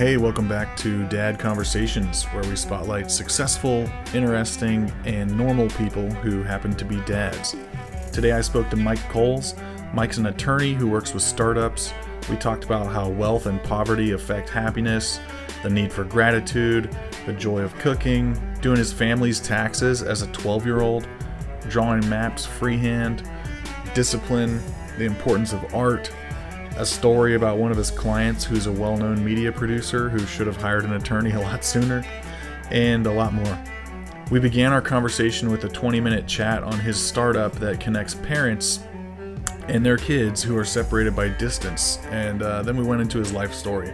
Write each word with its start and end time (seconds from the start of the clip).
Hey, 0.00 0.16
welcome 0.16 0.48
back 0.48 0.78
to 0.78 1.06
Dad 1.08 1.38
Conversations, 1.38 2.24
where 2.28 2.42
we 2.44 2.56
spotlight 2.56 3.10
successful, 3.10 3.86
interesting, 4.14 4.90
and 5.04 5.36
normal 5.36 5.68
people 5.68 6.10
who 6.10 6.42
happen 6.42 6.74
to 6.76 6.86
be 6.86 7.02
dads. 7.02 7.54
Today 8.10 8.32
I 8.32 8.40
spoke 8.40 8.70
to 8.70 8.76
Mike 8.76 9.06
Coles. 9.10 9.54
Mike's 9.92 10.16
an 10.16 10.24
attorney 10.24 10.72
who 10.72 10.88
works 10.88 11.12
with 11.12 11.22
startups. 11.22 11.92
We 12.30 12.36
talked 12.36 12.64
about 12.64 12.90
how 12.90 13.10
wealth 13.10 13.44
and 13.44 13.62
poverty 13.62 14.12
affect 14.12 14.48
happiness, 14.48 15.20
the 15.62 15.68
need 15.68 15.92
for 15.92 16.04
gratitude, 16.04 16.96
the 17.26 17.34
joy 17.34 17.58
of 17.58 17.74
cooking, 17.74 18.40
doing 18.62 18.78
his 18.78 18.94
family's 18.94 19.38
taxes 19.38 20.02
as 20.02 20.22
a 20.22 20.28
12 20.28 20.64
year 20.64 20.80
old, 20.80 21.06
drawing 21.68 22.08
maps 22.08 22.46
freehand, 22.46 23.22
discipline, 23.92 24.62
the 24.96 25.04
importance 25.04 25.52
of 25.52 25.74
art, 25.74 26.10
a 26.76 26.86
story 26.86 27.34
about 27.34 27.58
one 27.58 27.70
of 27.70 27.76
his 27.76 27.90
clients 27.90 28.44
who's 28.44 28.66
a 28.66 28.72
well 28.72 28.96
known 28.96 29.24
media 29.24 29.52
producer 29.52 30.08
who 30.08 30.24
should 30.26 30.46
have 30.46 30.56
hired 30.56 30.84
an 30.84 30.94
attorney 30.94 31.30
a 31.34 31.40
lot 31.40 31.64
sooner, 31.64 32.04
and 32.70 33.06
a 33.06 33.12
lot 33.12 33.32
more. 33.32 33.58
We 34.30 34.38
began 34.38 34.72
our 34.72 34.80
conversation 34.80 35.50
with 35.50 35.64
a 35.64 35.68
20 35.68 36.00
minute 36.00 36.26
chat 36.26 36.62
on 36.62 36.78
his 36.78 37.00
startup 37.04 37.52
that 37.54 37.80
connects 37.80 38.14
parents 38.14 38.80
and 39.68 39.84
their 39.84 39.96
kids 39.96 40.42
who 40.42 40.56
are 40.56 40.64
separated 40.64 41.14
by 41.14 41.28
distance, 41.28 41.98
and 42.10 42.42
uh, 42.42 42.62
then 42.62 42.76
we 42.76 42.84
went 42.84 43.00
into 43.00 43.18
his 43.18 43.32
life 43.32 43.54
story. 43.54 43.92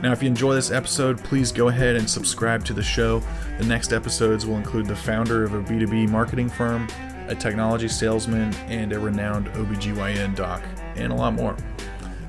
Now, 0.00 0.12
if 0.12 0.22
you 0.22 0.28
enjoy 0.28 0.54
this 0.54 0.70
episode, 0.70 1.18
please 1.24 1.50
go 1.50 1.68
ahead 1.68 1.96
and 1.96 2.08
subscribe 2.08 2.64
to 2.66 2.72
the 2.72 2.82
show. 2.82 3.20
The 3.58 3.64
next 3.64 3.92
episodes 3.92 4.46
will 4.46 4.56
include 4.56 4.86
the 4.86 4.94
founder 4.94 5.42
of 5.42 5.54
a 5.54 5.62
B2B 5.62 6.08
marketing 6.08 6.48
firm, 6.48 6.86
a 7.26 7.34
technology 7.34 7.88
salesman, 7.88 8.54
and 8.68 8.92
a 8.92 8.98
renowned 8.98 9.48
OBGYN 9.48 10.36
doc, 10.36 10.62
and 10.94 11.12
a 11.12 11.16
lot 11.16 11.34
more. 11.34 11.56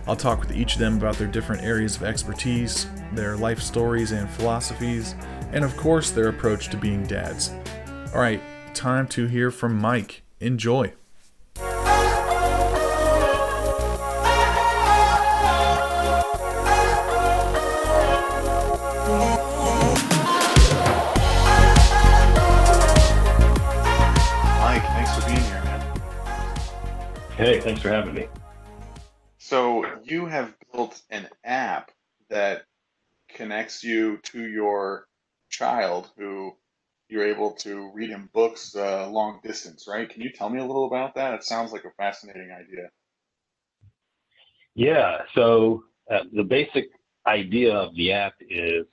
I'll 0.10 0.16
talk 0.16 0.40
with 0.40 0.52
each 0.58 0.74
of 0.74 0.80
them 0.80 0.98
about 0.98 1.18
their 1.20 1.28
different 1.28 1.62
areas 1.62 1.96
of 1.96 2.02
expertise, 2.02 2.88
their 3.14 3.38
life 3.38 3.60
stories 3.60 4.12
and 4.12 4.28
philosophies, 4.28 5.14
and 5.52 5.64
of 5.64 5.78
course, 5.78 6.10
their 6.10 6.30
approach 6.30 6.70
to 6.70 6.78
being 6.78 7.04
dads. 7.06 7.54
All 8.16 8.20
right, 8.20 8.42
time 8.74 9.08
to 9.10 9.28
hear 9.28 9.52
from 9.52 9.78
Mike. 9.78 10.24
Enjoy. 10.40 10.94
Mike, 24.58 24.82
thanks 24.82 25.14
for 25.14 25.22
being 25.28 25.40
here, 25.40 25.64
man. 25.66 26.02
Hey, 27.38 27.60
thanks 27.60 27.80
for 27.80 27.90
having 27.90 28.16
me. 28.16 28.28
So, 29.50 29.84
you 30.04 30.28
have 30.28 30.54
built 30.72 31.02
an 31.10 31.28
app 31.44 31.90
that 32.30 32.66
connects 33.30 33.84
you 33.84 34.18
to 34.26 34.48
your 34.48 35.08
child 35.50 36.12
who 36.20 36.56
you're 37.08 37.26
able 37.26 37.54
to 37.54 37.90
read 37.96 38.12
him 38.12 38.30
books 38.32 38.76
uh, 38.76 39.10
long 39.10 39.40
distance, 39.44 39.88
right? 39.88 40.08
Can 40.08 40.22
you 40.22 40.32
tell 40.32 40.52
me 40.52 40.60
a 40.60 40.66
little 40.66 40.86
about 40.86 41.16
that? 41.16 41.34
It 41.34 41.44
sounds 41.44 41.72
like 41.72 41.84
a 41.86 41.92
fascinating 41.98 42.52
idea. 42.52 42.90
Yeah, 44.76 45.24
so 45.34 45.84
uh, 46.12 46.26
the 46.32 46.44
basic 46.44 46.92
idea 47.26 47.74
of 47.74 47.96
the 47.96 48.12
app 48.12 48.36
is 48.52 48.86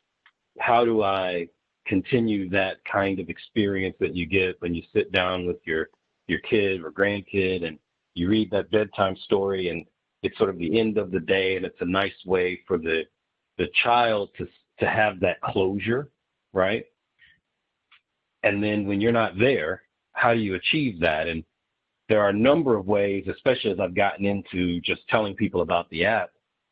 how 0.59 0.87
do 0.87 1.03
I 1.03 1.49
continue 1.87 2.49
that 2.49 2.79
kind 2.91 3.21
of 3.21 3.29
experience 3.29 3.97
that 4.01 4.17
you 4.17 4.25
get 4.25 4.59
when 4.63 4.75
you 4.75 4.85
sit 4.95 5.13
down 5.13 5.47
with 5.47 5.59
your 5.67 5.91
your 6.29 6.39
kid 6.39 6.83
or 6.83 6.93
grandkid 6.93 7.63
and 7.63 7.79
you 8.15 8.31
read 8.31 8.51
that 8.53 8.71
bedtime 8.71 9.19
story 9.19 9.69
and 9.69 9.85
it's 10.23 10.37
sort 10.39 10.51
of 10.51 10.59
the 10.59 10.79
end 10.79 10.99
of 10.99 11.11
the 11.11 11.21
day 11.21 11.57
and 11.57 11.65
it's 11.65 11.81
a 11.81 11.87
nice 11.87 12.25
way 12.25 12.61
for 12.67 12.79
the 12.79 13.03
the 13.59 13.69
child 13.83 14.31
to 14.39 14.47
to 14.79 14.87
have 14.87 15.21
that 15.21 15.41
closure, 15.41 16.11
right? 16.53 16.85
And 18.43 18.63
then 18.63 18.87
when 18.87 19.01
you're 19.01 19.13
not 19.13 19.39
there, 19.39 19.83
how 20.13 20.35
do 20.35 20.41
you 20.41 20.55
achieve 20.55 21.01
that? 21.01 21.27
And 21.27 21.45
there 22.09 22.21
are 22.21 22.29
a 22.29 22.35
number 22.35 22.77
of 22.77 22.87
ways, 22.87 23.27
especially 23.33 23.73
as 23.73 23.81
I've 23.81 23.95
gotten 23.95 24.25
into 24.25 24.81
just 24.83 25.07
telling 25.09 25.35
people 25.35 25.63
about 25.63 25.89
the 25.91 26.05
app, 26.05 26.31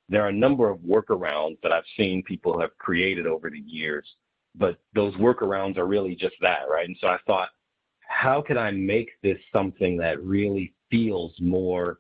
there 0.09 0.23
are 0.23 0.29
a 0.29 0.33
number 0.33 0.69
of 0.69 0.79
workarounds 0.81 1.59
that 1.63 1.73
I've 1.73 1.85
seen 1.97 2.23
people 2.23 2.61
have 2.61 2.77
created 2.79 3.27
over 3.27 3.51
the 3.51 3.59
years. 3.59 4.07
But 4.55 4.79
those 4.95 5.15
workarounds 5.17 5.79
are 5.79 5.87
really 5.87 6.15
just 6.15 6.37
that, 6.41 6.69
right? 6.71 6.87
And 6.87 6.97
so 7.01 7.09
I 7.09 7.19
thought, 7.27 7.49
how 8.07 8.41
can 8.41 8.57
I 8.57 8.71
make 8.71 9.11
this 9.23 9.39
something 9.53 9.97
that 9.97 10.23
really 10.23 10.73
feels 10.91 11.33
more 11.41 11.99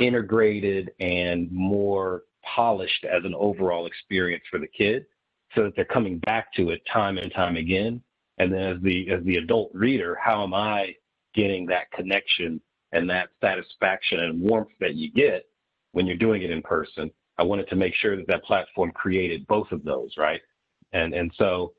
integrated 0.00 0.92
and 1.00 1.50
more 1.50 2.22
polished 2.42 3.04
as 3.04 3.24
an 3.24 3.34
overall 3.34 3.86
experience 3.86 4.44
for 4.50 4.58
the 4.58 4.66
kid 4.66 5.06
so 5.54 5.64
that 5.64 5.76
they're 5.76 5.84
coming 5.84 6.18
back 6.18 6.52
to 6.54 6.70
it 6.70 6.82
time 6.92 7.18
and 7.18 7.32
time 7.32 7.56
again. 7.56 8.02
And 8.38 8.52
then 8.52 8.76
as 8.76 8.82
the 8.82 9.10
as 9.10 9.24
the 9.24 9.36
adult 9.36 9.70
reader 9.74 10.16
how 10.22 10.44
am 10.44 10.54
i 10.54 10.94
getting 11.34 11.66
that 11.66 11.90
connection 11.90 12.60
and 12.92 13.08
that 13.10 13.28
satisfaction 13.40 14.20
and 14.20 14.40
warmth 14.40 14.70
that 14.80 14.94
you 14.94 15.10
get 15.10 15.46
when 15.92 16.06
you're 16.06 16.16
doing 16.16 16.42
it 16.42 16.50
in 16.50 16.62
person? 16.62 17.10
I 17.38 17.42
wanted 17.42 17.68
to 17.68 17.76
make 17.76 17.94
sure 17.94 18.16
that 18.16 18.26
that 18.26 18.44
platform 18.44 18.90
created 18.92 19.46
both 19.46 19.70
of 19.72 19.84
those 19.84 20.14
right? 20.16 20.40
And 20.92 21.14
and 21.14 21.32
so 21.36 21.74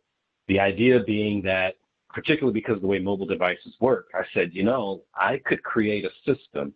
the 0.47 0.59
idea 0.59 1.00
being 1.06 1.41
that 1.44 1.75
particularly 2.09 2.59
because 2.59 2.75
of 2.75 2.81
the 2.81 2.88
way 2.88 3.00
mobile 3.00 3.25
devices 3.25 3.75
work 3.80 4.07
i 4.16 4.24
said 4.34 4.50
you 4.51 4.63
know 4.63 5.03
i 5.16 5.40
could 5.46 5.62
create 5.63 6.06
a 6.06 6.09
system 6.25 6.74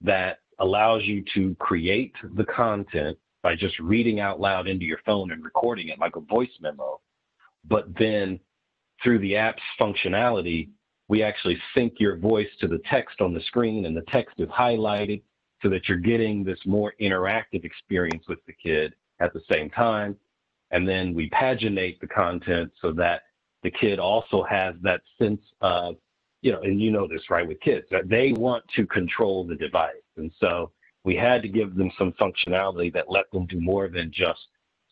that 0.00 0.38
allows 0.62 1.02
you 1.02 1.24
to 1.34 1.54
create 1.56 2.14
the 2.36 2.44
content 2.44 3.18
by 3.42 3.54
just 3.56 3.78
reading 3.80 4.20
out 4.20 4.40
loud 4.40 4.68
into 4.68 4.84
your 4.84 5.00
phone 5.04 5.32
and 5.32 5.44
recording 5.44 5.88
it 5.88 5.98
like 5.98 6.16
a 6.16 6.20
voice 6.20 6.50
memo. 6.60 7.00
But 7.68 7.86
then 7.98 8.38
through 9.02 9.18
the 9.18 9.36
app's 9.36 9.62
functionality, 9.78 10.68
we 11.08 11.22
actually 11.22 11.58
sync 11.74 11.94
your 11.98 12.16
voice 12.16 12.48
to 12.60 12.68
the 12.68 12.80
text 12.88 13.20
on 13.20 13.34
the 13.34 13.40
screen 13.42 13.86
and 13.86 13.96
the 13.96 14.04
text 14.08 14.36
is 14.38 14.48
highlighted 14.48 15.22
so 15.62 15.68
that 15.68 15.88
you're 15.88 15.98
getting 15.98 16.44
this 16.44 16.60
more 16.64 16.94
interactive 17.00 17.64
experience 17.64 18.24
with 18.28 18.38
the 18.46 18.52
kid 18.52 18.94
at 19.20 19.32
the 19.32 19.42
same 19.50 19.68
time. 19.68 20.16
And 20.70 20.88
then 20.88 21.12
we 21.12 21.28
paginate 21.30 22.00
the 22.00 22.06
content 22.06 22.72
so 22.80 22.92
that 22.92 23.22
the 23.64 23.70
kid 23.70 23.98
also 23.98 24.44
has 24.48 24.74
that 24.82 25.02
sense 25.18 25.42
of 25.60 25.96
you 26.42 26.50
know, 26.50 26.60
and 26.62 26.80
you 26.80 26.90
know 26.90 27.06
this, 27.06 27.30
right, 27.30 27.46
with 27.46 27.60
kids, 27.60 27.86
that 27.90 28.08
they 28.08 28.32
want 28.32 28.64
to 28.74 28.84
control 28.86 29.44
the 29.44 29.54
device. 29.54 30.01
And 30.16 30.32
so 30.38 30.72
we 31.04 31.16
had 31.16 31.42
to 31.42 31.48
give 31.48 31.74
them 31.74 31.90
some 31.98 32.12
functionality 32.12 32.92
that 32.94 33.10
let 33.10 33.30
them 33.32 33.46
do 33.46 33.60
more 33.60 33.88
than 33.88 34.12
just 34.12 34.46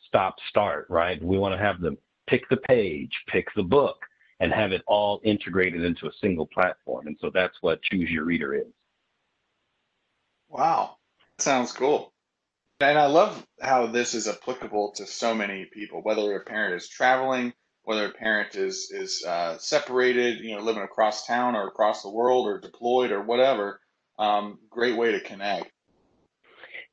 stop, 0.07 0.37
start, 0.49 0.87
right? 0.89 1.23
We 1.23 1.39
want 1.39 1.55
to 1.55 1.65
have 1.65 1.81
them 1.81 1.97
pick 2.27 2.49
the 2.49 2.57
page, 2.57 3.13
pick 3.29 3.47
the 3.55 3.63
book, 3.63 3.99
and 4.41 4.53
have 4.53 4.73
it 4.73 4.83
all 4.87 5.21
integrated 5.25 5.85
into 5.85 6.07
a 6.07 6.13
single 6.21 6.47
platform. 6.47 7.07
And 7.07 7.17
so 7.21 7.31
that's 7.33 7.57
what 7.61 7.83
Choose 7.83 8.11
Your 8.11 8.25
Reader 8.25 8.55
is. 8.55 8.73
Wow, 10.49 10.97
sounds 11.39 11.73
cool. 11.73 12.13
And 12.81 12.99
I 12.99 13.07
love 13.07 13.47
how 13.61 13.87
this 13.87 14.15
is 14.15 14.27
applicable 14.27 14.93
to 14.97 15.07
so 15.07 15.35
many 15.35 15.67
people, 15.67 16.01
whether 16.03 16.35
a 16.35 16.45
parent 16.45 16.75
is 16.75 16.89
traveling, 16.89 17.53
whether 17.83 18.07
a 18.07 18.13
parent 18.13 18.55
is 18.55 18.91
is 18.91 19.23
uh, 19.25 19.59
separated, 19.59 20.41
you 20.41 20.57
know, 20.57 20.63
living 20.63 20.83
across 20.83 21.27
town 21.27 21.55
or 21.55 21.69
across 21.69 22.03
the 22.03 22.11
world 22.11 22.47
or 22.47 22.59
deployed 22.59 23.11
or 23.11 23.23
whatever. 23.23 23.81
Um, 24.21 24.59
great 24.69 24.97
way 24.97 25.11
to 25.13 25.21
connect. 25.21 25.73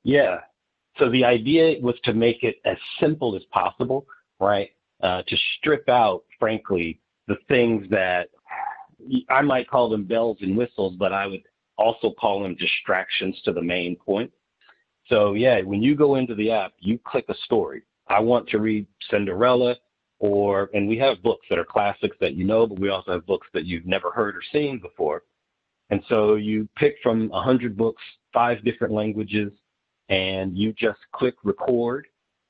Yeah. 0.03 0.37
So 0.97 1.09
the 1.11 1.25
idea 1.25 1.79
was 1.81 1.95
to 2.05 2.13
make 2.13 2.43
it 2.43 2.55
as 2.65 2.77
simple 2.99 3.35
as 3.35 3.43
possible, 3.51 4.07
right? 4.39 4.69
Uh, 5.03 5.21
to 5.27 5.37
strip 5.57 5.87
out, 5.89 6.23
frankly, 6.39 6.99
the 7.27 7.35
things 7.49 7.85
that 7.91 8.29
I 9.29 9.41
might 9.41 9.69
call 9.69 9.89
them 9.89 10.05
bells 10.05 10.37
and 10.41 10.57
whistles, 10.57 10.95
but 10.97 11.13
I 11.13 11.27
would 11.27 11.43
also 11.77 12.11
call 12.19 12.41
them 12.41 12.55
distractions 12.55 13.39
to 13.43 13.51
the 13.51 13.61
main 13.61 13.95
point. 13.97 14.31
So 15.07 15.33
yeah, 15.33 15.61
when 15.61 15.83
you 15.83 15.95
go 15.95 16.15
into 16.15 16.33
the 16.33 16.51
app, 16.51 16.73
you 16.79 16.97
click 17.05 17.25
a 17.29 17.35
story. 17.45 17.83
I 18.07 18.21
want 18.21 18.47
to 18.49 18.59
read 18.59 18.87
Cinderella 19.11 19.75
or 20.19 20.69
and 20.73 20.87
we 20.87 20.97
have 20.97 21.21
books 21.21 21.45
that 21.49 21.59
are 21.59 21.65
classics 21.65 22.17
that 22.21 22.33
you 22.33 22.45
know, 22.45 22.65
but 22.65 22.79
we 22.79 22.89
also 22.89 23.11
have 23.11 23.25
books 23.25 23.47
that 23.53 23.65
you've 23.65 23.85
never 23.85 24.11
heard 24.11 24.35
or 24.35 24.41
seen 24.51 24.79
before. 24.79 25.23
And 25.89 26.01
so 26.09 26.35
you 26.35 26.67
pick 26.75 26.95
from 27.01 27.31
a 27.31 27.41
hundred 27.41 27.77
books, 27.77 28.01
five 28.33 28.63
different 28.63 28.93
languages, 28.93 29.51
and 30.09 30.57
you 30.57 30.73
just 30.73 30.99
click 31.13 31.35
record, 31.43 32.07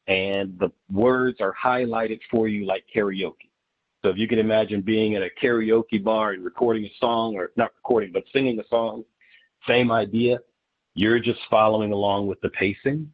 and 0.08 0.58
the 0.60 0.72
words 0.92 1.40
are 1.42 1.54
highlighted 1.54 2.20
for 2.32 2.48
you 2.48 2.66
like 2.66 2.86
karaoke. 2.94 3.50
So 4.04 4.10
if 4.10 4.18
you 4.18 4.28
can 4.28 4.40
imagine 4.40 4.82
being 4.82 5.16
at 5.16 5.22
a 5.22 5.30
karaoke 5.42 6.04
bar 6.04 6.32
and 6.32 6.44
recording 6.44 6.86
a 6.86 6.92
song, 7.00 7.36
or 7.36 7.52
not 7.58 7.72
recording, 7.76 8.12
but 8.12 8.24
singing 8.32 8.60
a 8.60 8.68
song, 8.70 9.04
same 9.68 9.92
idea. 9.92 10.40
You're 10.96 11.20
just 11.20 11.40
following 11.50 11.92
along 11.92 12.28
with 12.28 12.42
the 12.42 12.50
pacing, 12.50 13.12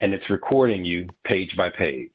and 0.00 0.12
it's 0.12 0.28
recording 0.30 0.84
you 0.84 1.08
page 1.24 1.56
by 1.56 1.70
page 1.70 2.10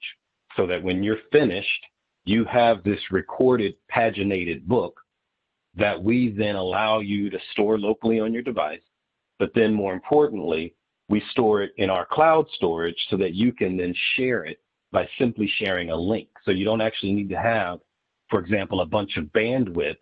so 0.56 0.68
that 0.68 0.84
when 0.84 1.04
you're 1.04 1.18
finished, 1.32 1.86
you 2.26 2.46
have 2.46 2.84
this 2.84 3.00
recorded 3.12 3.76
paginated 3.94 4.66
book 4.66 5.03
that 5.76 6.02
we 6.02 6.30
then 6.30 6.56
allow 6.56 7.00
you 7.00 7.30
to 7.30 7.40
store 7.52 7.80
locally 7.80 8.20
on 8.20 8.34
your 8.34 8.44
device. 8.44 8.82
But 9.40 9.52
then 9.56 9.74
more 9.74 9.94
importantly, 9.94 10.76
we 11.10 11.22
store 11.32 11.64
it 11.64 11.74
in 11.78 11.90
our 11.90 12.06
cloud 12.06 12.46
storage 12.56 12.98
so 13.10 13.18
that 13.18 13.34
you 13.34 13.52
can 13.52 13.78
then 13.78 13.94
share 14.16 14.46
it 14.46 14.60
by 14.92 15.08
simply 15.18 15.52
sharing 15.58 15.90
a 15.90 15.96
link. 15.96 16.28
So 16.46 16.52
you 16.52 16.64
don't 16.64 16.82
actually 16.82 17.14
need 17.14 17.30
to 17.30 17.40
have, 17.40 17.80
for 18.30 18.40
example, 18.40 18.82
a 18.82 18.86
bunch 18.86 19.18
of 19.18 19.26
bandwidth. 19.26 19.98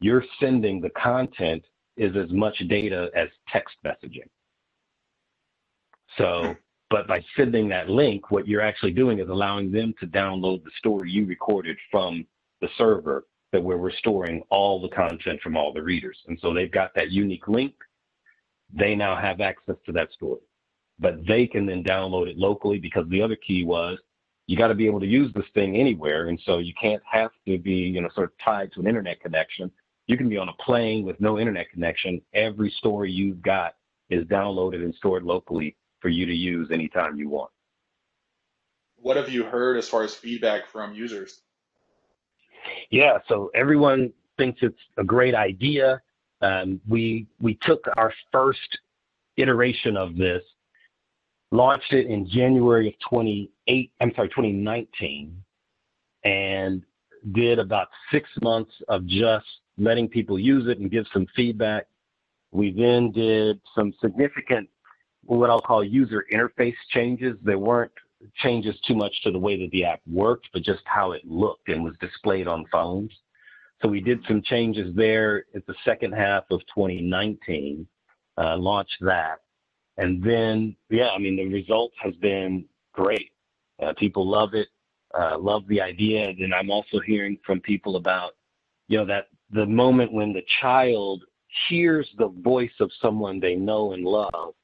You're 0.00 0.24
sending 0.40 0.80
the 0.80 0.90
content 0.90 1.64
is 1.96 2.16
as 2.16 2.30
much 2.30 2.56
data 2.68 3.10
as 3.14 3.28
text 3.48 3.76
messaging. 3.84 4.28
So, 6.16 6.54
but 6.90 7.06
by 7.08 7.22
sending 7.36 7.68
that 7.68 7.90
link, 7.90 8.30
what 8.30 8.46
you're 8.46 8.62
actually 8.62 8.92
doing 8.92 9.18
is 9.18 9.28
allowing 9.28 9.70
them 9.70 9.92
to 10.00 10.06
download 10.06 10.64
the 10.64 10.70
story 10.78 11.10
you 11.10 11.26
recorded 11.26 11.76
from 11.90 12.24
the 12.60 12.68
server 12.78 13.24
that 13.52 13.62
we're 13.62 13.90
storing 13.90 14.42
all 14.50 14.80
the 14.80 14.88
content 14.88 15.40
from 15.40 15.56
all 15.56 15.72
the 15.72 15.82
readers. 15.82 16.18
And 16.26 16.38
so 16.40 16.52
they've 16.52 16.70
got 16.70 16.94
that 16.94 17.10
unique 17.10 17.48
link. 17.48 17.74
They 18.72 18.94
now 18.94 19.16
have 19.16 19.40
access 19.40 19.76
to 19.86 19.92
that 19.92 20.12
story, 20.12 20.40
but 20.98 21.26
they 21.26 21.46
can 21.46 21.64
then 21.64 21.82
download 21.82 22.28
it 22.28 22.36
locally 22.36 22.78
because 22.78 23.08
the 23.08 23.22
other 23.22 23.36
key 23.36 23.64
was 23.64 23.98
you 24.48 24.56
got 24.56 24.68
to 24.68 24.74
be 24.74 24.86
able 24.86 25.00
to 25.00 25.06
use 25.06 25.32
this 25.34 25.46
thing 25.54 25.76
anywhere. 25.76 26.28
And 26.28 26.40
so 26.44 26.58
you 26.58 26.72
can't 26.80 27.02
have 27.10 27.30
to 27.46 27.58
be, 27.58 27.74
you 27.74 28.00
know, 28.00 28.08
sort 28.14 28.30
of 28.32 28.38
tied 28.44 28.72
to 28.72 28.80
an 28.80 28.86
internet 28.86 29.20
connection. 29.20 29.70
You 30.06 30.16
can 30.16 30.28
be 30.28 30.38
on 30.38 30.48
a 30.48 30.54
plane 30.54 31.04
with 31.04 31.20
no 31.20 31.38
internet 31.38 31.70
connection. 31.70 32.20
Every 32.32 32.70
story 32.70 33.12
you've 33.12 33.42
got 33.42 33.74
is 34.08 34.24
downloaded 34.24 34.82
and 34.82 34.94
stored 34.94 35.22
locally 35.22 35.76
for 36.00 36.08
you 36.08 36.24
to 36.24 36.34
use 36.34 36.70
anytime 36.70 37.16
you 37.16 37.28
want. 37.28 37.50
What 38.96 39.18
have 39.18 39.28
you 39.28 39.44
heard 39.44 39.76
as 39.76 39.86
far 39.86 40.02
as 40.02 40.14
feedback 40.14 40.66
from 40.66 40.94
users? 40.94 41.42
Yeah, 42.90 43.18
so 43.28 43.50
everyone 43.54 44.12
thinks 44.36 44.60
it's 44.62 44.78
a 44.96 45.04
great 45.04 45.34
idea. 45.34 46.00
Um, 46.40 46.80
we 46.88 47.26
we 47.40 47.58
took 47.62 47.84
our 47.96 48.12
first 48.32 48.78
iteration 49.36 49.96
of 49.96 50.16
this, 50.16 50.42
launched 51.50 51.92
it 51.92 52.06
in 52.06 52.28
January 52.28 52.88
of 52.88 52.94
28. 53.08 53.92
I'm 54.00 54.12
sorry, 54.14 54.28
2019, 54.28 55.42
and 56.24 56.82
did 57.32 57.58
about 57.58 57.88
six 58.12 58.28
months 58.42 58.72
of 58.88 59.06
just 59.06 59.46
letting 59.76 60.08
people 60.08 60.38
use 60.38 60.68
it 60.68 60.78
and 60.78 60.90
give 60.90 61.06
some 61.12 61.26
feedback. 61.34 61.86
We 62.52 62.72
then 62.72 63.12
did 63.12 63.60
some 63.74 63.92
significant, 64.00 64.68
what 65.24 65.50
I'll 65.50 65.60
call 65.60 65.84
user 65.84 66.24
interface 66.32 66.76
changes. 66.90 67.36
There 67.42 67.58
weren't 67.58 67.92
changes 68.36 68.74
too 68.86 68.94
much 68.94 69.22
to 69.22 69.30
the 69.30 69.38
way 69.38 69.60
that 69.60 69.70
the 69.70 69.84
app 69.84 70.00
worked, 70.06 70.48
but 70.52 70.62
just 70.62 70.82
how 70.84 71.12
it 71.12 71.22
looked 71.24 71.68
and 71.68 71.84
was 71.84 71.94
displayed 72.00 72.48
on 72.48 72.64
phones. 72.70 73.12
So 73.80 73.88
we 73.88 74.00
did 74.00 74.24
some 74.26 74.42
changes 74.42 74.94
there 74.96 75.44
at 75.54 75.66
the 75.66 75.74
second 75.84 76.12
half 76.12 76.44
of 76.50 76.60
2019, 76.74 77.86
uh, 78.36 78.56
launched 78.56 78.96
that. 79.00 79.38
And 79.96 80.22
then, 80.22 80.76
yeah, 80.90 81.08
I 81.08 81.18
mean, 81.18 81.36
the 81.36 81.46
result 81.46 81.92
has 82.02 82.14
been 82.16 82.64
great. 82.92 83.30
Uh, 83.80 83.92
people 83.96 84.28
love 84.28 84.54
it, 84.54 84.68
uh, 85.16 85.38
love 85.38 85.66
the 85.68 85.80
idea. 85.80 86.28
And 86.28 86.54
I'm 86.54 86.70
also 86.70 86.98
hearing 87.00 87.38
from 87.46 87.60
people 87.60 87.96
about, 87.96 88.32
you 88.88 88.98
know, 88.98 89.04
that 89.06 89.28
the 89.50 89.66
moment 89.66 90.12
when 90.12 90.32
the 90.32 90.44
child 90.60 91.22
hears 91.68 92.08
the 92.18 92.28
voice 92.28 92.72
of 92.80 92.90
someone 93.00 93.40
they 93.40 93.54
know 93.54 93.92
and 93.92 94.04
love 94.04 94.54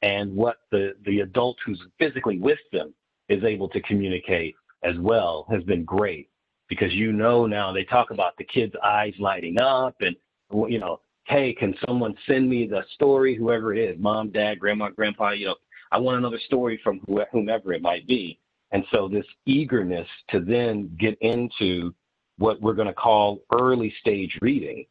and 0.00 0.34
what 0.34 0.56
the, 0.70 0.94
the 1.06 1.20
adult 1.20 1.56
who's 1.64 1.80
physically 1.98 2.38
with 2.38 2.58
them 2.72 2.92
is 3.28 3.44
able 3.44 3.68
to 3.68 3.80
communicate 3.82 4.54
as 4.82 4.98
well 4.98 5.46
has 5.50 5.62
been 5.64 5.84
great 5.84 6.28
because 6.68 6.92
you 6.92 7.12
know 7.12 7.46
now 7.46 7.72
they 7.72 7.84
talk 7.84 8.10
about 8.10 8.36
the 8.36 8.44
kids' 8.44 8.74
eyes 8.82 9.14
lighting 9.18 9.60
up 9.60 9.94
and 10.00 10.16
you 10.68 10.78
know, 10.78 11.00
hey, 11.24 11.52
can 11.52 11.74
someone 11.86 12.14
send 12.26 12.48
me 12.48 12.66
the 12.66 12.82
story, 12.94 13.34
whoever 13.34 13.74
it 13.74 13.78
is, 13.78 13.98
mom, 13.98 14.30
dad, 14.30 14.58
grandma, 14.58 14.90
grandpa, 14.90 15.30
you 15.30 15.46
know, 15.46 15.56
I 15.90 15.98
want 15.98 16.18
another 16.18 16.40
story 16.46 16.80
from 16.82 17.00
whomever 17.30 17.72
it 17.72 17.82
might 17.82 18.06
be. 18.06 18.38
And 18.72 18.84
so 18.90 19.08
this 19.08 19.26
eagerness 19.46 20.08
to 20.30 20.40
then 20.40 20.94
get 20.98 21.16
into 21.20 21.94
what 22.38 22.60
we're 22.60 22.72
going 22.72 22.88
to 22.88 22.94
call 22.94 23.42
early 23.60 23.94
stage 24.00 24.36
reading, 24.40 24.86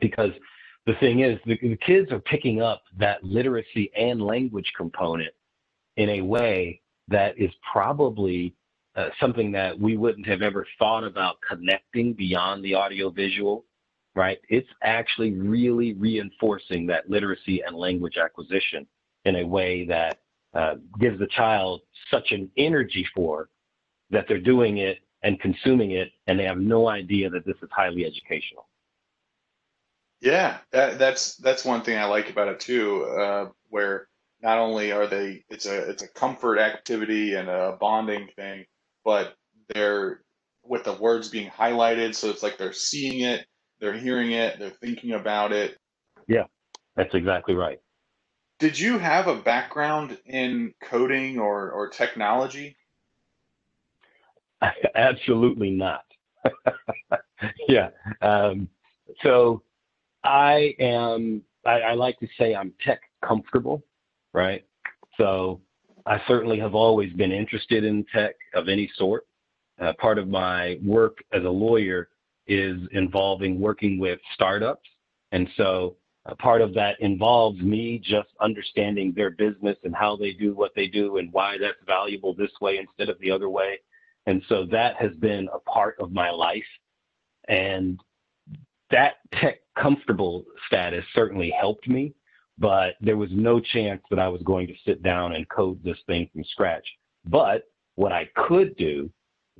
because 0.00 0.30
the 0.86 0.94
thing 0.94 1.20
is, 1.20 1.38
the, 1.44 1.58
the 1.60 1.76
kids 1.76 2.10
are 2.10 2.20
picking 2.20 2.62
up 2.62 2.82
that 2.98 3.22
literacy 3.22 3.90
and 3.96 4.22
language 4.22 4.72
component 4.76 5.32
in 6.00 6.08
a 6.08 6.22
way 6.22 6.80
that 7.08 7.38
is 7.38 7.50
probably 7.70 8.54
uh, 8.96 9.10
something 9.20 9.52
that 9.52 9.78
we 9.78 9.98
wouldn't 9.98 10.26
have 10.26 10.40
ever 10.40 10.66
thought 10.78 11.04
about 11.04 11.36
connecting 11.46 12.14
beyond 12.14 12.64
the 12.64 12.72
audio 12.72 13.10
visual, 13.10 13.66
right? 14.14 14.38
It's 14.48 14.70
actually 14.82 15.32
really 15.32 15.92
reinforcing 15.92 16.86
that 16.86 17.10
literacy 17.10 17.62
and 17.66 17.76
language 17.76 18.16
acquisition 18.16 18.86
in 19.26 19.36
a 19.36 19.46
way 19.46 19.84
that 19.88 20.20
uh, 20.54 20.76
gives 20.98 21.18
the 21.18 21.26
child 21.26 21.82
such 22.10 22.32
an 22.32 22.50
energy 22.56 23.06
for 23.14 23.50
that 24.08 24.24
they're 24.26 24.40
doing 24.40 24.78
it 24.78 25.00
and 25.22 25.38
consuming 25.38 25.90
it, 25.90 26.12
and 26.26 26.38
they 26.38 26.44
have 26.44 26.56
no 26.56 26.88
idea 26.88 27.28
that 27.28 27.44
this 27.44 27.56
is 27.62 27.68
highly 27.70 28.06
educational. 28.06 28.66
Yeah, 30.22 30.58
that, 30.72 30.98
that's 30.98 31.36
that's 31.36 31.62
one 31.62 31.82
thing 31.82 31.98
I 31.98 32.06
like 32.06 32.30
about 32.30 32.48
it 32.48 32.58
too, 32.58 33.04
uh, 33.04 33.48
where 33.68 34.08
not 34.42 34.58
only 34.58 34.92
are 34.92 35.06
they 35.06 35.44
it's 35.50 35.66
a 35.66 35.90
it's 35.90 36.02
a 36.02 36.08
comfort 36.08 36.58
activity 36.58 37.34
and 37.34 37.48
a 37.48 37.76
bonding 37.80 38.28
thing, 38.36 38.64
but 39.04 39.34
they're 39.74 40.22
with 40.64 40.84
the 40.84 40.94
words 40.94 41.28
being 41.28 41.50
highlighted, 41.50 42.14
so 42.14 42.30
it's 42.30 42.42
like 42.42 42.58
they're 42.58 42.72
seeing 42.72 43.20
it, 43.20 43.46
they're 43.80 43.96
hearing 43.96 44.32
it, 44.32 44.58
they're 44.58 44.70
thinking 44.70 45.12
about 45.12 45.52
it. 45.52 45.78
Yeah, 46.26 46.44
that's 46.96 47.14
exactly 47.14 47.54
right. 47.54 47.80
Did 48.58 48.78
you 48.78 48.98
have 48.98 49.26
a 49.26 49.36
background 49.36 50.18
in 50.26 50.74
coding 50.82 51.38
or, 51.38 51.70
or 51.70 51.88
technology? 51.88 52.76
Absolutely 54.94 55.70
not. 55.70 56.04
yeah. 57.68 57.88
Um, 58.20 58.68
so 59.22 59.62
I 60.22 60.74
am, 60.78 61.42
I, 61.64 61.80
I 61.80 61.94
like 61.94 62.18
to 62.20 62.28
say 62.38 62.54
I'm 62.54 62.74
tech 62.84 63.00
comfortable 63.24 63.82
right? 64.32 64.64
So 65.16 65.60
I 66.06 66.20
certainly 66.26 66.58
have 66.58 66.74
always 66.74 67.12
been 67.12 67.32
interested 67.32 67.84
in 67.84 68.04
tech 68.12 68.34
of 68.54 68.68
any 68.68 68.90
sort. 68.96 69.26
Uh, 69.80 69.92
part 69.94 70.18
of 70.18 70.28
my 70.28 70.78
work 70.84 71.18
as 71.32 71.44
a 71.44 71.48
lawyer 71.48 72.08
is 72.46 72.78
involving 72.92 73.60
working 73.60 73.98
with 73.98 74.18
startups. 74.34 74.88
And 75.32 75.48
so 75.56 75.96
uh, 76.26 76.34
part 76.34 76.60
of 76.60 76.74
that 76.74 77.00
involves 77.00 77.60
me 77.60 77.98
just 77.98 78.28
understanding 78.40 79.12
their 79.14 79.30
business 79.30 79.76
and 79.84 79.94
how 79.94 80.16
they 80.16 80.32
do 80.32 80.54
what 80.54 80.72
they 80.74 80.86
do 80.86 81.16
and 81.16 81.32
why 81.32 81.56
that's 81.58 81.78
valuable 81.86 82.34
this 82.34 82.50
way 82.60 82.78
instead 82.78 83.08
of 83.08 83.18
the 83.20 83.30
other 83.30 83.48
way. 83.48 83.78
And 84.26 84.42
so 84.48 84.66
that 84.66 84.96
has 84.96 85.12
been 85.12 85.48
a 85.52 85.58
part 85.60 85.96
of 85.98 86.12
my 86.12 86.30
life. 86.30 86.62
And 87.48 87.98
that 88.90 89.14
tech 89.34 89.60
comfortable 89.78 90.44
status 90.66 91.04
certainly 91.14 91.50
helped 91.58 91.88
me 91.88 92.12
but 92.60 92.94
there 93.00 93.16
was 93.16 93.30
no 93.32 93.58
chance 93.58 94.02
that 94.10 94.18
I 94.18 94.28
was 94.28 94.42
going 94.42 94.66
to 94.66 94.74
sit 94.86 95.02
down 95.02 95.32
and 95.32 95.48
code 95.48 95.82
this 95.82 95.96
thing 96.06 96.28
from 96.32 96.44
scratch. 96.44 96.86
But 97.24 97.64
what 97.94 98.12
I 98.12 98.28
could 98.36 98.76
do, 98.76 99.10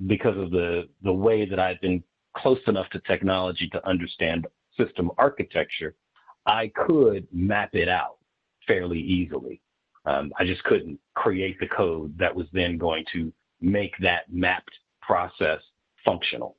because 0.06 0.36
of 0.36 0.50
the, 0.50 0.88
the 1.02 1.12
way 1.12 1.46
that 1.46 1.58
I've 1.58 1.80
been 1.80 2.04
close 2.36 2.60
enough 2.66 2.90
to 2.90 3.00
technology 3.00 3.68
to 3.70 3.88
understand 3.88 4.46
system 4.78 5.10
architecture, 5.16 5.96
I 6.44 6.70
could 6.74 7.26
map 7.32 7.70
it 7.74 7.88
out 7.88 8.18
fairly 8.66 9.00
easily. 9.00 9.62
Um, 10.04 10.32
I 10.38 10.44
just 10.44 10.62
couldn't 10.64 10.98
create 11.14 11.58
the 11.58 11.68
code 11.68 12.16
that 12.18 12.34
was 12.34 12.46
then 12.52 12.76
going 12.76 13.04
to 13.14 13.32
make 13.60 13.94
that 14.00 14.32
mapped 14.32 14.72
process 15.00 15.60
functional. 16.04 16.56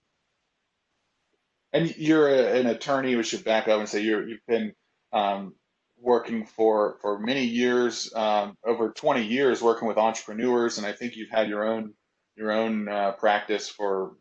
And 1.74 1.96
you're 1.98 2.30
a, 2.30 2.60
an 2.60 2.68
attorney. 2.68 3.16
We 3.16 3.24
should 3.24 3.44
back 3.44 3.68
up 3.68 3.80
and 3.80 3.88
say 3.88 4.02
you're, 4.02 4.28
you've 4.28 4.46
been 4.48 4.74
um, 5.14 5.54
working 6.02 6.46
for 6.46 6.98
for 7.02 7.20
many 7.20 7.46
years, 7.46 8.12
um, 8.16 8.58
over 8.66 8.92
20 8.92 9.24
years, 9.24 9.62
working 9.62 9.88
with 9.88 9.98
entrepreneurs, 9.98 10.78
and 10.78 10.88
I 10.88 10.92
think 10.92 11.16
you've 11.16 11.30
had 11.30 11.48
your 11.48 11.64
own 11.64 11.94
your 12.36 12.52
own 12.52 12.88
uh, 12.88 13.12
practice 13.12 13.70
for 13.70 14.14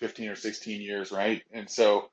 15 0.00 0.28
or 0.28 0.36
16 0.36 0.80
years, 0.80 1.10
right? 1.10 1.42
And 1.52 1.68
so, 1.68 2.10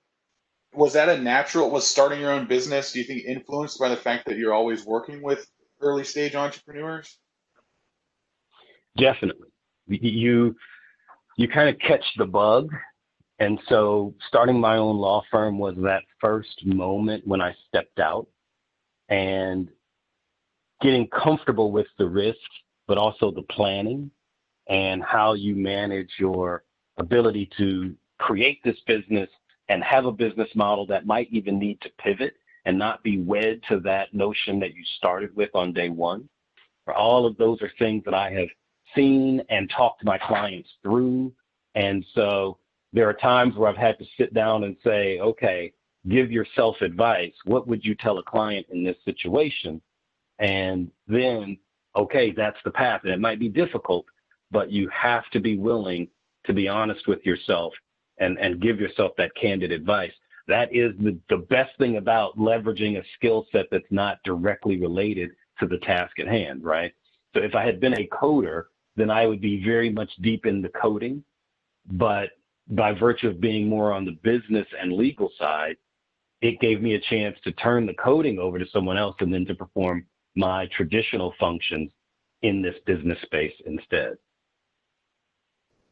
was 0.74 0.94
that 0.94 1.10
a 1.10 1.22
natural? 1.22 1.70
Was 1.70 1.86
starting 1.86 2.20
your 2.20 2.32
own 2.32 2.48
business? 2.48 2.94
Do 2.94 3.00
you 3.00 3.06
think 3.06 3.24
influenced 3.26 3.80
by 3.80 3.90
the 3.90 3.98
fact 3.98 4.26
that 4.26 4.38
you're 4.38 4.54
always 4.54 4.86
working 4.86 5.22
with 5.22 5.46
early 5.82 6.04
stage 6.04 6.36
entrepreneurs? 6.36 7.18
Definitely, 8.98 9.50
you 9.88 10.56
you 11.38 11.48
kind 11.48 11.70
of 11.70 11.78
catch 11.80 12.06
the 12.18 12.26
bug. 12.26 12.70
And 13.40 13.60
so 13.68 14.14
starting 14.28 14.60
my 14.60 14.78
own 14.78 14.98
law 14.98 15.24
firm 15.32 15.58
was 15.58 15.76
that 15.78 16.04
first 16.20 16.64
moment 16.64 17.26
when 17.26 17.42
I 17.42 17.56
stepped 17.68 18.00
out 18.00 18.28
and 19.12 19.70
getting 20.82 21.08
comfortable 21.10 21.72
with 21.72 21.88
the 22.00 22.08
risks, 22.08 22.42
but 22.88 22.98
also 22.98 23.30
the 23.30 23.44
planning 23.44 24.10
and 24.68 25.04
how 25.04 25.34
you 25.34 25.56
manage 25.56 26.10
your 26.18 26.64
ability 26.98 27.50
to 27.58 27.94
create 28.18 28.64
this 28.64 28.78
business 28.88 29.30
and 29.70 29.84
have 29.84 30.06
a 30.06 30.12
business 30.12 30.50
model 30.56 30.86
that 30.88 31.06
might 31.06 31.28
even 31.32 31.60
need 31.60 31.80
to 31.82 31.90
pivot 32.00 32.34
and 32.66 32.78
not 32.78 33.04
be 33.04 33.20
wed 33.20 33.62
to 33.68 33.80
that 33.82 34.14
notion 34.14 34.60
that 34.60 34.74
you 34.74 34.84
started 34.98 35.36
with 35.36 35.50
on 35.54 35.74
day 35.74 35.90
one. 35.90 36.28
All 36.96 37.26
of 37.26 37.38
those 37.38 37.62
are 37.62 37.72
things 37.78 38.04
that 38.06 38.14
I 38.14 38.32
have 38.32 38.50
seen 38.96 39.42
and 39.50 39.70
talked 39.70 40.02
to 40.02 40.06
my 40.06 40.18
clients 40.18 40.70
through. 40.82 41.32
And 41.76 42.06
so 42.14 42.58
there 42.94 43.08
are 43.08 43.14
times 43.14 43.56
where 43.56 43.70
I've 43.70 43.78
had 43.78 43.98
to 44.00 44.06
sit 44.18 44.34
down 44.34 44.64
and 44.64 44.76
say, 44.84 45.20
okay, 45.20 45.74
give 46.08 46.32
yourself 46.32 46.82
advice. 46.82 47.34
What 47.46 47.68
would 47.68 47.86
you 47.86 47.96
tell 47.96 48.18
a 48.18 48.24
client 48.24 48.66
in 48.72 48.84
this 48.84 48.98
situation? 49.06 49.82
And 50.40 50.90
then, 51.08 51.58
okay, 51.96 52.32
that's 52.32 52.58
the 52.66 52.72
path. 52.72 53.02
And 53.04 53.14
it 53.14 53.20
might 53.20 53.40
be 53.40 53.50
difficult, 53.50 54.06
but 54.50 54.72
you 54.72 54.90
have 54.90 55.30
to 55.32 55.40
be 55.40 55.58
willing 55.58 56.08
to 56.46 56.54
be 56.54 56.68
honest 56.68 57.08
with 57.08 57.24
yourself 57.26 57.74
and, 58.18 58.38
and 58.40 58.62
give 58.62 58.80
yourself 58.80 59.12
that 59.18 59.36
candid 59.36 59.72
advice. 59.72 60.12
That 60.48 60.74
is 60.76 60.94
the, 61.00 61.18
the 61.30 61.38
best 61.38 61.78
thing 61.78 61.98
about 61.98 62.38
leveraging 62.38 63.00
a 63.00 63.04
skill 63.16 63.46
set 63.52 63.68
that's 63.72 63.84
not 63.92 64.18
directly 64.26 64.80
related 64.80 65.32
to 65.60 65.68
the 65.68 65.78
task 65.80 66.20
at 66.20 66.28
hand, 66.28 66.64
right? 66.64 66.94
So 67.36 67.42
if 67.42 67.56
I 67.56 67.64
had 67.64 67.80
been 67.80 67.94
a 67.94 68.08
coder, 68.08 68.64
then 68.96 69.10
I 69.10 69.26
would 69.28 69.40
be 69.40 69.64
very 69.64 69.90
much 69.90 70.10
deep 70.22 70.46
in 70.46 70.62
the 70.62 70.70
coding. 70.70 71.24
But 71.92 72.32
by 72.70 72.94
virtue 72.94 73.28
of 73.28 73.40
being 73.40 73.68
more 73.68 73.92
on 73.94 74.06
the 74.06 74.18
business 74.24 74.68
and 74.80 74.94
legal 74.94 75.32
side, 75.38 75.78
it 76.42 76.60
gave 76.60 76.82
me 76.82 76.96
a 76.96 77.00
chance 77.00 77.38
to 77.44 77.52
turn 77.52 77.86
the 77.86 77.94
coding 77.94 78.40
over 78.40 78.58
to 78.58 78.66
someone 78.68 78.98
else 78.98 79.16
and 79.20 79.34
then 79.34 79.46
to 79.46 79.56
perform 79.56 80.06
my 80.36 80.68
traditional 80.76 81.34
functions 81.40 81.92
in 82.42 82.62
this 82.62 82.76
business 82.86 83.20
space 83.22 83.54
instead. 83.66 84.18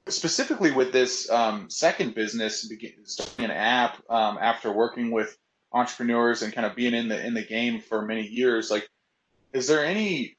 Specifically 0.07 0.71
with 0.71 0.91
this 0.91 1.29
um, 1.29 1.69
second 1.69 2.15
business, 2.15 2.67
starting 3.03 3.45
an 3.45 3.51
app 3.51 4.01
um, 4.09 4.39
after 4.41 4.71
working 4.71 5.11
with 5.11 5.37
entrepreneurs 5.71 6.41
and 6.41 6.51
kind 6.51 6.65
of 6.65 6.75
being 6.75 6.95
in 6.95 7.07
the 7.07 7.23
in 7.23 7.35
the 7.35 7.45
game 7.45 7.79
for 7.79 8.01
many 8.03 8.25
years, 8.25 8.71
like, 8.71 8.89
is 9.53 9.67
there 9.67 9.85
any 9.85 10.35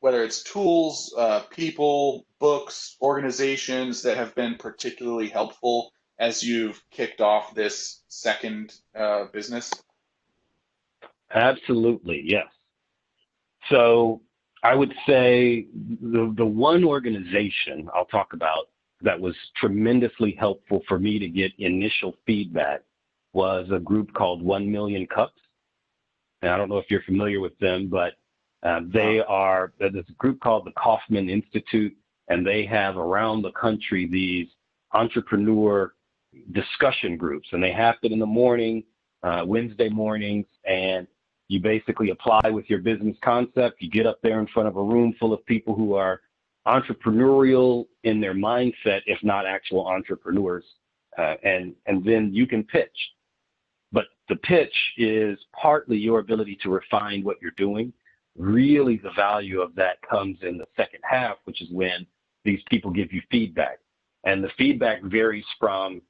whether 0.00 0.22
it's 0.22 0.44
tools, 0.44 1.12
uh, 1.18 1.40
people, 1.50 2.24
books, 2.38 2.96
organizations 3.02 4.02
that 4.02 4.16
have 4.16 4.32
been 4.36 4.54
particularly 4.54 5.28
helpful 5.28 5.90
as 6.18 6.42
you've 6.42 6.82
kicked 6.90 7.20
off 7.20 7.54
this 7.54 8.02
second 8.08 8.74
uh, 8.94 9.26
business? 9.32 9.70
Absolutely, 11.32 12.22
yes. 12.24 12.46
So 13.70 14.20
I 14.62 14.74
would 14.74 14.94
say 15.06 15.66
the, 16.00 16.32
the 16.36 16.46
one 16.46 16.84
organization 16.84 17.88
I'll 17.94 18.06
talk 18.06 18.32
about 18.32 18.68
that 19.02 19.20
was 19.20 19.34
tremendously 19.56 20.36
helpful 20.38 20.82
for 20.88 20.98
me 20.98 21.18
to 21.18 21.28
get 21.28 21.52
initial 21.58 22.14
feedback 22.26 22.82
was 23.32 23.68
a 23.70 23.78
group 23.78 24.12
called 24.14 24.42
1 24.42 24.70
Million 24.70 25.06
Cups. 25.06 25.40
And 26.42 26.50
I 26.50 26.56
don't 26.56 26.68
know 26.68 26.78
if 26.78 26.90
you're 26.90 27.02
familiar 27.02 27.40
with 27.40 27.56
them, 27.58 27.88
but 27.88 28.14
um, 28.62 28.90
they 28.92 29.20
are, 29.20 29.72
there's 29.78 29.94
a 29.94 30.12
group 30.14 30.40
called 30.40 30.64
the 30.64 30.72
Kauffman 30.72 31.28
Institute, 31.28 31.96
and 32.28 32.44
they 32.44 32.64
have 32.66 32.96
around 32.96 33.42
the 33.42 33.52
country 33.52 34.06
these 34.06 34.48
entrepreneur 34.92 35.92
discussion 36.52 37.16
groups, 37.16 37.48
and 37.52 37.62
they 37.62 37.72
happen 37.72 38.12
in 38.12 38.18
the 38.18 38.26
morning, 38.26 38.84
uh, 39.22 39.42
Wednesday 39.46 39.88
mornings, 39.88 40.46
and 40.64 41.06
you 41.48 41.60
basically 41.60 42.10
apply 42.10 42.50
with 42.50 42.68
your 42.68 42.80
business 42.80 43.16
concept. 43.22 43.80
You 43.80 43.90
get 43.90 44.06
up 44.06 44.18
there 44.22 44.40
in 44.40 44.46
front 44.48 44.68
of 44.68 44.76
a 44.76 44.82
room 44.82 45.14
full 45.18 45.32
of 45.32 45.44
people 45.46 45.74
who 45.74 45.94
are 45.94 46.20
entrepreneurial 46.66 47.86
in 48.04 48.20
their 48.20 48.34
mindset, 48.34 49.00
if 49.06 49.18
not 49.22 49.46
actual 49.46 49.86
entrepreneurs, 49.86 50.64
uh, 51.16 51.34
and 51.42 51.74
and 51.86 52.04
then 52.04 52.30
you 52.32 52.46
can 52.46 52.64
pitch. 52.64 52.90
But 53.90 54.06
the 54.28 54.36
pitch 54.36 54.74
is 54.98 55.38
partly 55.58 55.96
your 55.96 56.18
ability 56.18 56.58
to 56.62 56.70
refine 56.70 57.24
what 57.24 57.38
you're 57.40 57.52
doing 57.52 57.92
Really, 58.38 58.98
the 58.98 59.10
value 59.16 59.60
of 59.60 59.74
that 59.74 60.00
comes 60.08 60.38
in 60.42 60.58
the 60.58 60.68
second 60.76 61.00
half, 61.02 61.38
which 61.44 61.60
is 61.60 61.68
when 61.72 62.06
these 62.44 62.60
people 62.70 62.92
give 62.92 63.12
you 63.12 63.20
feedback. 63.32 63.80
And 64.24 64.42
the 64.42 64.50
feedback 64.56 65.02
varies 65.02 65.44
from, 65.58 66.00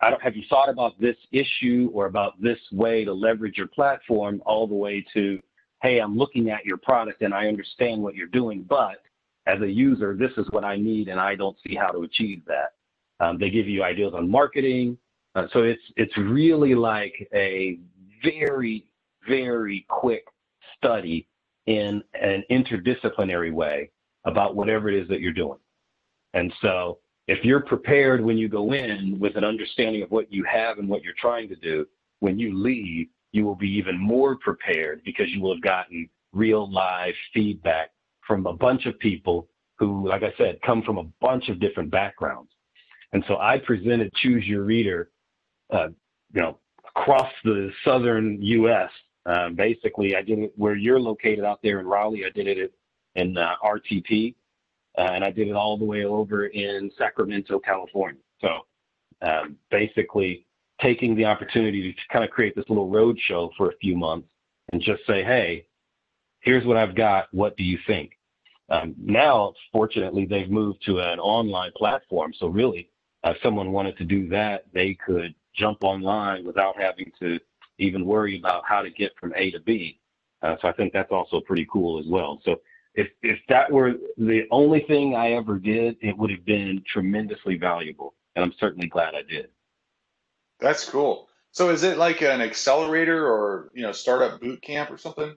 have 0.00 0.36
you 0.36 0.42
thought 0.48 0.68
about 0.68 1.00
this 1.00 1.16
issue 1.32 1.90
or 1.94 2.06
about 2.06 2.40
this 2.40 2.58
way 2.72 3.04
to 3.04 3.12
leverage 3.12 3.56
your 3.56 3.68
platform, 3.68 4.42
all 4.44 4.66
the 4.66 4.74
way 4.74 5.04
to, 5.14 5.40
hey, 5.82 5.98
I'm 5.98 6.16
looking 6.16 6.50
at 6.50 6.64
your 6.64 6.76
product 6.76 7.22
and 7.22 7.32
I 7.32 7.46
understand 7.46 8.02
what 8.02 8.14
you're 8.14 8.26
doing, 8.26 8.64
but 8.68 9.02
as 9.46 9.60
a 9.60 9.70
user, 9.70 10.16
this 10.16 10.32
is 10.36 10.46
what 10.50 10.64
I 10.64 10.76
need 10.76 11.08
and 11.08 11.20
I 11.20 11.34
don't 11.34 11.56
see 11.66 11.74
how 11.74 11.88
to 11.88 12.02
achieve 12.02 12.42
that. 12.46 12.74
Um, 13.24 13.38
they 13.38 13.50
give 13.50 13.68
you 13.68 13.84
ideas 13.84 14.12
on 14.14 14.28
marketing. 14.28 14.98
Uh, 15.34 15.46
so 15.52 15.62
it's, 15.62 15.82
it's 15.96 16.16
really 16.16 16.74
like 16.74 17.28
a 17.32 17.78
very, 18.22 18.84
very 19.28 19.84
quick 19.88 20.24
study 20.76 21.26
in 21.66 22.02
an 22.20 22.44
interdisciplinary 22.50 23.52
way 23.52 23.90
about 24.24 24.54
whatever 24.54 24.88
it 24.88 25.00
is 25.00 25.08
that 25.08 25.20
you're 25.20 25.32
doing. 25.32 25.58
And 26.34 26.52
so 26.60 26.98
if 27.26 27.44
you're 27.44 27.60
prepared 27.60 28.22
when 28.22 28.36
you 28.36 28.48
go 28.48 28.72
in 28.72 29.18
with 29.18 29.36
an 29.36 29.44
understanding 29.44 30.02
of 30.02 30.10
what 30.10 30.32
you 30.32 30.44
have 30.44 30.78
and 30.78 30.88
what 30.88 31.02
you're 31.02 31.14
trying 31.18 31.48
to 31.48 31.56
do, 31.56 31.86
when 32.20 32.38
you 32.38 32.56
leave, 32.56 33.08
you 33.32 33.44
will 33.44 33.54
be 33.54 33.70
even 33.70 33.98
more 33.98 34.36
prepared 34.36 35.02
because 35.04 35.28
you 35.30 35.40
will 35.40 35.54
have 35.54 35.62
gotten 35.62 36.08
real 36.32 36.70
live 36.70 37.14
feedback 37.32 37.90
from 38.26 38.46
a 38.46 38.52
bunch 38.52 38.86
of 38.86 38.98
people 38.98 39.48
who, 39.78 40.08
like 40.08 40.22
I 40.22 40.32
said, 40.38 40.58
come 40.64 40.82
from 40.82 40.98
a 40.98 41.04
bunch 41.20 41.48
of 41.48 41.60
different 41.60 41.90
backgrounds. 41.90 42.50
And 43.12 43.24
so 43.26 43.38
I 43.38 43.58
presented 43.58 44.12
Choose 44.14 44.44
Your 44.44 44.62
Reader, 44.62 45.10
uh, 45.72 45.88
you 46.32 46.42
know, 46.42 46.58
across 46.96 47.30
the 47.44 47.70
southern 47.84 48.40
U.S. 48.42 48.90
Um, 49.26 49.54
basically, 49.54 50.16
I 50.16 50.22
did 50.22 50.38
it 50.38 50.52
where 50.56 50.76
you're 50.76 51.00
located 51.00 51.44
out 51.44 51.60
there 51.62 51.80
in 51.80 51.86
Raleigh. 51.86 52.24
I 52.24 52.30
did 52.30 52.46
it 52.46 52.72
in 53.14 53.36
uh, 53.36 53.54
RTP, 53.64 54.30
uh, 54.30 54.34
and 54.96 55.24
I 55.24 55.30
did 55.30 55.48
it 55.48 55.54
all 55.54 55.76
the 55.76 55.84
way 55.84 56.04
over 56.04 56.46
in 56.46 56.90
Sacramento, 56.96 57.58
California. 57.58 58.20
So 58.40 58.60
um, 59.22 59.56
basically, 59.70 60.46
taking 60.80 61.14
the 61.14 61.24
opportunity 61.24 61.92
to 61.92 61.98
kind 62.12 62.24
of 62.24 62.30
create 62.30 62.54
this 62.54 62.64
little 62.68 62.88
road 62.88 63.18
show 63.26 63.50
for 63.56 63.70
a 63.70 63.76
few 63.76 63.96
months 63.96 64.28
and 64.72 64.80
just 64.80 65.02
say, 65.06 65.22
hey, 65.22 65.66
here's 66.40 66.64
what 66.64 66.76
I've 66.76 66.94
got. 66.94 67.28
What 67.32 67.56
do 67.56 67.64
you 67.64 67.78
think? 67.86 68.12
Um, 68.70 68.94
now, 68.98 69.52
fortunately, 69.72 70.26
they've 70.26 70.50
moved 70.50 70.82
to 70.86 71.00
an 71.00 71.18
online 71.18 71.72
platform. 71.76 72.32
So 72.38 72.46
really, 72.46 72.90
if 73.24 73.36
someone 73.42 73.72
wanted 73.72 73.96
to 73.98 74.04
do 74.04 74.28
that, 74.28 74.64
they 74.72 74.94
could 74.94 75.34
jump 75.54 75.84
online 75.84 76.44
without 76.44 76.80
having 76.80 77.12
to 77.20 77.38
even 77.78 78.04
worry 78.04 78.38
about 78.38 78.62
how 78.66 78.82
to 78.82 78.90
get 78.90 79.12
from 79.20 79.32
A 79.36 79.50
to 79.50 79.60
B. 79.60 80.00
Uh, 80.42 80.56
so 80.60 80.68
I 80.68 80.72
think 80.72 80.92
that's 80.92 81.12
also 81.12 81.40
pretty 81.40 81.66
cool 81.72 81.98
as 81.98 82.06
well. 82.06 82.40
So 82.44 82.56
if 82.94 83.08
if 83.22 83.38
that 83.48 83.70
were 83.70 83.94
the 84.16 84.44
only 84.50 84.80
thing 84.80 85.14
I 85.14 85.32
ever 85.32 85.58
did, 85.58 85.96
it 86.00 86.16
would 86.16 86.30
have 86.30 86.44
been 86.44 86.82
tremendously 86.86 87.56
valuable, 87.56 88.14
and 88.36 88.44
I'm 88.44 88.54
certainly 88.58 88.88
glad 88.88 89.14
I 89.14 89.22
did. 89.22 89.48
That's 90.60 90.88
cool. 90.88 91.28
So 91.50 91.70
is 91.70 91.82
it 91.82 91.98
like 91.98 92.22
an 92.22 92.40
accelerator 92.40 93.26
or 93.26 93.70
you 93.74 93.82
know 93.82 93.92
startup 93.92 94.40
boot 94.40 94.62
camp 94.62 94.90
or 94.90 94.98
something? 94.98 95.36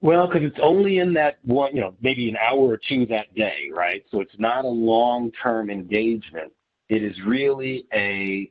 Well, 0.00 0.26
because 0.26 0.42
it's 0.42 0.58
only 0.62 0.98
in 0.98 1.14
that 1.14 1.38
one, 1.44 1.74
you 1.74 1.80
know, 1.80 1.94
maybe 2.02 2.28
an 2.28 2.36
hour 2.36 2.58
or 2.58 2.76
two 2.76 3.06
that 3.06 3.34
day, 3.34 3.70
right? 3.72 4.04
So 4.10 4.20
it's 4.20 4.38
not 4.38 4.66
a 4.66 4.68
long-term 4.68 5.70
engagement. 5.70 6.52
It 6.90 7.02
is 7.02 7.16
really 7.26 7.86
a 7.92 8.50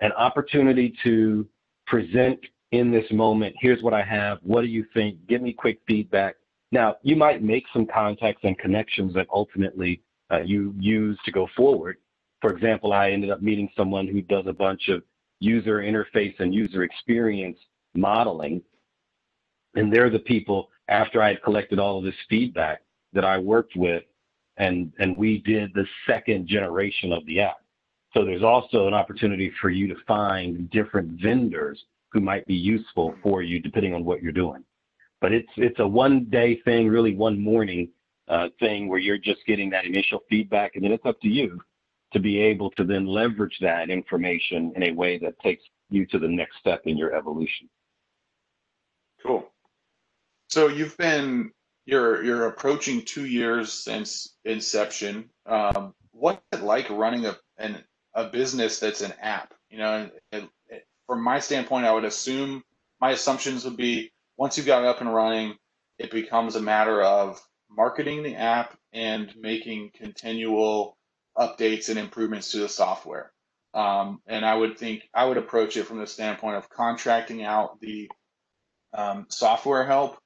an 0.00 0.12
opportunity 0.12 0.94
to 1.02 1.46
present 1.86 2.38
in 2.72 2.90
this 2.90 3.10
moment. 3.10 3.54
Here's 3.60 3.82
what 3.82 3.94
I 3.94 4.02
have. 4.02 4.38
What 4.42 4.60
do 4.60 4.66
you 4.66 4.84
think? 4.92 5.26
Give 5.26 5.40
me 5.40 5.52
quick 5.52 5.80
feedback. 5.86 6.36
Now, 6.74 6.96
you 7.04 7.14
might 7.14 7.40
make 7.40 7.66
some 7.72 7.86
contacts 7.86 8.40
and 8.42 8.58
connections 8.58 9.14
that 9.14 9.28
ultimately 9.32 10.02
uh, 10.32 10.40
you 10.40 10.74
use 10.76 11.16
to 11.24 11.30
go 11.30 11.46
forward. 11.56 11.98
For 12.40 12.52
example, 12.52 12.92
I 12.92 13.12
ended 13.12 13.30
up 13.30 13.40
meeting 13.40 13.70
someone 13.76 14.08
who 14.08 14.20
does 14.20 14.46
a 14.48 14.52
bunch 14.52 14.88
of 14.88 15.04
user 15.38 15.82
interface 15.82 16.34
and 16.40 16.52
user 16.52 16.82
experience 16.82 17.58
modeling. 17.94 18.60
And 19.76 19.92
they're 19.92 20.10
the 20.10 20.18
people, 20.18 20.68
after 20.88 21.22
I 21.22 21.28
had 21.28 21.44
collected 21.44 21.78
all 21.78 21.98
of 21.98 22.04
this 22.04 22.20
feedback, 22.28 22.82
that 23.12 23.24
I 23.24 23.38
worked 23.38 23.76
with, 23.76 24.02
and, 24.56 24.92
and 24.98 25.16
we 25.16 25.38
did 25.42 25.72
the 25.74 25.86
second 26.08 26.48
generation 26.48 27.12
of 27.12 27.24
the 27.26 27.38
app. 27.38 27.58
So 28.14 28.24
there's 28.24 28.42
also 28.42 28.88
an 28.88 28.94
opportunity 28.94 29.52
for 29.60 29.70
you 29.70 29.86
to 29.86 29.96
find 30.08 30.68
different 30.70 31.22
vendors 31.22 31.84
who 32.10 32.18
might 32.18 32.44
be 32.48 32.54
useful 32.54 33.14
for 33.22 33.42
you 33.42 33.60
depending 33.60 33.94
on 33.94 34.04
what 34.04 34.24
you're 34.24 34.32
doing. 34.32 34.64
But 35.24 35.32
it's 35.32 35.48
it's 35.56 35.80
a 35.80 35.88
one 35.88 36.26
day 36.26 36.60
thing, 36.66 36.86
really 36.86 37.14
one 37.14 37.40
morning 37.40 37.88
uh, 38.28 38.50
thing 38.60 38.88
where 38.90 38.98
you're 38.98 39.16
just 39.16 39.46
getting 39.46 39.70
that 39.70 39.86
initial 39.86 40.20
feedback, 40.28 40.72
and 40.74 40.84
then 40.84 40.92
it's 40.92 41.06
up 41.06 41.18
to 41.22 41.28
you 41.28 41.62
to 42.12 42.20
be 42.20 42.38
able 42.42 42.70
to 42.72 42.84
then 42.84 43.06
leverage 43.06 43.56
that 43.62 43.88
information 43.88 44.74
in 44.76 44.82
a 44.82 44.92
way 44.92 45.16
that 45.16 45.40
takes 45.40 45.64
you 45.88 46.04
to 46.08 46.18
the 46.18 46.28
next 46.28 46.58
step 46.58 46.82
in 46.84 46.98
your 46.98 47.14
evolution. 47.14 47.70
Cool. 49.24 49.50
So 50.50 50.68
you've 50.68 50.94
been 50.98 51.52
you're 51.86 52.22
you're 52.22 52.48
approaching 52.48 53.00
two 53.00 53.24
years 53.24 53.72
since 53.72 54.36
inception. 54.44 55.30
Um, 55.46 55.94
what's 56.10 56.42
it 56.52 56.60
like 56.60 56.90
running 56.90 57.24
a 57.24 57.34
an 57.56 57.82
a 58.12 58.24
business 58.24 58.78
that's 58.78 59.00
an 59.00 59.14
app. 59.22 59.54
You 59.70 59.78
know, 59.78 60.10
and, 60.32 60.48
and 60.70 60.82
from 61.06 61.22
my 61.22 61.38
standpoint, 61.38 61.86
I 61.86 61.94
would 61.94 62.04
assume 62.04 62.62
my 63.00 63.12
assumptions 63.12 63.64
would 63.64 63.78
be 63.78 64.10
once 64.36 64.56
you've 64.56 64.66
got 64.66 64.82
it 64.82 64.88
up 64.88 65.00
and 65.00 65.12
running, 65.12 65.56
it 65.98 66.10
becomes 66.10 66.56
a 66.56 66.62
matter 66.62 67.02
of 67.02 67.40
marketing 67.70 68.22
the 68.22 68.36
app 68.36 68.76
and 68.92 69.32
making 69.36 69.90
continual 69.94 70.96
updates 71.36 71.88
and 71.88 71.98
improvements 71.98 72.52
to 72.52 72.58
the 72.58 72.68
software. 72.68 73.32
Um, 73.74 74.20
and 74.26 74.44
I 74.44 74.54
would 74.54 74.78
think 74.78 75.02
I 75.12 75.24
would 75.24 75.36
approach 75.36 75.76
it 75.76 75.84
from 75.84 75.98
the 75.98 76.06
standpoint 76.06 76.56
of 76.56 76.70
contracting 76.70 77.42
out 77.42 77.80
the 77.80 78.08
um, 78.92 79.26
software 79.28 79.84
help 79.84 80.16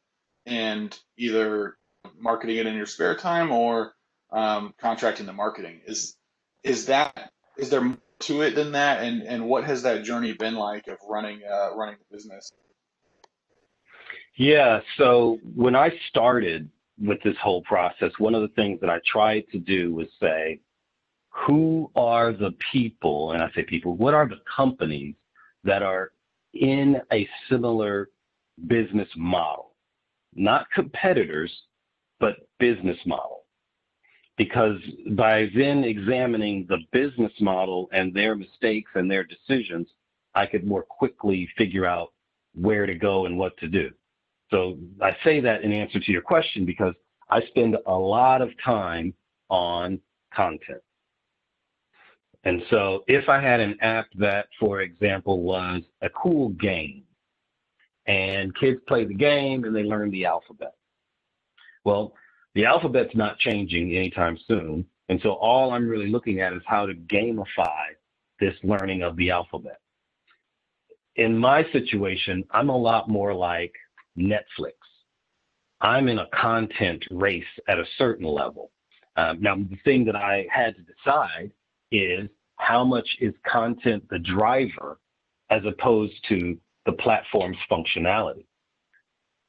and 0.44 0.96
either 1.16 1.76
marketing 2.18 2.58
it 2.58 2.66
in 2.66 2.74
your 2.74 2.86
spare 2.86 3.16
time 3.16 3.50
or 3.50 3.92
um, 4.30 4.74
contracting 4.78 5.24
the 5.26 5.32
marketing. 5.32 5.80
Is 5.86 6.14
is 6.62 6.86
that 6.86 7.32
is 7.56 7.70
there 7.70 7.96
to 8.20 8.42
it 8.42 8.54
than 8.54 8.72
that? 8.72 9.02
And 9.02 9.22
and 9.22 9.46
what 9.46 9.64
has 9.64 9.82
that 9.82 10.04
journey 10.04 10.34
been 10.34 10.54
like 10.54 10.86
of 10.88 10.98
running 11.08 11.40
uh, 11.50 11.74
running 11.74 11.96
the 11.98 12.16
business? 12.16 12.52
Yeah. 14.38 14.80
So 14.96 15.40
when 15.56 15.74
I 15.74 15.90
started 16.08 16.70
with 16.96 17.20
this 17.24 17.36
whole 17.42 17.62
process, 17.62 18.12
one 18.18 18.36
of 18.36 18.42
the 18.42 18.54
things 18.54 18.80
that 18.80 18.88
I 18.88 19.00
tried 19.04 19.44
to 19.50 19.58
do 19.58 19.94
was 19.94 20.06
say, 20.20 20.60
who 21.30 21.90
are 21.96 22.32
the 22.32 22.54
people, 22.72 23.32
and 23.32 23.42
I 23.42 23.50
say 23.54 23.64
people, 23.64 23.96
what 23.96 24.14
are 24.14 24.28
the 24.28 24.40
companies 24.56 25.16
that 25.64 25.82
are 25.82 26.12
in 26.54 27.00
a 27.12 27.28
similar 27.50 28.10
business 28.68 29.08
model? 29.16 29.72
Not 30.34 30.70
competitors, 30.70 31.52
but 32.20 32.48
business 32.60 32.98
model. 33.06 33.44
Because 34.36 34.78
by 35.16 35.48
then 35.56 35.82
examining 35.82 36.64
the 36.68 36.78
business 36.92 37.32
model 37.40 37.88
and 37.92 38.14
their 38.14 38.36
mistakes 38.36 38.90
and 38.94 39.10
their 39.10 39.24
decisions, 39.24 39.88
I 40.36 40.46
could 40.46 40.64
more 40.64 40.82
quickly 40.82 41.48
figure 41.58 41.86
out 41.86 42.12
where 42.54 42.86
to 42.86 42.94
go 42.94 43.26
and 43.26 43.36
what 43.36 43.56
to 43.58 43.66
do. 43.66 43.90
So 44.50 44.78
I 45.02 45.16
say 45.24 45.40
that 45.40 45.62
in 45.62 45.72
answer 45.72 46.00
to 46.00 46.12
your 46.12 46.22
question 46.22 46.64
because 46.64 46.94
I 47.30 47.42
spend 47.48 47.76
a 47.86 47.94
lot 47.94 48.40
of 48.40 48.50
time 48.64 49.12
on 49.50 50.00
content. 50.34 50.80
And 52.44 52.62
so 52.70 53.04
if 53.08 53.28
I 53.28 53.40
had 53.40 53.60
an 53.60 53.76
app 53.80 54.06
that, 54.14 54.48
for 54.58 54.80
example, 54.80 55.42
was 55.42 55.82
a 56.02 56.08
cool 56.10 56.50
game 56.50 57.02
and 58.06 58.56
kids 58.56 58.80
play 58.88 59.04
the 59.04 59.14
game 59.14 59.64
and 59.64 59.74
they 59.74 59.82
learn 59.82 60.10
the 60.10 60.24
alphabet. 60.24 60.74
Well, 61.84 62.14
the 62.54 62.64
alphabet's 62.64 63.14
not 63.14 63.38
changing 63.38 63.94
anytime 63.94 64.38
soon. 64.46 64.86
And 65.10 65.20
so 65.22 65.32
all 65.32 65.72
I'm 65.72 65.88
really 65.88 66.08
looking 66.08 66.40
at 66.40 66.52
is 66.52 66.62
how 66.66 66.86
to 66.86 66.94
gamify 66.94 67.88
this 68.40 68.54
learning 68.62 69.02
of 69.02 69.16
the 69.16 69.30
alphabet. 69.30 69.80
In 71.16 71.36
my 71.36 71.64
situation, 71.72 72.44
I'm 72.50 72.68
a 72.68 72.76
lot 72.76 73.08
more 73.08 73.34
like 73.34 73.72
Netflix. 74.18 74.72
I'm 75.80 76.08
in 76.08 76.18
a 76.18 76.26
content 76.34 77.04
race 77.10 77.44
at 77.68 77.78
a 77.78 77.84
certain 77.96 78.26
level. 78.26 78.70
Um, 79.16 79.40
now, 79.40 79.56
the 79.56 79.78
thing 79.84 80.04
that 80.06 80.16
I 80.16 80.46
had 80.50 80.76
to 80.76 80.82
decide 80.82 81.52
is 81.92 82.28
how 82.56 82.84
much 82.84 83.08
is 83.20 83.34
content 83.50 84.04
the 84.10 84.18
driver 84.18 84.98
as 85.50 85.62
opposed 85.64 86.14
to 86.28 86.58
the 86.86 86.92
platform's 86.92 87.56
functionality. 87.70 88.44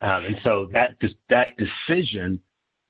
Um, 0.01 0.25
and 0.25 0.37
so 0.43 0.69
that 0.71 0.95
that 1.29 1.57
decision 1.57 2.39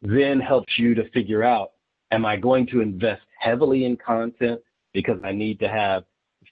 then 0.02 0.40
helps 0.40 0.78
you 0.78 0.94
to 0.96 1.10
figure 1.10 1.44
out: 1.44 1.72
Am 2.12 2.26
I 2.26 2.38
going 2.38 2.68
to 2.68 2.82
invest 2.82 3.24
heavily 3.40 3.86
in 3.86 3.98
content 3.98 4.62
because 4.94 5.20
I 5.24 5.32
need 5.32 5.60
to 5.60 5.70
have 5.70 6.04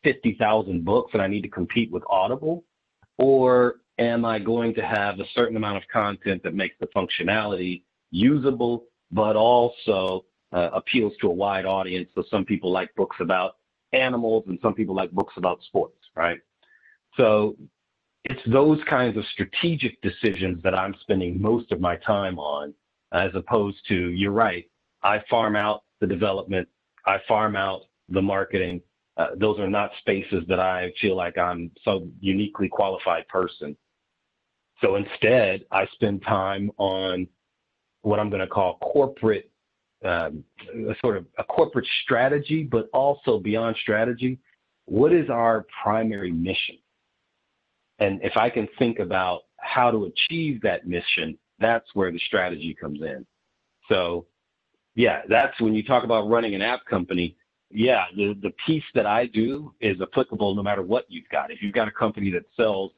50,000 0.04 0.86
books 0.86 1.12
and 1.14 1.22
I 1.22 1.28
need 1.28 1.42
to 1.42 1.50
compete 1.50 1.92
with 1.92 2.04
Audible, 2.10 2.64
or 3.18 3.78
am 4.00 4.26
I 4.26 4.40
going 4.40 4.74
to 4.76 4.82
have 4.82 5.20
a 5.20 5.26
certain 5.34 5.58
amount 5.58 5.78
of 5.78 5.84
content 5.92 6.44
that 6.44 6.54
makes 6.54 6.76
the 6.80 6.88
functionality 6.88 7.84
usable, 8.12 8.86
but 9.12 9.36
also 9.36 10.26
uh, 10.54 10.70
appeals 10.74 11.14
to 11.22 11.28
a 11.28 11.34
wide 11.34 11.66
audience? 11.66 12.10
So 12.16 12.24
some 12.30 12.46
people 12.46 12.72
like 12.72 12.94
books 12.96 13.18
about 13.20 13.58
animals 13.94 14.46
and 14.48 14.60
some 14.62 14.74
people 14.74 14.96
like 14.96 15.12
books 15.12 15.34
about 15.38 15.62
sports, 15.64 15.98
right? 16.16 16.40
So 17.16 17.56
it's 18.26 18.42
those 18.48 18.80
kinds 18.90 19.18
of 19.18 19.24
strategic 19.34 20.02
decisions 20.02 20.62
that 20.64 20.76
I'm 20.76 20.96
spending 21.02 21.42
most 21.42 21.72
of 21.72 21.80
my 21.80 21.96
time 21.98 22.38
on, 22.38 22.74
as 23.14 23.32
opposed 23.34 23.78
to, 23.88 24.10
you're 24.10 24.32
right, 24.32 24.70
I 25.02 25.24
farm 25.30 25.56
out 25.56 25.84
the 26.02 26.08
development, 26.08 26.68
I 27.06 27.18
farm 27.28 27.56
out 27.56 27.84
the 28.10 28.22
marketing. 28.22 28.82
Uh, 29.16 29.28
those 29.36 29.60
are 29.60 29.70
not 29.70 29.92
spaces 30.00 30.44
that 30.48 30.60
I 30.60 30.92
feel 31.00 31.16
like 31.16 31.38
I'm 31.38 31.72
so 31.84 32.08
uniquely 32.20 32.68
qualified 32.68 33.28
person 33.30 33.76
so 34.82 34.96
instead, 34.96 35.66
I 35.72 35.88
spend 35.94 36.24
time 36.24 36.72
on 36.78 37.28
what 38.02 38.20
I'm 38.20 38.30
going 38.30 38.42
to 38.42 38.48
call 38.48 38.78
corporate, 38.78 39.50
um, 40.06 40.44
a 40.74 40.96
sort 41.02 41.18
of 41.18 41.26
a 41.40 41.44
corporate 41.44 41.88
strategy, 42.04 42.64
but 42.64 42.90
also 42.94 43.40
beyond 43.40 43.76
strategy. 43.82 44.40
What 44.86 45.12
is 45.14 45.30
our 45.30 45.66
primary 45.84 46.32
mission? 46.32 46.78
And 48.00 48.22
if 48.24 48.38
I 48.38 48.50
can 48.50 48.68
think 48.78 49.00
about 49.00 49.42
how 49.58 49.90
to 49.90 50.06
achieve 50.06 50.62
that 50.62 50.88
mission, 50.88 51.38
that's 51.60 51.88
where 51.96 52.12
the 52.12 52.20
strategy 52.28 52.76
comes 52.80 53.02
in. 53.02 53.26
So, 53.90 54.28
yeah, 54.96 55.22
that's 55.28 55.60
when 55.60 55.74
you 55.74 55.84
talk 55.84 56.04
about 56.04 56.30
running 56.30 56.54
an 56.54 56.62
app 56.62 56.86
company. 56.86 57.36
Yeah, 57.72 58.06
the, 58.16 58.38
the 58.42 58.54
piece 58.66 58.84
that 58.94 59.06
I 59.06 59.26
do 59.26 59.74
is 59.82 60.00
applicable 60.00 60.56
no 60.56 60.64
matter 60.64 60.84
what 60.84 61.06
you've 61.10 61.28
got. 61.30 61.52
If 61.52 61.62
you've 61.62 61.74
got 61.74 61.88
a 61.88 61.92
company 61.92 62.32
that 62.32 62.44
sells 62.56 62.92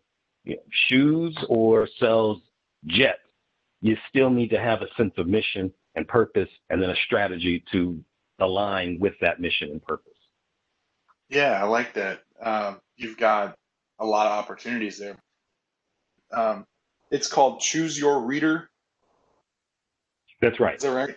shoes 0.87 1.37
or 1.47 1.87
sells 1.99 2.41
jets, 2.85 3.19
you 3.81 3.97
still 4.09 4.29
need 4.29 4.49
to 4.49 4.59
have 4.59 4.81
a 4.81 4.87
sense 4.97 5.13
of 5.17 5.27
mission 5.27 5.71
and 5.95 6.07
purpose 6.07 6.49
and 6.69 6.81
then 6.81 6.89
a 6.89 6.95
strategy 6.95 7.63
to 7.71 8.03
align 8.39 8.97
with 8.99 9.13
that 9.21 9.39
mission 9.39 9.69
and 9.71 9.83
purpose. 9.83 10.13
Yeah, 11.29 11.61
I 11.61 11.65
like 11.65 11.93
that. 11.93 12.21
Um, 12.41 12.79
you've 12.97 13.17
got 13.17 13.55
a 13.99 14.05
lot 14.05 14.27
of 14.27 14.31
opportunities 14.33 14.97
there. 14.97 15.17
Um, 16.31 16.65
it's 17.11 17.27
called 17.27 17.59
Choose 17.59 17.97
Your 17.99 18.21
Reader. 18.21 18.69
That's 20.41 20.59
right. 20.59 20.75
Is 20.75 20.83
that 20.83 20.91
right? 20.91 21.15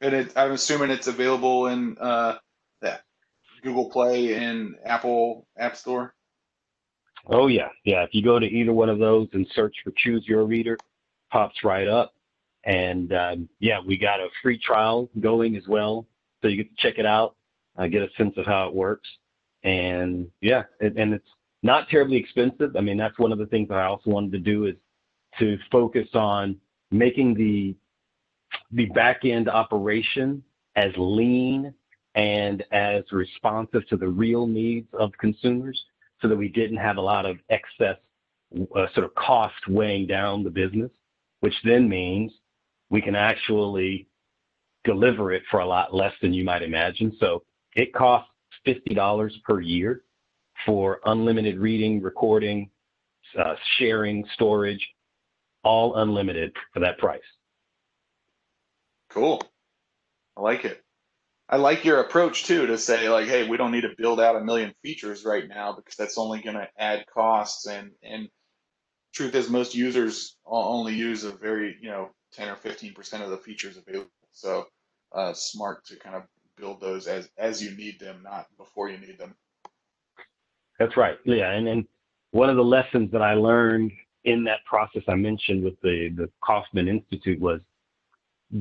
And 0.00 0.14
it, 0.14 0.32
I'm 0.36 0.52
assuming 0.52 0.90
it's 0.90 1.06
available 1.06 1.68
in 1.68 1.96
uh, 1.98 2.36
Google 3.62 3.90
Play 3.90 4.34
and 4.34 4.74
Apple 4.84 5.46
App 5.56 5.76
Store. 5.76 6.14
Oh 7.26 7.46
yeah, 7.46 7.68
yeah. 7.84 8.02
If 8.02 8.10
you 8.12 8.22
go 8.22 8.38
to 8.38 8.46
either 8.46 8.72
one 8.72 8.88
of 8.88 8.98
those 8.98 9.28
and 9.32 9.46
search 9.54 9.74
for 9.84 9.92
Choose 9.96 10.26
Your 10.26 10.44
Reader, 10.44 10.78
pops 11.30 11.64
right 11.64 11.88
up. 11.88 12.14
And 12.64 13.12
um, 13.12 13.48
yeah, 13.58 13.80
we 13.84 13.96
got 13.96 14.20
a 14.20 14.28
free 14.42 14.58
trial 14.58 15.08
going 15.20 15.56
as 15.56 15.66
well, 15.66 16.06
so 16.40 16.48
you 16.48 16.58
get 16.58 16.76
to 16.76 16.82
check 16.82 16.98
it 16.98 17.06
out, 17.06 17.34
uh, 17.76 17.86
get 17.86 18.02
a 18.02 18.08
sense 18.16 18.34
of 18.36 18.46
how 18.46 18.68
it 18.68 18.74
works. 18.74 19.08
And 19.64 20.28
yeah, 20.40 20.64
it, 20.80 20.96
and 20.96 21.14
it's 21.14 21.28
not 21.62 21.88
terribly 21.88 22.16
expensive. 22.16 22.76
I 22.76 22.80
mean, 22.80 22.96
that's 22.96 23.18
one 23.18 23.32
of 23.32 23.38
the 23.38 23.46
things 23.46 23.68
I 23.70 23.84
also 23.84 24.10
wanted 24.10 24.32
to 24.32 24.38
do 24.38 24.66
is 24.66 24.74
to 25.38 25.58
focus 25.70 26.08
on 26.14 26.56
making 26.90 27.34
the 27.34 27.74
the 28.72 28.86
back 28.86 29.24
end 29.24 29.48
operation 29.48 30.42
as 30.76 30.92
lean 30.96 31.72
and 32.14 32.62
as 32.72 33.02
responsive 33.10 33.86
to 33.88 33.96
the 33.96 34.06
real 34.06 34.46
needs 34.46 34.86
of 34.92 35.10
consumers 35.18 35.82
so 36.22 36.28
that 36.28 36.36
we 36.36 36.48
didn't 36.48 36.76
have 36.78 36.96
a 36.96 37.02
lot 37.02 37.26
of 37.26 37.36
excess 37.50 37.96
uh, 38.76 38.86
sort 38.94 39.04
of 39.04 39.14
cost 39.16 39.68
weighing 39.68 40.06
down 40.06 40.44
the 40.44 40.50
business, 40.50 40.90
which 41.40 41.54
then 41.64 41.88
means 41.88 42.32
we 42.88 43.02
can 43.02 43.16
actually 43.16 44.06
deliver 44.84 45.32
it 45.32 45.42
for 45.50 45.60
a 45.60 45.66
lot 45.66 45.94
less 45.94 46.12
than 46.22 46.32
you 46.32 46.44
might 46.44 46.62
imagine. 46.62 47.14
So 47.18 47.42
it 47.74 47.92
costs 47.92 48.30
$50 48.66 49.30
per 49.44 49.60
year 49.60 50.02
for 50.64 51.00
unlimited 51.04 51.58
reading, 51.58 52.00
recording, 52.00 52.70
uh, 53.38 53.54
sharing, 53.78 54.24
storage, 54.34 54.86
all 55.64 55.96
unlimited 55.96 56.52
for 56.72 56.80
that 56.80 56.98
price. 56.98 57.20
Cool. 59.10 59.42
I 60.36 60.40
like 60.40 60.64
it. 60.64 60.84
I 61.52 61.56
like 61.56 61.84
your 61.84 62.00
approach 62.00 62.44
too 62.44 62.66
to 62.68 62.78
say 62.78 63.10
like, 63.10 63.28
hey, 63.28 63.46
we 63.46 63.58
don't 63.58 63.72
need 63.72 63.82
to 63.82 63.94
build 63.98 64.18
out 64.18 64.36
a 64.36 64.40
million 64.40 64.72
features 64.82 65.22
right 65.22 65.46
now 65.46 65.74
because 65.74 65.96
that's 65.96 66.16
only 66.16 66.40
going 66.40 66.56
to 66.56 66.66
add 66.78 67.04
costs. 67.12 67.66
And 67.66 67.90
and 68.02 68.30
truth 69.12 69.34
is, 69.34 69.50
most 69.50 69.74
users 69.74 70.34
only 70.46 70.94
use 70.94 71.24
a 71.24 71.30
very 71.30 71.76
you 71.82 71.90
know 71.90 72.08
ten 72.32 72.48
or 72.48 72.56
fifteen 72.56 72.94
percent 72.94 73.22
of 73.22 73.28
the 73.28 73.36
features 73.36 73.76
available. 73.76 74.10
So 74.32 74.64
uh, 75.14 75.34
smart 75.34 75.84
to 75.88 75.96
kind 75.96 76.16
of 76.16 76.22
build 76.56 76.80
those 76.80 77.06
as 77.06 77.28
as 77.36 77.62
you 77.62 77.76
need 77.76 78.00
them, 78.00 78.22
not 78.24 78.46
before 78.56 78.88
you 78.88 78.96
need 78.96 79.18
them. 79.18 79.34
That's 80.78 80.96
right. 80.96 81.18
Yeah, 81.24 81.50
and 81.50 81.68
and 81.68 81.86
one 82.30 82.48
of 82.48 82.56
the 82.56 82.64
lessons 82.64 83.12
that 83.12 83.20
I 83.20 83.34
learned 83.34 83.92
in 84.24 84.42
that 84.44 84.64
process 84.64 85.02
I 85.06 85.16
mentioned 85.16 85.62
with 85.62 85.78
the 85.82 86.14
the 86.16 86.30
Kauffman 86.42 86.88
Institute 86.88 87.38
was 87.38 87.60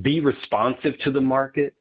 be 0.02 0.20
responsive 0.20 1.00
to 1.06 1.12
the 1.12 1.22
market 1.22 1.74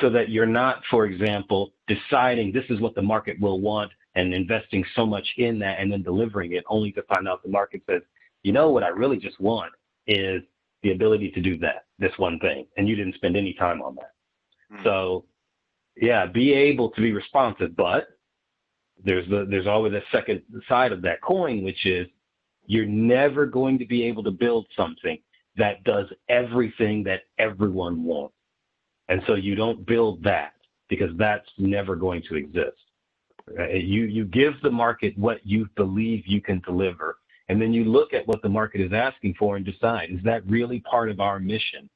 so 0.00 0.10
that 0.10 0.28
you're 0.28 0.46
not, 0.46 0.82
for 0.90 1.06
example, 1.06 1.72
deciding 1.86 2.52
this 2.52 2.64
is 2.68 2.80
what 2.80 2.94
the 2.94 3.02
market 3.02 3.40
will 3.40 3.60
want 3.60 3.90
and 4.14 4.32
investing 4.34 4.84
so 4.94 5.06
much 5.06 5.26
in 5.36 5.58
that 5.58 5.78
and 5.78 5.90
then 5.92 6.02
delivering 6.02 6.52
it 6.52 6.64
only 6.68 6.92
to 6.92 7.02
find 7.02 7.28
out 7.28 7.42
the 7.42 7.48
market 7.48 7.82
says, 7.88 8.02
you 8.42 8.52
know 8.52 8.70
what 8.70 8.82
I 8.82 8.88
really 8.88 9.16
just 9.16 9.40
want 9.40 9.72
is 10.06 10.42
the 10.82 10.92
ability 10.92 11.30
to 11.32 11.40
do 11.40 11.58
that, 11.58 11.86
this 11.98 12.12
one 12.16 12.38
thing, 12.38 12.66
and 12.76 12.88
you 12.88 12.94
didn't 12.94 13.14
spend 13.14 13.36
any 13.36 13.54
time 13.54 13.82
on 13.82 13.96
that. 13.96 14.12
Mm-hmm. 14.72 14.84
So, 14.84 15.24
yeah, 15.96 16.26
be 16.26 16.52
able 16.52 16.90
to 16.90 17.00
be 17.00 17.12
responsive, 17.12 17.74
but 17.74 18.08
there's 19.04 19.28
the 19.28 19.46
there's 19.48 19.66
always 19.66 19.92
a 19.92 20.02
second 20.12 20.42
side 20.68 20.92
of 20.92 21.02
that 21.02 21.20
coin, 21.22 21.62
which 21.64 21.86
is 21.86 22.06
you're 22.66 22.86
never 22.86 23.46
going 23.46 23.78
to 23.78 23.86
be 23.86 24.04
able 24.04 24.22
to 24.24 24.30
build 24.30 24.66
something 24.76 25.18
that 25.56 25.82
does 25.84 26.06
everything 26.28 27.02
that 27.04 27.22
everyone 27.38 28.04
wants. 28.04 28.35
And 29.08 29.22
so 29.26 29.34
you 29.34 29.54
don't 29.54 29.86
build 29.86 30.22
that 30.24 30.52
because 30.88 31.10
that's 31.16 31.48
never 31.58 31.96
going 31.96 32.22
to 32.28 32.36
exist. 32.36 32.76
Uh, 33.58 33.68
you 33.68 34.04
you 34.04 34.24
give 34.24 34.54
the 34.62 34.70
market 34.70 35.16
what 35.16 35.46
you 35.46 35.68
believe 35.76 36.26
you 36.26 36.40
can 36.40 36.60
deliver, 36.60 37.18
and 37.48 37.62
then 37.62 37.72
you 37.72 37.84
look 37.84 38.12
at 38.12 38.26
what 38.26 38.42
the 38.42 38.48
market 38.48 38.80
is 38.80 38.92
asking 38.92 39.34
for 39.38 39.56
and 39.56 39.64
decide 39.64 40.10
is 40.10 40.22
that 40.24 40.44
really 40.46 40.80
part 40.80 41.10
of 41.10 41.20
our 41.20 41.38
mission. 41.38 41.88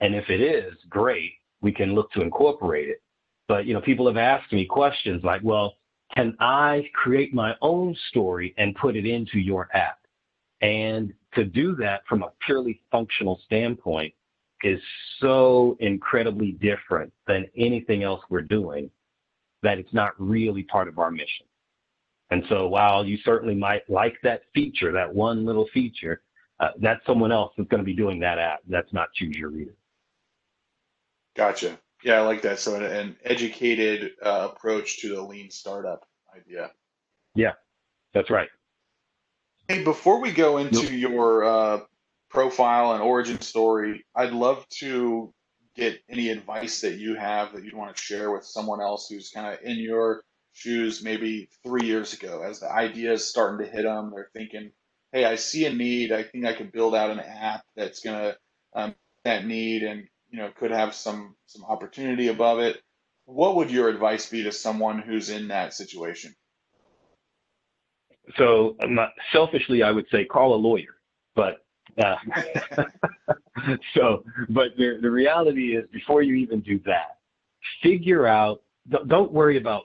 And 0.00 0.14
if 0.14 0.30
it 0.30 0.40
is, 0.40 0.74
great, 0.88 1.32
we 1.60 1.72
can 1.72 1.94
look 1.94 2.12
to 2.12 2.20
incorporate 2.20 2.88
it. 2.88 3.02
But 3.48 3.66
you 3.66 3.74
know, 3.74 3.80
people 3.80 4.06
have 4.06 4.16
asked 4.16 4.52
me 4.52 4.64
questions 4.64 5.24
like, 5.24 5.40
well, 5.42 5.74
can 6.14 6.36
I 6.38 6.88
create 6.94 7.34
my 7.34 7.54
own 7.62 7.96
story 8.10 8.54
and 8.58 8.76
put 8.76 8.94
it 8.94 9.06
into 9.06 9.40
your 9.40 9.68
app? 9.74 9.98
And 10.60 11.12
to 11.34 11.44
do 11.44 11.74
that 11.76 12.02
from 12.08 12.22
a 12.22 12.32
purely 12.44 12.80
functional 12.90 13.40
standpoint 13.44 14.14
is 14.62 14.80
so 15.20 15.76
incredibly 15.80 16.52
different 16.52 17.12
than 17.26 17.46
anything 17.56 18.02
else 18.02 18.20
we're 18.28 18.40
doing 18.40 18.90
that 19.62 19.78
it's 19.78 19.92
not 19.92 20.12
really 20.18 20.62
part 20.64 20.88
of 20.88 20.98
our 20.98 21.10
mission. 21.10 21.46
And 22.30 22.44
so 22.48 22.66
while 22.66 23.04
you 23.04 23.18
certainly 23.24 23.54
might 23.54 23.88
like 23.88 24.16
that 24.22 24.42
feature, 24.54 24.92
that 24.92 25.12
one 25.12 25.44
little 25.44 25.68
feature, 25.72 26.22
uh, 26.58 26.70
that's 26.80 27.04
someone 27.06 27.32
else 27.32 27.52
that's 27.56 27.68
going 27.68 27.82
to 27.82 27.84
be 27.84 27.94
doing 27.94 28.18
that 28.20 28.38
app. 28.38 28.60
That's 28.68 28.92
not 28.92 29.12
Choose 29.14 29.36
Your 29.36 29.50
Reader. 29.50 29.74
Gotcha. 31.36 31.78
Yeah, 32.02 32.14
I 32.14 32.20
like 32.22 32.42
that. 32.42 32.58
So 32.58 32.76
an, 32.76 32.84
an 32.84 33.16
educated 33.24 34.12
uh, 34.22 34.48
approach 34.50 35.00
to 35.00 35.14
the 35.14 35.22
lean 35.22 35.50
startup 35.50 36.06
idea. 36.34 36.70
Yeah, 37.34 37.52
that's 38.14 38.30
right. 38.30 38.48
Hey, 39.68 39.82
before 39.82 40.20
we 40.20 40.32
go 40.32 40.58
into 40.58 40.82
nope. 40.82 40.92
your 40.92 41.44
uh, 41.44 41.80
profile 42.30 42.92
and 42.92 43.02
origin 43.02 43.40
story, 43.40 44.04
I'd 44.14 44.32
love 44.32 44.66
to 44.80 45.32
get 45.74 46.00
any 46.08 46.30
advice 46.30 46.80
that 46.80 46.98
you 46.98 47.14
have 47.16 47.52
that 47.52 47.64
you'd 47.64 47.74
want 47.74 47.94
to 47.94 48.02
share 48.02 48.30
with 48.32 48.44
someone 48.44 48.80
else 48.80 49.08
who's 49.08 49.30
kind 49.30 49.52
of 49.52 49.60
in 49.62 49.76
your 49.76 50.22
shoes 50.52 51.02
maybe 51.02 51.48
three 51.62 51.86
years 51.86 52.14
ago 52.14 52.42
as 52.42 52.60
the 52.60 52.72
idea 52.72 53.12
is 53.12 53.26
starting 53.26 53.64
to 53.64 53.70
hit 53.70 53.82
them. 53.84 54.10
They're 54.14 54.30
thinking, 54.32 54.70
hey, 55.12 55.26
I 55.26 55.36
see 55.36 55.66
a 55.66 55.72
need. 55.72 56.12
I 56.12 56.22
think 56.22 56.46
I 56.46 56.54
could 56.54 56.72
build 56.72 56.94
out 56.94 57.10
an 57.10 57.20
app 57.20 57.62
that's 57.76 58.00
going 58.00 58.18
to 58.18 58.36
um, 58.74 58.94
that 59.26 59.44
need 59.44 59.82
and 59.82 60.06
you 60.30 60.38
know 60.38 60.50
could 60.58 60.70
have 60.70 60.94
some 60.94 61.34
some 61.46 61.64
opportunity 61.64 62.28
above 62.28 62.60
it 62.60 62.80
what 63.24 63.56
would 63.56 63.70
your 63.70 63.88
advice 63.88 64.30
be 64.30 64.44
to 64.44 64.52
someone 64.52 65.00
who's 65.00 65.30
in 65.30 65.48
that 65.48 65.74
situation 65.74 66.32
so 68.36 68.76
selfishly 69.32 69.82
i 69.82 69.90
would 69.90 70.06
say 70.12 70.24
call 70.24 70.54
a 70.54 70.56
lawyer 70.56 70.96
but 71.34 71.65
uh, 72.02 72.16
so 73.94 74.24
but 74.50 74.68
the, 74.76 74.98
the 75.00 75.10
reality 75.10 75.76
is 75.76 75.84
before 75.92 76.22
you 76.22 76.34
even 76.34 76.60
do 76.60 76.78
that 76.84 77.18
figure 77.82 78.26
out 78.26 78.62
don't 79.08 79.32
worry 79.32 79.56
about 79.56 79.84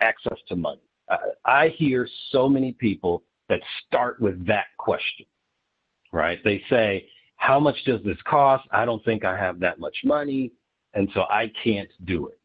access 0.00 0.38
to 0.48 0.56
money 0.56 0.80
uh, 1.08 1.16
i 1.44 1.68
hear 1.76 2.08
so 2.30 2.48
many 2.48 2.72
people 2.72 3.22
that 3.48 3.60
start 3.86 4.20
with 4.20 4.44
that 4.46 4.66
question 4.78 5.26
right 6.12 6.40
they 6.44 6.62
say 6.68 7.06
how 7.36 7.60
much 7.60 7.76
does 7.84 8.00
this 8.04 8.18
cost? 8.24 8.66
I 8.72 8.84
don't 8.84 9.04
think 9.04 9.24
I 9.24 9.36
have 9.36 9.60
that 9.60 9.78
much 9.78 9.96
money, 10.04 10.52
and 10.94 11.08
so 11.14 11.22
I 11.30 11.52
can't 11.62 11.88
do 12.04 12.28
it. 12.28 12.38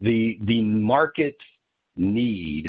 The, 0.00 0.38
the 0.42 0.62
market 0.62 1.36
need 1.96 2.68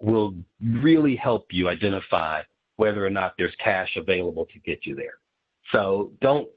will 0.00 0.34
really 0.60 1.16
help 1.16 1.46
you 1.50 1.68
identify 1.68 2.42
whether 2.76 3.04
or 3.04 3.10
not 3.10 3.34
there's 3.36 3.54
cash 3.62 3.96
available 3.96 4.46
to 4.46 4.58
get 4.60 4.84
you 4.84 4.94
there. 4.94 5.14
So 5.72 6.12
don't 6.20 6.48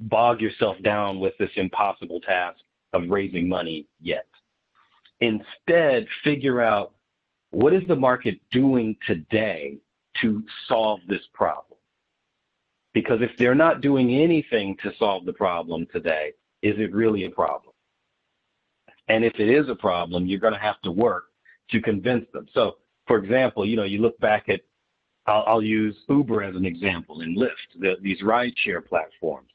bog 0.00 0.40
yourself 0.40 0.76
down 0.82 1.20
with 1.20 1.34
this 1.38 1.50
impossible 1.56 2.20
task 2.20 2.58
of 2.92 3.08
raising 3.08 3.48
money 3.48 3.86
yet. 4.00 4.26
Instead, 5.20 6.06
figure 6.22 6.60
out 6.60 6.94
what 7.50 7.72
is 7.72 7.82
the 7.88 7.96
market 7.96 8.40
doing 8.50 8.96
today 9.06 9.78
to 10.20 10.42
solve 10.68 11.00
this 11.08 11.22
problem? 11.32 11.78
Because 12.92 13.20
if 13.20 13.30
they're 13.38 13.54
not 13.54 13.80
doing 13.80 14.14
anything 14.14 14.76
to 14.82 14.92
solve 14.98 15.24
the 15.24 15.32
problem 15.32 15.86
today, 15.92 16.32
is 16.62 16.78
it 16.78 16.92
really 16.92 17.24
a 17.24 17.30
problem? 17.30 17.74
And 19.08 19.24
if 19.24 19.34
it 19.38 19.50
is 19.50 19.68
a 19.68 19.74
problem, 19.74 20.26
you're 20.26 20.40
going 20.40 20.54
to 20.54 20.58
have 20.58 20.80
to 20.82 20.90
work 20.90 21.24
to 21.70 21.80
convince 21.80 22.26
them. 22.32 22.46
So, 22.54 22.76
for 23.06 23.18
example, 23.18 23.66
you 23.66 23.76
know, 23.76 23.84
you 23.84 24.00
look 24.00 24.18
back 24.18 24.48
at, 24.48 24.60
I'll, 25.26 25.44
I'll 25.46 25.62
use 25.62 25.96
Uber 26.08 26.42
as 26.42 26.54
an 26.54 26.64
example 26.64 27.20
and 27.20 27.36
Lyft, 27.36 27.78
the, 27.78 27.96
these 28.02 28.20
rideshare 28.22 28.86
platforms. 28.86 29.48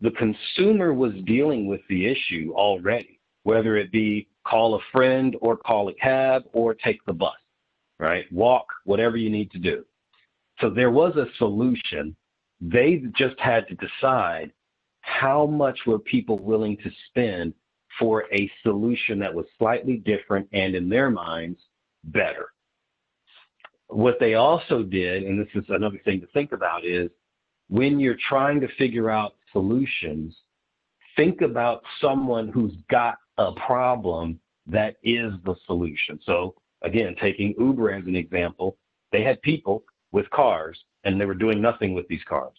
The 0.00 0.10
consumer 0.12 0.94
was 0.94 1.12
dealing 1.24 1.66
with 1.66 1.80
the 1.88 2.06
issue 2.06 2.52
already, 2.54 3.18
whether 3.42 3.76
it 3.76 3.90
be 3.90 4.28
call 4.46 4.74
a 4.74 4.80
friend 4.92 5.36
or 5.40 5.56
call 5.56 5.88
a 5.88 5.94
cab 5.94 6.44
or 6.52 6.74
take 6.74 7.04
the 7.04 7.12
bus, 7.12 7.34
right? 7.98 8.30
Walk, 8.32 8.66
whatever 8.84 9.16
you 9.16 9.30
need 9.30 9.50
to 9.52 9.58
do. 9.58 9.84
So 10.60 10.70
there 10.70 10.90
was 10.90 11.16
a 11.16 11.26
solution 11.38 12.16
they 12.60 13.02
just 13.16 13.38
had 13.38 13.66
to 13.68 13.76
decide 13.76 14.52
how 15.00 15.46
much 15.46 15.78
were 15.86 15.98
people 15.98 16.38
willing 16.38 16.76
to 16.78 16.90
spend 17.08 17.54
for 17.98 18.24
a 18.32 18.50
solution 18.62 19.18
that 19.18 19.32
was 19.32 19.46
slightly 19.58 19.96
different 19.96 20.48
and 20.52 20.74
in 20.74 20.88
their 20.88 21.10
minds 21.10 21.60
better. 22.04 22.50
What 23.88 24.18
they 24.20 24.34
also 24.34 24.82
did, 24.82 25.24
and 25.24 25.40
this 25.40 25.48
is 25.54 25.64
another 25.68 25.98
thing 26.04 26.20
to 26.20 26.26
think 26.28 26.52
about, 26.52 26.84
is 26.84 27.10
when 27.68 27.98
you're 27.98 28.18
trying 28.28 28.60
to 28.60 28.68
figure 28.76 29.10
out 29.10 29.34
solutions, 29.52 30.36
think 31.16 31.40
about 31.40 31.82
someone 32.00 32.48
who's 32.48 32.74
got 32.90 33.16
a 33.38 33.52
problem 33.52 34.38
that 34.66 34.96
is 35.02 35.32
the 35.44 35.54
solution. 35.66 36.20
So 36.24 36.54
again, 36.82 37.14
taking 37.20 37.54
Uber 37.58 37.92
as 37.92 38.04
an 38.04 38.16
example, 38.16 38.76
they 39.10 39.22
had 39.22 39.40
people 39.42 39.84
with 40.12 40.28
cars 40.30 40.78
and 41.04 41.20
they 41.20 41.24
were 41.24 41.34
doing 41.34 41.60
nothing 41.60 41.94
with 41.94 42.06
these 42.08 42.22
cars. 42.28 42.56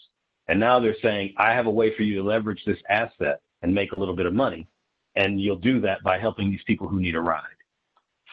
And 0.48 0.60
now 0.60 0.80
they're 0.80 0.96
saying, 1.02 1.36
I 1.38 1.54
have 1.54 1.68
a 1.68 1.72
way 1.72 1.96
for 1.96 2.02
you 2.02 2.16
to 2.16 2.24
leverage 2.28 2.64
this 2.66 2.80
asset 2.90 3.42
and 3.62 3.74
make 3.74 3.92
a 3.92 4.00
little 4.00 4.16
bit 4.16 4.26
of 4.26 4.34
money. 4.34 4.68
And 5.16 5.40
you'll 5.40 5.58
do 5.58 5.80
that 5.82 6.02
by 6.04 6.18
helping 6.18 6.50
these 6.50 6.64
people 6.66 6.88
who 6.88 7.00
need 7.00 7.16
a 7.16 7.22
ride. 7.22 7.44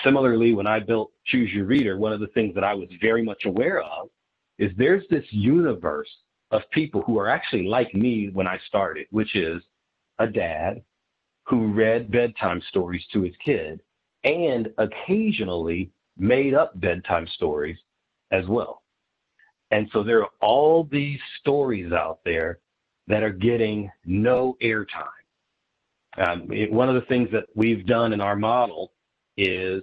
Similarly, 0.04 0.52
when 0.52 0.66
I 0.66 0.80
built 0.80 1.12
Choose 1.26 1.52
Your 1.52 1.64
Reader, 1.64 1.96
one 1.96 2.12
of 2.12 2.20
the 2.20 2.26
things 2.28 2.54
that 2.54 2.64
I 2.64 2.74
was 2.74 2.88
very 3.00 3.22
much 3.22 3.44
aware 3.44 3.80
of 3.82 4.08
is 4.58 4.70
there's 4.76 5.04
this 5.10 5.24
universe 5.30 6.08
of 6.50 6.62
people 6.70 7.02
who 7.02 7.18
are 7.18 7.28
actually 7.28 7.64
like 7.64 7.94
me 7.94 8.30
when 8.32 8.46
I 8.46 8.58
started, 8.66 9.06
which 9.10 9.34
is 9.34 9.62
a 10.18 10.26
dad 10.26 10.82
who 11.44 11.72
read 11.72 12.10
bedtime 12.10 12.62
stories 12.68 13.04
to 13.12 13.22
his 13.22 13.34
kid 13.44 13.80
and 14.24 14.68
occasionally 14.78 15.90
made 16.18 16.54
up 16.54 16.78
bedtime 16.80 17.26
stories 17.34 17.76
as 18.30 18.46
well. 18.46 18.82
And 19.70 19.88
so 19.92 20.02
there 20.02 20.22
are 20.22 20.30
all 20.40 20.84
these 20.84 21.20
stories 21.40 21.92
out 21.92 22.20
there 22.24 22.58
that 23.08 23.22
are 23.22 23.32
getting 23.32 23.90
no 24.04 24.56
airtime. 24.62 25.06
Um, 26.18 26.48
one 26.70 26.88
of 26.88 26.94
the 26.94 27.06
things 27.08 27.28
that 27.32 27.44
we've 27.54 27.86
done 27.86 28.12
in 28.12 28.20
our 28.20 28.36
model 28.36 28.92
is 29.36 29.82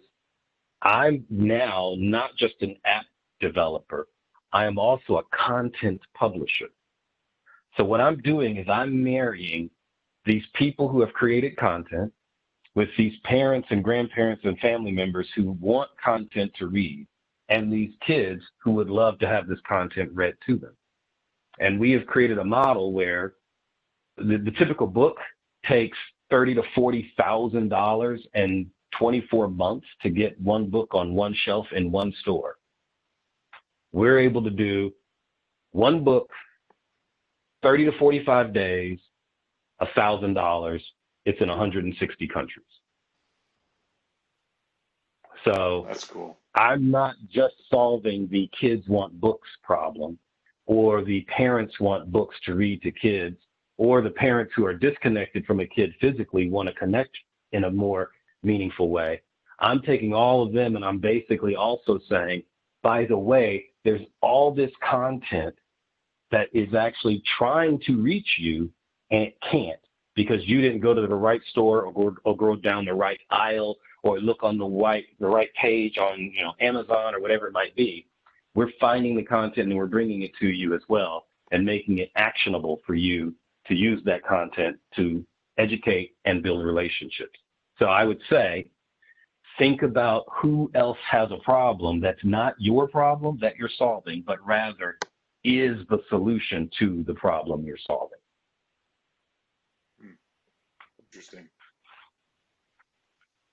I'm 0.82 1.26
now 1.30 1.96
not 1.98 2.36
just 2.38 2.56
an 2.62 2.76
app 2.86 3.06
developer, 3.40 4.08
I 4.52 4.66
am 4.66 4.78
also 4.78 5.18
a 5.18 5.24
content 5.36 6.02
publisher. 6.14 6.68
So 7.78 7.84
what 7.84 8.02
I'm 8.02 8.22
doing 8.22 8.58
is 8.58 8.68
I'm 8.70 9.04
marrying 9.04 9.70
these 10.26 10.44
people 10.54 10.88
who 10.88 11.02
have 11.02 11.14
created 11.14 11.58
content 11.58 12.14
with 12.76 12.90
these 12.98 13.14
parents 13.24 13.68
and 13.72 13.84
grandparents 13.84 14.44
and 14.46 14.58
family 14.60 14.92
members 14.92 15.28
who 15.36 15.52
want 15.60 15.90
content 16.04 16.52
to 16.58 16.68
read 16.68 17.08
and 17.50 17.72
these 17.72 17.92
kids 18.06 18.42
who 18.64 18.72
would 18.72 18.90
love 18.90 19.20
to 19.20 19.28
have 19.28 19.48
this 19.48 19.60
content 19.68 20.10
read 20.14 20.36
to 20.46 20.58
them. 20.58 20.76
And 21.60 21.80
we 21.80 21.92
have 21.92 22.06
created 22.08 22.40
a 22.40 22.44
model 22.44 22.94
where 22.94 23.34
the, 24.18 24.38
the 24.38 24.52
typical 24.58 24.88
book 24.88 25.18
takes 25.66 25.98
thirty 26.30 26.54
to 26.56 26.64
forty 26.74 27.12
thousand 27.18 27.70
dollars 27.70 28.26
and 28.34 28.68
24 28.98 29.48
months 29.48 29.88
to 30.02 30.10
get 30.10 30.40
one 30.42 30.70
book 30.70 30.90
on 30.94 31.14
one 31.14 31.34
shelf 31.46 31.66
in 31.76 31.92
one 31.92 32.14
store. 32.22 32.58
We're 33.92 34.20
able 34.20 34.44
to 34.44 34.50
do 34.50 34.94
one 35.72 36.04
book, 36.04 36.30
30 37.62 37.86
to 37.86 37.92
45 37.98 38.54
days, 38.54 39.00
$1,000. 39.82 40.82
It's 41.26 41.42
in 41.42 41.50
160 41.50 42.28
countries. 42.28 42.66
So 45.46 45.86
that's 45.88 46.06
cool. 46.06 46.38
I'm 46.56 46.92
not 46.92 47.16
just 47.30 47.56
solving 47.70 48.28
the 48.30 48.50
kids 48.60 48.88
want 48.88 49.20
books 49.20 49.50
problem. 49.64 50.18
or 50.66 51.04
the 51.04 51.22
parents 51.22 51.80
want 51.80 52.12
books 52.12 52.36
to 52.46 52.56
read 52.56 52.82
to 52.82 52.92
kids, 52.92 53.38
or 53.78 54.02
the 54.02 54.10
parents 54.10 54.54
who 54.56 54.66
are 54.66 54.74
disconnected 54.74 55.46
from 55.46 55.60
a 55.60 55.68
kid 55.68 55.94
physically 56.00 56.50
want 56.50 56.68
to 56.68 56.76
connect 56.76 57.16
in 57.52 57.66
a 57.66 57.70
more 57.70 58.12
meaningful 58.44 58.90
way. 58.90 59.22
I'm 59.60 59.82
taking 59.82 60.14
all 60.14 60.44
of 60.44 60.54
them 60.54 60.76
and 60.76 60.84
I'm 60.84 61.00
basically 61.00 61.56
also 61.56 62.00
saying, 62.10 62.44
by 62.82 63.06
the 63.06 63.18
way, 63.18 63.66
there's 63.84 64.06
all 64.22 64.54
this 64.54 64.72
content 64.88 65.56
that 66.32 66.48
is 66.54 66.74
actually 66.74 67.24
trying 67.38 67.80
to 67.86 68.02
reach 68.02 68.38
you 68.38 68.70
and 69.12 69.24
it 69.24 69.38
can't 69.50 69.80
because 70.16 70.46
you 70.48 70.62
didn't 70.62 70.82
go 70.82 70.94
to 70.94 71.02
the 71.02 71.16
right 71.16 71.42
store 71.50 71.84
or 71.84 71.94
go, 71.94 72.16
or 72.24 72.36
go 72.36 72.56
down 72.56 72.86
the 72.86 72.94
right 72.94 73.20
aisle 73.30 73.78
or 74.04 74.20
look 74.20 74.44
on 74.44 74.58
the 74.58 74.66
right 74.66 75.06
the 75.20 75.28
right 75.28 75.50
page 75.60 75.98
on 75.98 76.20
you 76.20 76.44
know 76.44 76.54
Amazon 76.60 77.16
or 77.16 77.22
whatever 77.22 77.48
it 77.48 77.54
might 77.54 77.76
be. 77.76 78.08
We're 78.56 78.72
finding 78.80 79.16
the 79.16 79.24
content 79.24 79.70
and 79.70 79.78
we're 79.78 79.88
bringing 79.88 80.22
it 80.24 80.32
to 80.40 80.48
you 80.48 80.76
as 80.76 80.82
well 80.88 81.26
and 81.52 81.66
making 81.66 82.00
it 82.00 82.12
actionable 82.16 82.82
for 82.86 82.96
you 82.96 83.34
to 83.68 83.76
use 83.76 84.02
that 84.06 84.26
content 84.26 84.78
to 84.96 85.26
educate 85.58 86.16
and 86.26 86.44
build 86.44 86.66
relationships. 86.66 87.40
So 87.84 87.90
I 87.90 88.06
would 88.06 88.22
say 88.30 88.72
think 89.60 89.82
about 89.82 90.24
who 90.32 90.72
else 90.74 90.98
has 91.12 91.30
a 91.32 91.44
problem 91.44 92.00
that's 92.00 92.24
not 92.24 92.54
your 92.58 92.88
problem 92.88 93.38
that 93.42 93.58
you're 93.58 93.68
solving, 93.78 94.24
but 94.26 94.38
rather 94.46 94.98
is 95.44 95.86
the 95.90 96.00
solution 96.08 96.70
to 96.80 97.04
the 97.04 97.14
problem 97.14 97.66
you're 97.66 97.76
solving. 97.86 98.20
Hmm. 100.00 100.14
Interesting. 101.02 101.50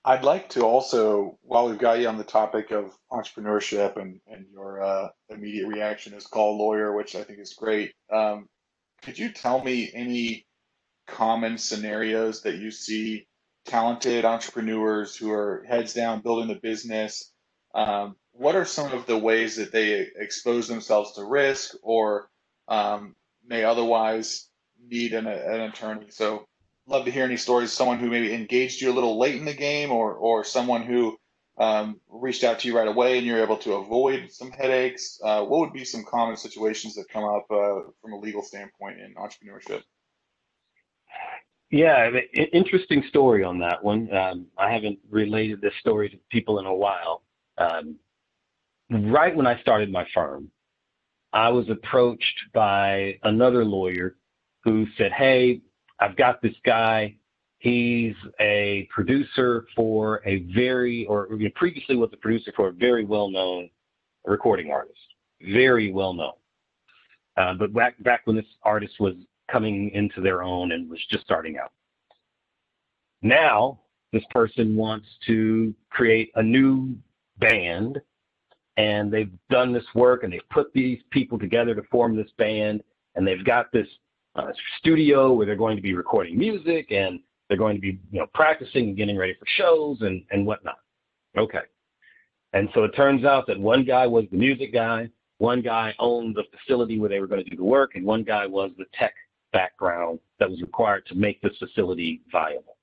I'd 0.05 0.23
like 0.23 0.47
to 0.51 0.61
also, 0.61 1.37
while 1.41 1.67
we've 1.67 1.77
got 1.77 1.99
you 1.99 2.07
on 2.07 2.17
the 2.17 2.23
topic 2.23 2.71
of 2.71 2.97
entrepreneurship 3.11 3.97
and, 3.97 4.21
and 4.27 4.45
your 4.49 4.81
uh, 4.81 5.09
immediate 5.27 5.67
reaction 5.67 6.13
is 6.13 6.25
call 6.25 6.57
lawyer, 6.57 6.95
which 6.95 7.17
I 7.17 7.23
think 7.23 7.39
is 7.39 7.53
great. 7.53 7.91
Um, 8.09 8.47
could 9.01 9.19
you 9.19 9.33
tell 9.33 9.61
me 9.61 9.91
any 9.93 10.45
common 11.05 11.57
scenarios 11.57 12.43
that 12.43 12.55
you 12.55 12.71
see 12.71 13.27
talented 13.65 14.25
entrepreneurs 14.25 15.15
who 15.15 15.31
are 15.31 15.65
heads 15.67 15.93
down 15.93 16.21
building 16.21 16.47
the 16.47 16.59
business? 16.61 17.31
Um, 17.73 18.15
what 18.33 18.55
are 18.55 18.65
some 18.65 18.91
of 18.91 19.05
the 19.05 19.17
ways 19.17 19.57
that 19.57 19.71
they 19.71 20.07
expose 20.15 20.67
themselves 20.67 21.13
to 21.13 21.23
risk 21.23 21.75
or 21.81 22.29
um, 22.67 23.15
may 23.45 23.63
otherwise 23.63 24.47
need 24.79 25.13
an, 25.13 25.27
an 25.27 25.61
attorney? 25.61 26.07
So 26.09 26.45
love 26.87 27.05
to 27.05 27.11
hear 27.11 27.25
any 27.25 27.37
stories. 27.37 27.71
Someone 27.71 27.99
who 27.99 28.09
maybe 28.09 28.33
engaged 28.33 28.81
you 28.81 28.91
a 28.91 28.93
little 28.93 29.19
late 29.19 29.35
in 29.35 29.45
the 29.45 29.53
game, 29.53 29.91
or 29.91 30.13
or 30.13 30.43
someone 30.43 30.83
who 30.83 31.17
um, 31.57 31.99
reached 32.09 32.43
out 32.43 32.59
to 32.59 32.67
you 32.67 32.75
right 32.75 32.87
away 32.87 33.17
and 33.17 33.27
you're 33.27 33.43
able 33.43 33.57
to 33.57 33.73
avoid 33.73 34.31
some 34.31 34.51
headaches. 34.51 35.19
Uh, 35.23 35.43
what 35.43 35.59
would 35.59 35.73
be 35.73 35.85
some 35.85 36.03
common 36.03 36.37
situations 36.37 36.95
that 36.95 37.09
come 37.09 37.23
up 37.23 37.45
uh, 37.51 37.81
from 38.01 38.13
a 38.13 38.19
legal 38.19 38.41
standpoint 38.41 38.99
in 38.99 39.13
entrepreneurship? 39.15 39.83
Yeah, 41.71 42.09
interesting 42.51 43.01
story 43.07 43.45
on 43.45 43.57
that 43.59 43.81
one. 43.81 44.13
Um, 44.13 44.47
I 44.57 44.71
haven't 44.71 44.99
related 45.09 45.61
this 45.61 45.73
story 45.79 46.09
to 46.09 46.17
people 46.29 46.59
in 46.59 46.65
a 46.65 46.73
while. 46.73 47.23
Um, 47.57 47.95
right 48.89 49.33
when 49.33 49.47
I 49.47 49.59
started 49.61 49.89
my 49.89 50.05
firm, 50.13 50.51
I 51.31 51.47
was 51.47 51.69
approached 51.69 52.41
by 52.53 53.17
another 53.23 53.63
lawyer 53.63 54.17
who 54.65 54.85
said, 54.97 55.13
Hey, 55.13 55.61
I've 56.01 56.17
got 56.17 56.41
this 56.41 56.55
guy. 56.65 57.15
He's 57.59 58.15
a 58.41 58.89
producer 58.93 59.65
for 59.73 60.21
a 60.25 60.39
very, 60.53 61.05
or 61.05 61.29
previously 61.55 61.95
was 61.95 62.09
a 62.11 62.17
producer 62.17 62.51
for 62.53 62.67
a 62.67 62.73
very 62.73 63.05
well 63.05 63.29
known 63.29 63.69
recording 64.25 64.71
artist, 64.71 64.99
very 65.41 65.93
well 65.93 66.13
known. 66.13 66.33
Uh, 67.37 67.53
but 67.53 67.73
back, 67.73 68.01
back 68.03 68.21
when 68.25 68.35
this 68.35 68.45
artist 68.63 68.95
was 68.99 69.13
coming 69.51 69.91
into 69.93 70.21
their 70.21 70.43
own 70.43 70.71
and 70.71 70.89
was 70.89 70.99
just 71.09 71.23
starting 71.23 71.57
out. 71.57 71.71
Now, 73.21 73.79
this 74.13 74.23
person 74.31 74.75
wants 74.75 75.07
to 75.27 75.73
create 75.89 76.31
a 76.35 76.43
new 76.43 76.95
band 77.39 77.99
and 78.77 79.11
they've 79.11 79.31
done 79.49 79.73
this 79.73 79.85
work 79.93 80.23
and 80.23 80.31
they've 80.31 80.49
put 80.49 80.71
these 80.73 80.99
people 81.11 81.37
together 81.37 81.75
to 81.75 81.83
form 81.83 82.15
this 82.15 82.31
band 82.37 82.83
and 83.15 83.27
they've 83.27 83.45
got 83.45 83.71
this 83.71 83.87
uh, 84.35 84.51
studio 84.79 85.33
where 85.33 85.45
they're 85.45 85.55
going 85.55 85.75
to 85.75 85.81
be 85.81 85.93
recording 85.93 86.37
music 86.37 86.91
and 86.91 87.19
they're 87.47 87.57
going 87.57 87.75
to 87.75 87.81
be 87.81 87.99
you 88.11 88.19
know 88.19 88.27
practicing 88.33 88.89
and 88.89 88.97
getting 88.97 89.17
ready 89.17 89.33
for 89.33 89.45
shows 89.57 89.97
and 90.01 90.23
and 90.31 90.45
whatnot. 90.45 90.79
Okay. 91.37 91.59
And 92.53 92.69
so 92.73 92.83
it 92.83 92.91
turns 92.95 93.25
out 93.25 93.47
that 93.47 93.59
one 93.59 93.85
guy 93.85 94.07
was 94.07 94.25
the 94.31 94.37
music 94.37 94.73
guy, 94.73 95.09
one 95.37 95.61
guy 95.61 95.93
owned 95.99 96.35
the 96.35 96.43
facility 96.57 96.99
where 96.99 97.09
they 97.09 97.19
were 97.19 97.27
going 97.27 97.43
to 97.43 97.49
do 97.49 97.55
the 97.55 97.63
work, 97.63 97.95
and 97.95 98.05
one 98.05 98.23
guy 98.23 98.45
was 98.45 98.71
the 98.77 98.85
tech 98.93 99.13
background 99.53 100.19
that 100.39 100.49
was 100.49 100.61
required 100.61 101.05
to 101.07 101.15
make 101.15 101.41
this 101.41 101.57
facility 101.57 102.21
viable. 102.31 102.77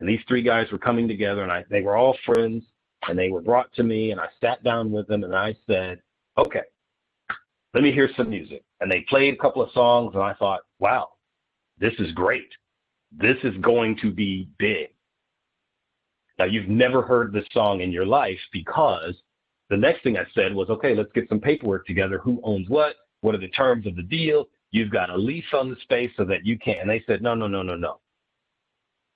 And 0.00 0.08
these 0.08 0.20
three 0.28 0.42
guys 0.42 0.70
were 0.70 0.78
coming 0.78 1.08
together, 1.08 1.42
and 1.42 1.52
I, 1.52 1.64
they 1.70 1.80
were 1.80 1.96
all 1.96 2.16
friends, 2.24 2.64
and 3.08 3.18
they 3.18 3.30
were 3.30 3.40
brought 3.40 3.72
to 3.74 3.82
me, 3.82 4.10
and 4.10 4.20
I 4.20 4.28
sat 4.40 4.62
down 4.62 4.92
with 4.92 5.06
them, 5.08 5.24
and 5.24 5.34
I 5.34 5.56
said, 5.66 6.00
okay, 6.38 6.62
let 7.74 7.82
me 7.82 7.92
hear 7.92 8.10
some 8.16 8.30
music. 8.30 8.62
And 8.80 8.90
they 8.90 9.04
played 9.08 9.34
a 9.34 9.38
couple 9.38 9.62
of 9.62 9.70
songs, 9.72 10.12
and 10.14 10.22
I 10.22 10.34
thought, 10.34 10.60
wow, 10.78 11.10
this 11.78 11.94
is 11.98 12.12
great. 12.12 12.48
This 13.12 13.36
is 13.42 13.56
going 13.58 13.96
to 14.02 14.10
be 14.10 14.48
big. 14.58 14.88
Now, 16.38 16.44
you've 16.44 16.68
never 16.68 17.00
heard 17.00 17.32
this 17.32 17.46
song 17.52 17.80
in 17.80 17.90
your 17.90 18.04
life 18.06 18.38
because 18.52 19.14
the 19.70 19.76
next 19.76 20.02
thing 20.02 20.18
I 20.18 20.26
said 20.34 20.54
was, 20.54 20.68
okay, 20.68 20.94
let's 20.94 21.12
get 21.14 21.28
some 21.28 21.40
paperwork 21.40 21.86
together. 21.86 22.18
Who 22.18 22.40
owns 22.42 22.68
what? 22.68 22.96
What 23.22 23.34
are 23.34 23.38
the 23.38 23.48
terms 23.48 23.86
of 23.86 23.96
the 23.96 24.02
deal? 24.02 24.46
You've 24.76 24.90
got 24.90 25.08
a 25.08 25.16
lease 25.16 25.52
on 25.54 25.70
the 25.70 25.76
space 25.80 26.10
so 26.18 26.24
that 26.26 26.44
you 26.44 26.58
can't. 26.58 26.82
And 26.82 26.90
they 26.90 27.02
said, 27.06 27.22
no, 27.22 27.34
no, 27.34 27.46
no, 27.46 27.62
no, 27.62 27.76
no. 27.76 27.98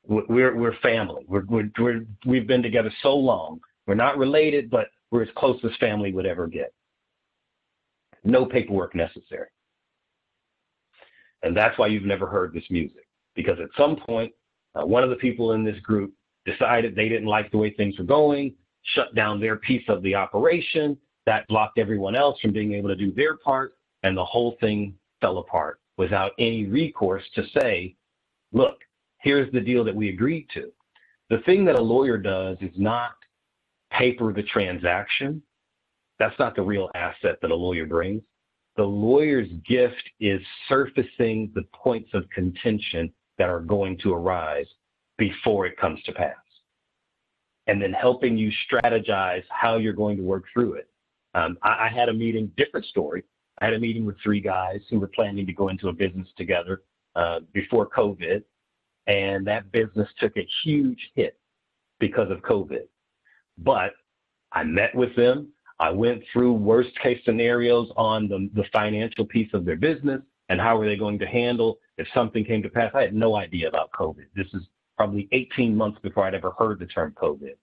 We're, 0.08 0.56
we're 0.56 0.76
family. 0.78 1.26
We're, 1.28 1.44
we're, 1.44 1.70
we're, 1.78 2.06
we've 2.24 2.46
been 2.46 2.62
together 2.62 2.90
so 3.02 3.14
long. 3.14 3.60
We're 3.86 3.94
not 3.94 4.16
related, 4.16 4.70
but 4.70 4.86
we're 5.10 5.22
as 5.22 5.28
close 5.36 5.60
as 5.62 5.70
family 5.78 6.12
would 6.12 6.24
ever 6.24 6.46
get 6.46 6.72
no 8.24 8.46
paperwork 8.46 8.94
necessary. 8.94 9.48
And 11.42 11.54
that's 11.54 11.78
why 11.78 11.88
you've 11.88 12.04
never 12.04 12.26
heard 12.26 12.54
this 12.54 12.64
music. 12.70 13.06
Because 13.34 13.58
at 13.60 13.68
some 13.76 13.96
point, 13.96 14.32
uh, 14.74 14.86
one 14.86 15.04
of 15.04 15.10
the 15.10 15.16
people 15.16 15.52
in 15.52 15.62
this 15.62 15.78
group 15.80 16.14
decided 16.46 16.94
they 16.94 17.10
didn't 17.10 17.28
like 17.28 17.50
the 17.50 17.58
way 17.58 17.70
things 17.70 17.98
were 17.98 18.04
going, 18.04 18.54
shut 18.94 19.14
down 19.14 19.40
their 19.40 19.56
piece 19.56 19.84
of 19.88 20.02
the 20.02 20.14
operation. 20.14 20.96
That 21.26 21.46
blocked 21.48 21.78
everyone 21.78 22.16
else 22.16 22.40
from 22.40 22.52
being 22.52 22.72
able 22.72 22.88
to 22.88 22.96
do 22.96 23.12
their 23.12 23.36
part, 23.36 23.74
and 24.02 24.16
the 24.16 24.24
whole 24.24 24.56
thing 24.58 24.94
fell 25.20 25.38
apart 25.38 25.80
without 25.96 26.32
any 26.38 26.64
recourse 26.66 27.24
to 27.34 27.44
say, 27.58 27.94
look, 28.52 28.78
here's 29.18 29.52
the 29.52 29.60
deal 29.60 29.84
that 29.84 29.94
we 29.94 30.08
agreed 30.08 30.46
to. 30.54 30.72
The 31.28 31.40
thing 31.40 31.64
that 31.66 31.78
a 31.78 31.82
lawyer 31.82 32.18
does 32.18 32.56
is 32.60 32.72
not 32.76 33.12
paper 33.92 34.32
the 34.32 34.42
transaction, 34.42 35.42
that's 36.18 36.38
not 36.38 36.54
the 36.54 36.62
real 36.62 36.90
asset 36.94 37.38
that 37.40 37.50
a 37.50 37.54
lawyer 37.54 37.86
brings. 37.86 38.22
The 38.76 38.84
lawyer's 38.84 39.48
gift 39.66 40.02
is 40.20 40.40
surfacing 40.68 41.50
the 41.54 41.64
points 41.72 42.10
of 42.14 42.28
contention 42.30 43.12
that 43.38 43.48
are 43.48 43.60
going 43.60 43.98
to 43.98 44.12
arise 44.12 44.66
before 45.16 45.66
it 45.66 45.76
comes 45.76 46.00
to 46.04 46.12
pass. 46.12 46.36
And 47.66 47.80
then 47.80 47.92
helping 47.92 48.36
you 48.36 48.52
strategize 48.70 49.44
how 49.48 49.76
you're 49.76 49.92
going 49.92 50.16
to 50.18 50.22
work 50.22 50.44
through 50.52 50.74
it. 50.74 50.88
Um, 51.34 51.56
I, 51.62 51.86
I 51.86 51.88
had 51.88 52.08
a 52.08 52.12
meeting, 52.12 52.50
different 52.56 52.86
story. 52.86 53.22
I 53.60 53.66
had 53.66 53.74
a 53.74 53.78
meeting 53.78 54.06
with 54.06 54.16
three 54.22 54.40
guys 54.40 54.80
who 54.88 54.98
were 54.98 55.08
planning 55.08 55.46
to 55.46 55.52
go 55.52 55.68
into 55.68 55.88
a 55.88 55.92
business 55.92 56.28
together 56.36 56.82
uh, 57.14 57.40
before 57.52 57.88
COVID, 57.88 58.42
and 59.06 59.46
that 59.46 59.70
business 59.72 60.08
took 60.18 60.36
a 60.36 60.46
huge 60.62 61.10
hit 61.14 61.38
because 61.98 62.30
of 62.30 62.38
COVID. 62.38 62.86
But 63.58 63.92
I 64.52 64.64
met 64.64 64.94
with 64.94 65.14
them. 65.16 65.48
I 65.78 65.90
went 65.90 66.22
through 66.32 66.52
worst 66.54 66.90
case 67.02 67.20
scenarios 67.24 67.90
on 67.96 68.28
the, 68.28 68.50
the 68.54 68.64
financial 68.72 69.24
piece 69.24 69.52
of 69.54 69.64
their 69.64 69.76
business 69.76 70.20
and 70.48 70.60
how 70.60 70.78
were 70.78 70.86
they 70.86 70.96
going 70.96 71.18
to 71.18 71.26
handle 71.26 71.78
if 71.96 72.06
something 72.12 72.44
came 72.44 72.62
to 72.62 72.68
pass. 72.68 72.90
I 72.94 73.02
had 73.02 73.14
no 73.14 73.36
idea 73.36 73.68
about 73.68 73.90
COVID. 73.92 74.26
This 74.34 74.48
is 74.52 74.62
probably 74.96 75.28
18 75.32 75.74
months 75.74 75.98
before 76.02 76.26
I'd 76.26 76.34
ever 76.34 76.52
heard 76.58 76.78
the 76.80 76.86
term 76.86 77.14
COVID. 77.16 77.54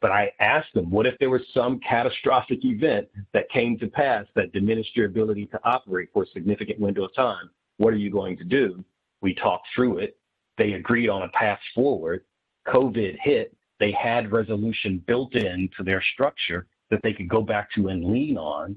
But 0.00 0.12
I 0.12 0.32
asked 0.40 0.74
them, 0.74 0.90
what 0.90 1.06
if 1.06 1.18
there 1.18 1.30
was 1.30 1.40
some 1.54 1.80
catastrophic 1.80 2.64
event 2.64 3.08
that 3.32 3.48
came 3.48 3.78
to 3.78 3.86
pass 3.86 4.26
that 4.34 4.52
diminished 4.52 4.94
your 4.94 5.06
ability 5.06 5.46
to 5.46 5.60
operate 5.64 6.10
for 6.12 6.24
a 6.24 6.28
significant 6.28 6.78
window 6.78 7.04
of 7.04 7.14
time? 7.14 7.50
What 7.78 7.94
are 7.94 7.98
you 7.98 8.10
going 8.10 8.36
to 8.38 8.44
do? 8.44 8.84
We 9.22 9.34
talked 9.34 9.66
through 9.74 9.98
it. 9.98 10.16
They 10.58 10.74
agreed 10.74 11.08
on 11.08 11.22
a 11.22 11.28
path 11.28 11.58
forward. 11.74 12.24
COVID 12.68 13.16
hit. 13.22 13.56
They 13.80 13.92
had 13.92 14.32
resolution 14.32 15.02
built 15.06 15.34
into 15.34 15.82
their 15.82 16.02
structure 16.14 16.66
that 16.90 17.00
they 17.02 17.12
could 17.12 17.28
go 17.28 17.42
back 17.42 17.70
to 17.72 17.88
and 17.88 18.04
lean 18.04 18.36
on. 18.36 18.76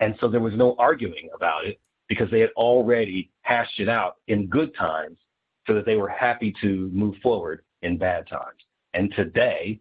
And 0.00 0.16
so 0.20 0.28
there 0.28 0.40
was 0.40 0.54
no 0.54 0.74
arguing 0.78 1.28
about 1.34 1.66
it 1.66 1.80
because 2.08 2.30
they 2.30 2.40
had 2.40 2.50
already 2.56 3.30
hashed 3.42 3.80
it 3.80 3.88
out 3.88 4.16
in 4.28 4.46
good 4.46 4.74
times 4.74 5.18
so 5.66 5.74
that 5.74 5.84
they 5.84 5.96
were 5.96 6.08
happy 6.08 6.54
to 6.62 6.88
move 6.92 7.16
forward 7.22 7.62
in 7.82 7.98
bad 7.98 8.26
times. 8.28 8.60
And 8.94 9.12
today, 9.14 9.80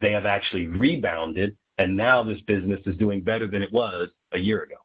they 0.00 0.12
have 0.12 0.26
actually 0.26 0.66
rebounded, 0.66 1.56
and 1.78 1.96
now 1.96 2.22
this 2.22 2.40
business 2.42 2.80
is 2.86 2.96
doing 2.96 3.22
better 3.22 3.46
than 3.46 3.62
it 3.62 3.72
was 3.72 4.08
a 4.32 4.38
year 4.38 4.62
ago. 4.62 4.76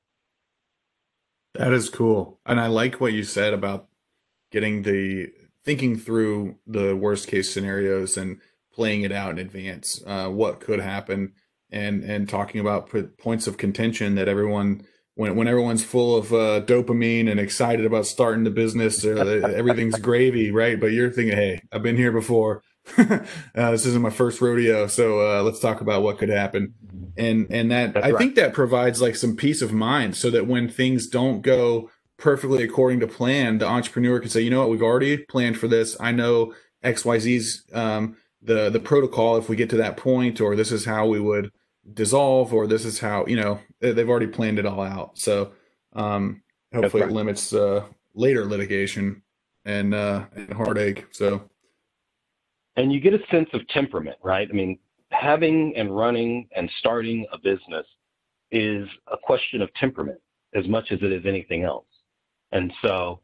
That 1.53 1.71
is 1.71 1.89
cool. 1.89 2.39
And 2.45 2.59
I 2.59 2.67
like 2.67 2.99
what 2.99 3.13
you 3.13 3.23
said 3.23 3.53
about 3.53 3.87
getting 4.51 4.81
the 4.81 5.31
thinking 5.63 5.97
through 5.97 6.55
the 6.67 6.95
worst 6.95 7.27
case 7.27 7.53
scenarios 7.53 8.17
and 8.17 8.39
playing 8.73 9.03
it 9.03 9.11
out 9.11 9.31
in 9.31 9.39
advance, 9.39 10.01
uh, 10.05 10.27
what 10.27 10.59
could 10.59 10.79
happen, 10.79 11.33
and 11.71 12.03
and 12.03 12.27
talking 12.29 12.61
about 12.61 12.91
points 13.17 13.47
of 13.47 13.57
contention 13.57 14.15
that 14.15 14.27
everyone 14.27 14.85
when 15.15 15.35
when 15.35 15.47
everyone's 15.47 15.83
full 15.83 16.17
of 16.17 16.33
uh, 16.33 16.61
dopamine 16.61 17.29
and 17.29 17.39
excited 17.39 17.85
about 17.85 18.05
starting 18.05 18.43
the 18.43 18.49
business, 18.49 19.03
uh, 19.05 19.49
everything's 19.55 19.97
gravy, 19.99 20.51
right? 20.51 20.79
But 20.79 20.91
you're 20.91 21.09
thinking, 21.09 21.37
hey, 21.37 21.61
I've 21.71 21.83
been 21.83 21.97
here 21.97 22.11
before. 22.11 22.61
uh, 22.97 23.71
this 23.71 23.85
isn't 23.85 24.01
my 24.01 24.09
first 24.09 24.41
rodeo, 24.41 24.87
so 24.87 25.19
uh, 25.19 25.41
let's 25.43 25.59
talk 25.59 25.81
about 25.81 26.03
what 26.03 26.17
could 26.17 26.29
happen. 26.29 26.73
And 27.17 27.47
and 27.49 27.71
that 27.71 27.93
That's 27.93 28.05
I 28.05 28.11
right. 28.11 28.17
think 28.17 28.35
that 28.35 28.53
provides 28.53 29.01
like 29.01 29.15
some 29.15 29.35
peace 29.35 29.61
of 29.61 29.73
mind, 29.73 30.15
so 30.15 30.29
that 30.29 30.47
when 30.47 30.69
things 30.69 31.07
don't 31.07 31.41
go 31.41 31.89
perfectly 32.17 32.63
according 32.63 32.99
to 33.01 33.07
plan, 33.07 33.57
the 33.57 33.67
entrepreneur 33.67 34.19
can 34.19 34.29
say, 34.29 34.41
you 34.41 34.49
know 34.49 34.59
what, 34.59 34.69
we've 34.69 34.81
already 34.81 35.17
planned 35.17 35.57
for 35.57 35.67
this. 35.67 35.97
I 35.99 36.11
know 36.11 36.53
X 36.83 37.03
Y 37.03 37.19
Z's 37.19 37.65
um, 37.73 38.17
the 38.41 38.69
the 38.69 38.79
protocol 38.79 39.37
if 39.37 39.49
we 39.49 39.55
get 39.55 39.69
to 39.71 39.77
that 39.77 39.97
point, 39.97 40.39
or 40.39 40.55
this 40.55 40.71
is 40.71 40.85
how 40.85 41.07
we 41.07 41.19
would 41.19 41.51
dissolve 41.93 42.53
or 42.53 42.65
this 42.67 42.83
is 42.83 42.99
how 42.99 43.25
you 43.27 43.35
know 43.35 43.59
they've 43.79 44.09
already 44.09 44.27
planned 44.27 44.57
it 44.57 44.65
all 44.65 44.81
out 44.81 45.17
so 45.17 45.51
um 45.93 46.41
hopefully 46.73 47.03
right. 47.03 47.11
it 47.11 47.13
limits 47.13 47.53
uh 47.53 47.83
later 48.15 48.45
litigation 48.45 49.21
and 49.65 49.93
uh 49.93 50.25
and 50.35 50.51
heartache 50.53 51.05
so 51.11 51.47
and 52.77 52.91
you 52.91 52.99
get 52.99 53.13
a 53.13 53.19
sense 53.31 53.49
of 53.53 53.67
temperament 53.69 54.17
right 54.23 54.47
i 54.49 54.53
mean 54.53 54.77
having 55.11 55.73
and 55.75 55.95
running 55.95 56.47
and 56.55 56.69
starting 56.79 57.25
a 57.31 57.37
business 57.37 57.85
is 58.51 58.87
a 59.11 59.17
question 59.17 59.61
of 59.61 59.73
temperament 59.75 60.19
as 60.53 60.67
much 60.67 60.91
as 60.91 60.99
it 61.01 61.11
is 61.11 61.25
anything 61.25 61.63
else 61.63 61.85
and 62.51 62.71
so 62.81 63.19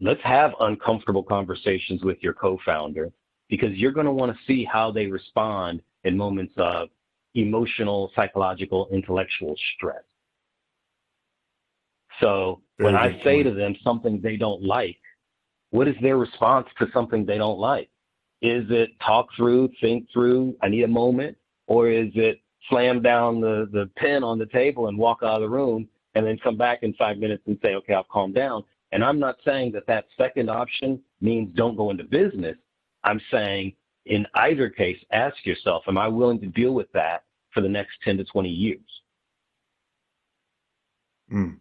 let's 0.00 0.22
have 0.22 0.52
uncomfortable 0.60 1.22
conversations 1.22 2.02
with 2.02 2.18
your 2.22 2.34
co-founder 2.34 3.12
because 3.48 3.72
you're 3.74 3.92
going 3.92 4.06
to 4.06 4.12
want 4.12 4.32
to 4.32 4.38
see 4.46 4.64
how 4.64 4.90
they 4.90 5.06
respond 5.06 5.82
in 6.04 6.16
moments 6.16 6.54
of 6.56 6.88
emotional, 7.34 8.10
psychological, 8.14 8.88
intellectual 8.92 9.56
stress. 9.74 10.02
So 12.20 12.62
Very 12.78 12.92
when 12.92 12.96
I 12.96 13.20
say 13.24 13.42
to 13.42 13.52
them 13.52 13.74
something 13.82 14.20
they 14.20 14.36
don't 14.36 14.62
like, 14.62 14.98
what 15.70 15.88
is 15.88 15.96
their 16.00 16.16
response 16.16 16.68
to 16.78 16.86
something 16.92 17.26
they 17.26 17.38
don't 17.38 17.58
like? 17.58 17.90
Is 18.42 18.64
it 18.70 18.90
talk 19.04 19.28
through, 19.36 19.70
think 19.80 20.06
through, 20.12 20.56
I 20.62 20.68
need 20.68 20.82
a 20.82 20.88
moment? 20.88 21.36
Or 21.66 21.88
is 21.88 22.10
it 22.14 22.40
slam 22.68 23.02
down 23.02 23.40
the, 23.40 23.68
the 23.72 23.88
pen 23.96 24.22
on 24.22 24.38
the 24.38 24.46
table 24.46 24.88
and 24.88 24.98
walk 24.98 25.20
out 25.22 25.36
of 25.36 25.40
the 25.40 25.48
room 25.48 25.88
and 26.14 26.26
then 26.26 26.38
come 26.42 26.56
back 26.56 26.82
in 26.82 26.92
five 26.94 27.18
minutes 27.18 27.42
and 27.46 27.58
say, 27.62 27.74
okay, 27.74 27.94
I've 27.94 28.08
calmed 28.08 28.34
down? 28.34 28.64
And 28.92 29.02
I'm 29.02 29.18
not 29.18 29.36
saying 29.44 29.72
that 29.72 29.86
that 29.86 30.06
second 30.16 30.50
option 30.50 31.00
means 31.20 31.54
don't 31.56 31.76
go 31.76 31.90
into 31.90 32.04
business. 32.04 32.56
I'm 33.02 33.20
saying 33.30 33.74
in 34.06 34.26
either 34.34 34.68
case, 34.68 34.98
ask 35.12 35.34
yourself, 35.44 35.84
am 35.88 35.98
I 35.98 36.08
willing 36.08 36.40
to 36.40 36.46
deal 36.46 36.72
with 36.72 36.90
that 36.92 37.24
for 37.52 37.60
the 37.60 37.68
next 37.68 37.92
10 38.04 38.18
to 38.18 38.24
20 38.24 38.48
years? 38.48 38.80
Mm. 41.32 41.58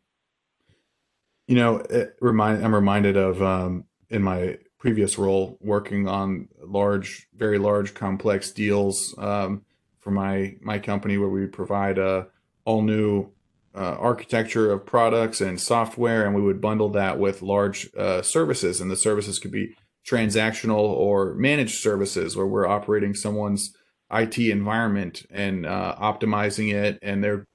You 1.48 1.56
know, 1.56 1.86
remind, 2.20 2.64
I'm 2.64 2.76
reminded 2.76 3.16
of 3.16 3.42
um, 3.42 3.86
in 4.10 4.22
my 4.22 4.58
previous 4.84 5.18
role 5.18 5.58
working 5.62 6.10
on 6.10 6.50
large, 6.62 7.30
very 7.34 7.58
large, 7.58 7.94
complex 7.94 8.52
deals 8.52 9.16
um, 9.18 9.64
for 10.00 10.12
my 10.12 10.58
my 10.60 10.78
company, 10.78 11.18
where 11.18 11.30
we 11.30 11.46
provide 11.48 11.98
a 11.98 12.28
all 12.66 12.82
new 12.82 13.32
uh, 13.74 13.96
architecture 13.98 14.74
of 14.74 14.86
products 14.86 15.40
and 15.40 15.62
software, 15.62 16.26
and 16.26 16.36
we 16.36 16.42
would 16.42 16.60
bundle 16.60 16.90
that 16.90 17.18
with 17.18 17.42
large 17.42 17.90
uh, 17.96 18.22
services, 18.22 18.82
and 18.82 18.92
the 18.92 18.98
services 18.98 19.40
could 19.40 19.52
be 19.52 19.74
transactional 20.06 20.80
or 20.80 21.34
managed 21.36 21.80
services 21.80 22.36
where 22.36 22.46
we're 22.46 22.68
operating 22.68 23.16
someone's 23.16 23.74
IT 24.12 24.38
environment 24.38 25.26
and 25.32 25.66
uh, 25.66 25.96
optimizing 25.98 26.74
it, 26.74 27.00
and 27.02 27.24
their 27.24 27.48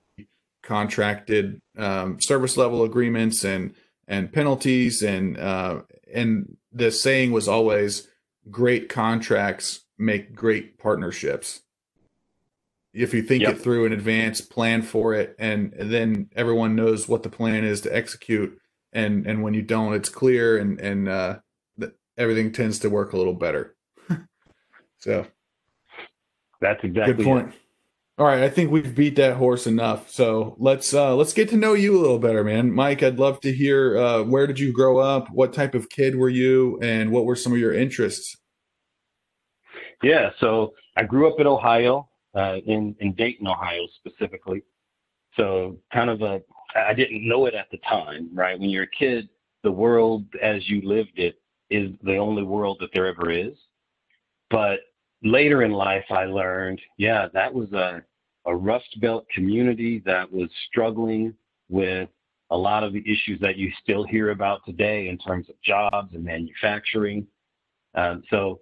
contracted 0.63 1.61
um, 1.77 2.19
service 2.23 2.57
level 2.57 2.85
agreements 2.85 3.45
and 3.45 3.75
and 4.07 4.33
penalties 4.33 5.03
and 5.03 5.39
uh, 5.39 5.83
and 6.15 6.57
the 6.73 6.91
saying 6.91 7.33
was 7.33 7.49
always 7.49 8.09
great 8.51 8.89
contracts 8.89 9.81
make 9.99 10.35
great 10.35 10.79
partnerships 10.79 11.63
if 12.95 13.13
you 13.13 13.23
think 13.23 13.43
yep. 13.43 13.55
it 13.55 13.61
through 13.61 13.85
in 13.85 13.93
advance 13.93 14.41
plan 14.41 14.83
for 14.83 15.13
it 15.13 15.37
and, 15.39 15.73
and 15.75 15.93
then 15.93 16.31
everyone 16.35 16.75
knows 16.75 17.09
what 17.09 17.23
the 17.23 17.29
plan 17.29 17.65
is 17.65 17.81
to 17.81 17.95
execute 17.95 18.59
and 18.93 19.27
and 19.27 19.43
when 19.43 19.55
you 19.55 19.63
don't 19.63 19.93
it's 19.93 20.09
clear 20.09 20.57
and 20.57 20.81
and 20.81 21.09
uh, 21.09 21.39
everything 22.19 22.53
tends 22.53 22.81
to 22.81 22.91
work 22.91 23.13
a 23.13 23.17
little 23.17 23.33
better. 23.33 23.77
so 24.99 25.27
that's 26.61 26.83
exactly 26.83 27.15
good 27.15 27.25
point. 27.25 27.49
It. 27.49 27.55
All 28.19 28.27
right, 28.27 28.43
I 28.43 28.49
think 28.49 28.73
we've 28.73 28.97
beat 28.97 29.15
that 29.15 29.37
horse 29.37 29.69
enough. 29.69 30.11
So 30.11 30.57
let's 30.59 30.93
uh, 30.93 31.15
let's 31.15 31.33
get 31.33 31.49
to 31.51 31.57
know 31.57 31.75
you 31.75 31.97
a 31.97 32.01
little 32.01 32.19
better, 32.19 32.43
man. 32.43 32.73
Mike, 32.73 33.01
I'd 33.01 33.21
love 33.21 33.41
to 33.43 33.53
hear 33.53 33.97
uh, 33.97 34.25
where 34.25 34.49
did 34.49 34.59
you 34.59 34.73
grow 34.73 34.99
up? 34.99 35.31
What 35.31 35.53
type 35.53 35.73
of 35.73 35.89
kid 35.89 36.17
were 36.17 36.29
you, 36.29 36.81
and 36.83 37.13
what 37.13 37.27
were 37.27 37.37
some 37.37 37.53
of 37.53 37.61
your 37.61 37.73
interests? 37.73 38.37
Yeah, 40.03 40.31
so 40.41 40.75
I 40.97 41.05
grew 41.05 41.33
up 41.33 41.39
in 41.39 41.47
Ohio, 41.47 42.09
uh, 42.35 42.57
in 42.67 42.97
in 42.99 43.15
Dayton, 43.15 43.47
Ohio 43.47 43.87
specifically. 43.95 44.65
So 45.37 45.79
kind 45.93 46.11
of 46.11 46.21
a 46.23 46.41
I 46.75 46.95
didn't 46.95 47.27
know 47.27 47.47
it 47.47 47.55
at 47.55 47.71
the 47.71 47.79
time, 47.89 48.31
right? 48.35 48.59
When 48.59 48.69
you're 48.69 48.83
a 48.83 48.91
kid, 48.99 49.29
the 49.63 49.71
world 49.71 50.25
as 50.43 50.69
you 50.69 50.81
lived 50.83 51.21
it 51.21 51.37
is 51.71 51.93
the 52.03 52.17
only 52.17 52.43
world 52.43 52.79
that 52.81 52.91
there 52.93 53.07
ever 53.07 53.31
is. 53.31 53.57
But 54.51 54.81
later 55.23 55.63
in 55.63 55.73
life, 55.73 56.05
I 56.11 56.25
learned, 56.25 56.81
yeah, 56.97 57.27
that 57.33 57.53
was 57.53 57.73
a, 57.73 58.03
a 58.47 58.55
Rust 58.55 59.01
Belt 59.01 59.27
community 59.35 60.03
that 60.07 60.31
was 60.31 60.49
struggling 60.69 61.35
with 61.69 62.09
a 62.51 62.57
lot 62.57 62.83
of 62.83 62.93
the 62.93 63.01
issues 63.01 63.39
that 63.41 63.57
you 63.57 63.71
still 63.83 64.05
hear 64.05 64.31
about 64.31 64.65
today 64.65 65.09
in 65.09 65.19
terms 65.19 65.49
of 65.49 65.61
jobs 65.63 66.15
and 66.15 66.25
manufacturing. 66.25 67.27
Um, 67.95 68.23
so 68.31 68.61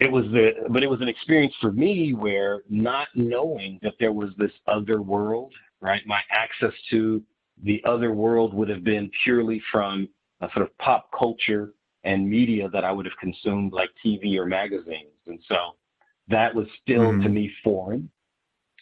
it 0.00 0.10
was 0.10 0.24
the, 0.26 0.52
but 0.70 0.82
it 0.82 0.90
was 0.90 1.00
an 1.00 1.08
experience 1.08 1.54
for 1.60 1.72
me 1.72 2.14
where 2.14 2.62
not 2.68 3.08
knowing 3.14 3.78
that 3.82 3.94
there 4.00 4.12
was 4.12 4.30
this 4.36 4.52
other 4.66 5.02
world, 5.02 5.52
right? 5.80 6.02
My 6.06 6.20
access 6.30 6.72
to 6.90 7.22
the 7.64 7.82
other 7.84 8.12
world 8.12 8.54
would 8.54 8.68
have 8.68 8.84
been 8.84 9.10
purely 9.24 9.60
from 9.70 10.08
a 10.40 10.48
sort 10.54 10.62
of 10.62 10.76
pop 10.78 11.10
culture 11.16 11.72
and 12.04 12.28
media 12.28 12.68
that 12.70 12.84
I 12.84 12.92
would 12.92 13.06
have 13.06 13.16
consumed, 13.18 13.72
like 13.72 13.90
TV 14.04 14.36
or 14.36 14.46
magazines. 14.46 15.12
And 15.26 15.38
so 15.48 15.76
that 16.28 16.54
was 16.54 16.66
still 16.82 17.12
mm. 17.12 17.22
to 17.22 17.28
me 17.28 17.52
foreign. 17.62 18.10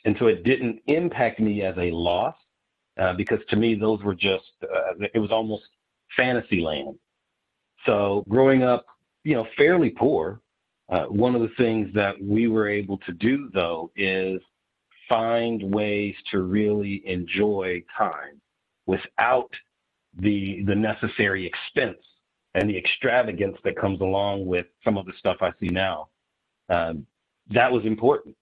And 0.05 0.17
so 0.19 0.27
it 0.27 0.45
didn't 0.45 0.81
impact 0.87 1.41
me 1.41 1.63
as 1.63 1.77
a 1.79 1.91
loss 1.91 2.37
uh, 2.99 3.15
because 3.15 3.41
to 3.49 3.57
me, 3.57 3.75
those 3.75 4.03
were 4.03 4.15
just, 4.15 4.45
uh, 4.63 5.07
it 5.15 5.19
was 5.19 5.31
almost 5.31 5.65
fantasy 6.17 6.61
land. 6.61 6.97
So 7.85 8.25
growing 8.29 8.63
up, 8.63 8.87
you 9.25 9.35
know, 9.35 9.47
fairly 9.57 9.91
poor, 9.91 10.41
uh, 10.89 11.05
one 11.07 11.35
of 11.35 11.43
the 11.43 11.51
things 11.57 11.89
that 11.95 12.15
we 12.23 12.47
were 12.47 12.69
able 12.69 12.99
to 12.99 13.13
do 13.13 13.51
though 13.53 13.91
is 13.97 14.41
find 15.09 15.63
ways 15.63 16.15
to 16.31 16.43
really 16.43 17.03
enjoy 17.07 17.83
time 17.97 18.41
without 18.87 19.51
the 20.19 20.63
the 20.65 20.75
necessary 20.75 21.45
expense 21.45 21.99
and 22.57 22.71
the 22.71 22.77
extravagance 22.77 23.57
that 23.65 23.77
comes 23.77 24.01
along 24.01 24.47
with 24.47 24.67
some 24.83 24.97
of 24.97 25.05
the 25.05 25.13
stuff 25.19 25.37
I 25.43 25.51
see 25.61 25.69
now. 25.69 26.09
Um, 26.71 27.07
that 27.51 27.71
was 27.71 27.85
important. 27.85 28.35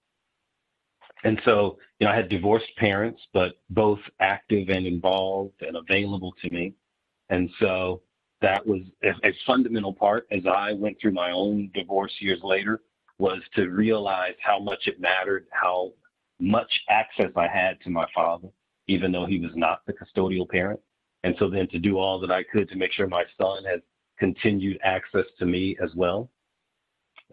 And 1.25 1.39
so, 1.43 1.77
you 1.99 2.07
know, 2.07 2.13
I 2.13 2.15
had 2.15 2.29
divorced 2.29 2.73
parents, 2.77 3.21
but 3.33 3.59
both 3.69 3.99
active 4.21 4.69
and 4.69 4.87
involved 4.87 5.61
and 5.61 5.75
available 5.75 6.33
to 6.41 6.49
me. 6.49 6.73
And 7.29 7.49
so 7.59 8.01
that 8.41 8.65
was 8.65 8.81
a, 9.03 9.09
a 9.27 9.33
fundamental 9.45 9.93
part 9.93 10.27
as 10.31 10.45
I 10.45 10.71
went 10.73 10.97
through 11.01 11.13
my 11.13 11.31
own 11.31 11.69
divorce 11.73 12.13
years 12.19 12.39
later 12.41 12.81
was 13.19 13.41
to 13.55 13.67
realize 13.67 14.35
how 14.41 14.59
much 14.59 14.87
it 14.87 14.99
mattered, 14.99 15.47
how 15.51 15.91
much 16.39 16.71
access 16.89 17.31
I 17.35 17.47
had 17.47 17.81
to 17.81 17.89
my 17.89 18.05
father, 18.15 18.47
even 18.87 19.11
though 19.11 19.25
he 19.25 19.39
was 19.39 19.51
not 19.55 19.81
the 19.85 19.93
custodial 19.93 20.47
parent. 20.47 20.79
And 21.23 21.35
so 21.37 21.49
then 21.49 21.67
to 21.69 21.79
do 21.79 21.97
all 21.97 22.19
that 22.19 22.31
I 22.31 22.43
could 22.43 22.69
to 22.69 22.77
make 22.77 22.93
sure 22.93 23.07
my 23.07 23.23
son 23.37 23.65
had 23.65 23.81
continued 24.17 24.79
access 24.83 25.25
to 25.39 25.45
me 25.45 25.77
as 25.83 25.93
well. 25.95 26.29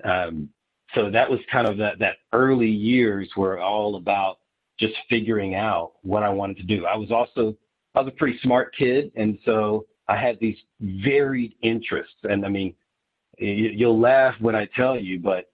Um, 0.04 0.48
so 0.94 1.10
that 1.10 1.30
was 1.30 1.40
kind 1.50 1.66
of 1.66 1.78
that 1.78 1.98
that 1.98 2.16
early 2.32 2.70
years 2.70 3.30
were 3.36 3.60
all 3.60 3.96
about 3.96 4.38
just 4.78 4.94
figuring 5.08 5.54
out 5.54 5.92
what 6.02 6.22
I 6.22 6.28
wanted 6.28 6.56
to 6.58 6.62
do. 6.64 6.86
I 6.86 6.96
was 6.96 7.10
also 7.10 7.56
I 7.94 8.00
was 8.00 8.08
a 8.08 8.16
pretty 8.16 8.38
smart 8.42 8.74
kid, 8.76 9.12
and 9.16 9.38
so 9.44 9.86
I 10.08 10.16
had 10.16 10.38
these 10.40 10.56
varied 10.80 11.54
interests. 11.62 12.16
And 12.24 12.44
I 12.44 12.48
mean, 12.48 12.74
you'll 13.38 14.00
laugh 14.00 14.34
when 14.40 14.54
I 14.54 14.66
tell 14.76 14.98
you, 14.98 15.18
but 15.18 15.50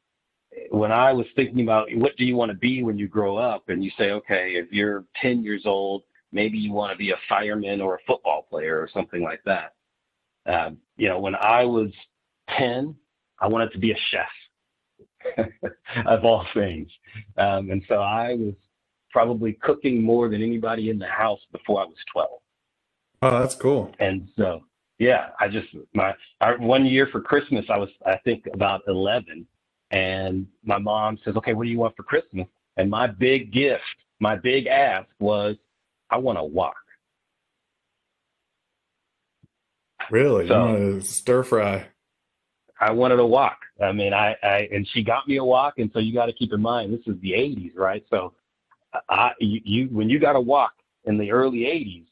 when 0.70 0.92
I 0.92 1.12
was 1.12 1.26
thinking 1.36 1.60
about 1.60 1.88
what 1.94 2.16
do 2.16 2.24
you 2.24 2.36
want 2.36 2.50
to 2.50 2.56
be 2.56 2.82
when 2.82 2.98
you 2.98 3.08
grow 3.08 3.36
up, 3.36 3.68
and 3.68 3.84
you 3.84 3.90
say, 3.98 4.10
okay, 4.12 4.52
if 4.52 4.72
you're 4.72 5.04
10 5.20 5.42
years 5.42 5.62
old, 5.66 6.02
maybe 6.32 6.58
you 6.58 6.72
want 6.72 6.92
to 6.92 6.98
be 6.98 7.10
a 7.10 7.16
fireman 7.28 7.80
or 7.80 7.96
a 7.96 8.04
football 8.06 8.46
player 8.48 8.78
or 8.78 8.88
something 8.92 9.22
like 9.22 9.42
that. 9.44 9.74
Um, 10.49 10.78
you 10.96 11.09
know, 11.09 11.20
when 11.20 11.34
I 11.36 11.64
was 11.64 11.90
10, 12.57 12.94
I 13.40 13.46
wanted 13.46 13.72
to 13.72 13.78
be 13.78 13.92
a 13.92 13.96
chef 14.11 15.49
of 16.07 16.24
all 16.24 16.46
things. 16.55 16.88
Um, 17.36 17.70
and 17.70 17.82
so 17.88 17.96
I 17.96 18.34
was 18.34 18.55
probably 19.11 19.53
cooking 19.53 20.03
more 20.03 20.28
than 20.28 20.42
anybody 20.42 20.90
in 20.90 20.99
the 20.99 21.07
house 21.07 21.40
before 21.53 21.82
I 21.82 21.84
was 21.84 21.96
12. 22.12 22.28
Oh, 23.22 23.40
that's 23.40 23.55
cool. 23.55 23.92
And 23.99 24.28
so, 24.36 24.62
yeah, 24.99 25.28
I 25.40 25.49
just, 25.49 25.68
my, 25.94 26.14
I, 26.40 26.57
one 26.57 26.86
year 26.86 27.09
for 27.11 27.20
Christmas, 27.20 27.64
I 27.68 27.76
was, 27.76 27.90
I 28.07 28.16
think 28.24 28.46
about 28.53 28.82
11 28.88 29.46
and 29.90 30.46
my 30.64 30.78
mom 30.78 31.18
says, 31.24 31.36
okay, 31.36 31.55
what 31.55 31.64
do 31.64 31.70
you 31.70 31.78
want 31.78 31.96
for 31.96 32.03
Christmas? 32.03 32.46
And 32.76 32.90
my 32.90 33.07
big 33.07 33.53
gift, 33.53 33.82
my 34.20 34.36
big 34.36 34.66
ask 34.66 35.09
was, 35.18 35.57
I 36.11 36.18
want 36.18 36.38
a 36.38 36.44
wok. 36.44 36.76
Really? 40.11 40.48
So, 40.48 40.54
you 40.54 40.72
want 40.72 41.02
to 41.02 41.09
stir 41.09 41.42
fry? 41.42 41.86
I 42.80 42.90
wanted 42.92 43.18
a 43.18 43.26
wok. 43.26 43.59
I 43.82 43.92
mean, 43.92 44.12
I, 44.12 44.36
I, 44.42 44.68
and 44.72 44.86
she 44.92 45.02
got 45.02 45.26
me 45.26 45.36
a 45.36 45.44
wok. 45.44 45.74
And 45.78 45.90
so 45.92 45.98
you 45.98 46.12
got 46.14 46.26
to 46.26 46.32
keep 46.32 46.52
in 46.52 46.61
mind, 46.61 46.92
this 46.92 47.12
is 47.12 47.20
the 47.20 47.32
80s, 47.32 47.72
right? 47.76 48.04
So 48.11 48.34
I, 49.09 49.32
you, 49.40 49.61
you, 49.64 49.86
when 49.86 50.09
you 50.09 50.18
got 50.18 50.36
a 50.36 50.40
wok 50.40 50.72
in 51.04 51.18
the 51.18 51.32
early 51.32 51.61
80s, 51.61 52.06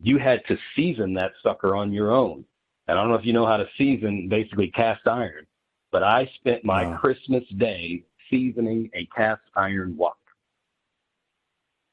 you 0.00 0.18
had 0.18 0.46
to 0.46 0.56
season 0.76 1.14
that 1.14 1.32
sucker 1.42 1.74
on 1.74 1.92
your 1.92 2.12
own. 2.12 2.44
And 2.86 2.98
I 2.98 3.02
don't 3.02 3.10
know 3.10 3.16
if 3.16 3.24
you 3.24 3.32
know 3.32 3.46
how 3.46 3.56
to 3.56 3.66
season 3.76 4.28
basically 4.28 4.68
cast 4.68 5.06
iron, 5.06 5.46
but 5.90 6.02
I 6.02 6.30
spent 6.36 6.64
my 6.64 6.86
wow. 6.86 6.96
Christmas 6.96 7.44
day 7.56 8.04
seasoning 8.30 8.90
a 8.94 9.06
cast 9.06 9.42
iron 9.56 9.96
wok. 9.96 10.16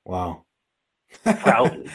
Wow. 0.06 0.44
Proudly. 1.24 1.90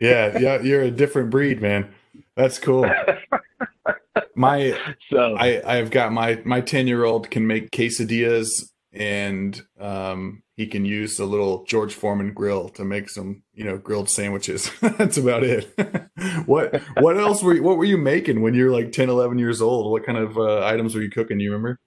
yeah, 0.00 0.38
yeah, 0.38 0.60
you're 0.60 0.82
a 0.82 0.90
different 0.90 1.30
breed, 1.30 1.60
man. 1.60 1.92
That's 2.36 2.58
cool. 2.58 2.88
My 4.34 4.78
so 5.10 5.36
I 5.36 5.62
I've 5.66 5.90
got 5.90 6.12
my 6.12 6.40
my 6.44 6.60
10 6.60 6.86
year 6.86 7.04
old 7.04 7.28
can 7.28 7.46
make 7.46 7.70
quesadillas 7.72 8.48
and 8.92 9.60
um 9.80 10.42
he 10.56 10.66
can 10.66 10.84
use 10.84 11.16
the 11.16 11.24
little 11.24 11.64
George 11.64 11.94
Foreman 11.94 12.32
grill 12.32 12.68
to 12.70 12.84
make 12.84 13.08
some, 13.08 13.42
you 13.54 13.64
know, 13.64 13.78
grilled 13.78 14.10
sandwiches. 14.10 14.70
That's 14.80 15.16
about 15.16 15.44
it. 15.44 15.72
what 16.46 16.82
what 16.98 17.16
else 17.16 17.42
were 17.42 17.54
you, 17.54 17.62
what 17.62 17.78
were 17.78 17.84
you 17.84 17.96
making 17.96 18.42
when 18.42 18.54
you're 18.54 18.72
like 18.72 18.90
10, 18.90 19.08
11 19.08 19.38
years 19.38 19.62
old? 19.62 19.90
What 19.90 20.04
kind 20.04 20.18
of 20.18 20.36
uh, 20.36 20.64
items 20.64 20.94
were 20.94 21.02
you 21.02 21.10
cooking? 21.10 21.38
You 21.38 21.52
remember? 21.52 21.78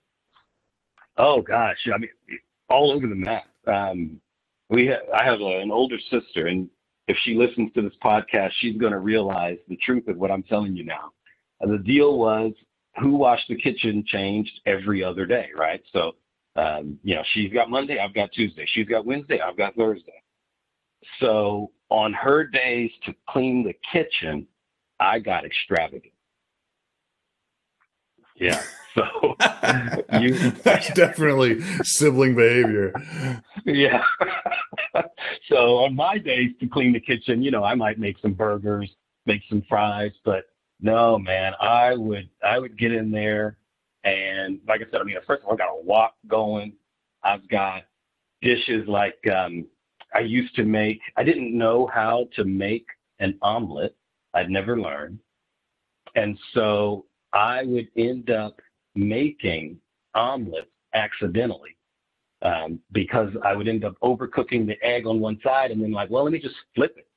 Oh 1.17 1.41
gosh, 1.41 1.87
I 1.93 1.97
mean, 1.97 2.09
all 2.69 2.91
over 2.91 3.07
the 3.07 3.15
map. 3.15 3.45
Um, 3.67 4.21
we 4.69 4.87
ha- 4.87 5.17
I 5.17 5.25
have 5.25 5.41
a, 5.41 5.59
an 5.59 5.71
older 5.71 5.99
sister, 6.09 6.47
and 6.47 6.69
if 7.11 7.17
she 7.23 7.35
listens 7.35 7.71
to 7.73 7.81
this 7.81 7.93
podcast, 8.03 8.51
she's 8.59 8.77
going 8.77 8.93
to 8.93 8.99
realize 8.99 9.57
the 9.67 9.77
truth 9.77 10.07
of 10.07 10.17
what 10.17 10.31
I'm 10.31 10.43
telling 10.43 10.75
you 10.75 10.85
now. 10.85 11.11
And 11.59 11.71
the 11.71 11.77
deal 11.77 12.17
was 12.17 12.53
who 12.99 13.11
washed 13.11 13.47
the 13.47 13.55
kitchen 13.55 14.03
changed 14.05 14.59
every 14.65 15.03
other 15.03 15.25
day, 15.25 15.49
right? 15.55 15.81
So 15.93 16.13
um, 16.55 16.99
you 17.03 17.15
know, 17.15 17.23
she's 17.33 17.51
got 17.53 17.69
Monday, 17.69 17.99
I've 17.99 18.13
got 18.13 18.31
Tuesday. 18.31 18.65
She's 18.73 18.87
got 18.87 19.05
Wednesday, 19.05 19.39
I've 19.39 19.57
got 19.57 19.75
Thursday. 19.75 20.21
So 21.19 21.71
on 21.89 22.13
her 22.13 22.45
days 22.45 22.91
to 23.05 23.13
clean 23.29 23.63
the 23.63 23.73
kitchen, 23.91 24.47
I 24.99 25.19
got 25.19 25.45
extravagant. 25.45 26.13
Yeah. 28.35 28.61
So 28.93 29.37
you 30.19 30.33
that's 30.65 30.93
definitely 30.95 31.61
sibling 31.81 32.35
behavior. 32.35 32.91
Yeah. 33.65 34.03
So 35.51 35.79
on 35.79 35.95
my 35.95 36.17
days 36.17 36.51
to 36.59 36.67
clean 36.67 36.93
the 36.93 36.99
kitchen, 36.99 37.41
you 37.41 37.51
know, 37.51 37.63
I 37.63 37.75
might 37.75 37.99
make 37.99 38.17
some 38.21 38.33
burgers, 38.33 38.89
make 39.25 39.41
some 39.49 39.63
fries, 39.67 40.11
but 40.23 40.45
no, 40.79 41.19
man, 41.19 41.53
I 41.59 41.95
would 41.95 42.29
I 42.43 42.57
would 42.57 42.77
get 42.77 42.91
in 42.91 43.11
there 43.11 43.57
and 44.03 44.59
like 44.67 44.81
I 44.81 44.85
said, 44.91 45.01
I 45.01 45.03
mean, 45.03 45.17
first 45.27 45.43
of 45.43 45.47
all, 45.47 45.53
I 45.53 45.57
got 45.57 45.69
a 45.69 45.83
wok 45.83 46.15
going. 46.27 46.73
I've 47.23 47.47
got 47.49 47.83
dishes 48.41 48.87
like 48.87 49.19
um, 49.31 49.67
I 50.15 50.19
used 50.19 50.55
to 50.55 50.63
make. 50.63 50.99
I 51.17 51.23
didn't 51.23 51.55
know 51.55 51.87
how 51.93 52.27
to 52.35 52.45
make 52.45 52.87
an 53.19 53.37
omelet. 53.41 53.95
I'd 54.33 54.49
never 54.49 54.79
learned. 54.79 55.19
And 56.15 56.37
so 56.53 57.05
I 57.33 57.63
would 57.63 57.89
end 57.95 58.31
up 58.31 58.59
making 58.95 59.77
omelets 60.15 60.67
accidentally 60.93 61.77
because 62.91 63.29
I 63.43 63.55
would 63.55 63.67
end 63.67 63.85
up 63.85 63.95
overcooking 64.01 64.65
the 64.65 64.81
egg 64.83 65.05
on 65.05 65.19
one 65.19 65.39
side 65.43 65.71
and 65.71 65.81
then 65.81 65.91
like, 65.91 66.09
well, 66.09 66.23
let 66.23 66.33
me 66.33 66.39
just 66.39 66.55
flip 66.75 66.95
it 66.97 67.07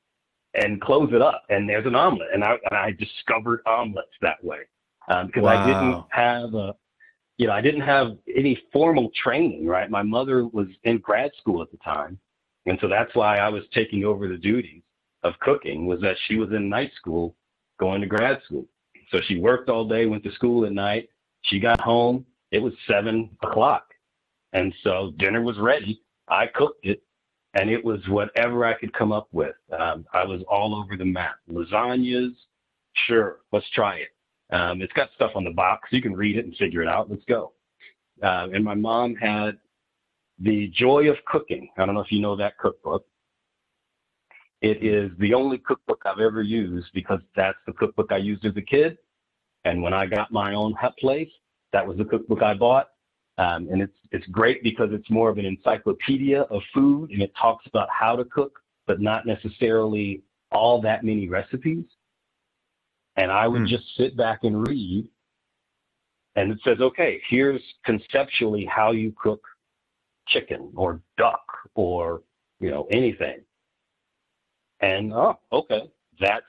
and 0.53 0.79
close 0.81 1.09
it 1.13 1.21
up, 1.21 1.43
and 1.49 1.67
there's 1.67 1.85
an 1.85 1.95
omelet. 1.95 2.29
And 2.33 2.43
I 2.43 2.51
and 2.69 2.77
I 2.77 2.91
discovered 2.91 3.61
omelets 3.65 4.13
that 4.21 4.43
way 4.43 4.59
um, 5.09 5.27
because 5.27 5.43
wow. 5.43 5.63
I 5.63 5.65
didn't 5.65 6.05
have 6.09 6.53
a, 6.53 6.75
you 7.37 7.47
know, 7.47 7.53
I 7.53 7.61
didn't 7.61 7.81
have 7.81 8.17
any 8.33 8.57
formal 8.71 9.11
training, 9.21 9.67
right? 9.67 9.89
My 9.89 10.03
mother 10.03 10.45
was 10.45 10.67
in 10.83 10.99
grad 10.99 11.31
school 11.39 11.61
at 11.61 11.71
the 11.71 11.77
time. 11.77 12.19
And 12.67 12.79
so 12.81 12.87
that's 12.87 13.13
why 13.13 13.37
I 13.37 13.49
was 13.49 13.63
taking 13.73 14.05
over 14.05 14.27
the 14.27 14.37
duties 14.37 14.81
of 15.23 15.33
cooking 15.39 15.85
was 15.85 16.01
that 16.01 16.15
she 16.27 16.37
was 16.37 16.49
in 16.51 16.69
night 16.69 16.91
school 16.95 17.35
going 17.79 18.01
to 18.01 18.07
grad 18.07 18.41
school. 18.45 18.65
So 19.11 19.19
she 19.27 19.37
worked 19.37 19.69
all 19.69 19.87
day, 19.87 20.05
went 20.05 20.23
to 20.23 20.31
school 20.31 20.65
at 20.65 20.71
night. 20.71 21.09
She 21.43 21.59
got 21.59 21.79
home. 21.79 22.25
It 22.51 22.59
was 22.59 22.73
seven 22.87 23.29
o'clock. 23.43 23.93
And 24.55 24.73
so 24.83 25.11
dinner 25.17 25.41
was 25.41 25.59
ready. 25.59 26.01
I 26.29 26.47
cooked 26.47 26.85
it 26.85 27.03
and 27.55 27.69
it 27.69 27.83
was 27.83 27.99
whatever 28.07 28.65
I 28.65 28.73
could 28.73 28.93
come 28.93 29.11
up 29.11 29.27
with. 29.33 29.55
Um, 29.77 30.05
I 30.13 30.23
was 30.23 30.41
all 30.49 30.73
over 30.73 30.95
the 30.95 31.03
map. 31.03 31.35
Lasagnas, 31.51 32.33
sure, 33.05 33.39
let's 33.51 33.69
try 33.71 33.97
it. 33.97 34.09
Um, 34.55 34.81
it's 34.81 34.93
got 34.93 35.09
stuff 35.13 35.31
on 35.35 35.43
the 35.43 35.51
box. 35.51 35.89
You 35.91 36.01
can 36.01 36.15
read 36.15 36.37
it 36.37 36.45
and 36.45 36.55
figure 36.55 36.81
it 36.81 36.87
out. 36.87 37.09
Let's 37.09 37.25
go. 37.25 37.51
Uh, 38.23 38.47
and 38.53 38.63
my 38.63 38.75
mom 38.75 39.15
had 39.15 39.57
The 40.39 40.71
Joy 40.73 41.09
of 41.09 41.17
Cooking. 41.25 41.67
I 41.77 41.85
don't 41.85 41.93
know 41.93 42.01
if 42.01 42.11
you 42.11 42.21
know 42.21 42.37
that 42.37 42.57
cookbook. 42.57 43.05
It 44.61 44.81
is 44.85 45.11
the 45.19 45.33
only 45.33 45.57
cookbook 45.57 46.03
I've 46.05 46.21
ever 46.21 46.41
used 46.41 46.87
because 46.93 47.19
that's 47.35 47.57
the 47.67 47.73
cookbook 47.73 48.13
I 48.13 48.17
used 48.17 48.45
as 48.45 48.55
a 48.55 48.61
kid. 48.61 48.97
And 49.65 49.83
when 49.83 49.93
I 49.93 50.05
got 50.05 50.31
my 50.31 50.53
own 50.53 50.73
Hut 50.73 50.93
place, 50.97 51.29
that 51.73 51.85
was 51.85 51.97
the 51.97 52.05
cookbook 52.05 52.41
I 52.41 52.53
bought. 52.53 52.87
Um, 53.37 53.67
and 53.69 53.81
it's 53.81 53.97
it's 54.11 54.25
great 54.27 54.63
because 54.63 54.89
it's 54.93 55.09
more 55.09 55.29
of 55.29 55.37
an 55.37 55.45
encyclopedia 55.45 56.41
of 56.43 56.61
food 56.73 57.11
and 57.11 57.21
it 57.21 57.33
talks 57.39 57.65
about 57.67 57.89
how 57.89 58.15
to 58.15 58.23
cook, 58.25 58.59
but 58.87 59.01
not 59.01 59.25
necessarily 59.25 60.21
all 60.51 60.81
that 60.81 61.03
many 61.03 61.27
recipes 61.27 61.83
and 63.17 63.31
I 63.31 63.47
would 63.47 63.63
mm. 63.63 63.67
just 63.67 63.85
sit 63.97 64.17
back 64.17 64.39
and 64.43 64.67
read. 64.67 65.07
And 66.35 66.51
it 66.51 66.59
says, 66.63 66.79
okay, 66.81 67.21
here's 67.29 67.61
conceptually 67.85 68.65
how 68.65 68.91
you 68.91 69.13
cook 69.21 69.41
chicken 70.27 70.71
or 70.75 71.01
duck 71.17 71.45
or 71.75 72.23
you 72.59 72.71
know 72.71 72.87
anything. 72.91 73.39
And 74.81 75.13
oh, 75.13 75.39
okay, 75.51 75.89
that's 76.19 76.45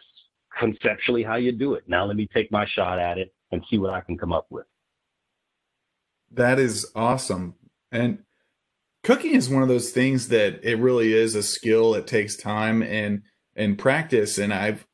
conceptually 0.58 1.22
how 1.22 1.36
you 1.36 1.52
do 1.52 1.74
it. 1.74 1.84
Now 1.86 2.04
let 2.04 2.16
me 2.16 2.28
take 2.32 2.50
my 2.50 2.66
shot 2.66 2.98
at 2.98 3.18
it 3.18 3.32
and 3.52 3.62
see 3.70 3.78
what 3.78 3.90
I 3.90 4.00
can 4.00 4.18
come 4.18 4.32
up 4.32 4.46
with. 4.50 4.66
That 6.32 6.58
is 6.58 6.86
awesome. 6.94 7.54
And 7.90 8.22
cooking 9.02 9.34
is 9.34 9.48
one 9.48 9.62
of 9.62 9.68
those 9.68 9.90
things 9.90 10.28
that 10.28 10.60
it 10.62 10.78
really 10.78 11.12
is 11.12 11.34
a 11.34 11.42
skill. 11.42 11.94
It 11.94 12.06
takes 12.06 12.36
time 12.36 12.82
and 12.82 13.22
and 13.54 13.78
practice. 13.78 14.38
And 14.38 14.52
I've 14.52 14.86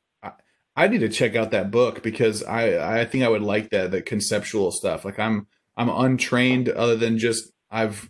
I 0.75 0.87
need 0.87 0.99
to 1.01 1.09
check 1.09 1.35
out 1.35 1.51
that 1.51 1.71
book 1.71 2.01
because 2.01 2.43
I 2.43 3.01
I 3.01 3.05
think 3.05 3.23
I 3.23 3.29
would 3.29 3.41
like 3.41 3.69
that 3.71 3.91
the 3.91 4.01
conceptual 4.01 4.71
stuff. 4.71 5.05
Like 5.05 5.19
I'm 5.19 5.47
I'm 5.77 5.89
untrained 5.89 6.69
other 6.69 6.95
than 6.95 7.17
just 7.17 7.51
I've 7.69 8.09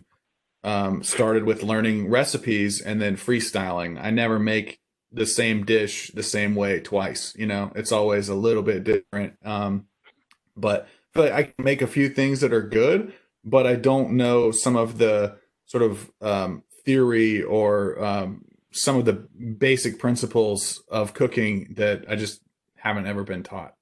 um, 0.62 1.02
started 1.02 1.44
with 1.44 1.62
learning 1.62 2.08
recipes 2.08 2.80
and 2.80 3.00
then 3.00 3.16
freestyling. 3.16 4.02
I 4.02 4.10
never 4.10 4.38
make 4.38 4.80
the 5.12 5.26
same 5.26 5.64
dish 5.64 6.10
the 6.14 6.22
same 6.22 6.54
way 6.54 6.80
twice. 6.80 7.34
You 7.36 7.46
know, 7.46 7.70
it's 7.76 7.92
always 7.92 8.28
a 8.28 8.34
little 8.34 8.62
bit 8.62 8.84
different. 8.84 9.34
Um, 9.44 9.86
but 10.56 10.88
I, 11.14 11.18
like 11.20 11.32
I 11.32 11.42
can 11.44 11.64
make 11.64 11.82
a 11.82 11.86
few 11.86 12.08
things 12.08 12.40
that 12.40 12.52
are 12.52 12.62
good, 12.62 13.12
but 13.44 13.66
I 13.66 13.74
don't 13.74 14.12
know 14.12 14.50
some 14.50 14.76
of 14.76 14.98
the 14.98 15.36
sort 15.66 15.82
of 15.82 16.10
um, 16.20 16.62
theory 16.84 17.42
or 17.42 18.02
um, 18.02 18.44
some 18.72 18.96
of 18.96 19.04
the 19.04 19.12
basic 19.12 19.98
principles 19.98 20.82
of 20.88 21.14
cooking 21.14 21.74
that 21.76 22.04
I 22.08 22.16
just 22.16 22.40
haven't 22.76 23.06
ever 23.06 23.24
been 23.24 23.42
taught. 23.42 23.74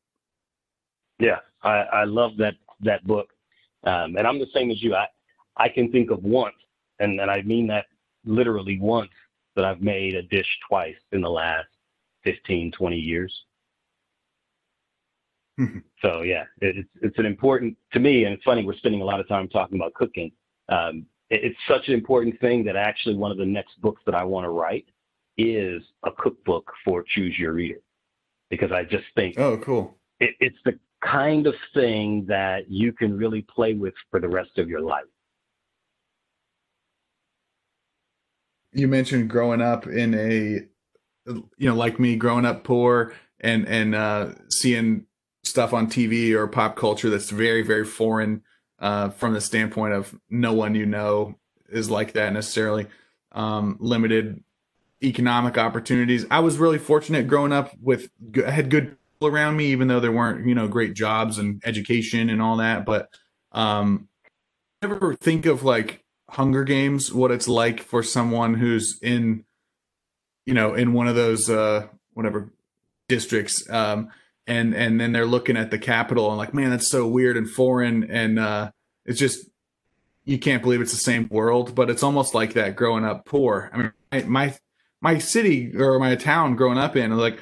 Yeah, 1.18 1.39
I, 1.62 1.70
I 1.70 2.05
love 2.05 2.37
that 2.39 2.55
that 2.80 3.05
book, 3.07 3.28
um, 3.85 4.16
and 4.16 4.26
I'm 4.26 4.39
the 4.39 4.49
same 4.55 4.70
as 4.70 4.83
you. 4.83 4.95
I 4.95 5.07
I 5.57 5.68
can 5.68 5.91
think 5.93 6.11
of 6.11 6.22
once, 6.22 6.57
and 6.99 7.20
and 7.20 7.30
I 7.30 7.43
mean 7.43 7.66
that 7.68 7.87
literally 8.24 8.78
once 8.78 9.11
that 9.55 9.64
I've 9.64 9.83
made 9.83 10.14
a 10.14 10.22
dish 10.22 10.59
twice 10.68 10.97
in 11.12 11.20
the 11.20 11.30
last 11.30 11.68
15, 12.24 12.72
20 12.72 12.97
years. 12.97 13.45
So 16.03 16.22
yeah, 16.22 16.44
it, 16.61 16.76
it's 16.78 16.88
it's 17.03 17.18
an 17.18 17.26
important 17.26 17.76
to 17.92 18.00
me, 18.00 18.24
and 18.24 18.34
it's 18.34 18.44
funny 18.44 18.64
we're 18.64 18.76
spending 18.76 19.03
a 19.03 19.05
lot 19.05 19.20
of 19.20 19.28
time 19.28 19.48
talking 19.48 19.78
about 19.78 19.94
cooking. 19.94 20.32
Um, 20.68 21.07
it, 21.30 21.44
it's 21.44 21.59
such 21.68 21.88
an 21.88 21.94
important 21.94 22.40
thing 22.40 22.64
that 22.64 22.76
actually 22.76 23.16
one 23.16 23.30
of 23.30 23.38
the 23.38 23.46
next 23.46 23.80
books 23.80 24.03
that 24.07 24.14
I 24.14 24.24
want 24.24 24.44
to 24.44 24.50
write 24.50 24.86
is 25.36 25.82
a 26.05 26.11
cookbook 26.11 26.70
for 26.84 27.05
Choose 27.07 27.38
Your 27.38 27.53
Reader 27.53 27.80
because 28.50 28.72
I 28.72 28.84
just 28.84 29.05
think 29.14 29.38
oh, 29.38 29.59
cool. 29.59 29.96
It, 30.20 30.34
it's 30.40 30.59
the 30.64 30.78
kind 31.05 31.46
of 31.46 31.55
thing 31.74 32.24
that 32.28 32.70
you 32.70 32.92
can 32.92 33.16
really 33.16 33.42
play 33.42 33.74
with 33.74 33.94
for 34.11 34.20
the 34.20 34.28
rest 34.28 34.59
of 34.59 34.68
your 34.68 34.80
life. 34.80 35.05
You 38.72 38.88
mentioned 38.88 39.28
growing 39.28 39.61
up 39.61 39.86
in 39.86 40.14
a, 40.14 40.66
you 41.26 41.68
know, 41.68 41.74
like 41.74 42.00
me, 42.00 42.16
growing 42.16 42.46
up 42.46 42.64
poor 42.64 43.12
and 43.40 43.68
and 43.68 43.94
uh, 43.94 44.30
seeing 44.48 45.07
stuff 45.53 45.74
on 45.74 45.86
TV 45.86 46.32
or 46.32 46.46
pop 46.48 46.76
culture 46.76 47.11
that's 47.11 47.28
very 47.28 47.62
very 47.62 47.84
foreign 47.84 48.42
uh, 48.78 49.11
from 49.11 49.34
the 49.34 49.40
standpoint 49.40 49.92
of 49.92 50.18
no 50.30 50.55
one 50.55 50.74
you 50.74 50.86
know 50.86 51.36
is 51.68 51.90
like 51.90 52.12
that 52.14 52.32
necessarily. 52.32 52.86
Um, 53.30 53.76
limited 53.80 54.42
economic 55.03 55.59
opportunities. 55.59 56.26
I 56.30 56.40
was 56.40 56.59
really 56.59 56.78
fortunate 56.78 57.28
growing 57.28 57.53
up 57.53 57.72
with 57.80 58.11
I 58.44 58.50
had 58.50 58.70
good 58.70 58.96
people 59.14 59.28
around 59.28 59.57
me, 59.57 59.66
even 59.66 59.88
though 59.88 60.00
there 60.00 60.12
weren't 60.12 60.46
you 60.46 60.55
know 60.55 60.68
great 60.68 60.94
jobs 60.94 61.38
and 61.38 61.62
education 61.64 62.30
and 62.30 62.40
all 62.42 62.57
that. 62.57 62.84
But 62.84 63.09
um, 63.53 64.09
never 64.80 65.14
think 65.14 65.46
of 65.46 65.62
like 65.62 66.03
Hunger 66.28 66.64
Games, 66.64 67.12
what 67.12 67.30
it's 67.30 67.48
like 67.48 67.80
for 67.80 68.03
someone 68.03 68.55
who's 68.55 68.98
in 69.00 69.44
you 70.46 70.55
know 70.55 70.74
in 70.74 70.92
one 70.92 71.09
of 71.09 71.14
those 71.14 71.48
uh, 71.48 71.86
whatever 72.14 72.53
districts. 73.09 73.68
Um, 73.70 74.11
and 74.47 74.74
and 74.74 75.01
then 75.01 75.12
they're 75.12 75.26
looking 75.26 75.57
at 75.57 75.70
the 75.70 75.78
capital 75.78 76.28
and 76.28 76.38
like, 76.38 76.55
man, 76.55 76.70
that's 76.70 76.90
so 76.90 77.07
weird 77.07 77.36
and 77.36 77.49
foreign, 77.49 78.05
and 78.11 78.38
uh, 78.38 78.70
it's 79.05 79.18
just 79.18 79.49
you 80.24 80.38
can't 80.38 80.62
believe 80.62 80.80
it's 80.80 80.93
the 80.93 80.99
same 80.99 81.28
world. 81.30 81.74
But 81.74 81.90
it's 81.90 82.03
almost 82.03 82.34
like 82.34 82.55
that 82.55 82.76
growing 82.76 83.05
up 83.05 83.24
poor. 83.24 83.70
I 83.72 83.76
mean, 83.78 84.30
my 84.30 84.57
my, 85.01 85.18
city 85.18 85.72
or 85.76 85.99
my 85.99 86.14
town 86.14 86.55
growing 86.55 86.78
up 86.78 86.97
in, 86.97 87.16
like 87.16 87.40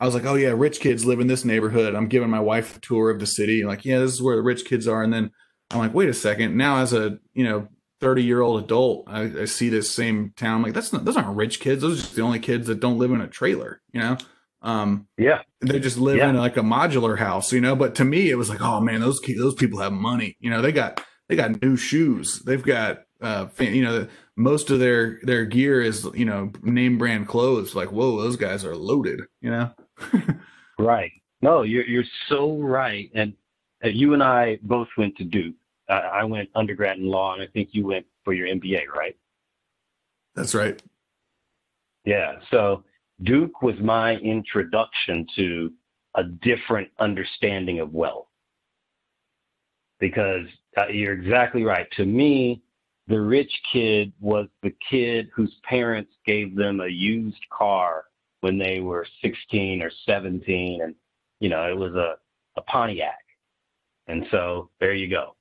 I 0.00 0.06
was 0.06 0.14
like, 0.14 0.24
oh 0.24 0.34
yeah, 0.34 0.52
rich 0.56 0.80
kids 0.80 1.04
live 1.04 1.20
in 1.20 1.26
this 1.26 1.44
neighborhood. 1.44 1.94
I'm 1.94 2.08
giving 2.08 2.30
my 2.30 2.40
wife 2.40 2.76
a 2.76 2.80
tour 2.80 3.10
of 3.10 3.20
the 3.20 3.26
city. 3.26 3.64
Like, 3.64 3.84
yeah, 3.84 3.98
this 3.98 4.12
is 4.12 4.22
where 4.22 4.36
the 4.36 4.42
rich 4.42 4.64
kids 4.64 4.86
are. 4.86 5.02
And 5.02 5.12
then 5.12 5.30
I'm 5.70 5.78
like, 5.78 5.94
wait 5.94 6.08
a 6.08 6.14
second. 6.14 6.56
Now, 6.56 6.78
as 6.78 6.92
a 6.92 7.18
you 7.34 7.44
know 7.44 7.68
30 8.00 8.22
year 8.22 8.42
old 8.42 8.62
adult, 8.62 9.04
I, 9.06 9.22
I, 9.22 9.44
see 9.46 9.70
this 9.70 9.90
same 9.90 10.32
town. 10.36 10.56
I'm 10.56 10.62
like, 10.62 10.74
that's 10.74 10.92
not 10.92 11.04
those 11.04 11.16
aren't 11.16 11.36
rich 11.36 11.60
kids. 11.60 11.82
Those 11.82 11.98
are 11.98 12.02
just 12.02 12.14
the 12.14 12.22
only 12.22 12.40
kids 12.40 12.66
that 12.66 12.80
don't 12.80 12.98
live 12.98 13.10
in 13.10 13.20
a 13.22 13.28
trailer. 13.28 13.80
You 13.92 14.00
know. 14.00 14.18
Um, 14.66 15.06
yeah, 15.16 15.42
they 15.60 15.78
just 15.78 15.96
live 15.96 16.16
yeah. 16.16 16.28
in 16.28 16.36
like 16.36 16.56
a 16.56 16.62
modular 16.62 17.16
house, 17.16 17.52
you 17.52 17.60
know. 17.60 17.76
But 17.76 17.94
to 17.96 18.04
me, 18.04 18.30
it 18.30 18.34
was 18.34 18.50
like, 18.50 18.60
oh 18.60 18.80
man, 18.80 19.00
those 19.00 19.20
those 19.20 19.54
people 19.54 19.78
have 19.78 19.92
money. 19.92 20.36
You 20.40 20.50
know, 20.50 20.60
they 20.60 20.72
got 20.72 21.00
they 21.28 21.36
got 21.36 21.62
new 21.62 21.76
shoes. 21.76 22.42
They've 22.44 22.62
got 22.62 23.04
uh, 23.20 23.46
you 23.60 23.82
know, 23.82 24.08
most 24.34 24.70
of 24.70 24.80
their 24.80 25.20
their 25.22 25.44
gear 25.44 25.80
is 25.80 26.06
you 26.14 26.24
know 26.24 26.50
name 26.62 26.98
brand 26.98 27.28
clothes. 27.28 27.76
Like, 27.76 27.92
whoa, 27.92 28.20
those 28.20 28.36
guys 28.36 28.64
are 28.64 28.76
loaded. 28.76 29.20
You 29.40 29.50
know. 29.50 29.70
right. 30.80 31.12
No, 31.40 31.62
you're 31.62 31.86
you're 31.86 32.04
so 32.28 32.56
right. 32.56 33.08
And 33.14 33.34
uh, 33.84 33.88
you 33.88 34.14
and 34.14 34.22
I 34.22 34.58
both 34.62 34.88
went 34.98 35.16
to 35.18 35.24
Duke. 35.24 35.54
Uh, 35.88 35.92
I 36.12 36.24
went 36.24 36.48
undergrad 36.56 36.98
in 36.98 37.06
law, 37.06 37.34
and 37.34 37.42
I 37.42 37.46
think 37.46 37.68
you 37.70 37.86
went 37.86 38.04
for 38.24 38.32
your 38.32 38.48
MBA, 38.48 38.88
right? 38.88 39.16
That's 40.34 40.56
right. 40.56 40.82
Yeah. 42.04 42.40
So 42.50 42.82
Duke 43.22 43.62
was 43.62 43.76
my 43.80 44.16
introduction 44.16 45.26
to 45.36 45.72
a 46.14 46.24
different 46.24 46.88
understanding 46.98 47.80
of 47.80 47.92
wealth. 47.92 48.26
Because 49.98 50.46
uh, 50.76 50.88
you're 50.88 51.14
exactly 51.14 51.64
right. 51.64 51.86
To 51.96 52.04
me, 52.04 52.62
the 53.08 53.20
rich 53.20 53.52
kid 53.72 54.12
was 54.20 54.48
the 54.62 54.74
kid 54.90 55.28
whose 55.34 55.54
parents 55.62 56.12
gave 56.26 56.56
them 56.56 56.80
a 56.80 56.88
used 56.88 57.44
car 57.50 58.04
when 58.40 58.58
they 58.58 58.80
were 58.80 59.06
16 59.22 59.82
or 59.82 59.90
17 60.04 60.82
and 60.82 60.94
you 61.40 61.48
know 61.48 61.68
it 61.68 61.76
was 61.76 61.94
a, 61.94 62.16
a 62.56 62.62
pontiac 62.62 63.24
and 64.08 64.26
so 64.30 64.70
there 64.80 64.92
you 64.94 65.08
go 65.08 65.34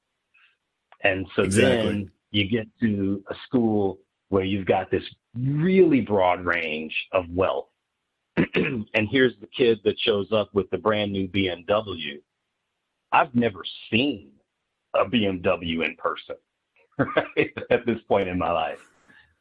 and 1.03 1.25
so 1.35 1.43
exactly. 1.43 1.91
then 1.91 2.11
you 2.31 2.47
get 2.47 2.67
to 2.79 3.23
a 3.29 3.35
school 3.45 3.99
where 4.29 4.43
you've 4.43 4.65
got 4.65 4.89
this 4.89 5.03
really 5.37 6.01
broad 6.01 6.45
range 6.45 6.93
of 7.11 7.25
wealth. 7.29 7.67
and 8.55 9.07
here's 9.09 9.33
the 9.39 9.47
kid 9.47 9.79
that 9.83 9.99
shows 9.99 10.31
up 10.31 10.53
with 10.53 10.69
the 10.69 10.77
brand 10.77 11.11
new 11.11 11.27
BMW. 11.27 12.21
I've 13.11 13.33
never 13.33 13.63
seen 13.89 14.31
a 14.93 15.05
BMW 15.05 15.85
in 15.85 15.95
person 15.97 16.35
right, 16.97 17.53
at 17.69 17.85
this 17.85 17.99
point 18.07 18.27
in 18.27 18.37
my 18.37 18.51
life. 18.51 18.79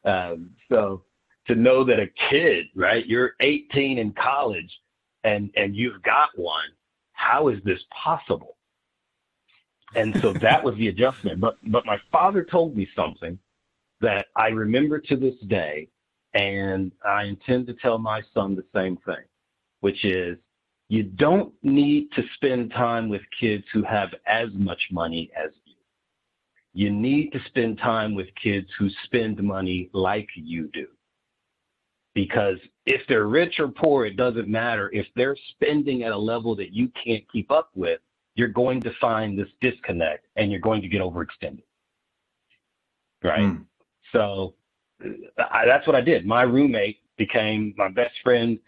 Um, 0.05 0.51
so 0.71 1.03
to 1.47 1.55
know 1.55 1.83
that 1.83 1.99
a 1.99 2.07
kid, 2.29 2.67
right, 2.75 3.05
you're 3.05 3.33
18 3.39 3.97
in 3.97 4.13
college 4.13 4.79
and, 5.23 5.49
and 5.55 5.75
you've 5.75 6.01
got 6.03 6.29
one, 6.35 6.69
how 7.13 7.47
is 7.47 7.59
this 7.63 7.79
possible? 7.91 8.57
And 9.95 10.19
so 10.21 10.33
that 10.33 10.63
was 10.63 10.75
the 10.75 10.89
adjustment. 10.89 11.39
But, 11.39 11.57
but 11.67 11.85
my 11.85 11.99
father 12.11 12.43
told 12.43 12.75
me 12.75 12.87
something 12.95 13.39
that 14.05 14.27
I 14.35 14.49
remember 14.49 14.99
to 14.99 15.15
this 15.15 15.35
day, 15.47 15.87
and 16.35 16.91
I 17.03 17.23
intend 17.23 17.65
to 17.67 17.73
tell 17.73 17.97
my 17.97 18.21
son 18.35 18.55
the 18.55 18.65
same 18.73 18.97
thing, 18.97 19.23
which 19.79 20.05
is 20.05 20.37
you 20.89 21.01
don't 21.03 21.51
need 21.63 22.11
to 22.11 22.21
spend 22.35 22.71
time 22.71 23.09
with 23.09 23.21
kids 23.39 23.63
who 23.73 23.81
have 23.81 24.09
as 24.27 24.49
much 24.53 24.81
money 24.91 25.31
as 25.35 25.49
you. 25.65 25.73
You 26.73 26.91
need 26.91 27.31
to 27.31 27.39
spend 27.47 27.79
time 27.79 28.13
with 28.13 28.27
kids 28.41 28.67
who 28.77 28.89
spend 29.05 29.41
money 29.41 29.89
like 29.93 30.29
you 30.35 30.69
do. 30.71 30.85
Because 32.13 32.57
if 32.85 33.01
they're 33.09 33.27
rich 33.27 33.55
or 33.59 33.69
poor, 33.69 34.05
it 34.05 34.17
doesn't 34.17 34.47
matter. 34.47 34.91
If 34.93 35.07
they're 35.15 35.37
spending 35.51 36.03
at 36.03 36.11
a 36.11 36.17
level 36.17 36.55
that 36.57 36.73
you 36.73 36.91
can't 37.03 37.23
keep 37.31 37.49
up 37.49 37.71
with, 37.73 38.01
you're 38.35 38.49
going 38.49 38.81
to 38.81 38.91
find 39.01 39.39
this 39.39 39.49
disconnect 39.61 40.27
and 40.35 40.51
you're 40.51 40.61
going 40.61 40.81
to 40.83 40.87
get 40.87 41.01
overextended. 41.01 41.63
Right? 43.23 43.39
Mm. 43.39 43.65
So 44.11 44.55
I, 45.37 45.65
that's 45.65 45.87
what 45.87 45.95
I 45.95 46.01
did. 46.01 46.25
My 46.25 46.43
roommate 46.43 46.99
became 47.17 47.73
my 47.77 47.89
best 47.89 48.15
friend, 48.23 48.59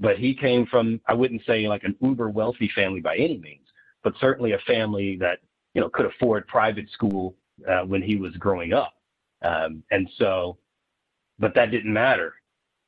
but 0.00 0.18
he 0.18 0.34
came 0.34 0.66
from, 0.66 1.00
I 1.06 1.14
wouldn't 1.14 1.42
say 1.46 1.68
like 1.68 1.84
an 1.84 1.96
uber 2.00 2.28
wealthy 2.28 2.70
family 2.74 3.00
by 3.00 3.16
any 3.16 3.38
means, 3.38 3.66
but 4.02 4.14
certainly 4.20 4.52
a 4.52 4.58
family 4.66 5.16
that, 5.16 5.38
you 5.74 5.80
know, 5.80 5.88
could 5.88 6.06
afford 6.06 6.46
private 6.46 6.90
school 6.90 7.34
uh, 7.68 7.80
when 7.80 8.02
he 8.02 8.16
was 8.16 8.34
growing 8.36 8.72
up. 8.72 8.94
Um, 9.42 9.82
and 9.90 10.08
so, 10.18 10.58
but 11.38 11.54
that 11.54 11.70
didn't 11.70 11.92
matter 11.92 12.34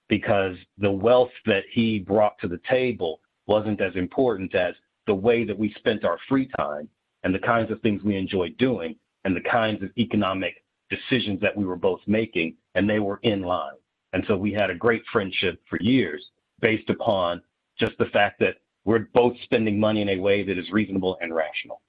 because 0.09 0.57
the 0.79 0.91
wealth 0.91 1.31
that 1.47 1.65
he 1.73 2.01
brought 2.01 2.39
to 2.41 2.49
the 2.49 2.61
table 2.69 3.21
wasn't 3.47 3.81
as 3.81 3.95
important 3.95 4.55
as 4.55 4.75
the 5.07 5.15
way 5.15 5.45
that 5.45 5.59
we 5.59 5.73
spent 5.79 6.05
our 6.05 6.19
free 6.29 6.49
time 6.57 6.89
and 7.23 7.35
the 7.35 7.39
kinds 7.39 7.71
of 7.71 7.81
things 7.81 8.03
we 8.03 8.17
enjoyed 8.17 8.57
doing 8.59 8.97
and 9.25 9.37
the 9.37 9.49
kinds 9.49 9.83
of 9.83 9.91
economic 9.99 10.63
decisions 10.91 11.41
that 11.41 11.57
we 11.57 11.65
were 11.65 11.77
both 11.77 12.01
making, 12.07 12.57
and 12.75 12.89
they 12.89 12.99
were 12.99 13.21
in 13.23 13.43
line. 13.43 13.75
And 14.13 14.25
so 14.27 14.37
we 14.37 14.53
had 14.53 14.71
a 14.71 14.75
great 14.75 15.03
friendship 15.13 15.61
for 15.69 15.79
years 15.81 16.31
based 16.61 16.91
upon 16.91 17.43
just 17.79 17.97
the 17.99 18.07
fact 18.07 18.41
that 18.41 18.57
we're 18.85 19.07
both 19.15 19.35
spending 19.45 19.79
money 19.79 20.03
in 20.03 20.09
a 20.09 20.19
way 20.19 20.43
that 20.43 20.59
is 20.59 20.71
reasonable 20.71 21.17
and 21.21 21.35
rational. 21.35 21.81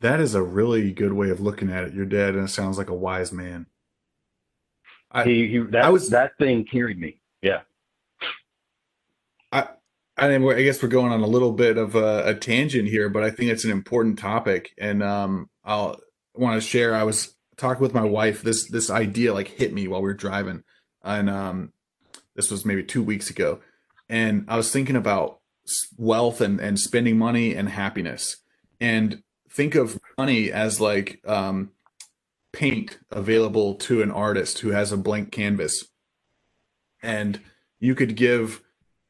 That 0.00 0.20
is 0.20 0.34
a 0.34 0.42
really 0.42 0.92
good 0.92 1.12
way 1.12 1.30
of 1.30 1.40
looking 1.40 1.70
at 1.70 1.84
it. 1.84 1.94
Your 1.94 2.06
dad 2.06 2.34
and 2.34 2.44
it 2.44 2.50
sounds 2.50 2.78
like 2.78 2.90
a 2.90 2.94
wise 2.94 3.32
man. 3.32 3.66
I, 5.10 5.24
he, 5.24 5.46
he 5.46 5.58
that, 5.58 5.84
I 5.84 5.90
was 5.90 6.10
that 6.10 6.36
thing 6.38 6.64
carried 6.64 6.98
me. 6.98 7.20
Yeah. 7.40 7.60
I 9.52 9.68
I, 10.16 10.36
mean, 10.38 10.52
I 10.52 10.62
guess 10.62 10.82
we're 10.82 10.88
going 10.88 11.12
on 11.12 11.20
a 11.20 11.26
little 11.26 11.52
bit 11.52 11.76
of 11.76 11.94
a, 11.94 12.28
a, 12.28 12.34
tangent 12.34 12.88
here, 12.88 13.08
but 13.08 13.22
I 13.22 13.30
think 13.30 13.50
it's 13.50 13.64
an 13.64 13.70
important 13.70 14.18
topic, 14.18 14.72
and 14.78 15.02
um, 15.02 15.50
I'll 15.64 16.00
want 16.34 16.60
to 16.60 16.66
share. 16.66 16.94
I 16.94 17.04
was 17.04 17.34
talking 17.56 17.82
with 17.82 17.94
my 17.94 18.04
wife. 18.04 18.42
This 18.42 18.68
this 18.68 18.90
idea 18.90 19.32
like 19.32 19.48
hit 19.48 19.72
me 19.72 19.88
while 19.88 20.00
we 20.00 20.08
were 20.08 20.14
driving, 20.14 20.62
and 21.02 21.30
um, 21.30 21.72
this 22.34 22.50
was 22.50 22.64
maybe 22.64 22.82
two 22.82 23.02
weeks 23.02 23.30
ago, 23.30 23.60
and 24.08 24.44
I 24.48 24.56
was 24.56 24.70
thinking 24.72 24.96
about 24.96 25.40
wealth 25.96 26.40
and 26.40 26.60
and 26.60 26.78
spending 26.78 27.18
money 27.18 27.54
and 27.54 27.68
happiness, 27.68 28.36
and 28.80 29.22
think 29.48 29.74
of 29.74 29.98
money 30.18 30.50
as 30.50 30.80
like 30.80 31.20
um, 31.26 31.70
paint 32.52 32.98
available 33.10 33.74
to 33.74 34.02
an 34.02 34.10
artist 34.10 34.60
who 34.60 34.70
has 34.70 34.92
a 34.92 34.96
blank 34.96 35.32
canvas, 35.32 35.88
and 37.02 37.40
you 37.78 37.94
could 37.94 38.16
give 38.16 38.62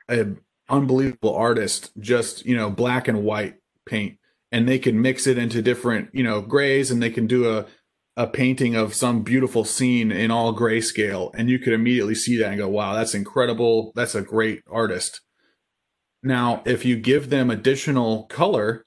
a 0.08 0.26
unbelievable 0.68 1.34
artist 1.34 1.90
just 1.98 2.44
you 2.46 2.56
know 2.56 2.70
black 2.70 3.08
and 3.08 3.22
white 3.22 3.56
paint 3.86 4.18
and 4.54 4.68
they 4.68 4.78
can 4.78 5.02
mix 5.02 5.26
it 5.26 5.36
into 5.36 5.60
different 5.60 6.08
you 6.12 6.22
know 6.22 6.40
grays 6.40 6.90
and 6.90 7.02
they 7.02 7.10
can 7.10 7.26
do 7.26 7.50
a 7.50 7.66
a 8.16 8.28
painting 8.28 8.76
of 8.76 8.94
some 8.94 9.24
beautiful 9.24 9.64
scene 9.64 10.12
in 10.12 10.30
all 10.30 10.56
grayscale 10.56 11.32
and 11.34 11.50
you 11.50 11.58
could 11.58 11.72
immediately 11.72 12.14
see 12.14 12.38
that 12.38 12.50
and 12.50 12.58
go 12.58 12.68
wow 12.68 12.94
that's 12.94 13.14
incredible. 13.14 13.92
That's 13.96 14.14
a 14.14 14.22
great 14.22 14.62
artist. 14.70 15.20
Now 16.22 16.62
if 16.64 16.84
you 16.84 16.96
give 16.96 17.28
them 17.28 17.50
additional 17.50 18.24
color 18.26 18.86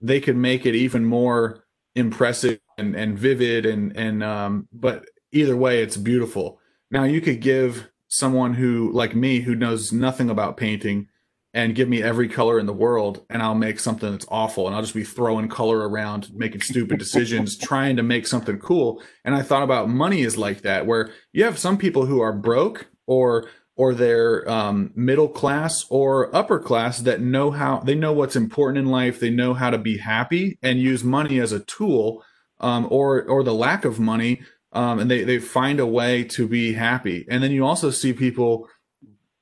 they 0.00 0.20
could 0.20 0.36
make 0.36 0.66
it 0.66 0.74
even 0.74 1.04
more 1.04 1.64
impressive 1.94 2.58
and, 2.76 2.96
and 2.96 3.16
vivid 3.16 3.64
and 3.64 3.96
and 3.96 4.24
um 4.24 4.68
but 4.72 5.04
either 5.30 5.56
way 5.56 5.80
it's 5.80 5.96
beautiful. 5.96 6.58
Now 6.90 7.04
you 7.04 7.20
could 7.20 7.40
give 7.40 7.88
someone 8.08 8.54
who 8.54 8.90
like 8.92 9.14
me 9.14 9.40
who 9.40 9.54
knows 9.54 9.92
nothing 9.92 10.28
about 10.28 10.56
painting 10.56 11.06
and 11.54 11.74
give 11.74 11.88
me 11.88 12.02
every 12.02 12.28
color 12.28 12.58
in 12.58 12.66
the 12.66 12.72
world 12.72 13.24
and 13.30 13.42
I'll 13.42 13.54
make 13.54 13.78
something 13.78 14.10
that's 14.10 14.26
awful 14.28 14.66
and 14.66 14.74
I'll 14.74 14.82
just 14.82 14.94
be 14.94 15.04
throwing 15.04 15.48
color 15.48 15.88
around 15.88 16.28
making 16.34 16.60
stupid 16.60 16.98
decisions 16.98 17.56
trying 17.58 17.96
to 17.96 18.02
make 18.02 18.26
something 18.26 18.58
cool. 18.58 19.02
And 19.24 19.34
I 19.34 19.42
thought 19.42 19.62
about 19.62 19.88
money 19.88 20.22
is 20.22 20.36
like 20.36 20.62
that 20.62 20.86
where 20.86 21.12
you 21.32 21.44
have 21.44 21.58
some 21.58 21.78
people 21.78 22.06
who 22.06 22.20
are 22.20 22.32
broke 22.32 22.88
or 23.06 23.48
or 23.76 23.92
they're 23.94 24.48
um, 24.48 24.92
middle 24.94 25.28
class 25.28 25.84
or 25.90 26.34
upper 26.34 26.58
class 26.58 26.98
that 27.00 27.20
know 27.20 27.50
how 27.50 27.78
they 27.78 27.94
know 27.94 28.12
what's 28.12 28.36
important 28.36 28.78
in 28.78 28.90
life 28.90 29.18
they 29.18 29.30
know 29.30 29.54
how 29.54 29.70
to 29.70 29.78
be 29.78 29.98
happy 29.98 30.58
and 30.62 30.78
use 30.80 31.02
money 31.02 31.40
as 31.40 31.52
a 31.52 31.60
tool 31.60 32.22
um, 32.60 32.86
or 32.90 33.22
or 33.24 33.42
the 33.42 33.54
lack 33.54 33.84
of 33.84 33.98
money 33.98 34.40
um, 34.74 34.98
and 34.98 35.10
they 35.10 35.22
they 35.24 35.38
find 35.38 35.80
a 35.80 35.86
way 35.86 36.24
to 36.24 36.46
be 36.46 36.74
happy. 36.74 37.24
And 37.30 37.42
then 37.42 37.52
you 37.52 37.64
also 37.64 37.90
see 37.90 38.12
people 38.12 38.68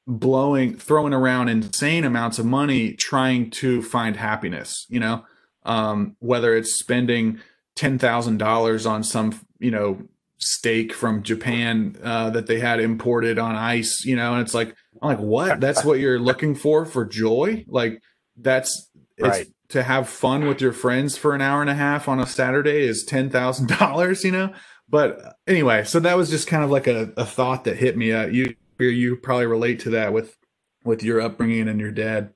blowing 0.07 0.77
throwing 0.77 1.13
around 1.13 1.49
insane 1.49 2.05
amounts 2.05 2.39
of 2.39 2.47
money 2.47 2.93
trying 2.95 3.49
to 3.51 3.83
find 3.83 4.17
happiness 4.17 4.87
you 4.89 4.99
know 4.99 5.25
um, 5.65 6.17
whether 6.19 6.57
it's 6.57 6.75
spending 6.75 7.39
$10,000 7.77 8.91
on 8.91 9.05
some 9.05 9.41
you 9.59 9.71
know 9.71 10.03
steak 10.39 10.93
from 10.93 11.23
Japan 11.23 11.97
uh, 12.03 12.31
that 12.31 12.47
they 12.47 12.59
had 12.59 12.81
imported 12.81 13.39
on 13.39 13.55
ice, 13.55 14.05
you 14.05 14.17
know, 14.17 14.33
and 14.33 14.43
it's 14.43 14.55
like 14.55 14.75
I'm 15.01 15.09
like, 15.09 15.19
what? 15.19 15.61
That's 15.61 15.85
what 15.85 16.01
you're 16.01 16.19
looking 16.19 16.55
for 16.55 16.85
for 16.85 17.05
joy? 17.05 17.65
Like 17.69 18.03
that's 18.37 18.91
right. 19.19 19.47
to 19.71 19.83
have 19.83 20.09
fun 20.09 20.47
with 20.47 20.61
your 20.61 20.73
friends 20.73 21.17
for 21.17 21.35
an 21.35 21.41
hour 21.41 21.61
and 21.61 21.71
a 21.71 21.75
half 21.75 22.09
on 22.09 22.21
a 22.21 22.27
Saturday 22.27 22.83
is 22.83 23.05
ten 23.05 23.31
thousand 23.31 23.69
dollars, 23.79 24.25
you 24.25 24.33
know. 24.33 24.53
But 24.89 25.37
anyway, 25.47 25.85
so 25.85 26.01
that 26.01 26.17
was 26.17 26.29
just 26.29 26.49
kind 26.49 26.63
of 26.63 26.71
like 26.71 26.87
a, 26.87 27.13
a 27.17 27.25
thought 27.25 27.65
that 27.65 27.77
hit 27.77 27.97
me. 27.97 28.13
Uh, 28.13 28.27
you 28.27 28.55
you 28.91 29.17
probably 29.17 29.47
relate 29.47 29.81
to 29.81 29.91
that 29.91 30.13
with 30.13 30.37
with 30.85 31.03
your 31.03 31.21
upbringing 31.21 31.69
and 31.69 31.81
your 31.81 31.93
dad. 31.93 32.33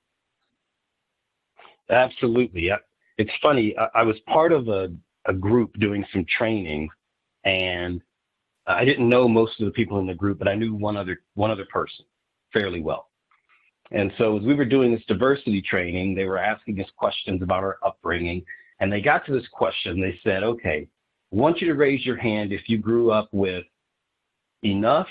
Absolutely. 1.90 2.70
It's 3.18 3.30
funny. 3.42 3.76
I, 3.78 4.00
I 4.00 4.02
was 4.02 4.16
part 4.28 4.52
of 4.52 4.68
a, 4.68 4.92
a 5.26 5.32
group 5.32 5.74
doing 5.78 6.04
some 6.12 6.24
training 6.26 6.88
and 7.44 8.02
I 8.66 8.84
didn't 8.84 9.08
know 9.08 9.28
most 9.28 9.60
of 9.60 9.66
the 9.66 9.72
people 9.72 9.98
in 10.00 10.06
the 10.06 10.14
group, 10.14 10.38
but 10.38 10.48
I 10.48 10.54
knew 10.54 10.74
one 10.74 10.96
other 10.96 11.20
one 11.34 11.50
other 11.50 11.66
person 11.66 12.04
fairly 12.52 12.80
well. 12.80 13.08
And 13.92 14.12
so 14.18 14.36
as 14.36 14.42
we 14.42 14.54
were 14.54 14.64
doing 14.64 14.92
this 14.92 15.04
diversity 15.06 15.62
training, 15.62 16.14
they 16.14 16.24
were 16.24 16.38
asking 16.38 16.80
us 16.80 16.90
questions 16.96 17.42
about 17.42 17.62
our 17.62 17.78
upbringing, 17.84 18.44
and 18.80 18.92
they 18.92 19.00
got 19.00 19.24
to 19.26 19.32
this 19.32 19.46
question. 19.52 20.00
They 20.00 20.18
said, 20.24 20.42
"Okay, 20.42 20.88
I 21.32 21.36
want 21.36 21.60
you 21.60 21.68
to 21.68 21.74
raise 21.74 22.04
your 22.04 22.16
hand 22.16 22.52
if 22.52 22.68
you 22.68 22.78
grew 22.78 23.12
up 23.12 23.28
with 23.30 23.64
enough, 24.64 25.08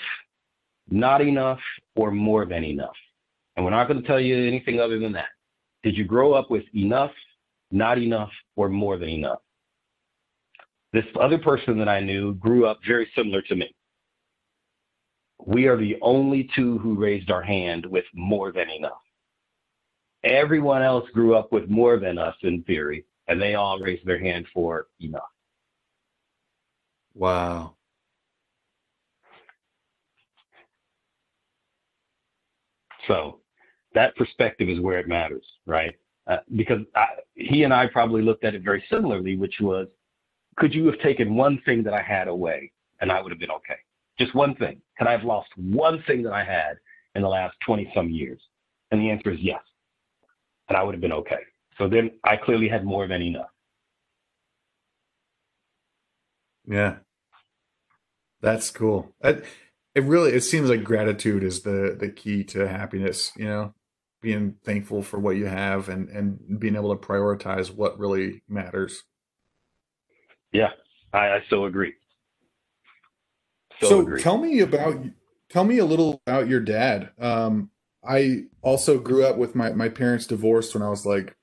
not 0.88 1.20
enough, 1.20 1.60
or 1.94 2.10
more 2.10 2.44
than 2.44 2.64
enough." 2.64 2.96
And 3.56 3.64
we're 3.64 3.70
not 3.70 3.88
going 3.88 4.00
to 4.00 4.06
tell 4.06 4.20
you 4.20 4.46
anything 4.46 4.80
other 4.80 4.98
than 4.98 5.12
that. 5.12 5.30
Did 5.82 5.96
you 5.96 6.04
grow 6.04 6.32
up 6.32 6.50
with 6.50 6.64
enough, 6.74 7.12
not 7.70 7.98
enough, 7.98 8.32
or 8.56 8.68
more 8.68 8.96
than 8.98 9.08
enough? 9.08 9.40
This 10.92 11.04
other 11.20 11.38
person 11.38 11.78
that 11.78 11.88
I 11.88 12.00
knew 12.00 12.34
grew 12.34 12.66
up 12.66 12.78
very 12.86 13.08
similar 13.14 13.42
to 13.42 13.56
me. 13.56 13.74
We 15.44 15.66
are 15.66 15.76
the 15.76 15.96
only 16.00 16.50
two 16.54 16.78
who 16.78 16.94
raised 16.94 17.30
our 17.30 17.42
hand 17.42 17.86
with 17.86 18.04
more 18.14 18.52
than 18.52 18.70
enough. 18.70 19.02
Everyone 20.24 20.82
else 20.82 21.08
grew 21.10 21.36
up 21.36 21.52
with 21.52 21.68
more 21.68 21.98
than 21.98 22.18
us 22.18 22.34
in 22.42 22.62
theory, 22.64 23.04
and 23.28 23.40
they 23.40 23.54
all 23.54 23.78
raised 23.78 24.04
their 24.06 24.18
hand 24.18 24.46
for 24.52 24.88
enough. 25.00 25.22
Wow. 27.14 27.75
So 33.06 33.40
that 33.94 34.16
perspective 34.16 34.68
is 34.68 34.80
where 34.80 34.98
it 34.98 35.08
matters, 35.08 35.44
right? 35.66 35.94
Uh, 36.26 36.38
because 36.56 36.80
I, 36.94 37.06
he 37.34 37.62
and 37.62 37.72
I 37.72 37.86
probably 37.86 38.22
looked 38.22 38.44
at 38.44 38.54
it 38.54 38.62
very 38.62 38.84
similarly, 38.90 39.36
which 39.36 39.56
was 39.60 39.86
could 40.56 40.74
you 40.74 40.86
have 40.86 40.98
taken 41.00 41.34
one 41.34 41.60
thing 41.64 41.82
that 41.84 41.94
I 41.94 42.02
had 42.02 42.28
away 42.28 42.72
and 43.00 43.12
I 43.12 43.20
would 43.20 43.30
have 43.30 43.38
been 43.38 43.50
okay? 43.50 43.76
Just 44.18 44.34
one 44.34 44.54
thing. 44.56 44.80
Could 44.98 45.06
I 45.06 45.12
have 45.12 45.24
lost 45.24 45.48
one 45.56 46.02
thing 46.06 46.22
that 46.22 46.32
I 46.32 46.44
had 46.44 46.78
in 47.14 47.22
the 47.22 47.28
last 47.28 47.54
20 47.64 47.90
some 47.94 48.10
years? 48.10 48.40
And 48.90 49.00
the 49.00 49.10
answer 49.10 49.30
is 49.30 49.38
yes. 49.40 49.60
And 50.68 50.76
I 50.76 50.82
would 50.82 50.94
have 50.94 51.02
been 51.02 51.12
okay. 51.12 51.40
So 51.78 51.88
then 51.88 52.10
I 52.24 52.36
clearly 52.36 52.68
had 52.68 52.84
more 52.84 53.06
than 53.06 53.22
enough. 53.22 53.50
Yeah. 56.66 56.96
That's 58.40 58.70
cool. 58.70 59.12
It 59.96 60.04
really 60.04 60.32
it 60.32 60.42
seems 60.42 60.68
like 60.68 60.84
gratitude 60.84 61.42
is 61.42 61.62
the 61.62 61.96
the 61.98 62.10
key 62.10 62.44
to 62.44 62.68
happiness, 62.68 63.32
you 63.34 63.46
know, 63.46 63.74
being 64.20 64.54
thankful 64.62 65.02
for 65.02 65.18
what 65.18 65.36
you 65.36 65.46
have 65.46 65.88
and 65.88 66.10
and 66.10 66.60
being 66.60 66.76
able 66.76 66.94
to 66.94 67.06
prioritize 67.06 67.74
what 67.74 67.98
really 67.98 68.42
matters. 68.46 69.04
Yeah, 70.52 70.72
I, 71.14 71.28
I 71.28 71.44
so 71.48 71.64
agree. 71.64 71.94
So, 73.80 73.88
so 73.88 74.00
agree. 74.00 74.20
tell 74.20 74.36
me 74.36 74.60
about 74.60 75.02
tell 75.48 75.64
me 75.64 75.78
a 75.78 75.86
little 75.86 76.20
about 76.26 76.46
your 76.46 76.60
dad. 76.60 77.10
Um, 77.18 77.70
I 78.06 78.44
also 78.60 78.98
grew 78.98 79.24
up 79.24 79.38
with 79.38 79.54
my 79.54 79.70
my 79.72 79.88
parents 79.88 80.26
divorced 80.26 80.74
when 80.74 80.82
I 80.82 80.90
was 80.90 81.06
like 81.06 81.34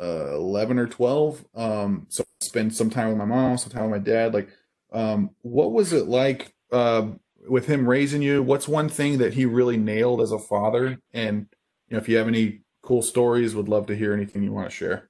uh, 0.00 0.34
11 0.34 0.80
or 0.80 0.88
12. 0.88 1.44
Um, 1.54 2.06
so 2.08 2.24
I 2.24 2.44
spent 2.44 2.74
some 2.74 2.90
time 2.90 3.10
with 3.10 3.16
my 3.18 3.24
mom, 3.24 3.56
some 3.58 3.70
time 3.70 3.88
with 3.88 4.00
my 4.00 4.04
dad. 4.04 4.34
Like, 4.34 4.48
um, 4.92 5.30
what 5.42 5.70
was 5.70 5.92
it 5.92 6.08
like 6.08 6.52
uh, 6.72 7.12
with 7.48 7.66
him 7.66 7.88
raising 7.88 8.22
you? 8.22 8.42
What's 8.42 8.68
one 8.68 8.88
thing 8.88 9.18
that 9.18 9.34
he 9.34 9.44
really 9.44 9.76
nailed 9.76 10.20
as 10.20 10.32
a 10.32 10.38
father? 10.38 10.98
And 11.12 11.46
you 11.88 11.96
know, 11.96 11.98
if 11.98 12.08
you 12.08 12.16
have 12.16 12.28
any 12.28 12.60
cool 12.82 13.02
stories, 13.02 13.54
would 13.54 13.68
love 13.68 13.86
to 13.86 13.96
hear 13.96 14.12
anything 14.12 14.42
you 14.42 14.52
want 14.52 14.68
to 14.68 14.74
share. 14.74 15.08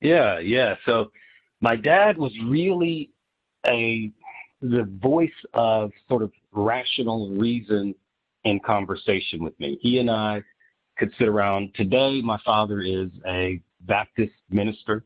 Yeah, 0.00 0.38
yeah. 0.38 0.76
So 0.86 1.10
my 1.60 1.76
dad 1.76 2.18
was 2.18 2.32
really 2.44 3.10
a 3.66 4.10
the 4.60 4.84
voice 5.02 5.30
of 5.52 5.90
sort 6.08 6.22
of 6.22 6.32
rational 6.52 7.30
reason 7.30 7.94
in 8.44 8.60
conversation 8.60 9.42
with 9.42 9.58
me. 9.60 9.78
He 9.80 9.98
and 9.98 10.10
I 10.10 10.42
could 10.96 11.12
sit 11.18 11.28
around. 11.28 11.74
Today, 11.74 12.22
my 12.22 12.38
father 12.44 12.80
is 12.80 13.10
a 13.26 13.60
Baptist 13.80 14.32
minister. 14.50 15.04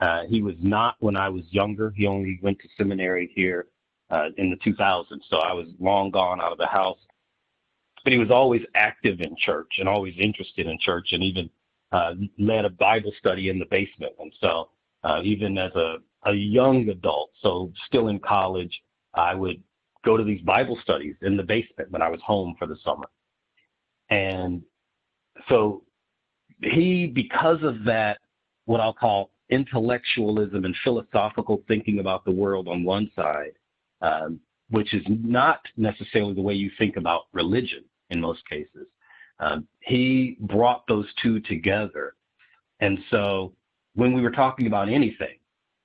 Uh, 0.00 0.22
he 0.28 0.42
was 0.42 0.54
not 0.60 0.96
when 1.00 1.16
I 1.16 1.28
was 1.28 1.42
younger. 1.50 1.92
He 1.96 2.06
only 2.06 2.38
went 2.42 2.58
to 2.60 2.68
seminary 2.76 3.30
here 3.34 3.66
uh, 4.12 4.28
in 4.36 4.50
the 4.50 4.56
2000s, 4.56 5.06
so 5.28 5.38
I 5.38 5.52
was 5.52 5.66
long 5.80 6.10
gone 6.10 6.40
out 6.40 6.52
of 6.52 6.58
the 6.58 6.66
house. 6.66 6.98
But 8.04 8.12
he 8.12 8.18
was 8.18 8.30
always 8.30 8.62
active 8.74 9.20
in 9.20 9.34
church 9.36 9.70
and 9.78 9.88
always 9.88 10.14
interested 10.18 10.66
in 10.66 10.78
church, 10.80 11.08
and 11.12 11.22
even 11.22 11.50
uh, 11.92 12.14
led 12.38 12.64
a 12.64 12.70
Bible 12.70 13.12
study 13.18 13.48
in 13.48 13.58
the 13.58 13.64
basement. 13.64 14.12
And 14.18 14.32
so 14.40 14.68
uh, 15.02 15.20
even 15.24 15.56
as 15.56 15.72
a, 15.74 15.96
a 16.24 16.32
young 16.32 16.88
adult, 16.88 17.30
so 17.42 17.72
still 17.86 18.08
in 18.08 18.18
college, 18.18 18.82
I 19.14 19.34
would 19.34 19.62
go 20.04 20.16
to 20.16 20.24
these 20.24 20.40
Bible 20.42 20.78
studies 20.82 21.14
in 21.22 21.36
the 21.36 21.42
basement 21.42 21.90
when 21.90 22.02
I 22.02 22.08
was 22.08 22.20
home 22.24 22.54
for 22.58 22.66
the 22.66 22.76
summer. 22.84 23.06
And 24.10 24.62
so 25.48 25.82
he, 26.60 27.06
because 27.06 27.62
of 27.62 27.84
that, 27.84 28.18
what 28.66 28.80
I'll 28.80 28.92
call 28.92 29.30
intellectualism 29.50 30.64
and 30.64 30.74
philosophical 30.82 31.62
thinking 31.68 31.98
about 31.98 32.24
the 32.24 32.30
world 32.30 32.68
on 32.68 32.84
one 32.84 33.10
side, 33.14 33.52
um, 34.02 34.40
which 34.70 34.92
is 34.94 35.02
not 35.08 35.60
necessarily 35.76 36.34
the 36.34 36.42
way 36.42 36.54
you 36.54 36.70
think 36.78 36.96
about 36.96 37.22
religion 37.32 37.84
in 38.10 38.20
most 38.20 38.46
cases. 38.48 38.86
Um, 39.38 39.66
he 39.80 40.36
brought 40.40 40.86
those 40.86 41.06
two 41.22 41.40
together. 41.40 42.14
And 42.80 42.98
so 43.10 43.54
when 43.94 44.12
we 44.12 44.20
were 44.20 44.30
talking 44.30 44.66
about 44.66 44.88
anything, 44.88 45.38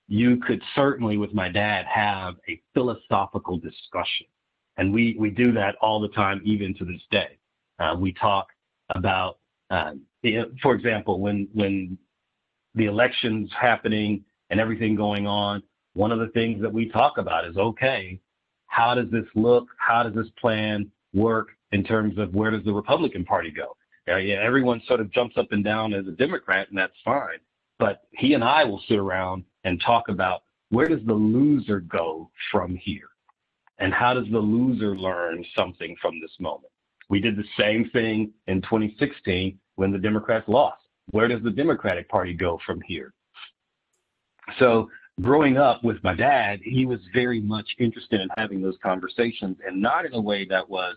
you 0.08 0.38
could 0.38 0.62
certainly, 0.76 1.18
with 1.18 1.34
my 1.34 1.50
dad, 1.50 1.86
have 1.86 2.36
a 2.48 2.62
philosophical 2.74 3.58
discussion. 3.58 4.28
And 4.78 4.94
we, 4.94 5.16
we 5.20 5.30
do 5.30 5.52
that 5.54 5.76
all 5.82 6.00
the 6.00 6.08
time, 6.10 6.42
even 6.46 6.74
to 6.76 6.86
this 6.86 7.02
day. 7.12 7.38
Uh, 7.80 7.96
we 8.00 8.14
talk 8.14 8.48
about, 8.96 9.40
uh, 9.70 9.92
for 10.62 10.74
example, 10.76 11.20
when, 11.20 11.48
when 11.54 11.98
the 12.76 12.86
election's 12.86 13.52
happening 13.60 14.24
and 14.50 14.60
everything 14.60 14.96
going 14.96 15.28
on, 15.28 15.62
one 15.98 16.12
of 16.12 16.20
the 16.20 16.28
things 16.28 16.62
that 16.62 16.72
we 16.72 16.88
talk 16.88 17.18
about 17.18 17.44
is 17.44 17.58
okay, 17.58 18.20
how 18.68 18.94
does 18.94 19.10
this 19.10 19.26
look? 19.34 19.68
How 19.80 20.04
does 20.04 20.14
this 20.14 20.32
plan 20.40 20.92
work 21.14 21.48
in 21.72 21.84
terms 21.84 22.20
of 22.20 22.36
where 22.36 22.52
does 22.52 22.64
the 22.64 22.72
Republican 22.72 23.26
Party 23.26 23.50
go? 23.50 23.76
Uh, 24.08 24.18
yeah, 24.18 24.36
everyone 24.36 24.80
sort 24.88 25.00
of 25.00 25.12
jumps 25.12 25.38
up 25.38 25.52
and 25.52 25.64
down 25.64 25.96
as 25.96 26.08
a 26.08 26.12
Democrat, 26.12 26.70
and 26.70 26.78
that's 26.78 26.94
fine. 27.04 27.40
But 27.80 28.04
he 28.12 28.36
and 28.36 28.44
I 28.44 28.64
will 28.64 28.82
sit 28.88 29.00
around 29.00 29.44
and 29.64 29.82
talk 29.82 30.08
about 30.08 30.44
where 30.70 30.88
does 30.88 31.04
the 31.08 31.14
loser 31.14 31.80
go 31.80 32.30
from 32.52 32.76
here? 32.76 33.10
And 33.80 33.92
how 33.92 34.14
does 34.14 34.28
the 34.32 34.40
loser 34.40 34.96
learn 34.96 35.44
something 35.58 35.96
from 36.00 36.22
this 36.22 36.32
moment? 36.40 36.72
We 37.10 37.20
did 37.20 37.36
the 37.36 37.44
same 37.60 37.90
thing 37.90 38.32
in 38.46 38.62
2016 38.62 39.58
when 39.76 39.92
the 39.92 39.98
Democrats 39.98 40.48
lost. 40.48 40.84
Where 41.10 41.28
does 41.28 41.42
the 41.42 41.52
Democratic 41.52 42.08
Party 42.08 42.34
go 42.34 42.60
from 42.66 42.82
here? 42.82 43.14
So 44.60 44.90
growing 45.22 45.58
up 45.58 45.84
with 45.84 46.04
my 46.04 46.14
dad, 46.14 46.60
he 46.64 46.86
was 46.86 47.00
very 47.14 47.40
much 47.40 47.68
interested 47.80 48.22
in 48.22 48.30
having 48.38 48.62
those 48.62 48.78
conversations 48.84 49.58
and 49.66 49.82
not 49.82 50.06
in 50.06 50.14
a 50.14 50.22
way 50.22 50.46
that 50.46 50.70
was 50.70 50.96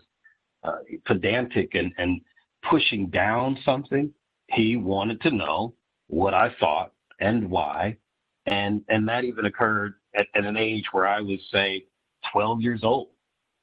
uh, 0.63 0.77
pedantic 1.05 1.73
and, 1.73 1.91
and 1.97 2.21
pushing 2.69 3.07
down 3.07 3.57
something. 3.65 4.11
He 4.47 4.75
wanted 4.75 5.21
to 5.21 5.31
know 5.31 5.73
what 6.07 6.33
I 6.33 6.53
thought 6.59 6.93
and 7.19 7.49
why. 7.49 7.97
And, 8.45 8.83
and 8.89 9.07
that 9.07 9.23
even 9.23 9.45
occurred 9.45 9.95
at, 10.15 10.27
at 10.35 10.45
an 10.45 10.57
age 10.57 10.85
where 10.91 11.07
I 11.07 11.21
was, 11.21 11.39
say, 11.51 11.85
12 12.31 12.61
years 12.61 12.81
old. 12.83 13.07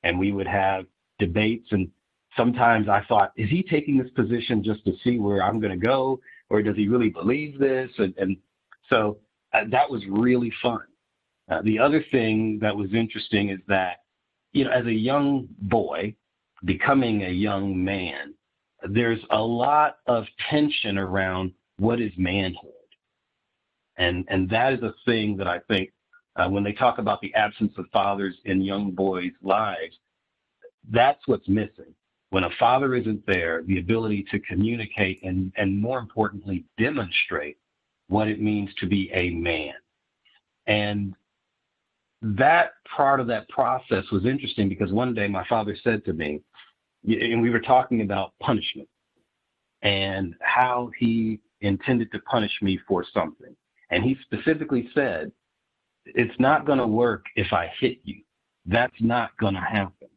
And 0.03 0.19
we 0.19 0.33
would 0.33 0.47
have 0.47 0.87
debates. 1.19 1.69
And 1.71 1.89
sometimes 2.37 2.89
I 2.89 3.05
thought, 3.09 3.33
is 3.37 3.51
he 3.51 3.63
taking 3.63 3.99
this 3.99 4.11
position 4.11 4.65
just 4.65 4.85
to 4.87 4.93
see 5.05 5.19
where 5.19 5.43
I'm 5.43 5.61
going 5.61 5.79
to 5.79 5.87
go? 5.87 6.21
Or 6.51 6.63
does 6.63 6.77
he 6.77 6.89
really 6.89 7.11
believe 7.11 7.59
this? 7.59 7.91
And, 7.99 8.15
and 8.17 8.37
so 8.89 9.19
uh, 9.53 9.65
that 9.71 9.91
was 9.91 10.03
really 10.09 10.53
fun. 10.63 10.83
Uh, 11.51 11.63
the 11.63 11.79
other 11.79 12.05
thing 12.11 12.59
that 12.61 12.77
was 12.77 12.93
interesting 12.93 13.51
is 13.51 13.61
that, 13.69 14.03
you 14.53 14.65
know, 14.65 14.71
as 14.71 14.87
a 14.87 14.93
young 14.93 15.49
boy, 15.63 16.15
becoming 16.65 17.23
a 17.25 17.31
young 17.31 17.83
man, 17.83 18.35
there's 18.91 19.21
a 19.31 19.41
lot 19.41 19.99
of 20.07 20.25
tension 20.51 20.99
around 20.99 21.53
what 21.79 22.01
is 22.01 22.13
manhood. 22.17 22.73
And, 23.97 24.25
and 24.29 24.49
that 24.51 24.75
is 24.75 24.83
a 24.83 24.95
thing 25.05 25.37
that 25.39 25.49
I 25.49 25.59
think 25.69 25.93
uh, 26.37 26.49
when 26.49 26.63
they 26.63 26.73
talk 26.73 26.99
about 26.99 27.21
the 27.21 27.35
absence 27.35 27.73
of 27.79 27.87
fathers 27.93 28.37
in 28.45 28.61
young 28.61 28.93
boys' 28.93 29.33
lives, 29.43 29.97
that's 30.91 31.27
what's 31.27 31.49
missing. 31.49 31.95
When 32.31 32.45
a 32.45 32.51
father 32.59 32.95
isn't 32.95 33.27
there, 33.27 33.63
the 33.63 33.79
ability 33.79 34.27
to 34.31 34.39
communicate 34.41 35.23
and, 35.25 35.53
and 35.57 35.81
more 35.81 35.99
importantly, 35.99 36.65
demonstrate 36.79 37.57
what 38.09 38.29
it 38.29 38.41
means 38.41 38.71
to 38.81 38.87
be 38.87 39.11
a 39.13 39.31
man. 39.31 39.75
And 40.67 41.15
that 42.21 42.73
part 42.95 43.21
of 43.21 43.27
that 43.29 43.49
process 43.49 44.05
was 44.11 44.27
interesting 44.27 44.69
because 44.69 44.93
one 44.93 45.15
day 45.15 45.29
my 45.29 45.47
father 45.49 45.77
said 45.83 46.05
to 46.05 46.13
me, 46.13 46.41
and 47.07 47.41
we 47.41 47.51
were 47.51 47.61
talking 47.61 48.03
about 48.03 48.33
punishment 48.41 48.89
and 49.83 50.35
how 50.41 50.91
he 50.99 51.41
intended 51.61 52.11
to 52.13 52.19
punish 52.21 52.53
me 52.61 52.79
for 52.89 53.05
something. 53.15 53.55
And 53.91 54.03
he 54.03 54.17
specifically 54.23 54.91
said, 54.95 55.33
It's 56.05 56.39
not 56.39 56.67
going 56.67 56.79
to 56.79 56.87
work 56.87 57.25
if 57.37 57.53
I 57.53 57.71
hit 57.79 57.99
you. 58.05 58.23
That's 58.67 59.01
not 59.01 59.31
going 59.39 59.55
to 59.55 59.61
happen. 59.61 60.09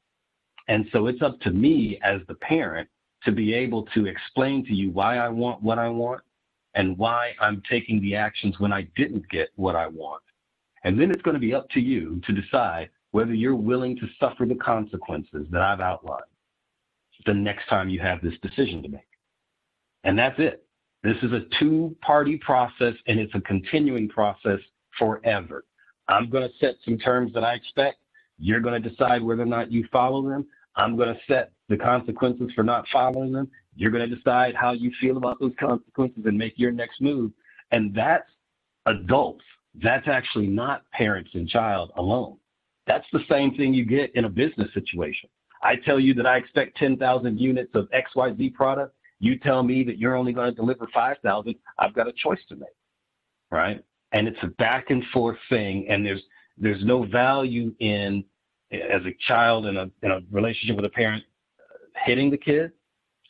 And 0.68 0.88
so 0.92 1.08
it's 1.08 1.22
up 1.22 1.40
to 1.42 1.52
me 1.52 2.00
as 2.04 2.22
the 2.28 2.36
parent 2.36 2.90
to 3.24 3.32
be 3.32 3.54
able 3.54 3.84
to 3.94 4.08
explain 4.08 4.66
to 4.66 4.74
you 4.74 4.90
why 4.92 5.18
I 5.18 5.30
want 5.30 5.62
what 5.62 5.78
I 5.78 5.90
want 5.90 6.22
and 6.76 6.98
why 6.98 7.34
I'm 7.40 7.62
taking 7.70 8.02
the 8.02 8.16
actions 8.16 8.60
when 8.60 8.72
I 8.72 8.88
didn't 8.96 9.30
get 9.30 9.50
what 9.56 9.76
I 9.76 9.88
want. 9.88 10.24
And 10.84 11.00
then 11.00 11.12
it's 11.12 11.22
going 11.22 11.36
to 11.36 11.40
be 11.40 11.54
up 11.54 11.70
to 11.72 11.80
you 11.80 12.22
to 12.26 12.34
decide 12.34 12.90
whether 13.12 13.34
you're 13.34 13.56
willing 13.56 13.98
to 13.98 14.08
suffer 14.20 14.46
the 14.46 14.56
consequences 14.56 15.48
that 15.52 15.62
I've 15.62 15.82
outlined 15.82 16.24
the 17.26 17.34
next 17.34 17.68
time 17.68 17.90
you 17.90 18.00
have 18.00 18.22
this 18.22 18.34
decision 18.42 18.82
to 18.84 18.90
make. 18.90 19.02
And 20.04 20.18
that's 20.18 20.40
it. 20.40 20.66
This 21.04 21.18
is 21.22 21.32
a 21.32 21.44
two 21.60 21.96
party 22.02 22.38
process 22.38 22.94
and 23.08 23.20
it's 23.20 23.34
a 23.36 23.42
continuing 23.42 24.08
process 24.10 24.60
forever. 24.98 25.66
I'm 26.08 26.30
going 26.30 26.48
to 26.48 26.56
set 26.60 26.76
some 26.86 26.98
terms 26.98 27.34
that 27.34 27.44
I 27.44 27.54
expect. 27.54 27.98
You're 28.38 28.60
going 28.60 28.82
to 28.82 28.90
decide 28.90 29.22
whether 29.22 29.44
or 29.44 29.48
not 29.48 29.72
you 29.72 29.88
follow 29.92 30.28
them. 30.28 30.48
I'm 30.76 30.96
going 30.96 31.14
to 31.14 31.20
set 31.28 31.52
the 31.70 31.78
consequences 31.78 32.52
for 32.56 32.64
not 32.64 32.86
following 32.92 33.32
them. 33.32 33.50
You're 33.82 33.90
going 33.90 34.08
to 34.08 34.16
decide 34.16 34.54
how 34.54 34.74
you 34.74 34.92
feel 35.02 35.18
about 35.18 35.40
those 35.40 35.54
consequences 35.60 36.22
and 36.26 36.38
make 36.38 36.54
your 36.56 36.72
next 36.72 37.02
move. 37.02 37.32
And 37.72 37.96
that's 37.96 38.30
adults. 38.86 39.44
That's 39.82 40.08
actually 40.08 40.46
not 40.46 40.84
parents 40.92 41.32
and 41.34 41.50
child 41.50 41.92
alone. 41.98 42.38
That's 42.86 43.08
the 43.12 43.22
same 43.28 43.56
thing 43.56 43.74
you 43.74 43.84
get 43.84 44.16
in 44.16 44.26
a 44.26 44.30
business 44.30 44.72
situation. 44.76 45.30
I 45.64 45.78
tell 45.78 46.00
you 46.00 46.14
that 46.14 46.28
I 46.28 46.38
expect 46.38 46.78
10,000 46.78 47.40
units 47.40 47.72
of 47.74 47.90
XYZ 47.90 48.54
product. 48.54 48.94
You 49.20 49.40
tell 49.40 49.64
me 49.64 49.84
that 49.86 49.98
you're 49.98 50.16
only 50.16 50.34
going 50.34 50.52
to 50.52 50.56
deliver 50.56 50.88
5,000. 50.94 51.56
I've 51.80 51.96
got 51.96 52.08
a 52.08 52.14
choice 52.14 52.40
to 52.50 52.56
make, 52.56 52.70
right? 53.50 53.84
And 54.12 54.28
it's 54.28 54.38
a 54.44 54.48
back 54.60 54.92
and 54.92 55.04
forth 55.12 55.38
thing. 55.50 55.88
And 55.90 56.06
there's 56.06 56.22
there's 56.56 56.86
no 56.86 57.06
value 57.06 57.74
in 57.80 58.24
as 58.72 59.02
a 59.08 59.16
child 59.28 59.66
in 59.66 59.78
a 59.78 59.90
in 60.04 60.12
a 60.12 60.20
relationship 60.30 60.76
with 60.76 60.86
a 60.86 60.90
parent 60.90 61.24
hitting 62.06 62.30
the 62.30 62.38
kid 62.38 62.74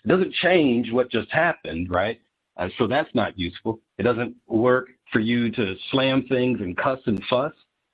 it 0.03 0.07
doesn't 0.07 0.33
change 0.33 0.91
what 0.91 1.11
just 1.11 1.31
happened, 1.31 1.89
right? 1.89 2.19
Uh, 2.57 2.69
so 2.77 2.87
that's 2.87 3.13
not 3.13 3.37
useful. 3.37 3.79
It 3.97 4.03
doesn't 4.03 4.35
work 4.47 4.89
for 5.11 5.19
you 5.19 5.51
to 5.51 5.75
slam 5.91 6.25
things 6.27 6.59
and 6.59 6.75
cuss 6.75 6.99
and 7.05 7.23
fuss, 7.29 7.53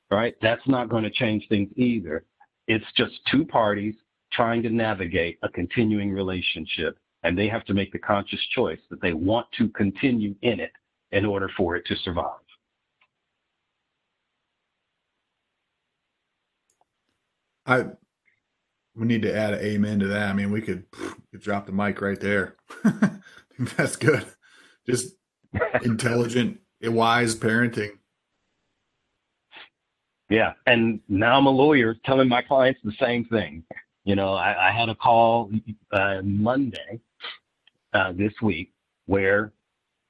right? 0.09 0.35
That's 0.41 0.65
not 0.67 0.89
going 0.89 1.03
to 1.03 1.09
change 1.09 1.47
things 1.49 1.69
either. 1.75 2.25
It's 2.67 2.85
just 2.95 3.13
two 3.31 3.45
parties 3.45 3.95
trying 4.31 4.63
to 4.63 4.69
navigate 4.69 5.37
a 5.43 5.49
continuing 5.49 6.11
relationship, 6.11 6.97
and 7.23 7.37
they 7.37 7.47
have 7.47 7.65
to 7.65 7.73
make 7.73 7.91
the 7.91 7.99
conscious 7.99 8.41
choice 8.53 8.79
that 8.89 9.01
they 9.01 9.13
want 9.13 9.47
to 9.57 9.69
continue 9.69 10.35
in 10.41 10.59
it 10.59 10.71
in 11.11 11.25
order 11.25 11.49
for 11.55 11.75
it 11.75 11.85
to 11.85 11.95
survive. 11.97 12.39
I 17.65 17.85
we 18.97 19.05
need 19.05 19.21
to 19.21 19.35
add 19.35 19.53
an 19.53 19.59
amen 19.59 19.99
to 19.99 20.07
that. 20.07 20.29
I 20.29 20.33
mean, 20.33 20.51
we 20.51 20.61
could, 20.61 20.85
could 21.31 21.41
drop 21.41 21.67
the 21.67 21.71
mic 21.71 22.01
right 22.01 22.19
there. 22.19 22.55
That's 23.77 23.95
good. 23.95 24.25
Just 24.87 25.15
intelligent, 25.83 26.59
wise 26.81 27.35
parenting. 27.35 27.91
Yeah, 30.29 30.53
and 30.65 30.99
now 31.07 31.37
I'm 31.37 31.45
a 31.45 31.51
lawyer 31.51 31.95
telling 32.05 32.27
my 32.27 32.41
clients 32.41 32.81
the 32.83 32.93
same 32.99 33.25
thing. 33.25 33.63
You 34.03 34.15
know, 34.15 34.33
I, 34.33 34.69
I 34.69 34.71
had 34.71 34.89
a 34.89 34.95
call 34.95 35.51
uh, 35.91 36.21
Monday 36.23 36.99
uh, 37.93 38.11
this 38.13 38.33
week 38.41 38.73
where 39.05 39.53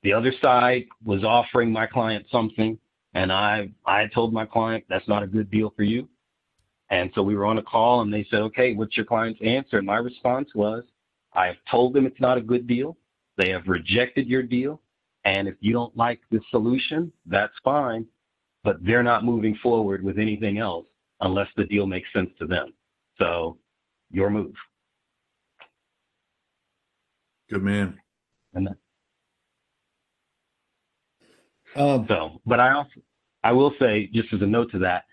the 0.04 0.14
other 0.14 0.34
side 0.42 0.86
was 1.04 1.24
offering 1.24 1.72
my 1.72 1.86
client 1.86 2.26
something, 2.32 2.80
and 3.14 3.32
I 3.32 3.70
I 3.86 4.08
told 4.08 4.34
my 4.34 4.46
client 4.46 4.86
that's 4.90 5.08
not 5.08 5.24
a 5.24 5.28
good 5.28 5.52
deal 5.52 5.74
for 5.76 5.84
you. 5.84 6.08
And 6.90 7.12
so 7.14 7.22
we 7.22 7.36
were 7.36 7.46
on 7.46 7.58
a 7.58 7.64
call 7.64 8.02
and 8.02 8.14
they 8.14 8.26
said, 8.30 8.42
okay, 8.42 8.74
what's 8.74 8.96
your 8.96 9.06
client's 9.06 9.42
answer? 9.44 9.78
And 9.78 9.86
my 9.86 9.98
response 9.98 10.50
was, 10.56 10.84
I 11.34 11.48
have 11.48 11.58
told 11.70 11.94
them 11.94 12.06
it's 12.06 12.22
not 12.22 12.38
a 12.38 12.42
good 12.42 12.66
deal. 12.68 12.98
They 13.38 13.50
have 13.50 13.68
rejected 13.68 14.28
your 14.28 14.44
deal. 14.44 14.82
And 15.26 15.48
if 15.48 15.56
you 15.60 15.74
don't 15.74 15.96
like 15.98 16.22
the 16.32 16.40
solution, 16.50 17.12
that's 17.26 17.54
fine. 17.64 18.06
But 18.64 18.78
they're 18.84 19.04
not 19.04 19.26
moving 19.26 19.58
forward 19.62 20.04
with 20.04 20.18
anything 20.18 20.58
else 20.58 20.86
unless 21.22 21.48
the 21.58 21.66
deal 21.66 21.86
makes 21.86 22.12
sense 22.14 22.30
to 22.40 22.48
them. 22.48 22.74
So 23.18 23.58
your 24.12 24.30
move. 24.30 24.54
Good 27.50 27.64
man. 27.64 28.00
And 28.54 28.70
um, 31.76 32.06
so, 32.08 32.42
but 32.46 32.60
I 32.60 32.72
also, 32.72 33.02
I 33.44 33.52
will 33.52 33.74
say, 33.80 34.10
just 34.14 34.34
as 34.34 34.42
a 34.42 34.46
note 34.46 34.72
to 34.72 34.80
that, 34.80 35.04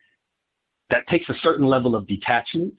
that 0.91 1.07
takes 1.09 1.29
a 1.29 1.35
certain 1.43 1.67
level 1.67 1.95
of 1.95 2.07
detachment. 2.07 2.75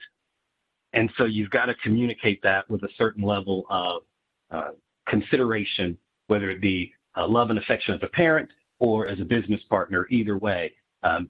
And 0.94 1.10
so 1.18 1.26
you've 1.26 1.50
got 1.50 1.66
to 1.66 1.76
communicate 1.76 2.42
that 2.44 2.70
with 2.70 2.84
a 2.84 2.90
certain 2.98 3.24
level 3.24 3.66
of 3.70 4.04
uh, 4.52 4.70
consideration, 5.08 5.98
whether 6.28 6.50
it 6.50 6.62
be 6.62 6.94
uh, 7.18 7.28
love 7.28 7.50
and 7.50 7.60
affection 7.60 7.94
as 7.94 8.02
a 8.04 8.08
parent 8.08 8.50
or 8.80 9.08
as 9.08 9.20
a 9.20 9.26
business 9.26 9.62
partner, 9.70 10.08
either 10.10 10.38
way. 10.38 10.72
Um, 11.04 11.30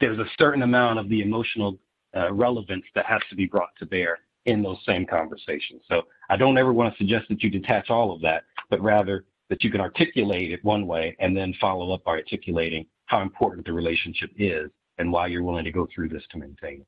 there's 0.00 0.18
a 0.18 0.26
certain 0.38 0.62
amount 0.62 0.98
of 0.98 1.08
the 1.08 1.22
emotional 1.22 1.78
uh, 2.14 2.32
relevance 2.32 2.84
that 2.94 3.06
has 3.06 3.20
to 3.30 3.36
be 3.36 3.46
brought 3.46 3.70
to 3.78 3.86
bear 3.86 4.18
in 4.44 4.62
those 4.62 4.78
same 4.86 5.06
conversations. 5.06 5.82
So 5.88 6.02
I 6.28 6.36
don't 6.36 6.56
ever 6.58 6.72
want 6.72 6.92
to 6.92 6.98
suggest 6.98 7.28
that 7.28 7.42
you 7.42 7.50
detach 7.50 7.90
all 7.90 8.12
of 8.12 8.20
that, 8.22 8.44
but 8.70 8.80
rather 8.80 9.24
that 9.48 9.62
you 9.62 9.70
can 9.70 9.80
articulate 9.80 10.52
it 10.52 10.64
one 10.64 10.86
way 10.86 11.16
and 11.18 11.36
then 11.36 11.54
follow 11.60 11.92
up 11.92 12.04
by 12.04 12.12
articulating 12.12 12.86
how 13.06 13.20
important 13.22 13.66
the 13.66 13.72
relationship 13.72 14.30
is 14.36 14.70
and 14.98 15.12
why 15.12 15.26
you're 15.26 15.42
willing 15.42 15.64
to 15.64 15.72
go 15.72 15.86
through 15.86 16.08
this 16.08 16.26
to 16.30 16.38
maintain 16.38 16.80
it. 16.80 16.86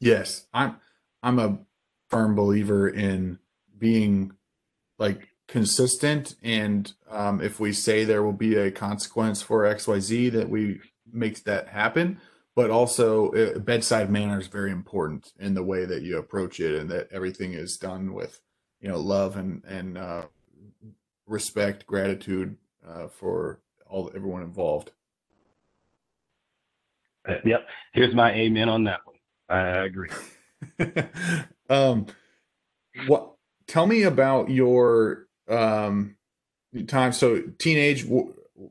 Yes, 0.00 0.46
I'm 0.52 0.76
I'm 1.22 1.38
a 1.38 1.58
firm 2.10 2.34
believer 2.34 2.88
in 2.88 3.38
being 3.78 4.32
like 4.98 5.28
consistent 5.48 6.36
and 6.42 6.92
um, 7.10 7.40
if 7.40 7.60
we 7.60 7.72
say 7.72 8.04
there 8.04 8.22
will 8.22 8.32
be 8.32 8.54
a 8.56 8.70
consequence 8.70 9.42
for 9.42 9.62
xyz 9.64 10.32
that 10.32 10.48
we 10.48 10.80
make 11.12 11.42
that 11.44 11.68
happen. 11.68 12.20
But 12.54 12.70
also 12.70 13.30
uh, 13.32 13.58
bedside 13.60 14.10
manner 14.10 14.38
is 14.38 14.46
very 14.46 14.70
important 14.70 15.32
in 15.38 15.54
the 15.54 15.62
way 15.62 15.86
that 15.86 16.02
you 16.02 16.18
approach 16.18 16.60
it 16.60 16.78
and 16.78 16.90
that 16.90 17.08
everything 17.10 17.54
is 17.54 17.78
done 17.78 18.12
with 18.12 18.40
you 18.80 18.88
know 18.88 18.98
love 18.98 19.36
and 19.36 19.64
and 19.64 19.96
uh, 19.96 20.26
respect 21.26 21.86
gratitude 21.86 22.56
uh, 22.86 23.08
for 23.08 23.60
all 23.88 24.10
everyone 24.14 24.42
involved 24.42 24.90
yep. 27.44 27.66
Here's 27.92 28.14
my 28.14 28.32
amen 28.32 28.68
on 28.68 28.84
that 28.84 29.00
one. 29.04 29.16
I 29.48 29.84
agree. 29.84 30.10
um, 31.70 32.06
what? 33.06 33.32
Tell 33.66 33.86
me 33.86 34.02
about 34.02 34.50
your 34.50 35.26
um 35.48 36.16
time. 36.86 37.12
So 37.12 37.42
teenage. 37.58 38.06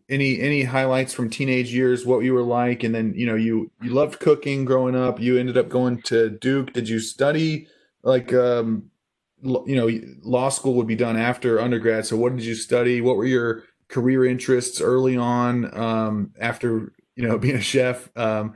any 0.09 0.39
any 0.39 0.63
highlights 0.63 1.13
from 1.13 1.29
teenage 1.29 1.73
years? 1.73 2.05
What 2.05 2.19
you 2.19 2.33
were 2.33 2.43
like, 2.43 2.83
and 2.83 2.93
then 2.93 3.13
you 3.15 3.25
know 3.25 3.35
you 3.35 3.71
you 3.81 3.91
loved 3.91 4.19
cooking 4.19 4.65
growing 4.65 4.95
up. 4.95 5.19
You 5.19 5.37
ended 5.37 5.57
up 5.57 5.69
going 5.69 6.01
to 6.03 6.29
Duke. 6.29 6.73
Did 6.73 6.89
you 6.89 6.99
study 6.99 7.67
like 8.03 8.33
um, 8.33 8.89
you 9.43 9.75
know 9.75 9.89
law 10.23 10.49
school 10.49 10.73
would 10.75 10.87
be 10.87 10.95
done 10.95 11.17
after 11.17 11.59
undergrad? 11.59 12.05
So 12.05 12.17
what 12.17 12.35
did 12.35 12.45
you 12.45 12.55
study? 12.55 13.01
What 13.01 13.17
were 13.17 13.25
your 13.25 13.63
career 13.87 14.25
interests 14.25 14.81
early 14.81 15.17
on 15.17 15.77
um, 15.77 16.33
after 16.39 16.93
you 17.16 17.28
know 17.28 17.38
being 17.39 17.55
a 17.55 17.62
chef? 17.62 18.09
Um, 18.16 18.55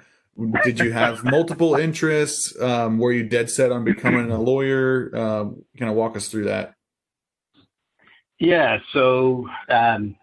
did 0.64 0.80
you 0.80 0.92
have 0.92 1.24
multiple 1.24 1.76
interests? 1.76 2.60
Um, 2.60 3.00
were 3.00 3.14
you 3.14 3.24
dead 3.24 3.50
set 3.50 3.72
on 3.72 3.86
becoming 3.86 4.32
a 4.32 4.40
lawyer? 4.40 5.10
Uh, 5.14 5.46
kind 5.78 5.90
of 5.90 5.96
walk 5.96 6.18
us 6.18 6.28
through 6.28 6.46
that. 6.46 6.76
Yeah. 8.40 8.80
So 8.92 9.48
um, 9.70 10.18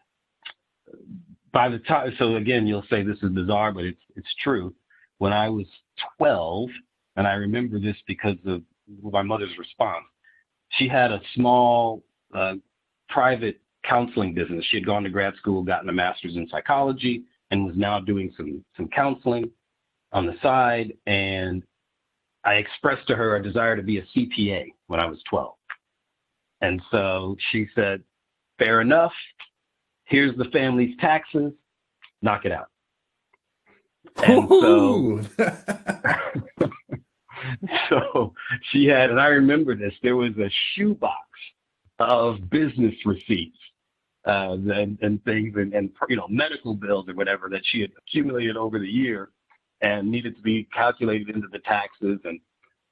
by 1.52 1.68
the 1.68 1.78
time, 1.78 2.12
so 2.18 2.36
again, 2.36 2.66
you'll 2.66 2.84
say 2.90 3.02
this 3.02 3.18
is 3.22 3.30
bizarre, 3.30 3.72
but 3.72 3.84
it's 3.84 4.02
it's 4.16 4.34
true. 4.42 4.74
When 5.18 5.32
I 5.32 5.48
was 5.48 5.66
12, 6.18 6.68
and 7.16 7.26
I 7.26 7.34
remember 7.34 7.78
this 7.78 7.96
because 8.06 8.36
of 8.46 8.62
my 9.02 9.22
mother's 9.22 9.56
response, 9.58 10.04
she 10.70 10.88
had 10.88 11.12
a 11.12 11.20
small 11.34 12.02
uh, 12.34 12.54
private 13.08 13.60
counseling 13.84 14.34
business. 14.34 14.64
She 14.68 14.76
had 14.76 14.86
gone 14.86 15.04
to 15.04 15.10
grad 15.10 15.34
school, 15.36 15.62
gotten 15.62 15.88
a 15.88 15.92
master's 15.92 16.36
in 16.36 16.48
psychology, 16.48 17.24
and 17.52 17.66
was 17.66 17.76
now 17.76 18.00
doing 18.00 18.32
some 18.36 18.64
some 18.76 18.88
counseling 18.88 19.48
on 20.12 20.26
the 20.26 20.34
side. 20.42 20.94
And 21.06 21.62
I 22.44 22.54
expressed 22.54 23.06
to 23.08 23.14
her 23.14 23.36
a 23.36 23.42
desire 23.42 23.76
to 23.76 23.82
be 23.82 23.98
a 23.98 24.06
CPA 24.16 24.72
when 24.88 24.98
I 24.98 25.06
was 25.06 25.22
12. 25.30 25.54
And 26.62 26.82
so 26.90 27.36
she 27.50 27.68
said, 27.74 28.02
fair 28.58 28.80
enough. 28.80 29.12
Here's 30.04 30.36
the 30.36 30.46
family's 30.46 30.96
taxes. 30.98 31.52
Knock 32.22 32.44
it 32.44 32.52
out. 32.52 32.68
And 34.24 34.48
so, 34.48 35.20
so 37.88 38.34
she 38.70 38.86
had, 38.86 39.10
and 39.10 39.20
I 39.20 39.28
remember 39.28 39.76
this, 39.76 39.94
there 40.02 40.16
was 40.16 40.36
a 40.38 40.50
shoebox 40.74 41.28
of 41.98 42.50
business 42.50 42.94
receipts 43.04 43.58
uh, 44.26 44.56
and, 44.72 44.98
and 45.02 45.24
things 45.24 45.54
and, 45.56 45.72
and, 45.74 45.90
you 46.08 46.16
know, 46.16 46.28
medical 46.28 46.74
bills 46.74 47.08
or 47.08 47.14
whatever 47.14 47.48
that 47.48 47.62
she 47.64 47.80
had 47.80 47.90
accumulated 47.98 48.56
over 48.56 48.78
the 48.78 48.88
year 48.88 49.30
and 49.80 50.10
needed 50.10 50.36
to 50.36 50.42
be 50.42 50.68
calculated 50.72 51.28
into 51.28 51.48
the 51.50 51.58
taxes. 51.60 52.20
And 52.24 52.40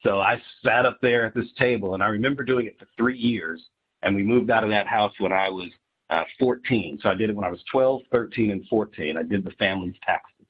so 0.02 0.20
I 0.20 0.42
sat 0.64 0.86
up 0.86 0.98
there 1.00 1.24
at 1.26 1.34
this 1.34 1.50
table 1.58 1.94
and 1.94 2.02
I 2.02 2.08
remember 2.08 2.42
doing 2.42 2.66
it 2.66 2.78
for 2.78 2.86
three 2.96 3.18
years. 3.18 3.62
And 4.02 4.16
we 4.16 4.22
moved 4.22 4.50
out 4.50 4.64
of 4.64 4.70
that 4.70 4.86
house 4.86 5.12
when 5.18 5.32
I 5.32 5.48
was 5.48 5.68
uh, 6.10 6.24
14. 6.38 6.98
So 7.02 7.08
I 7.08 7.14
did 7.14 7.30
it 7.30 7.36
when 7.36 7.44
I 7.44 7.50
was 7.50 7.62
12, 7.70 8.02
13, 8.10 8.50
and 8.50 8.66
14. 8.68 9.16
I 9.16 9.22
did 9.22 9.44
the 9.44 9.52
family's 9.52 9.94
taxes. 10.04 10.46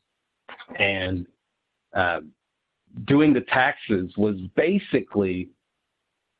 And 0.78 1.26
uh, 1.94 2.20
doing 3.04 3.32
the 3.32 3.42
taxes 3.42 4.12
was 4.16 4.36
basically, 4.56 5.50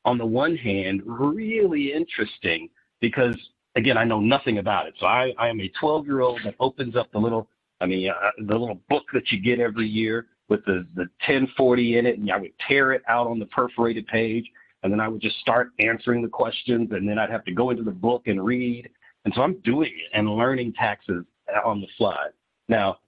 on 0.05 0.17
the 0.17 0.25
one 0.25 0.55
hand, 0.55 1.03
really 1.05 1.93
interesting 1.93 2.69
because, 2.99 3.35
again, 3.75 3.97
I 3.97 4.03
know 4.03 4.19
nothing 4.19 4.57
about 4.57 4.87
it. 4.87 4.93
So 4.99 5.05
I, 5.05 5.33
I 5.37 5.49
am 5.49 5.59
a 5.59 5.71
12 5.79 6.05
year 6.05 6.21
old 6.21 6.41
that 6.45 6.55
opens 6.59 6.95
up 6.95 7.11
the 7.11 7.19
little 7.19 7.47
I 7.81 7.87
mean, 7.87 8.09
uh, 8.09 8.29
the 8.37 8.55
little 8.55 8.79
book 8.89 9.05
that 9.13 9.31
you 9.31 9.41
get 9.41 9.59
every 9.59 9.87
year 9.87 10.27
with 10.49 10.63
the, 10.65 10.85
the 10.95 11.09
1040 11.25 11.97
in 11.97 12.05
it, 12.05 12.19
and 12.19 12.31
I 12.31 12.37
would 12.37 12.51
tear 12.67 12.93
it 12.93 13.01
out 13.07 13.25
on 13.25 13.39
the 13.39 13.47
perforated 13.47 14.05
page, 14.05 14.45
and 14.83 14.93
then 14.93 14.99
I 14.99 15.07
would 15.07 15.21
just 15.21 15.39
start 15.39 15.71
answering 15.79 16.21
the 16.21 16.27
questions, 16.27 16.89
and 16.91 17.09
then 17.09 17.17
I'd 17.17 17.31
have 17.31 17.43
to 17.45 17.51
go 17.51 17.71
into 17.71 17.83
the 17.83 17.91
book 17.91 18.27
and 18.27 18.45
read. 18.45 18.87
And 19.25 19.33
so 19.33 19.41
I'm 19.41 19.59
doing 19.61 19.91
it 19.91 20.15
and 20.15 20.29
learning 20.29 20.73
taxes 20.73 21.25
on 21.65 21.81
the 21.81 21.87
fly. 21.97 22.27
Now, 22.69 22.99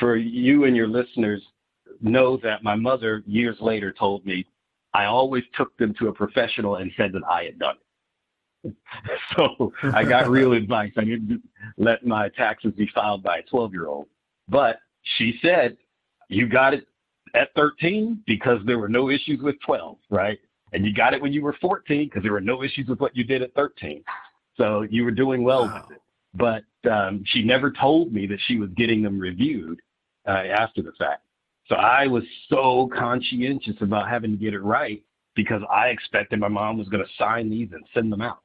for 0.00 0.16
you 0.16 0.64
and 0.64 0.76
your 0.76 0.88
listeners, 0.88 1.42
know 2.00 2.36
that 2.38 2.62
my 2.62 2.74
mother 2.74 3.22
years 3.26 3.56
later 3.60 3.92
told 3.92 4.26
me 4.26 4.44
I 4.92 5.06
always 5.06 5.44
took 5.56 5.76
them 5.78 5.94
to 5.98 6.08
a 6.08 6.12
professional 6.12 6.76
and 6.76 6.90
said 6.96 7.12
that 7.12 7.22
I 7.30 7.44
had 7.44 7.58
done 7.58 7.76
it. 7.76 7.85
so 9.36 9.72
I 9.94 10.04
got 10.04 10.28
real 10.28 10.52
advice. 10.52 10.92
I 10.96 11.04
didn't 11.04 11.42
let 11.76 12.06
my 12.06 12.28
taxes 12.30 12.72
be 12.76 12.88
filed 12.94 13.22
by 13.22 13.38
a 13.38 13.42
12 13.42 13.72
year 13.72 13.86
old. 13.86 14.06
But 14.48 14.78
she 15.16 15.38
said, 15.42 15.76
you 16.28 16.48
got 16.48 16.74
it 16.74 16.86
at 17.34 17.54
13 17.54 18.22
because 18.26 18.60
there 18.66 18.78
were 18.78 18.88
no 18.88 19.10
issues 19.10 19.40
with 19.42 19.56
12, 19.64 19.96
right? 20.10 20.38
And 20.72 20.84
you 20.84 20.92
got 20.92 21.14
it 21.14 21.22
when 21.22 21.32
you 21.32 21.42
were 21.42 21.56
14 21.60 22.06
because 22.06 22.22
there 22.22 22.32
were 22.32 22.40
no 22.40 22.62
issues 22.62 22.88
with 22.88 23.00
what 23.00 23.16
you 23.16 23.24
did 23.24 23.42
at 23.42 23.54
13. 23.54 24.02
So 24.56 24.82
you 24.82 25.04
were 25.04 25.10
doing 25.10 25.44
well 25.44 25.66
wow. 25.66 25.84
with 25.88 25.96
it. 25.96 26.02
But 26.34 26.90
um, 26.90 27.24
she 27.26 27.42
never 27.42 27.70
told 27.70 28.12
me 28.12 28.26
that 28.26 28.38
she 28.46 28.58
was 28.58 28.70
getting 28.76 29.02
them 29.02 29.18
reviewed 29.18 29.80
uh, 30.26 30.30
after 30.30 30.82
the 30.82 30.92
fact. 30.98 31.22
So 31.68 31.76
I 31.76 32.06
was 32.06 32.22
so 32.48 32.88
conscientious 32.96 33.76
about 33.80 34.08
having 34.08 34.32
to 34.32 34.36
get 34.36 34.54
it 34.54 34.60
right 34.60 35.02
because 35.34 35.62
I 35.70 35.88
expected 35.88 36.38
my 36.38 36.48
mom 36.48 36.78
was 36.78 36.88
going 36.88 37.04
to 37.04 37.10
sign 37.18 37.50
these 37.50 37.68
and 37.72 37.84
send 37.92 38.12
them 38.12 38.22
out. 38.22 38.40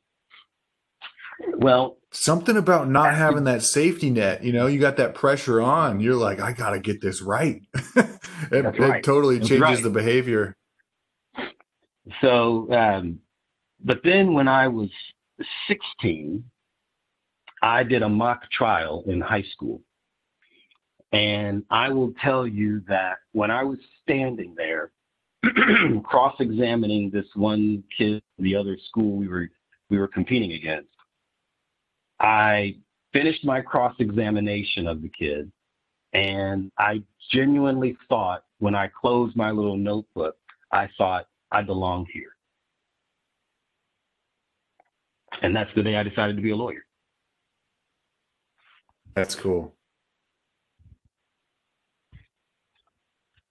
Well, 1.54 1.98
something 2.12 2.58
about 2.58 2.90
not 2.90 3.16
having 3.16 3.46
that 3.46 3.62
safety 3.62 4.10
net, 4.10 4.44
you 4.44 4.52
know, 4.52 4.68
you 4.68 4.80
got 4.80 4.98
that 4.98 5.16
pressure 5.16 5.62
on. 5.62 6.00
You're 6.00 6.16
like, 6.16 6.40
I 6.40 6.52
got 6.54 6.72
to 6.72 6.80
get 6.80 7.02
this 7.02 7.22
right. 7.22 7.62
it, 7.96 8.10
right. 8.52 8.98
it, 8.98 9.04
totally 9.04 9.40
changes 9.40 9.62
right. 9.62 9.84
the 9.84 9.90
behavior. 9.90 10.56
So, 12.20 12.72
um, 12.74 13.20
but 13.84 14.02
then 14.04 14.34
when 14.34 14.48
I 14.48 14.68
was 14.68 14.90
16, 15.68 16.44
I 17.62 17.84
did 17.84 18.02
a 18.02 18.10
mock 18.10 18.50
trial 18.52 19.04
in 19.08 19.22
high 19.22 19.46
school. 19.54 19.82
And 21.14 21.64
I 21.70 21.90
will 21.90 22.14
tell 22.24 22.48
you 22.48 22.82
that 22.88 23.18
when 23.34 23.52
I 23.52 23.64
was 23.64 23.80
standing 24.02 24.56
there 24.56 24.92
cross 26.04 26.36
examining 26.40 27.10
this 27.10 27.26
one 27.36 27.84
kid, 27.98 28.22
the 28.40 28.56
other 28.56 28.78
school 28.88 29.18
we 29.18 29.28
were 29.28 29.50
we 29.90 29.98
were 29.98 30.08
competing 30.08 30.54
against, 30.54 30.88
I 32.22 32.76
finished 33.14 33.44
my 33.44 33.62
cross 33.62 33.96
examination 34.00 34.88
of 34.88 35.02
the 35.02 35.10
kid, 35.10 35.52
and 36.14 36.72
I 36.78 37.02
genuinely 37.32 37.98
thought 38.08 38.44
when 38.60 38.76
I 38.76 38.88
closed 38.88 39.36
my 39.36 39.50
little 39.50 39.76
notebook, 39.76 40.36
I 40.72 40.88
thought 40.98 41.26
I 41.52 41.64
belong 41.64 42.06
here. 42.14 42.36
And 45.42 45.56
that's 45.56 45.72
the 45.76 45.82
day 45.82 45.96
I 45.96 46.04
decided 46.04 46.36
to 46.36 46.42
be 46.44 46.52
a 46.52 46.56
lawyer. 46.56 46.86
That's 49.16 49.34
cool. 49.34 49.76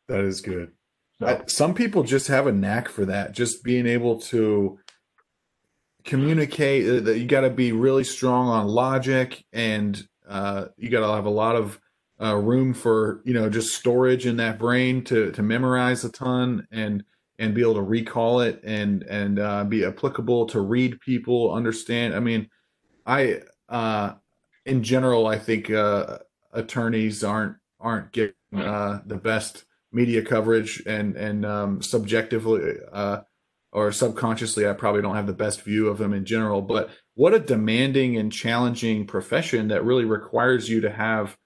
That 0.08 0.20
is 0.20 0.40
good. 0.40 0.72
So, 1.18 1.26
I, 1.26 1.42
some 1.46 1.74
people 1.74 2.04
just 2.04 2.28
have 2.28 2.46
a 2.46 2.52
knack 2.52 2.88
for 2.88 3.04
that, 3.04 3.32
just 3.32 3.64
being 3.64 3.86
able 3.86 4.20
to 4.20 4.78
communicate 6.04 6.88
uh, 6.88 7.00
that 7.00 7.18
you 7.18 7.26
got 7.26 7.42
to 7.42 7.50
be 7.50 7.72
really 7.72 8.04
strong 8.04 8.48
on 8.48 8.66
logic 8.66 9.44
and 9.52 10.06
uh, 10.28 10.66
you 10.76 10.88
got 10.88 11.00
to 11.00 11.12
have 11.12 11.26
a 11.26 11.30
lot 11.30 11.56
of 11.56 11.80
uh, 12.22 12.36
room 12.36 12.74
for 12.74 13.22
you 13.24 13.32
know 13.32 13.48
just 13.48 13.74
storage 13.74 14.26
in 14.26 14.36
that 14.36 14.58
brain 14.58 15.02
to 15.02 15.30
to 15.32 15.42
memorize 15.42 16.04
a 16.04 16.12
ton 16.12 16.66
and 16.70 17.02
and 17.38 17.54
be 17.54 17.62
able 17.62 17.74
to 17.74 17.82
recall 17.82 18.40
it 18.40 18.60
and 18.62 19.02
and 19.04 19.38
uh, 19.38 19.64
be 19.64 19.84
applicable 19.84 20.46
to 20.46 20.60
read 20.60 21.00
people 21.00 21.52
understand 21.52 22.14
i 22.14 22.20
mean 22.20 22.46
i 23.06 23.40
uh 23.70 24.12
in 24.66 24.82
general 24.82 25.26
i 25.26 25.38
think 25.38 25.70
uh 25.70 26.18
attorneys 26.52 27.24
aren't 27.24 27.56
aren't 27.80 28.12
getting 28.12 28.34
uh 28.54 29.00
the 29.06 29.16
best 29.16 29.64
media 29.90 30.22
coverage 30.22 30.82
and 30.84 31.16
and 31.16 31.46
um 31.46 31.80
subjectively 31.80 32.74
uh 32.92 33.20
or 33.72 33.92
subconsciously 33.92 34.68
I 34.68 34.72
probably 34.72 35.02
don't 35.02 35.16
have 35.16 35.26
the 35.26 35.32
best 35.32 35.62
view 35.62 35.88
of 35.88 35.98
them 35.98 36.12
in 36.12 36.24
general, 36.24 36.62
but 36.62 36.90
what 37.14 37.34
a 37.34 37.38
demanding 37.38 38.16
and 38.16 38.32
challenging 38.32 39.06
profession 39.06 39.68
that 39.68 39.84
really 39.84 40.04
requires 40.04 40.68
you 40.68 40.80
to 40.80 40.90
have 40.90 41.36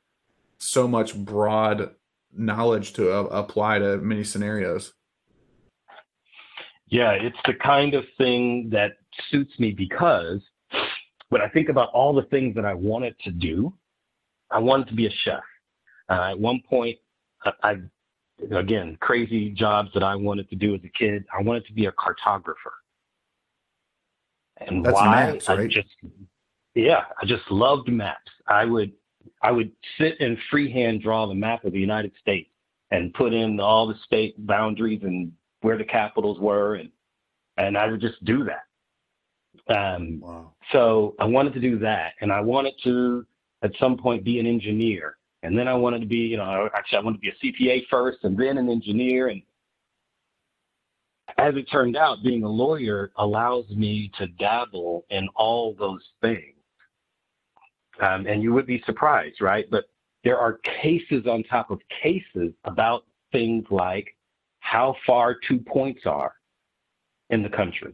so 0.58 0.88
much 0.88 1.16
broad 1.16 1.90
knowledge 2.32 2.92
to 2.94 3.12
uh, 3.12 3.22
apply 3.24 3.78
to 3.78 3.98
many 3.98 4.24
scenarios. 4.24 4.92
Yeah, 6.86 7.12
it's 7.12 7.36
the 7.46 7.54
kind 7.54 7.94
of 7.94 8.04
thing 8.18 8.70
that 8.70 8.92
suits 9.30 9.58
me 9.58 9.72
because 9.72 10.40
when 11.28 11.42
I 11.42 11.48
think 11.48 11.68
about 11.68 11.90
all 11.90 12.14
the 12.14 12.22
things 12.24 12.54
that 12.54 12.64
I 12.64 12.74
wanted 12.74 13.18
to 13.24 13.30
do, 13.30 13.72
I 14.50 14.58
wanted 14.58 14.88
to 14.88 14.94
be 14.94 15.06
a 15.06 15.10
chef. 15.24 15.42
Uh, 16.08 16.30
at 16.30 16.38
one 16.38 16.62
point, 16.68 16.98
I 17.62 17.76
again, 18.50 18.96
crazy 19.00 19.50
jobs 19.50 19.90
that 19.94 20.02
I 20.02 20.14
wanted 20.14 20.48
to 20.50 20.56
do 20.56 20.74
as 20.74 20.80
a 20.84 20.88
kid. 20.98 21.24
I 21.36 21.42
wanted 21.42 21.66
to 21.66 21.72
be 21.72 21.86
a 21.86 21.92
cartographer. 21.92 22.74
And 24.58 24.84
That's 24.84 24.94
why? 24.94 25.32
Maps, 25.32 25.48
right? 25.48 25.60
I 25.60 25.66
just, 25.66 25.88
yeah, 26.74 27.04
I 27.20 27.26
just 27.26 27.50
loved 27.50 27.88
maps. 27.88 28.30
I 28.46 28.64
would, 28.64 28.92
I 29.42 29.50
would 29.50 29.72
sit 29.98 30.20
and 30.20 30.38
freehand 30.50 31.02
draw 31.02 31.26
the 31.26 31.34
map 31.34 31.64
of 31.64 31.72
the 31.72 31.80
United 31.80 32.12
States 32.20 32.50
and 32.90 33.12
put 33.14 33.32
in 33.32 33.58
all 33.60 33.86
the 33.86 33.96
state 34.04 34.34
boundaries 34.46 35.00
and 35.02 35.32
where 35.62 35.78
the 35.78 35.84
capitals 35.84 36.38
were, 36.38 36.76
and 36.76 36.90
and 37.56 37.76
I 37.76 37.86
would 37.86 38.00
just 38.00 38.22
do 38.24 38.44
that. 38.44 39.74
Um, 39.74 40.20
wow. 40.20 40.52
So 40.72 41.14
I 41.18 41.24
wanted 41.24 41.54
to 41.54 41.60
do 41.60 41.78
that, 41.78 42.12
and 42.20 42.32
I 42.32 42.40
wanted 42.40 42.74
to 42.84 43.26
at 43.62 43.72
some 43.80 43.96
point 43.96 44.24
be 44.24 44.38
an 44.38 44.46
engineer. 44.46 45.16
And 45.44 45.58
then 45.58 45.68
I 45.68 45.74
wanted 45.74 46.00
to 46.00 46.06
be, 46.06 46.16
you 46.16 46.38
know, 46.38 46.70
actually 46.74 46.98
I 46.98 47.00
wanted 47.02 47.20
to 47.20 47.20
be 47.20 47.28
a 47.28 47.52
CPA 47.52 47.82
first 47.90 48.18
and 48.22 48.36
then 48.36 48.56
an 48.56 48.70
engineer. 48.70 49.28
And 49.28 49.42
as 51.36 51.54
it 51.54 51.70
turned 51.70 51.98
out, 51.98 52.22
being 52.24 52.44
a 52.44 52.48
lawyer 52.48 53.12
allows 53.16 53.68
me 53.68 54.10
to 54.16 54.26
dabble 54.26 55.04
in 55.10 55.28
all 55.36 55.74
those 55.78 56.02
things. 56.22 56.56
Um, 58.00 58.26
and 58.26 58.42
you 58.42 58.54
would 58.54 58.66
be 58.66 58.82
surprised, 58.86 59.42
right? 59.42 59.66
But 59.70 59.84
there 60.24 60.38
are 60.38 60.60
cases 60.82 61.26
on 61.26 61.42
top 61.44 61.70
of 61.70 61.78
cases 62.02 62.54
about 62.64 63.04
things 63.30 63.66
like 63.70 64.16
how 64.60 64.96
far 65.06 65.36
two 65.46 65.58
points 65.58 66.06
are 66.06 66.32
in 67.28 67.42
the 67.42 67.50
country. 67.50 67.92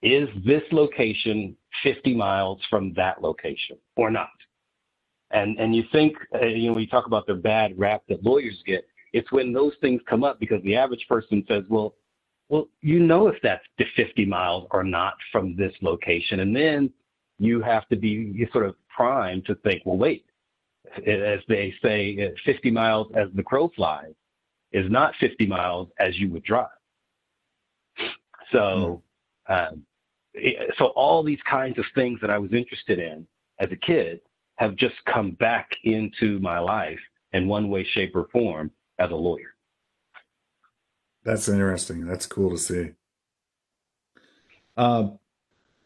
Is 0.00 0.30
this 0.46 0.62
location 0.72 1.56
50 1.82 2.14
miles 2.14 2.58
from 2.70 2.94
that 2.94 3.20
location 3.20 3.76
or 3.96 4.10
not? 4.10 4.30
And 5.32 5.58
and 5.58 5.74
you 5.74 5.84
think 5.90 6.16
uh, 6.34 6.46
you 6.46 6.68
know 6.68 6.74
when 6.74 6.82
you 6.82 6.88
talk 6.88 7.06
about 7.06 7.26
the 7.26 7.34
bad 7.34 7.78
rap 7.78 8.02
that 8.08 8.22
lawyers 8.22 8.62
get, 8.66 8.86
it's 9.12 9.30
when 9.32 9.52
those 9.52 9.72
things 9.80 10.00
come 10.08 10.24
up 10.24 10.38
because 10.38 10.62
the 10.62 10.76
average 10.76 11.04
person 11.08 11.44
says, 11.48 11.64
well, 11.68 11.94
well, 12.48 12.68
you 12.80 13.00
know 13.00 13.26
if 13.26 13.36
that's 13.42 13.64
50 13.96 14.24
miles 14.24 14.68
or 14.70 14.84
not 14.84 15.14
from 15.32 15.56
this 15.56 15.72
location, 15.82 16.40
and 16.40 16.54
then 16.54 16.92
you 17.38 17.60
have 17.60 17.88
to 17.88 17.96
be 17.96 18.48
sort 18.52 18.66
of 18.66 18.76
primed 18.94 19.44
to 19.46 19.54
think, 19.56 19.82
well, 19.84 19.98
wait, 19.98 20.24
as 21.06 21.40
they 21.48 21.74
say, 21.82 22.32
50 22.44 22.70
miles 22.70 23.08
as 23.14 23.28
the 23.34 23.42
crow 23.42 23.70
flies 23.74 24.14
is 24.72 24.90
not 24.90 25.14
50 25.20 25.46
miles 25.46 25.88
as 25.98 26.18
you 26.18 26.30
would 26.30 26.44
drive. 26.44 26.68
So, 28.52 29.02
um, 29.48 29.82
so 30.78 30.86
all 30.88 31.22
these 31.22 31.40
kinds 31.48 31.78
of 31.78 31.84
things 31.94 32.20
that 32.20 32.30
I 32.30 32.38
was 32.38 32.52
interested 32.52 32.98
in 32.98 33.26
as 33.58 33.68
a 33.72 33.76
kid 33.76 34.20
have 34.56 34.76
just 34.76 34.96
come 35.04 35.32
back 35.32 35.70
into 35.84 36.38
my 36.40 36.58
life 36.58 37.00
in 37.32 37.46
one 37.46 37.68
way, 37.68 37.84
shape, 37.84 38.14
or 38.14 38.28
form 38.32 38.70
as 38.98 39.10
a 39.10 39.14
lawyer. 39.14 39.54
That's 41.24 41.48
interesting. 41.48 42.06
That's 42.06 42.26
cool 42.26 42.50
to 42.50 42.58
see. 42.58 42.90
Uh, 44.76 45.08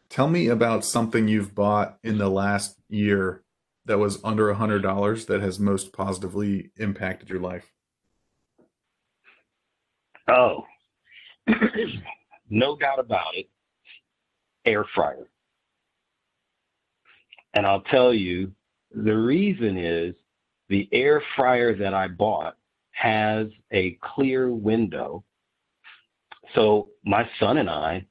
tell 0.09 0.27
me 0.27 0.47
about 0.47 0.85
something 0.85 1.27
you've 1.27 1.55
bought 1.55 1.97
in 2.03 2.17
the 2.17 2.29
last 2.29 2.77
year 2.89 3.43
that 3.85 3.97
was 3.97 4.23
under 4.23 4.49
a 4.49 4.55
hundred 4.55 4.83
dollars 4.83 5.25
that 5.25 5.41
has 5.41 5.59
most 5.59 5.91
positively 5.93 6.71
impacted 6.77 7.29
your 7.29 7.39
life. 7.39 7.71
Oh, 10.27 10.65
no 12.49 12.77
doubt 12.77 12.99
about 12.99 13.35
it. 13.35 13.49
Air 14.65 14.85
fryer. 14.93 15.27
And 17.53 17.65
I'll 17.65 17.81
tell 17.81 18.13
you, 18.13 18.53
the 18.93 19.15
reason 19.15 19.77
is 19.77 20.15
the 20.69 20.87
air 20.91 21.21
fryer 21.35 21.75
that 21.75 21.93
I 21.93 22.07
bought 22.07 22.57
has 22.91 23.47
a 23.71 23.97
clear 24.01 24.51
window. 24.51 25.23
So 26.55 26.89
my 27.03 27.27
son 27.39 27.57
and 27.57 27.69
I, 27.69 28.05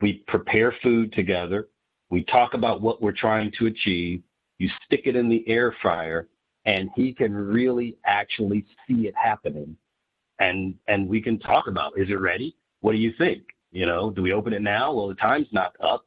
we 0.00 0.24
prepare 0.26 0.74
food 0.82 1.12
together. 1.12 1.68
We 2.10 2.24
talk 2.24 2.54
about 2.54 2.82
what 2.82 3.00
we're 3.00 3.12
trying 3.12 3.52
to 3.58 3.66
achieve. 3.66 4.22
You 4.58 4.68
stick 4.84 5.02
it 5.06 5.16
in 5.16 5.28
the 5.28 5.46
air 5.48 5.74
fryer, 5.80 6.28
and 6.66 6.90
he 6.94 7.12
can 7.12 7.34
really 7.34 7.96
actually 8.04 8.66
see 8.86 9.06
it 9.06 9.14
happening. 9.16 9.76
And 10.38 10.74
and 10.88 11.08
we 11.08 11.20
can 11.22 11.38
talk 11.38 11.68
about 11.68 11.98
is 11.98 12.10
it 12.10 12.20
ready? 12.20 12.56
What 12.80 12.92
do 12.92 12.98
you 12.98 13.12
think? 13.16 13.42
You 13.70 13.86
know, 13.86 14.10
do 14.10 14.22
we 14.22 14.32
open 14.32 14.52
it 14.52 14.62
now? 14.62 14.92
Well, 14.92 15.08
the 15.08 15.14
time's 15.14 15.46
not 15.52 15.74
up, 15.80 16.04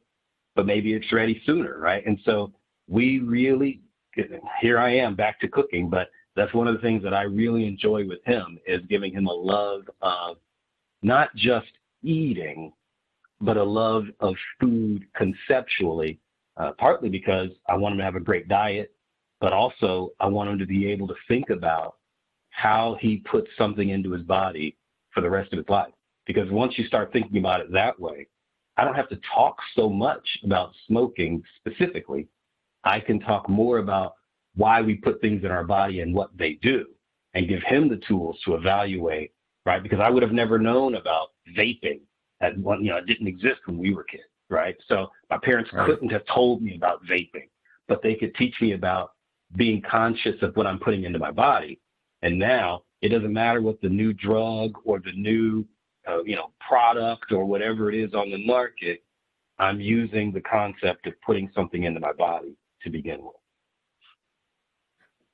but 0.54 0.66
maybe 0.66 0.92
it's 0.94 1.12
ready 1.12 1.42
sooner, 1.46 1.78
right? 1.78 2.06
And 2.06 2.18
so 2.24 2.52
we 2.88 3.20
really 3.20 3.80
here 4.60 4.78
I 4.78 4.94
am 4.94 5.14
back 5.14 5.40
to 5.40 5.48
cooking, 5.48 5.90
but 5.90 6.10
that's 6.36 6.54
one 6.54 6.68
of 6.68 6.74
the 6.74 6.80
things 6.80 7.02
that 7.02 7.14
I 7.14 7.22
really 7.22 7.66
enjoy 7.66 8.06
with 8.06 8.24
him 8.24 8.58
is 8.66 8.80
giving 8.88 9.12
him 9.12 9.26
a 9.26 9.32
love 9.32 9.82
of 10.00 10.36
not 11.02 11.34
just 11.36 11.68
eating, 12.02 12.72
but 13.40 13.56
a 13.56 13.64
love 13.64 14.04
of 14.20 14.34
food 14.60 15.06
conceptually, 15.14 16.18
uh, 16.56 16.72
partly 16.78 17.08
because 17.08 17.50
I 17.68 17.76
want 17.76 17.92
him 17.92 17.98
to 17.98 18.04
have 18.04 18.16
a 18.16 18.20
great 18.20 18.48
diet, 18.48 18.92
but 19.40 19.52
also 19.52 20.12
I 20.20 20.26
want 20.26 20.50
him 20.50 20.58
to 20.58 20.66
be 20.66 20.90
able 20.90 21.08
to 21.08 21.14
think 21.28 21.50
about 21.50 21.96
how 22.50 22.96
he 23.00 23.18
puts 23.30 23.48
something 23.58 23.90
into 23.90 24.12
his 24.12 24.22
body 24.22 24.76
for 25.12 25.20
the 25.20 25.30
rest 25.30 25.52
of 25.52 25.58
his 25.58 25.68
life. 25.68 25.92
Because 26.26 26.50
once 26.50 26.74
you 26.76 26.86
start 26.86 27.12
thinking 27.12 27.38
about 27.38 27.60
it 27.60 27.72
that 27.72 27.98
way, 28.00 28.26
I 28.76 28.84
don't 28.84 28.94
have 28.94 29.08
to 29.10 29.20
talk 29.34 29.56
so 29.74 29.88
much 29.88 30.26
about 30.44 30.72
smoking 30.86 31.42
specifically. 31.56 32.28
I 32.86 33.00
can 33.00 33.18
talk 33.18 33.48
more 33.48 33.78
about 33.78 34.14
why 34.54 34.80
we 34.80 34.94
put 34.94 35.20
things 35.20 35.44
in 35.44 35.50
our 35.50 35.64
body 35.64 36.00
and 36.00 36.14
what 36.14 36.30
they 36.38 36.54
do 36.62 36.86
and 37.34 37.48
give 37.48 37.62
him 37.64 37.88
the 37.88 38.00
tools 38.08 38.38
to 38.44 38.54
evaluate, 38.54 39.32
right? 39.66 39.82
Because 39.82 39.98
I 40.00 40.08
would 40.08 40.22
have 40.22 40.32
never 40.32 40.58
known 40.58 40.94
about 40.94 41.30
vaping 41.56 42.00
at 42.40 42.56
one, 42.56 42.84
you 42.84 42.90
know, 42.90 42.98
it 42.98 43.06
didn't 43.06 43.26
exist 43.26 43.60
when 43.66 43.76
we 43.76 43.92
were 43.92 44.04
kids, 44.04 44.22
right? 44.48 44.76
So 44.88 45.08
my 45.30 45.38
parents 45.42 45.70
right. 45.72 45.84
couldn't 45.84 46.10
have 46.10 46.24
told 46.32 46.62
me 46.62 46.76
about 46.76 47.04
vaping, 47.04 47.48
but 47.88 48.02
they 48.02 48.14
could 48.14 48.34
teach 48.36 48.54
me 48.60 48.72
about 48.72 49.12
being 49.56 49.82
conscious 49.82 50.40
of 50.42 50.54
what 50.56 50.66
I'm 50.66 50.78
putting 50.78 51.04
into 51.04 51.18
my 51.18 51.32
body. 51.32 51.80
And 52.22 52.38
now 52.38 52.84
it 53.02 53.08
doesn't 53.08 53.32
matter 53.32 53.60
what 53.60 53.80
the 53.80 53.88
new 53.88 54.12
drug 54.12 54.72
or 54.84 55.00
the 55.00 55.12
new, 55.12 55.64
uh, 56.06 56.22
you 56.22 56.36
know, 56.36 56.52
product 56.66 57.32
or 57.32 57.46
whatever 57.46 57.90
it 57.90 57.96
is 57.96 58.14
on 58.14 58.30
the 58.30 58.46
market, 58.46 59.02
I'm 59.58 59.80
using 59.80 60.30
the 60.30 60.40
concept 60.40 61.06
of 61.06 61.14
putting 61.22 61.50
something 61.54 61.82
into 61.82 61.98
my 61.98 62.12
body 62.12 62.56
to 62.86 62.90
begin 62.90 63.22
with. 63.22 63.34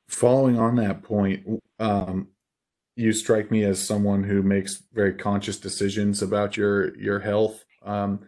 Following 0.09 0.59
on 0.59 0.77
that 0.77 1.03
point, 1.03 1.63
um, 1.79 2.29
you 2.97 3.13
strike 3.13 3.51
me 3.51 3.63
as 3.65 3.87
someone 3.87 4.25
who 4.25 4.43
makes 4.43 4.83
very 4.93 5.15
conscious 5.15 5.59
decisions 5.59 6.23
about 6.23 6.57
your 6.57 6.97
your 6.99 7.21
health. 7.21 7.65
Um, 7.83 8.21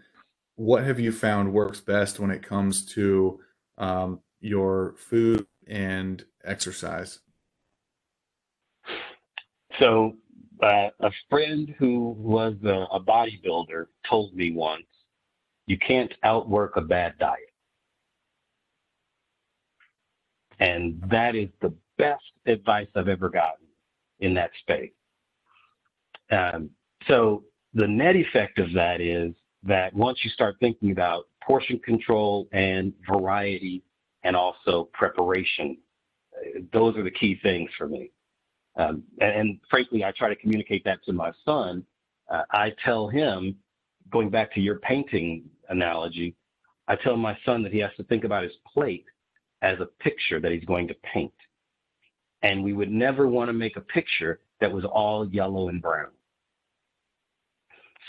what 0.57 0.85
have 0.85 1.01
you 1.01 1.11
found 1.11 1.53
works 1.53 1.81
best 1.81 2.21
when 2.21 2.31
it 2.31 2.43
comes 2.43 2.85
to 2.95 3.41
um, 3.77 4.21
your 4.41 4.95
food 4.99 5.47
and 5.67 6.25
exercise? 6.45 7.21
So, 9.79 10.17
uh, 10.63 10.91
a 11.01 11.11
friend 11.29 11.75
who 11.79 12.11
was 12.19 12.55
a, 12.65 12.87
a 12.93 13.01
bodybuilder 13.01 13.87
told 14.09 14.35
me 14.35 14.53
once, 14.53 14.87
"You 15.67 15.79
can't 15.79 16.13
outwork 16.23 16.77
a 16.77 16.83
bad 16.83 17.19
diet." 17.19 17.54
And 20.61 21.03
that 21.11 21.35
is 21.35 21.49
the 21.61 21.73
best 21.99 22.23
advice 22.47 22.89
I've 22.95 23.09
ever 23.09 23.29
gotten 23.29 23.67
in 24.21 24.35
that 24.35 24.51
space. 24.61 24.93
Um, 26.31 26.71
so 27.07 27.45
the 27.75 27.87
net 27.87 28.17
effect 28.17 28.59
of 28.59 28.73
that 28.75 29.01
is 29.01 29.35
that 29.63 29.95
once 29.95 30.19
you 30.23 30.31
start 30.31 30.57
thinking 30.61 30.91
about 30.91 31.25
portion 31.43 31.79
control 31.79 32.49
and 32.53 32.93
variety 33.09 33.83
and 34.23 34.37
also 34.37 34.89
preparation, 34.93 35.77
those 36.73 36.97
are 36.97 37.03
the 37.03 37.11
key 37.11 37.39
things 37.43 37.71
for 37.77 37.89
me. 37.89 38.11
Um, 38.77 39.05
and, 39.21 39.31
and, 39.31 39.61
frankly, 39.71 40.05
I 40.05 40.13
try 40.13 40.29
to 40.29 40.37
communicate 40.37 40.85
that 40.85 41.05
to 41.05 41.13
my 41.13 41.33
son. 41.45 41.85
Uh, 42.29 42.43
I 42.51 42.73
tell 42.85 43.09
him, 43.09 43.57
going 44.11 44.31
back 44.31 44.53
to 44.55 44.61
your 44.61 44.81
painting 44.81 45.45
analogy, 45.69 46.35
I 46.89 46.97
tell 46.97 47.17
my 47.17 47.39
son 47.45 47.63
that 47.63 47.73
he 47.73 47.79
has 47.79 47.93
to 47.97 48.05
think 48.05 48.25
about 48.25 48.43
his 48.43 48.53
plate 48.73 49.05
as 49.65 49.81
a 49.81 49.87
picture 49.87 50.39
that 50.39 50.53
he's 50.53 50.65
going 50.67 50.87
to 50.87 50.95
paint. 51.15 51.33
And 52.43 52.63
we 52.63 52.75
would 52.75 52.91
never 52.91 53.27
want 53.27 53.49
to 53.49 53.55
make 53.55 53.79
a 53.79 53.81
picture 53.81 54.41
that 54.61 54.71
was 54.71 54.85
all 54.85 55.27
yellow 55.27 55.71
and 55.71 55.81
brown. 55.81 56.11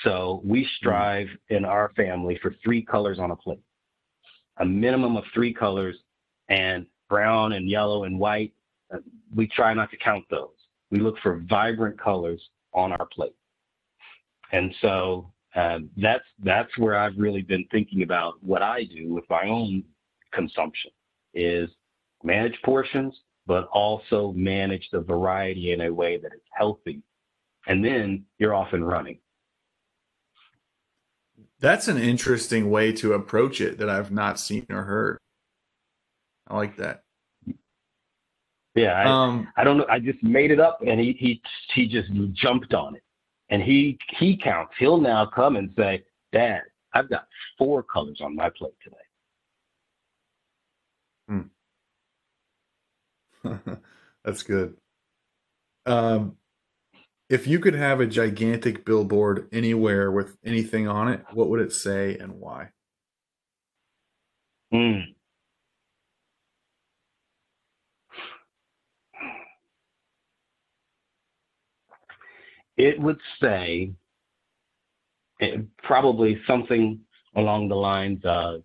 So 0.04 0.42
we 0.44 0.64
hmm. 0.64 0.68
strive 0.78 1.28
in 1.50 1.64
our 1.64 1.92
family 1.96 2.38
for 2.42 2.54
three 2.62 2.82
colors 2.84 3.20
on 3.20 3.32
a 3.32 3.36
plate, 3.38 3.64
a 4.58 4.66
minimum 4.66 5.16
of 5.16 5.24
three 5.34 5.54
colors, 5.54 5.96
and 6.50 6.86
brown 7.10 7.54
and 7.54 7.70
yellow 7.70 8.04
and 8.04 8.20
white. 8.20 8.54
Uh, 8.94 8.98
we 9.34 9.48
try 9.48 9.74
not 9.74 9.90
to 9.92 9.98
count 9.98 10.26
those. 10.30 10.50
We 10.92 11.00
look 11.00 11.16
for 11.24 11.42
vibrant 11.50 12.00
colors 12.00 12.42
on 12.74 12.92
our 12.92 13.06
plate. 13.06 13.36
And 14.52 14.76
so 14.82 15.32
uh, 15.56 15.80
that's 15.96 16.26
that's 16.44 16.78
where 16.78 16.98
I've 16.98 17.18
really 17.18 17.42
been 17.42 17.66
thinking 17.72 18.04
about 18.04 18.44
what 18.44 18.62
I 18.62 18.84
do 18.84 19.14
with 19.14 19.24
my 19.30 19.48
own 19.48 19.84
consumption 20.34 20.92
is 21.36 21.70
manage 22.24 22.58
portions, 22.64 23.20
but 23.46 23.68
also 23.68 24.34
manage 24.36 24.90
the 24.92 25.02
variety 25.02 25.74
in 25.74 25.82
a 25.82 25.94
way 25.94 26.18
that 26.18 26.34
is 26.34 26.42
healthy. 26.52 27.02
And 27.68 27.84
then 27.84 28.26
you're 28.40 28.54
off 28.54 28.74
and 28.74 28.88
running. 28.88 29.20
That's 31.60 31.88
an 31.88 31.98
interesting 31.98 32.70
way 32.70 32.92
to 32.94 33.14
approach 33.14 33.62
it 33.62 33.78
that 33.78 33.90
I've 33.90 34.12
not 34.12 34.40
seen 34.40 34.66
or 34.70 34.84
heard. 34.84 35.18
I 36.48 36.56
like 36.56 36.78
that. 36.78 37.04
Yeah, 38.76 38.92
I, 38.92 39.06
um, 39.06 39.48
I 39.56 39.64
don't 39.64 39.78
know. 39.78 39.86
I 39.90 40.00
just 40.00 40.22
made 40.22 40.52
it 40.52 40.60
up, 40.60 40.80
and 40.86 41.00
he 41.00 41.14
he 41.14 41.42
he 41.74 41.88
just 41.88 42.10
jumped 42.34 42.74
on 42.74 42.96
it, 42.96 43.04
and 43.50 43.62
he 43.64 43.98
he 44.18 44.36
counts. 44.36 44.74
He'll 44.78 45.00
now 45.00 45.26
come 45.26 45.56
and 45.56 45.74
say, 45.78 46.04
"Dad, 46.34 46.64
I've 46.94 47.10
got 47.10 47.26
four 47.58 47.84
colors 47.84 48.20
on 48.22 48.36
my 48.36 48.50
plate 48.50 48.74
today." 48.84 48.98
Hmm. 51.30 51.42
That's 54.24 54.44
good. 54.44 54.78
Um, 55.86 56.38
if 57.30 57.48
you 57.48 57.60
could 57.60 57.76
have 57.76 58.02
a 58.02 58.06
gigantic 58.06 58.86
billboard 58.86 59.48
anywhere 59.52 60.12
with 60.12 60.38
anything 60.44 60.88
on 60.88 61.08
it, 61.08 61.24
what 61.34 61.50
would 61.50 61.60
it 61.60 61.74
say 61.74 62.18
and 62.18 62.34
why? 62.34 62.70
Mm. 64.74 65.16
It 72.78 73.00
would 73.00 73.20
say 73.42 73.94
eh, 75.42 75.58
probably 75.82 76.42
something 76.46 77.00
along 77.36 77.70
the 77.70 77.76
lines 77.76 78.22
of 78.24 78.62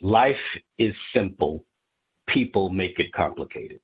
life 0.00 0.36
is 0.78 0.94
simple, 1.14 1.64
people 2.32 2.70
make 2.70 2.98
it 2.98 3.12
complicated. 3.12 3.80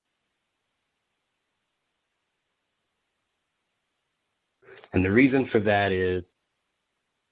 And 4.92 5.04
the 5.04 5.10
reason 5.10 5.48
for 5.52 5.60
that 5.60 5.92
is 5.92 6.24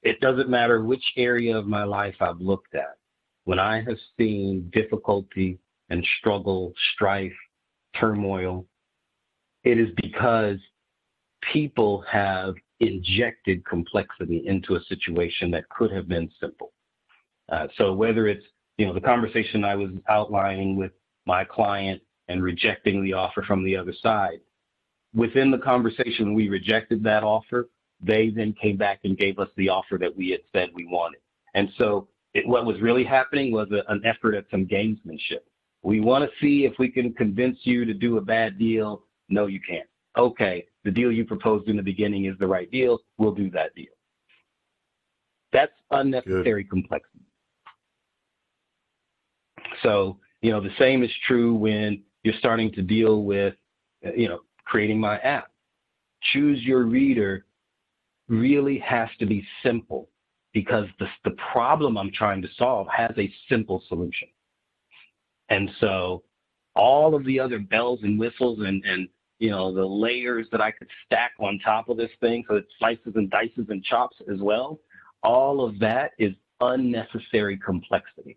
it 0.02 0.20
doesn't 0.20 0.50
matter 0.50 0.82
which 0.82 1.04
area 1.16 1.56
of 1.56 1.66
my 1.66 1.84
life 1.84 2.14
I've 2.20 2.40
looked 2.40 2.74
at. 2.74 2.98
When 3.44 3.58
I 3.58 3.82
have 3.82 3.96
seen 4.18 4.70
difficulty 4.72 5.58
and 5.88 6.06
struggle, 6.18 6.72
strife, 6.94 7.32
turmoil, 7.98 8.66
it 9.64 9.78
is 9.78 9.88
because 9.96 10.58
people 11.52 12.04
have 12.10 12.54
injected 12.80 13.64
complexity 13.64 14.46
into 14.46 14.76
a 14.76 14.84
situation 14.84 15.50
that 15.52 15.68
could 15.68 15.90
have 15.90 16.08
been 16.08 16.30
simple. 16.40 16.72
Uh, 17.50 17.66
so 17.76 17.92
whether 17.92 18.26
it's 18.26 18.44
you 18.78 18.86
know 18.86 18.92
the 18.92 19.00
conversation 19.00 19.64
I 19.64 19.74
was 19.74 19.90
outlining 20.08 20.76
with 20.76 20.92
my 21.26 21.44
client 21.44 22.00
and 22.28 22.42
rejecting 22.42 23.02
the 23.02 23.12
offer 23.12 23.42
from 23.42 23.64
the 23.64 23.76
other 23.76 23.92
side, 24.02 24.40
within 25.14 25.50
the 25.50 25.58
conversation 25.58 26.34
we 26.34 26.48
rejected 26.48 27.02
that 27.04 27.22
offer. 27.22 27.68
They 28.00 28.30
then 28.30 28.54
came 28.60 28.76
back 28.76 29.00
and 29.04 29.16
gave 29.16 29.38
us 29.38 29.48
the 29.56 29.68
offer 29.68 29.96
that 29.98 30.14
we 30.14 30.30
had 30.30 30.40
said 30.52 30.70
we 30.74 30.86
wanted. 30.86 31.20
And 31.54 31.70
so 31.78 32.08
it, 32.34 32.46
what 32.46 32.66
was 32.66 32.80
really 32.80 33.04
happening 33.04 33.52
was 33.52 33.68
a, 33.70 33.90
an 33.90 34.02
effort 34.04 34.34
at 34.34 34.44
some 34.50 34.66
gamesmanship. 34.66 35.40
We 35.82 36.00
want 36.00 36.24
to 36.24 36.30
see 36.40 36.64
if 36.64 36.74
we 36.78 36.90
can 36.90 37.12
convince 37.14 37.58
you 37.62 37.84
to 37.84 37.94
do 37.94 38.18
a 38.18 38.20
bad 38.20 38.58
deal. 38.58 39.04
No, 39.28 39.46
you 39.46 39.60
can't. 39.66 39.88
Okay, 40.18 40.66
the 40.84 40.90
deal 40.90 41.10
you 41.10 41.24
proposed 41.24 41.68
in 41.68 41.76
the 41.76 41.82
beginning 41.82 42.26
is 42.26 42.36
the 42.38 42.46
right 42.46 42.70
deal. 42.70 43.00
We'll 43.18 43.34
do 43.34 43.50
that 43.50 43.74
deal. 43.74 43.86
That's 45.52 45.72
unnecessary 45.90 46.64
Good. 46.64 46.70
complexity. 46.70 47.20
So, 49.82 50.18
you 50.44 50.50
know, 50.50 50.60
the 50.60 50.76
same 50.78 51.02
is 51.02 51.10
true 51.26 51.54
when 51.54 52.02
you're 52.22 52.34
starting 52.38 52.70
to 52.72 52.82
deal 52.82 53.22
with, 53.22 53.54
you 54.14 54.28
know, 54.28 54.40
creating 54.66 55.00
my 55.00 55.16
app. 55.20 55.50
Choose 56.34 56.62
your 56.62 56.82
reader 56.84 57.46
really 58.28 58.78
has 58.80 59.08
to 59.20 59.24
be 59.24 59.42
simple 59.62 60.10
because 60.52 60.84
the, 60.98 61.06
the 61.24 61.34
problem 61.50 61.96
I'm 61.96 62.12
trying 62.12 62.42
to 62.42 62.48
solve 62.58 62.88
has 62.94 63.12
a 63.16 63.32
simple 63.48 63.82
solution. 63.88 64.28
And 65.48 65.70
so 65.80 66.24
all 66.76 67.14
of 67.14 67.24
the 67.24 67.40
other 67.40 67.58
bells 67.58 68.00
and 68.02 68.18
whistles 68.18 68.58
and, 68.58 68.84
and 68.84 69.08
you 69.38 69.48
know 69.48 69.74
the 69.74 69.84
layers 69.84 70.46
that 70.52 70.60
I 70.60 70.72
could 70.72 70.88
stack 71.06 71.32
on 71.38 71.58
top 71.64 71.88
of 71.88 71.96
this 71.96 72.10
thing 72.20 72.44
so 72.46 72.56
it 72.56 72.66
slices 72.78 73.14
and 73.14 73.30
dices 73.30 73.66
and 73.70 73.82
chops 73.82 74.18
as 74.30 74.40
well, 74.40 74.78
all 75.22 75.64
of 75.64 75.78
that 75.78 76.10
is 76.18 76.34
unnecessary 76.60 77.56
complexity. 77.56 78.36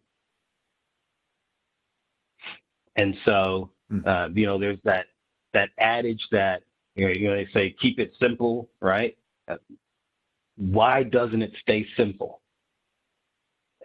And 2.97 3.15
so, 3.25 3.69
hmm. 3.89 3.99
uh, 4.05 4.27
you 4.29 4.45
know, 4.45 4.59
there's 4.59 4.79
that 4.83 5.05
that 5.53 5.69
adage 5.79 6.21
that 6.31 6.63
you 6.95 7.07
know, 7.07 7.13
you 7.13 7.29
know 7.29 7.35
they 7.35 7.47
say 7.53 7.75
keep 7.81 7.99
it 7.99 8.13
simple, 8.19 8.69
right? 8.81 9.17
Uh, 9.47 9.55
why 10.57 11.03
doesn't 11.03 11.41
it 11.41 11.53
stay 11.61 11.85
simple? 11.95 12.41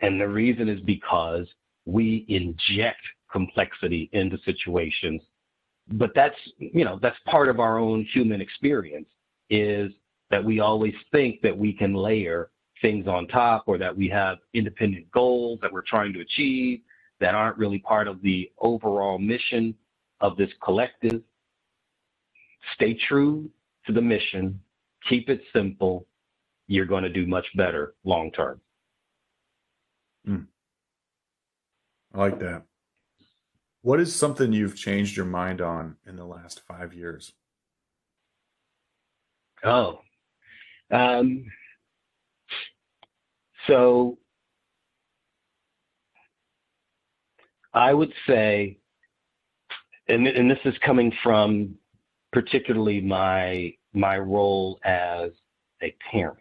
And 0.01 0.21
the 0.21 0.29
reason 0.29 0.69
is 0.69 0.81
because 0.81 1.47
we 1.87 2.25
inject 2.29 3.01
complexity 3.31 4.09
into 4.13 4.39
situations. 4.45 5.21
But 5.93 6.11
that's, 6.15 6.37
you 6.59 6.85
know, 6.85 6.99
that's 7.01 7.17
part 7.27 7.49
of 7.49 7.61
our 7.61 7.79
own 7.79 8.07
human 8.13 8.41
experience 8.41 9.09
is 9.51 9.93
that 10.31 10.43
we 10.43 10.61
always 10.61 10.95
think 11.11 11.41
that 11.43 11.57
we 11.57 11.73
can 11.73 11.95
layer 11.95 12.51
things 12.81 13.07
on 13.07 13.27
top 13.29 13.65
or 13.67 13.79
that 13.79 13.97
we 13.97 14.09
have 14.09 14.39
independent 14.55 15.11
goals 15.13 15.59
that 15.63 15.73
we're 15.73 15.83
trying 15.83 16.13
to 16.15 16.21
achieve 16.21 16.81
that 17.23 17.37
aren't 17.37 17.57
really 17.57 17.79
part 17.79 18.09
of 18.09 18.21
the 18.21 18.51
overall 18.59 19.17
mission 19.17 19.77
of 20.21 20.37
this 20.37 20.51
collective. 20.63 21.23
Stay 22.75 22.95
true 22.95 23.49
to 23.87 23.93
the 23.93 24.03
mission, 24.03 24.61
keep 25.09 25.31
it 25.31 25.41
simple, 25.53 26.05
you're 26.67 26.85
going 26.85 27.05
to 27.05 27.09
do 27.09 27.25
much 27.25 27.47
better 27.55 27.95
long 28.05 28.33
term. 28.33 28.61
Mm. 30.29 30.47
I 32.13 32.19
like 32.19 32.41
that. 32.41 32.65
What 33.83 34.01
is 34.01 34.13
something 34.15 34.53
you've 34.53 34.77
changed 34.77 35.17
your 35.17 35.27
mind 35.27 35.61
on 35.61 35.97
in 36.05 36.17
the 36.17 36.27
last 36.27 36.63
five 36.67 36.93
years? 36.93 37.33
Oh, 39.63 40.01
um, 40.91 41.45
so 43.69 44.19
I 47.75 47.95
would 47.95 48.13
say, 48.27 48.79
and, 50.09 50.27
and 50.27 50.51
this 50.51 50.59
is 50.65 50.75
coming 50.85 51.13
from 51.23 51.75
particularly 52.33 53.01
my 53.01 53.75
my 53.95 54.19
role 54.19 54.79
as 54.85 55.31
a 55.83 55.95
parent 56.11 56.39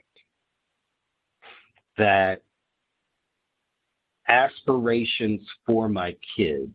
that 1.98 2.42
aspirations 4.30 5.42
for 5.66 5.90
my 5.90 6.16
kids 6.38 6.72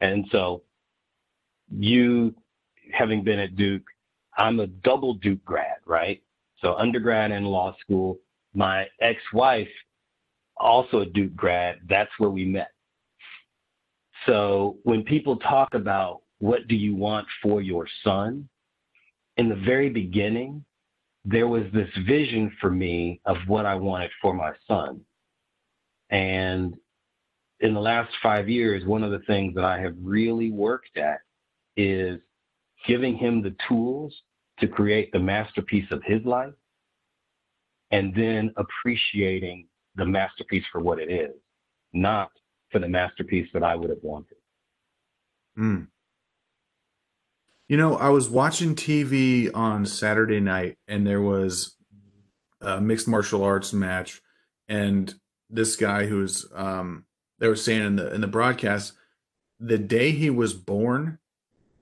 and 0.00 0.24
so 0.30 0.62
you 1.76 2.32
having 2.92 3.24
been 3.24 3.40
at 3.40 3.56
duke 3.56 3.82
i'm 4.38 4.60
a 4.60 4.68
double 4.68 5.14
duke 5.14 5.44
grad 5.44 5.80
right? 5.90 6.22
So 6.62 6.74
undergrad 6.76 7.32
and 7.32 7.46
law 7.46 7.74
school. 7.80 8.18
My 8.54 8.86
ex-wife 9.00 9.68
also 10.56 11.00
a 11.00 11.06
duke 11.06 11.34
grad. 11.34 11.80
That's 11.88 12.10
where 12.18 12.30
we 12.30 12.44
met 12.44 12.70
so 14.26 14.78
when 14.82 15.02
people 15.02 15.36
talk 15.36 15.74
about 15.74 16.22
what 16.38 16.68
do 16.68 16.74
you 16.74 16.94
want 16.94 17.26
for 17.42 17.60
your 17.60 17.86
son 18.04 18.48
in 19.36 19.48
the 19.48 19.56
very 19.56 19.88
beginning, 19.88 20.64
there 21.24 21.48
was 21.48 21.64
this 21.72 21.88
vision 22.06 22.54
for 22.60 22.70
me 22.70 23.20
of 23.26 23.36
what 23.46 23.66
I 23.66 23.74
wanted 23.74 24.10
for 24.20 24.34
my 24.34 24.52
son. 24.66 25.00
And 26.10 26.74
in 27.60 27.74
the 27.74 27.80
last 27.80 28.10
five 28.22 28.48
years, 28.48 28.84
one 28.84 29.04
of 29.04 29.10
the 29.10 29.20
things 29.20 29.54
that 29.54 29.64
I 29.64 29.78
have 29.80 29.94
really 30.02 30.50
worked 30.50 30.96
at 30.96 31.20
is 31.76 32.20
giving 32.86 33.16
him 33.16 33.42
the 33.42 33.54
tools 33.68 34.14
to 34.60 34.66
create 34.66 35.12
the 35.12 35.18
masterpiece 35.18 35.90
of 35.90 36.02
his 36.04 36.24
life 36.24 36.54
and 37.90 38.14
then 38.14 38.52
appreciating 38.56 39.66
the 39.96 40.04
masterpiece 40.04 40.64
for 40.72 40.80
what 40.80 40.98
it 40.98 41.10
is, 41.10 41.34
not 41.92 42.30
for 42.70 42.78
the 42.78 42.88
masterpiece 42.88 43.48
that 43.52 43.62
I 43.62 43.74
would 43.74 43.90
have 43.90 44.02
wanted. 44.02 44.36
Mm. 45.58 45.88
You 47.68 47.76
know, 47.76 47.96
I 47.96 48.08
was 48.08 48.28
watching 48.28 48.74
TV 48.74 49.50
on 49.54 49.86
Saturday 49.86 50.40
night 50.40 50.76
and 50.88 51.06
there 51.06 51.20
was 51.20 51.76
a 52.60 52.80
mixed 52.80 53.08
martial 53.08 53.44
arts 53.44 53.72
match 53.72 54.20
and 54.68 55.12
this 55.48 55.76
guy 55.76 56.06
who's 56.06 56.46
um 56.54 57.04
they 57.38 57.48
were 57.48 57.56
saying 57.56 57.82
in 57.82 57.96
the 57.96 58.12
in 58.14 58.20
the 58.20 58.26
broadcast 58.26 58.92
the 59.58 59.78
day 59.78 60.10
he 60.10 60.30
was 60.30 60.52
born 60.52 61.18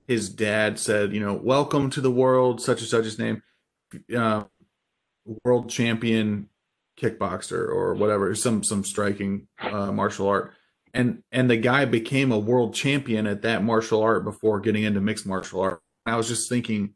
his 0.09 0.31
dad 0.31 0.79
said, 0.79 1.13
you 1.13 1.21
know, 1.21 1.35
welcome 1.35 1.91
to 1.91 2.01
the 2.01 2.11
world, 2.11 2.63
such 2.63 2.81
and 2.81 2.89
such 2.89 3.05
his 3.05 3.19
name, 3.19 3.43
uh, 4.17 4.45
world 5.45 5.69
champion 5.69 6.49
kickboxer 6.99 7.69
or 7.69 7.95
whatever, 7.95 8.35
some 8.35 8.63
some 8.63 8.83
striking 8.83 9.47
uh, 9.61 9.93
martial 9.93 10.27
art 10.27 10.55
and 10.95 11.23
and 11.33 11.51
the 11.51 11.57
guy 11.57 11.85
became 11.85 12.33
a 12.33 12.39
world 12.39 12.75
champion 12.75 13.27
at 13.27 13.43
that 13.43 13.63
martial 13.63 14.03
art 14.03 14.25
before 14.25 14.61
getting 14.61 14.85
into 14.85 15.01
mixed 15.01 15.27
martial 15.27 15.61
art. 15.61 15.81
I 16.07 16.17
was 16.17 16.29
just 16.29 16.49
thinking 16.49 16.95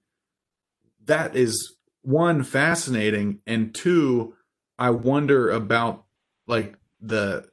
that 1.05 1.37
is 1.37 1.77
one 2.03 2.43
fascinating 2.43 3.41
and 3.47 3.75
two 3.75 4.35
I 4.79 4.91
wonder 4.91 5.51
about 5.51 6.05
like 6.47 6.77
the 7.01 7.49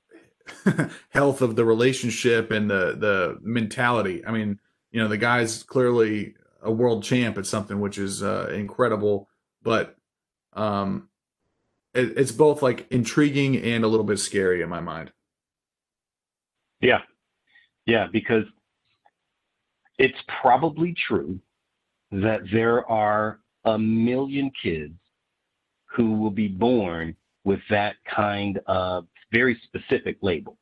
health 1.10 1.42
of 1.42 1.56
the 1.56 1.66
relationship 1.66 2.52
and 2.52 2.70
the 2.70 2.96
the 2.98 3.38
mentality. 3.42 4.26
I 4.26 4.32
mean, 4.32 4.60
you 4.92 5.02
know, 5.02 5.08
the 5.08 5.18
guy's 5.18 5.64
clearly 5.64 6.36
a 6.62 6.72
world 6.72 7.04
champ 7.04 7.38
at 7.38 7.46
something 7.46 7.80
which 7.80 7.98
is 7.98 8.24
uh, 8.24 8.50
incredible, 8.54 9.30
but 9.62 9.96
um 10.54 11.10
it, 11.94 12.18
it's 12.18 12.32
both 12.32 12.62
like 12.62 12.88
intriguing 12.92 13.58
and 13.58 13.84
a 13.84 13.88
little 13.88 14.06
bit 14.06 14.20
scary 14.20 14.62
in 14.62 14.70
my 14.70 14.80
mind. 14.80 15.12
Yeah. 16.82 17.00
Yeah, 17.86 18.08
because 18.12 18.46
it's 19.98 20.18
probably 20.42 20.96
true 21.08 21.40
that 22.12 22.42
there 22.52 22.90
are 22.90 23.40
a 23.66 23.78
million 23.78 24.52
kids 24.62 24.94
who 25.86 26.14
will 26.14 26.32
be 26.32 26.48
born 26.48 27.16
with 27.44 27.60
that 27.70 27.96
kind 28.10 28.60
of 28.68 29.08
very 29.32 29.60
specific 29.64 30.18
label, 30.22 30.58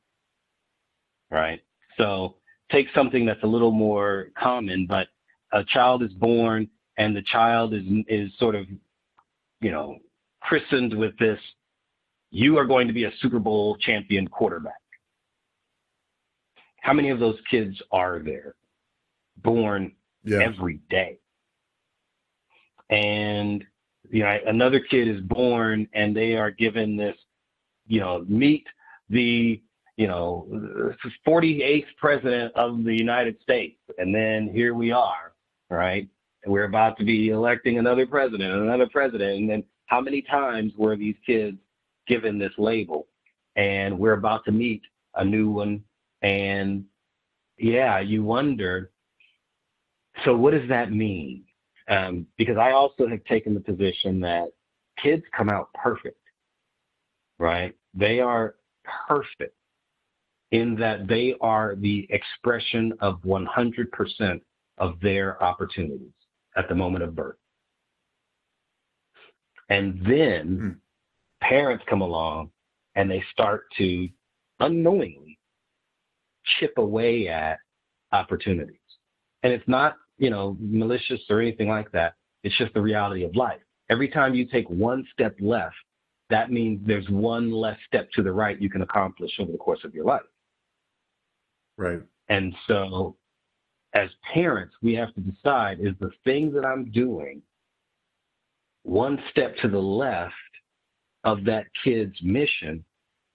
right? 1.29 1.61
So 1.97 2.35
take 2.71 2.87
something 2.93 3.25
that's 3.25 3.43
a 3.43 3.47
little 3.47 3.71
more 3.71 4.29
common, 4.37 4.85
but 4.87 5.07
a 5.53 5.63
child 5.63 6.03
is 6.03 6.11
born 6.13 6.67
and 6.97 7.15
the 7.15 7.21
child 7.23 7.73
is 7.73 7.83
is 8.07 8.31
sort 8.39 8.55
of, 8.55 8.65
you 9.61 9.71
know, 9.71 9.97
christened 10.41 10.97
with 10.97 11.17
this. 11.17 11.39
You 12.31 12.57
are 12.57 12.65
going 12.65 12.87
to 12.87 12.93
be 12.93 13.05
a 13.05 13.11
Super 13.21 13.39
Bowl 13.39 13.77
champion 13.77 14.27
quarterback. 14.27 14.81
How 16.87 16.93
many 16.93 17.09
of 17.09 17.19
those 17.19 17.37
kids 17.51 17.75
are 17.91 18.19
there, 18.19 18.55
born 19.43 19.91
yeah. 20.23 20.39
every 20.39 20.79
day? 20.89 21.19
And 22.89 23.61
you 24.09 24.23
know, 24.23 24.39
another 24.47 24.79
kid 24.79 25.09
is 25.09 25.19
born 25.19 25.89
and 25.91 26.15
they 26.15 26.37
are 26.37 26.49
given 26.49 26.95
this, 26.95 27.17
you 27.87 27.99
know, 27.99 28.23
meet 28.29 28.65
the, 29.09 29.61
you 29.97 30.07
know, 30.07 30.47
48th 31.27 31.87
president 31.97 32.55
of 32.55 32.85
the 32.85 32.95
United 32.95 33.35
States. 33.41 33.81
And 33.97 34.15
then 34.15 34.49
here 34.53 34.73
we 34.73 34.93
are, 34.93 35.33
right? 35.69 36.07
And 36.45 36.53
we're 36.53 36.63
about 36.63 36.97
to 36.99 37.03
be 37.03 37.31
electing 37.31 37.79
another 37.79 38.07
president, 38.07 38.53
another 38.53 38.87
president. 38.87 39.41
And 39.41 39.49
then 39.49 39.63
how 39.87 39.99
many 39.99 40.21
times 40.21 40.71
were 40.77 40.95
these 40.95 41.17
kids 41.25 41.57
given 42.07 42.39
this 42.39 42.53
label? 42.57 43.07
And 43.57 43.99
we're 43.99 44.13
about 44.13 44.45
to 44.45 44.53
meet 44.53 44.83
a 45.15 45.25
new 45.25 45.49
one. 45.49 45.83
And 46.21 46.85
yeah, 47.57 47.99
you 47.99 48.23
wonder, 48.23 48.91
so 50.25 50.35
what 50.35 50.51
does 50.51 50.67
that 50.69 50.91
mean? 50.91 51.43
Um, 51.89 52.27
because 52.37 52.57
I 52.57 52.71
also 52.71 53.07
have 53.07 53.23
taken 53.25 53.53
the 53.53 53.59
position 53.59 54.19
that 54.21 54.49
kids 55.01 55.23
come 55.35 55.49
out 55.49 55.69
perfect, 55.73 56.19
right? 57.39 57.75
They 57.93 58.19
are 58.19 58.55
perfect 59.07 59.55
in 60.51 60.75
that 60.75 61.07
they 61.07 61.35
are 61.41 61.75
the 61.75 62.07
expression 62.09 62.93
of 62.99 63.21
100% 63.21 64.41
of 64.77 64.99
their 65.01 65.41
opportunities 65.43 66.11
at 66.55 66.69
the 66.69 66.75
moment 66.75 67.03
of 67.03 67.15
birth. 67.15 67.37
And 69.69 69.99
then 70.05 70.57
mm. 70.57 70.75
parents 71.41 71.83
come 71.89 72.01
along 72.01 72.51
and 72.95 73.09
they 73.09 73.23
start 73.31 73.65
to 73.77 74.07
unknowingly 74.59 75.36
chip 76.59 76.73
away 76.77 77.27
at 77.27 77.59
opportunities. 78.11 78.77
And 79.43 79.53
it's 79.53 79.67
not 79.67 79.95
you 80.17 80.29
know, 80.29 80.57
malicious 80.59 81.21
or 81.29 81.41
anything 81.41 81.69
like 81.69 81.91
that. 81.91 82.15
It's 82.43 82.57
just 82.57 82.73
the 82.73 82.81
reality 82.81 83.23
of 83.23 83.35
life. 83.35 83.59
Every 83.89 84.09
time 84.09 84.33
you 84.33 84.45
take 84.45 84.69
one 84.69 85.05
step 85.13 85.35
left, 85.39 85.75
that 86.29 86.51
means 86.51 86.81
there's 86.85 87.07
one 87.09 87.51
less 87.51 87.77
step 87.87 88.09
to 88.13 88.23
the 88.23 88.31
right 88.31 88.61
you 88.61 88.69
can 88.69 88.81
accomplish 88.81 89.31
over 89.39 89.51
the 89.51 89.57
course 89.57 89.79
of 89.83 89.93
your 89.93 90.05
life. 90.05 90.21
Right. 91.77 92.01
And 92.29 92.53
so, 92.67 93.15
as 93.93 94.09
parents, 94.33 94.75
we 94.81 94.93
have 94.95 95.13
to 95.13 95.21
decide 95.21 95.79
is 95.79 95.93
the 95.99 96.11
thing 96.25 96.51
that 96.53 96.65
I'm 96.65 96.91
doing 96.91 97.41
one 98.83 99.21
step 99.31 99.55
to 99.57 99.67
the 99.67 99.79
left 99.79 100.33
of 101.23 101.43
that 101.45 101.65
kid's 101.83 102.15
mission, 102.21 102.83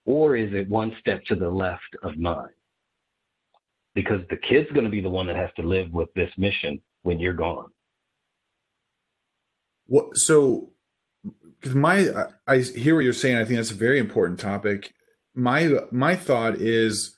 or 0.05 0.35
is 0.35 0.53
it 0.53 0.69
one 0.69 0.95
step 0.99 1.23
to 1.25 1.35
the 1.35 1.49
left 1.49 1.95
of 2.03 2.17
mine? 2.17 2.49
Because 3.95 4.21
the 4.29 4.37
kid's 4.37 4.71
going 4.71 4.85
to 4.85 4.89
be 4.89 5.01
the 5.01 5.09
one 5.09 5.27
that 5.27 5.35
has 5.35 5.49
to 5.57 5.61
live 5.61 5.91
with 5.91 6.13
this 6.13 6.31
mission 6.37 6.81
when 7.03 7.19
you're 7.19 7.33
gone. 7.33 7.67
What 9.85 10.17
so 10.17 10.71
because 11.59 11.75
my 11.75 12.09
I, 12.09 12.25
I 12.47 12.57
hear 12.59 12.95
what 12.95 13.03
you're 13.03 13.13
saying. 13.13 13.37
I 13.37 13.45
think 13.45 13.57
that's 13.57 13.71
a 13.71 13.75
very 13.75 13.99
important 13.99 14.39
topic. 14.39 14.93
My 15.35 15.79
my 15.91 16.15
thought 16.15 16.55
is 16.55 17.17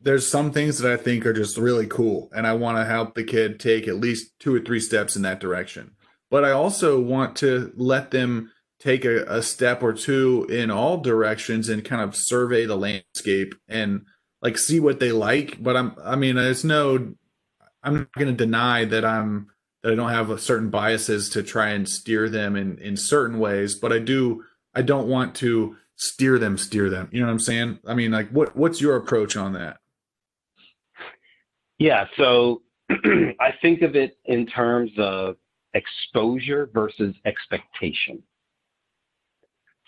there's 0.00 0.28
some 0.28 0.52
things 0.52 0.78
that 0.78 0.92
I 0.92 0.96
think 0.96 1.24
are 1.24 1.32
just 1.32 1.56
really 1.56 1.86
cool, 1.86 2.30
and 2.34 2.46
I 2.46 2.52
want 2.54 2.78
to 2.78 2.84
help 2.84 3.14
the 3.14 3.24
kid 3.24 3.58
take 3.58 3.88
at 3.88 3.96
least 3.96 4.38
two 4.38 4.54
or 4.54 4.60
three 4.60 4.80
steps 4.80 5.16
in 5.16 5.22
that 5.22 5.40
direction. 5.40 5.92
But 6.30 6.44
I 6.44 6.50
also 6.50 7.00
want 7.00 7.36
to 7.36 7.72
let 7.76 8.10
them 8.10 8.50
take 8.78 9.04
a, 9.04 9.24
a 9.24 9.42
step 9.42 9.82
or 9.82 9.92
two 9.92 10.46
in 10.50 10.70
all 10.70 10.98
directions 10.98 11.68
and 11.68 11.84
kind 11.84 12.02
of 12.02 12.16
survey 12.16 12.66
the 12.66 12.76
landscape 12.76 13.54
and 13.68 14.02
like 14.44 14.58
see 14.58 14.78
what 14.78 15.00
they 15.00 15.10
like. 15.10 15.60
But 15.60 15.76
I'm 15.76 15.96
I 16.04 16.14
mean 16.14 16.36
it's 16.36 16.62
no 16.62 17.14
I'm 17.82 17.94
not 17.94 18.12
going 18.12 18.28
to 18.28 18.32
deny 18.34 18.84
that 18.84 19.04
I'm 19.04 19.48
that 19.82 19.92
I 19.92 19.96
don't 19.96 20.10
have 20.10 20.40
certain 20.40 20.70
biases 20.70 21.28
to 21.30 21.42
try 21.42 21.70
and 21.70 21.88
steer 21.88 22.28
them 22.28 22.54
in 22.54 22.78
in 22.78 22.96
certain 22.96 23.40
ways. 23.40 23.74
But 23.74 23.92
I 23.92 23.98
do 23.98 24.44
I 24.74 24.82
don't 24.82 25.08
want 25.08 25.34
to 25.36 25.76
steer 25.96 26.38
them 26.38 26.58
steer 26.58 26.90
them. 26.90 27.08
You 27.10 27.20
know 27.20 27.26
what 27.26 27.32
I'm 27.32 27.40
saying? 27.40 27.78
I 27.86 27.94
mean 27.94 28.12
like 28.12 28.28
what 28.30 28.54
what's 28.54 28.80
your 28.80 28.96
approach 28.96 29.36
on 29.36 29.54
that? 29.54 29.78
Yeah, 31.78 32.06
so 32.16 32.62
I 32.90 33.52
think 33.60 33.82
of 33.82 33.96
it 33.96 34.16
in 34.26 34.46
terms 34.46 34.92
of 34.98 35.36
exposure 35.72 36.70
versus 36.72 37.16
expectation. 37.24 38.22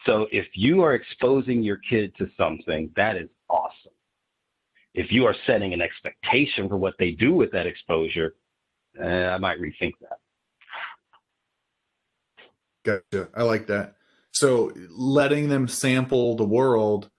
So 0.05 0.27
if 0.33 0.47
you 0.55 0.83
are 0.83 0.95
exposing 0.95 1.63
your 1.63 1.79
kid 1.89 2.13
to 2.19 2.29
something, 2.37 2.91
that 2.97 3.17
is 3.17 3.29
awesome 3.49 3.93
if 4.97 5.13
you 5.13 5.27
are 5.27 5.37
setting 5.47 5.75
an 5.75 5.83
expectation 5.83 6.69
for 6.69 6.77
what 6.77 6.95
they 6.99 7.13
do 7.13 7.33
with 7.35 7.53
that 7.53 7.67
exposure, 7.67 8.35
uh, 9.01 9.07
I 9.07 9.39
might 9.39 9.61
rethink 9.61 9.93
that. 10.01 10.19
Gotcha. 13.13 13.29
I 13.35 13.43
like 13.43 13.67
that. 13.67 13.97
So 14.33 14.73
letting 14.91 15.49
them 15.49 15.69
sample 15.69 16.35
the 16.37 16.45
world 16.45 17.11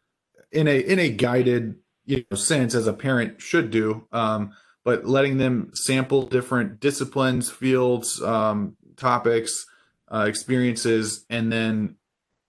in 0.51 0.67
a 0.67 0.79
in 0.79 0.97
a 0.97 1.09
guided 1.09 1.75
you 2.05 2.25
know 2.29 2.37
sense 2.37 2.73
as 2.73 2.87
a 2.87 2.93
parent 2.93 3.41
should 3.41 3.69
do, 3.69 4.07
um, 4.11 4.53
but 4.83 5.05
letting 5.05 5.37
them 5.37 5.71
sample 5.73 6.25
different 6.25 6.79
disciplines, 6.79 7.51
fields, 7.51 8.21
um, 8.23 8.75
topics, 8.95 9.65
uh, 10.11 10.25
experiences, 10.27 11.25
and 11.29 11.51
then 11.51 11.96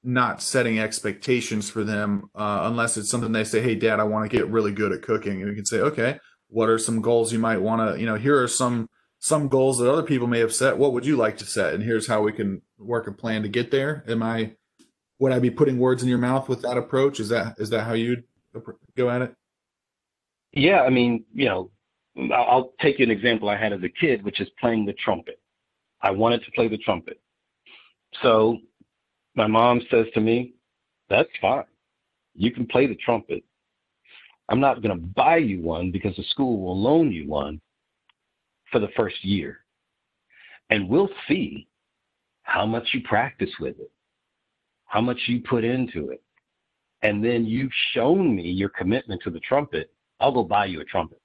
not 0.09 0.41
setting 0.41 0.79
expectations 0.79 1.69
for 1.69 1.85
them 1.85 2.31
uh, 2.35 2.61
unless 2.63 2.97
it's 2.97 3.11
something 3.11 3.33
they 3.33 3.45
say, 3.45 3.61
"Hey, 3.61 3.75
Dad, 3.75 4.01
I 4.01 4.05
want 4.05 4.29
to 4.29 4.35
get 4.35 4.49
really 4.49 4.73
good 4.73 4.91
at 4.91 5.03
cooking," 5.03 5.43
and 5.43 5.51
we 5.51 5.55
can 5.55 5.67
say, 5.67 5.81
"Okay, 5.81 6.19
what 6.49 6.71
are 6.71 6.79
some 6.79 7.03
goals 7.03 7.31
you 7.31 7.39
might 7.39 7.59
want 7.59 7.95
to? 7.95 8.01
You 8.01 8.07
know, 8.07 8.15
here 8.15 8.43
are 8.43 8.49
some 8.49 8.89
some 9.19 9.49
goals 9.49 9.79
that 9.79 9.93
other 9.93 10.03
people 10.03 10.27
may 10.27 10.39
have 10.39 10.55
set. 10.55 10.79
What 10.79 10.95
would 10.95 11.05
you 11.05 11.17
like 11.17 11.37
to 11.39 11.45
set? 11.45 11.75
And 11.75 11.83
here's 11.83 12.07
how 12.07 12.23
we 12.23 12.33
can 12.33 12.63
work 12.79 13.07
a 13.07 13.13
plan 13.13 13.43
to 13.43 13.49
get 13.49 13.71
there." 13.71 14.03
Am 14.09 14.23
I 14.23 14.57
would 15.19 15.33
I 15.33 15.41
be 15.41 15.51
putting 15.51 15.79
words 15.79 16.03
in 16.03 16.09
your 16.09 16.19
mouth 16.19 16.49
with 16.49 16.63
that 16.63 16.79
approach? 16.79 17.21
Is 17.21 17.29
that 17.29 17.57
is 17.59 17.69
that 17.71 17.85
how 17.85 17.93
you'd 17.93 18.25
go 18.97 19.11
at 19.11 19.21
it? 19.21 19.35
Yeah, 20.53 20.83
I 20.85 20.89
mean, 20.89 21.27
you 21.35 21.45
know, 21.45 21.71
I'll 22.35 22.73
take 22.81 22.99
you 22.99 23.05
an 23.05 23.11
example 23.11 23.51
I 23.51 23.59
had 23.59 23.75
as 23.75 23.83
a 23.83 23.91
kid, 23.91 24.25
which 24.25 24.41
is 24.41 24.49
playing 24.59 24.87
the 24.87 24.95
trumpet. 24.95 25.39
I 26.01 26.13
wanted 26.13 26.45
to 26.45 26.51
play 26.53 26.69
the 26.69 26.79
trumpet. 26.79 27.21
So 28.23 28.59
my 29.39 29.47
mom 29.47 29.81
says 29.91 30.07
to 30.15 30.21
me, 30.21 30.53
That's 31.09 31.31
fine. 31.41 31.65
You 32.35 32.51
can 32.51 32.67
play 32.67 32.87
the 32.87 32.97
trumpet. 32.97 33.45
I'm 34.49 34.61
not 34.61 34.83
going 34.83 34.95
to 34.95 35.07
buy 35.07 35.37
you 35.37 35.63
one 35.63 35.91
because 35.91 36.17
the 36.17 36.25
school 36.25 36.61
will 36.61 36.79
loan 36.79 37.13
you 37.13 37.29
one 37.29 37.61
for 38.73 38.81
the 38.81 38.89
first 38.97 39.25
year. 39.25 39.61
And 40.71 40.89
we'll 40.89 41.11
see 41.29 41.69
how 42.43 42.67
much 42.67 42.89
you 42.93 43.01
practice 43.03 43.51
with 43.61 43.79
it, 43.79 43.91
how 44.87 45.01
much 45.01 45.19
you 45.27 45.41
put 45.41 45.65
into 45.65 46.11
it. 46.11 46.23
And 47.03 47.25
then 47.25 47.45
you've 47.47 47.73
shown 47.93 48.35
me 48.35 48.51
your 48.51 48.71
commitment 48.71 49.23
to 49.23 49.31
the 49.31 49.41
trumpet. 49.41 49.93
I'll 50.19 50.33
go 50.33 50.43
buy 50.43 50.67
you 50.67 50.81
a 50.81 50.85
trumpet. 50.85 51.21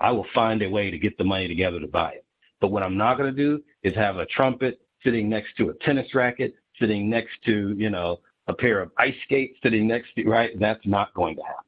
I 0.00 0.12
will 0.12 0.26
find 0.34 0.62
a 0.62 0.70
way 0.70 0.90
to 0.90 0.98
get 0.98 1.18
the 1.18 1.24
money 1.24 1.46
together 1.46 1.78
to 1.78 1.86
buy 1.86 2.12
it. 2.12 2.24
But 2.60 2.70
what 2.70 2.82
I'm 2.82 2.96
not 2.96 3.18
going 3.18 3.34
to 3.34 3.36
do 3.36 3.62
is 3.82 3.94
have 3.94 4.16
a 4.16 4.26
trumpet 4.26 4.80
sitting 5.02 5.28
next 5.28 5.56
to 5.58 5.68
a 5.68 5.74
tennis 5.84 6.14
racket 6.14 6.54
sitting 6.78 7.08
next 7.08 7.32
to, 7.46 7.74
you 7.76 7.90
know, 7.90 8.20
a 8.46 8.54
pair 8.54 8.80
of 8.80 8.90
ice 8.98 9.14
skates 9.24 9.58
sitting 9.62 9.86
next 9.86 10.14
to 10.16 10.28
right? 10.28 10.58
That's 10.58 10.84
not 10.86 11.14
going 11.14 11.36
to 11.36 11.42
happen. 11.42 11.64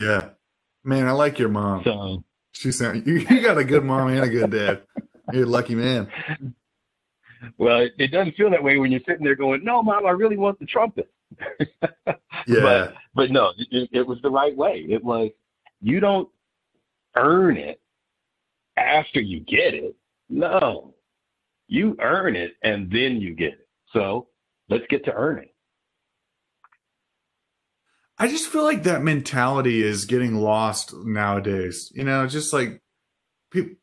Yeah. 0.00 0.28
Man, 0.84 1.08
I 1.08 1.12
like 1.12 1.38
your 1.38 1.48
mom. 1.48 1.82
So 1.84 2.24
she 2.52 2.72
sound 2.72 3.06
you, 3.06 3.14
you 3.30 3.42
got 3.42 3.58
a 3.58 3.64
good 3.64 3.84
mom 3.84 4.08
and 4.08 4.20
a 4.20 4.28
good 4.28 4.50
dad. 4.50 4.82
You're 5.32 5.44
a 5.44 5.48
lucky 5.48 5.74
man. 5.74 6.10
Well, 7.58 7.80
it, 7.80 7.94
it 7.98 8.08
doesn't 8.08 8.36
feel 8.36 8.50
that 8.50 8.62
way 8.62 8.78
when 8.78 8.90
you're 8.90 9.00
sitting 9.06 9.24
there 9.24 9.34
going, 9.34 9.62
"No, 9.64 9.82
mom, 9.82 10.06
I 10.06 10.10
really 10.10 10.36
want 10.36 10.58
the 10.58 10.66
trumpet." 10.66 11.10
yeah. 12.06 12.14
But 12.46 12.94
but 13.14 13.30
no, 13.30 13.52
it, 13.70 13.90
it 13.92 14.06
was 14.06 14.18
the 14.22 14.30
right 14.30 14.56
way. 14.56 14.86
It 14.88 15.04
was 15.04 15.30
you 15.80 16.00
don't 16.00 16.28
earn 17.16 17.56
it 17.56 17.80
after 18.76 19.20
you 19.20 19.40
get 19.40 19.74
it. 19.74 19.96
No, 20.28 20.94
you 21.68 21.96
earn 22.00 22.36
it 22.36 22.52
and 22.62 22.90
then 22.90 23.20
you 23.20 23.34
get 23.34 23.54
it. 23.54 23.68
So 23.92 24.28
let's 24.68 24.84
get 24.88 25.04
to 25.04 25.12
earning. 25.12 25.48
I 28.18 28.28
just 28.28 28.48
feel 28.48 28.64
like 28.64 28.84
that 28.84 29.02
mentality 29.02 29.82
is 29.82 30.06
getting 30.06 30.36
lost 30.36 30.94
nowadays. 30.94 31.92
You 31.94 32.04
know, 32.04 32.26
just 32.26 32.52
like 32.52 32.80
people 33.50 33.76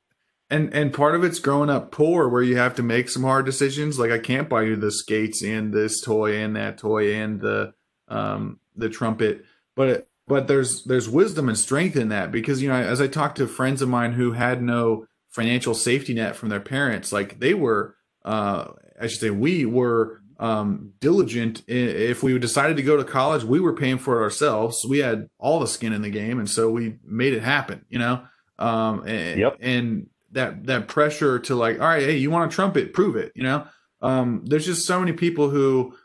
and 0.53 0.73
and 0.73 0.93
part 0.93 1.15
of 1.15 1.23
it's 1.23 1.39
growing 1.39 1.69
up 1.69 1.91
poor 1.91 2.29
where 2.29 2.43
you 2.43 2.57
have 2.57 2.75
to 2.75 2.83
make 2.83 3.09
some 3.09 3.23
hard 3.23 3.45
decisions 3.45 3.97
like 3.97 4.11
i 4.11 4.19
can't 4.19 4.49
buy 4.49 4.61
you 4.61 4.75
the 4.75 4.91
skates 4.91 5.41
and 5.41 5.73
this 5.73 5.99
toy 5.99 6.37
and 6.37 6.55
that 6.55 6.77
toy 6.77 7.13
and 7.15 7.41
the 7.41 7.73
um 8.07 8.59
the 8.75 8.89
trumpet 8.89 9.43
but 9.75 10.07
but 10.27 10.47
there's 10.47 10.83
there's 10.83 11.09
wisdom 11.09 11.49
and 11.49 11.57
strength 11.57 11.95
in 11.95 12.09
that 12.09 12.31
because 12.31 12.61
you 12.61 12.69
know 12.69 12.75
as 12.75 13.01
i 13.01 13.07
talked 13.07 13.37
to 13.37 13.47
friends 13.47 13.81
of 13.81 13.89
mine 13.89 14.13
who 14.13 14.33
had 14.33 14.61
no 14.61 15.05
financial 15.29 15.73
safety 15.73 16.13
net 16.13 16.35
from 16.35 16.49
their 16.49 16.59
parents 16.59 17.11
like 17.11 17.39
they 17.39 17.53
were 17.53 17.95
uh 18.23 18.65
i 19.01 19.07
should 19.07 19.19
say 19.19 19.29
we 19.29 19.65
were 19.65 20.21
um 20.43 20.91
diligent 20.99 21.63
if 21.67 22.21
we 22.21 22.37
decided 22.37 22.75
to 22.77 22.83
go 22.83 22.97
to 22.97 23.03
college 23.03 23.43
we 23.43 23.59
were 23.59 23.73
paying 23.73 23.97
for 23.97 24.19
it 24.19 24.23
ourselves 24.23 24.85
we 24.87 24.99
had 24.99 25.29
all 25.39 25.59
the 25.59 25.67
skin 25.67 25.93
in 25.93 26.01
the 26.01 26.09
game 26.09 26.39
and 26.39 26.49
so 26.49 26.69
we 26.69 26.97
made 27.05 27.33
it 27.33 27.41
happen 27.43 27.85
you 27.89 27.99
know 27.99 28.21
um 28.59 29.07
and, 29.07 29.39
yep. 29.39 29.57
and 29.61 30.07
that 30.33 30.65
that 30.65 30.87
pressure 30.87 31.39
to 31.39 31.55
like, 31.55 31.79
all 31.79 31.87
right, 31.87 32.03
hey, 32.03 32.17
you 32.17 32.29
want 32.29 32.51
a 32.51 32.55
trumpet, 32.55 32.93
prove 32.93 33.15
it. 33.15 33.31
You 33.35 33.43
know, 33.43 33.67
um, 34.01 34.43
there's 34.45 34.65
just 34.65 34.85
so 34.85 34.99
many 34.99 35.13
people 35.13 35.49
who, 35.49 35.95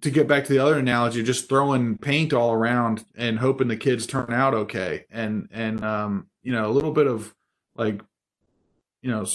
to 0.00 0.10
get 0.10 0.26
back 0.26 0.44
to 0.44 0.52
the 0.52 0.60
other 0.60 0.78
analogy, 0.78 1.22
just 1.22 1.48
throwing 1.48 1.98
paint 1.98 2.32
all 2.32 2.52
around 2.52 3.04
and 3.16 3.38
hoping 3.38 3.68
the 3.68 3.76
kids 3.76 4.06
turn 4.06 4.32
out 4.32 4.54
okay, 4.54 5.04
and 5.10 5.48
and 5.52 5.84
um, 5.84 6.26
you 6.42 6.52
know, 6.52 6.68
a 6.68 6.72
little 6.72 6.92
bit 6.92 7.06
of 7.06 7.34
like, 7.76 8.00
you 9.02 9.10
know, 9.10 9.26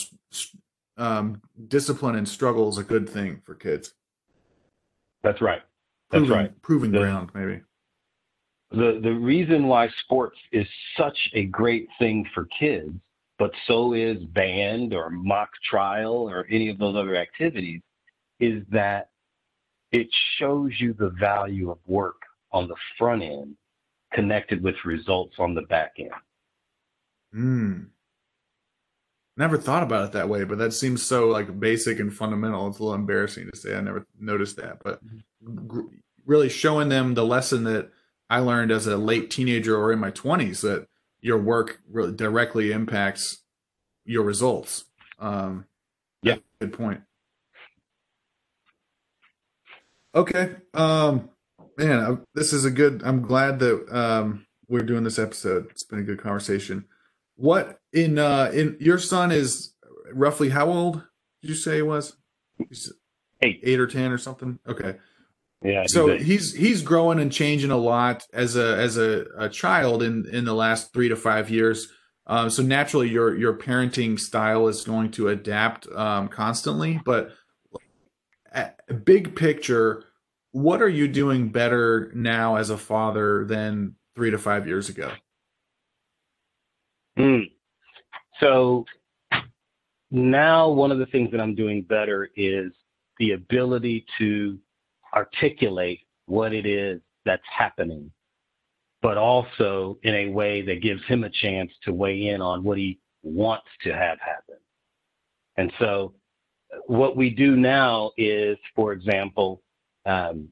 um, 0.97 1.41
discipline 1.67 2.15
and 2.15 2.27
struggle 2.27 2.69
is 2.69 2.77
a 2.77 2.83
good 2.83 3.07
thing 3.09 3.41
for 3.45 3.53
kids. 3.53 3.93
That's 5.25 5.41
right. 5.41 5.61
That's 6.11 6.21
proving, 6.21 6.37
right. 6.37 6.61
Proving 6.61 6.91
the, 6.91 6.99
ground, 6.99 7.31
maybe. 7.33 7.61
The 8.71 8.99
the 9.03 9.11
reason 9.11 9.67
why 9.67 9.89
sports 10.03 10.37
is 10.51 10.67
such 10.97 11.17
a 11.33 11.45
great 11.45 11.87
thing 11.99 12.25
for 12.33 12.47
kids 12.57 12.93
but 13.37 13.51
so 13.67 13.93
is 13.93 14.23
band 14.25 14.93
or 14.93 15.09
mock 15.09 15.49
trial 15.69 16.29
or 16.29 16.47
any 16.49 16.69
of 16.69 16.77
those 16.77 16.95
other 16.95 17.15
activities, 17.15 17.81
is 18.39 18.63
that 18.71 19.09
it 19.91 20.07
shows 20.37 20.71
you 20.79 20.93
the 20.93 21.09
value 21.19 21.71
of 21.71 21.77
work 21.85 22.21
on 22.51 22.67
the 22.67 22.75
front 22.97 23.23
end 23.23 23.55
connected 24.13 24.63
with 24.63 24.75
results 24.85 25.35
on 25.39 25.53
the 25.53 25.63
back 25.63 25.93
end. 25.99 26.11
Hmm. 27.33 27.79
Never 29.37 29.57
thought 29.57 29.83
about 29.83 30.05
it 30.05 30.11
that 30.13 30.29
way, 30.29 30.45
but 30.45 30.57
that 30.59 30.71
seems 30.71 31.03
so 31.03 31.27
like 31.27 31.59
basic 31.59 31.99
and 31.99 32.13
fundamental. 32.13 32.67
It's 32.67 32.79
a 32.79 32.83
little 32.83 32.95
embarrassing 32.95 33.49
to 33.51 33.57
say. 33.57 33.75
I 33.75 33.81
never 33.81 34.07
noticed 34.17 34.55
that, 34.57 34.81
but 34.81 35.01
really 36.25 36.47
showing 36.47 36.87
them 36.87 37.13
the 37.13 37.25
lesson 37.25 37.65
that 37.65 37.91
I 38.29 38.39
learned 38.39 38.71
as 38.71 38.87
a 38.87 38.95
late 38.95 39.29
teenager 39.29 39.77
or 39.77 39.91
in 39.91 39.99
my 39.99 40.11
twenties 40.11 40.61
that 40.61 40.87
your 41.19 41.37
work 41.37 41.81
really 41.91 42.13
directly 42.13 42.71
impacts 42.71 43.43
your 44.05 44.23
results. 44.23 44.85
Um, 45.19 45.65
yeah, 46.21 46.37
good 46.61 46.71
point. 46.71 47.01
Okay, 50.13 50.55
um, 50.73 51.29
man, 51.77 51.99
I, 51.99 52.17
this 52.33 52.53
is 52.53 52.63
a 52.63 52.71
good. 52.71 53.01
I'm 53.03 53.21
glad 53.21 53.59
that 53.59 53.85
um, 53.93 54.45
we're 54.69 54.79
doing 54.79 55.03
this 55.03 55.19
episode. 55.19 55.67
It's 55.71 55.83
been 55.83 55.99
a 55.99 56.03
good 56.03 56.21
conversation. 56.21 56.85
What 57.35 57.79
in 57.95 58.19
uh, 58.19 58.51
in 58.53 58.77
your 58.79 58.99
son 58.99 59.31
is 59.31 59.73
roughly 60.13 60.49
how 60.49 60.67
old? 60.67 61.01
Did 61.41 61.49
you 61.49 61.55
say 61.55 61.77
he 61.77 61.81
was? 61.81 62.15
eight, 63.41 63.59
eight 63.63 63.79
or 63.79 63.87
ten 63.87 64.11
or 64.11 64.17
something. 64.17 64.59
Okay. 64.67 64.97
Yeah. 65.63 65.85
So 65.87 66.17
he's 66.17 66.53
he's 66.53 66.81
growing 66.81 67.19
and 67.19 67.31
changing 67.31 67.71
a 67.71 67.77
lot 67.77 68.23
as 68.33 68.55
a 68.55 68.77
as 68.77 68.97
a, 68.97 69.25
a 69.37 69.49
child 69.49 70.03
in 70.03 70.27
in 70.31 70.45
the 70.45 70.53
last 70.53 70.93
three 70.93 71.09
to 71.09 71.15
five 71.15 71.49
years. 71.49 71.87
Um, 72.27 72.49
so 72.49 72.61
naturally, 72.61 73.09
your 73.09 73.35
your 73.35 73.57
parenting 73.57 74.19
style 74.19 74.67
is 74.67 74.83
going 74.83 75.11
to 75.11 75.29
adapt 75.29 75.87
um, 75.91 76.27
constantly. 76.27 76.99
But 77.03 77.31
big 79.03 79.35
picture, 79.35 80.03
what 80.51 80.81
are 80.81 80.89
you 80.89 81.07
doing 81.07 81.49
better 81.49 82.11
now 82.13 82.57
as 82.57 82.69
a 82.69 82.77
father 82.77 83.45
than 83.45 83.95
three 84.15 84.31
to 84.31 84.37
five 84.37 84.67
years 84.67 84.89
ago? 84.89 85.11
Mm. 87.17 87.51
So 88.39 88.85
now, 90.11 90.69
one 90.69 90.91
of 90.91 90.99
the 90.99 91.05
things 91.07 91.31
that 91.31 91.41
I'm 91.41 91.55
doing 91.55 91.81
better 91.81 92.29
is 92.35 92.71
the 93.19 93.31
ability 93.31 94.05
to 94.17 94.57
articulate 95.13 96.01
what 96.25 96.53
it 96.53 96.65
is 96.65 97.01
that's 97.25 97.43
happening, 97.49 98.11
but 99.01 99.17
also 99.17 99.97
in 100.03 100.13
a 100.15 100.29
way 100.29 100.61
that 100.61 100.81
gives 100.81 101.03
him 101.05 101.23
a 101.23 101.29
chance 101.29 101.71
to 101.83 101.93
weigh 101.93 102.27
in 102.27 102.41
on 102.41 102.63
what 102.63 102.77
he 102.77 102.99
wants 103.23 103.67
to 103.83 103.93
have 103.93 104.19
happen. 104.19 104.55
And 105.57 105.71
so, 105.79 106.13
what 106.87 107.15
we 107.15 107.29
do 107.29 107.55
now 107.55 108.11
is, 108.17 108.57
for 108.75 108.91
example, 108.91 109.61
um, 110.05 110.49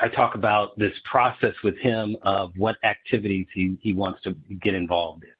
I 0.00 0.08
talk 0.08 0.34
about 0.34 0.78
this 0.78 0.92
process 1.04 1.54
with 1.62 1.76
him 1.78 2.16
of 2.22 2.52
what 2.56 2.76
activities 2.84 3.46
he, 3.52 3.76
he 3.80 3.92
wants 3.92 4.22
to 4.22 4.34
get 4.62 4.74
involved 4.74 5.24
in. 5.24 5.37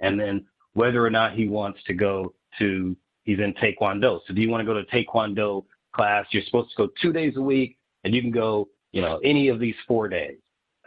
And 0.00 0.18
then 0.18 0.46
whether 0.74 1.04
or 1.04 1.10
not 1.10 1.34
he 1.34 1.48
wants 1.48 1.80
to 1.86 1.94
go 1.94 2.34
to, 2.58 2.96
he's 3.24 3.38
in 3.38 3.54
Taekwondo. 3.54 4.20
So 4.26 4.34
do 4.34 4.40
you 4.40 4.50
want 4.50 4.60
to 4.60 4.66
go 4.66 4.74
to 4.74 4.84
Taekwondo 4.84 5.64
class. 5.92 6.26
You're 6.30 6.44
supposed 6.44 6.70
to 6.70 6.76
go 6.76 6.92
two 7.00 7.12
days 7.12 7.36
a 7.36 7.42
week, 7.42 7.76
and 8.04 8.14
you 8.14 8.22
can 8.22 8.30
go, 8.30 8.68
you 8.92 9.02
know, 9.02 9.20
any 9.24 9.48
of 9.48 9.58
these 9.58 9.74
four 9.86 10.08
days, 10.08 10.38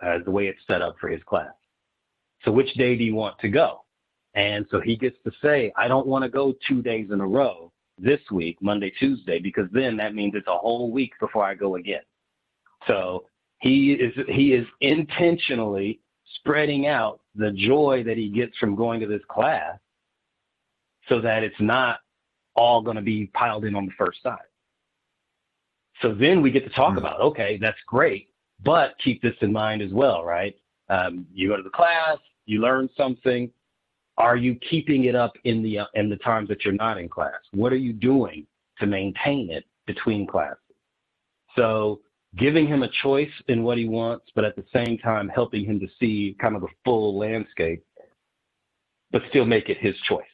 uh, 0.01 0.19
the 0.23 0.31
way 0.31 0.47
it's 0.47 0.59
set 0.67 0.81
up 0.81 0.95
for 0.99 1.09
his 1.09 1.21
class. 1.23 1.53
So 2.43 2.51
which 2.51 2.73
day 2.73 2.95
do 2.97 3.03
you 3.03 3.15
want 3.15 3.39
to 3.39 3.49
go? 3.49 3.83
And 4.33 4.65
so 4.71 4.81
he 4.81 4.95
gets 4.95 5.17
to 5.25 5.31
say, 5.41 5.71
I 5.77 5.87
don't 5.87 6.07
want 6.07 6.23
to 6.23 6.29
go 6.29 6.53
two 6.67 6.81
days 6.81 7.09
in 7.11 7.21
a 7.21 7.27
row 7.27 7.71
this 7.97 8.19
week, 8.31 8.57
Monday, 8.61 8.91
Tuesday, 8.99 9.39
because 9.39 9.67
then 9.71 9.95
that 9.97 10.15
means 10.15 10.33
it's 10.35 10.47
a 10.47 10.57
whole 10.57 10.89
week 10.91 11.13
before 11.19 11.45
I 11.45 11.53
go 11.53 11.75
again. 11.75 12.01
So 12.87 13.25
he 13.59 13.93
is 13.93 14.13
he 14.27 14.53
is 14.53 14.65
intentionally 14.81 15.99
spreading 16.35 16.87
out 16.87 17.19
the 17.35 17.51
joy 17.51 18.03
that 18.05 18.17
he 18.17 18.29
gets 18.29 18.57
from 18.57 18.75
going 18.75 18.99
to 18.99 19.07
this 19.07 19.21
class 19.29 19.77
so 21.09 21.19
that 21.21 21.43
it's 21.43 21.59
not 21.59 21.99
all 22.55 22.81
going 22.81 22.95
to 22.95 23.01
be 23.01 23.27
piled 23.27 23.65
in 23.65 23.75
on 23.75 23.85
the 23.85 23.91
first 23.97 24.21
side. 24.21 24.37
So 26.01 26.13
then 26.13 26.41
we 26.41 26.51
get 26.51 26.63
to 26.63 26.69
talk 26.69 26.95
mm 26.95 26.97
about, 26.97 27.21
okay, 27.21 27.57
that's 27.61 27.77
great, 27.87 28.29
but 28.63 28.95
keep 29.03 29.21
this 29.21 29.35
in 29.41 29.51
mind 29.51 29.81
as 29.81 29.91
well, 29.91 30.23
right? 30.23 30.55
Um, 30.89 31.25
you 31.33 31.49
go 31.49 31.57
to 31.57 31.63
the 31.63 31.69
class, 31.69 32.17
you 32.45 32.59
learn 32.59 32.89
something. 32.97 33.49
Are 34.17 34.35
you 34.35 34.55
keeping 34.69 35.05
it 35.05 35.15
up 35.15 35.33
in 35.43 35.63
the 35.63 35.79
uh, 35.79 35.85
in 35.95 36.09
the 36.09 36.17
times 36.17 36.47
that 36.49 36.63
you're 36.63 36.73
not 36.73 36.99
in 36.99 37.09
class? 37.09 37.39
What 37.51 37.73
are 37.73 37.77
you 37.77 37.93
doing 37.93 38.45
to 38.79 38.85
maintain 38.85 39.49
it 39.49 39.65
between 39.87 40.27
classes? 40.27 40.57
So 41.55 42.01
giving 42.37 42.67
him 42.67 42.83
a 42.83 42.89
choice 43.01 43.31
in 43.47 43.63
what 43.63 43.77
he 43.77 43.87
wants, 43.87 44.25
but 44.35 44.43
at 44.43 44.55
the 44.55 44.65
same 44.73 44.97
time 44.97 45.29
helping 45.29 45.65
him 45.65 45.79
to 45.79 45.87
see 45.99 46.35
kind 46.39 46.55
of 46.55 46.61
the 46.61 46.67
full 46.83 47.17
landscape, 47.17 47.83
but 49.11 49.21
still 49.29 49.45
make 49.45 49.69
it 49.69 49.77
his 49.77 49.95
choice. 50.07 50.25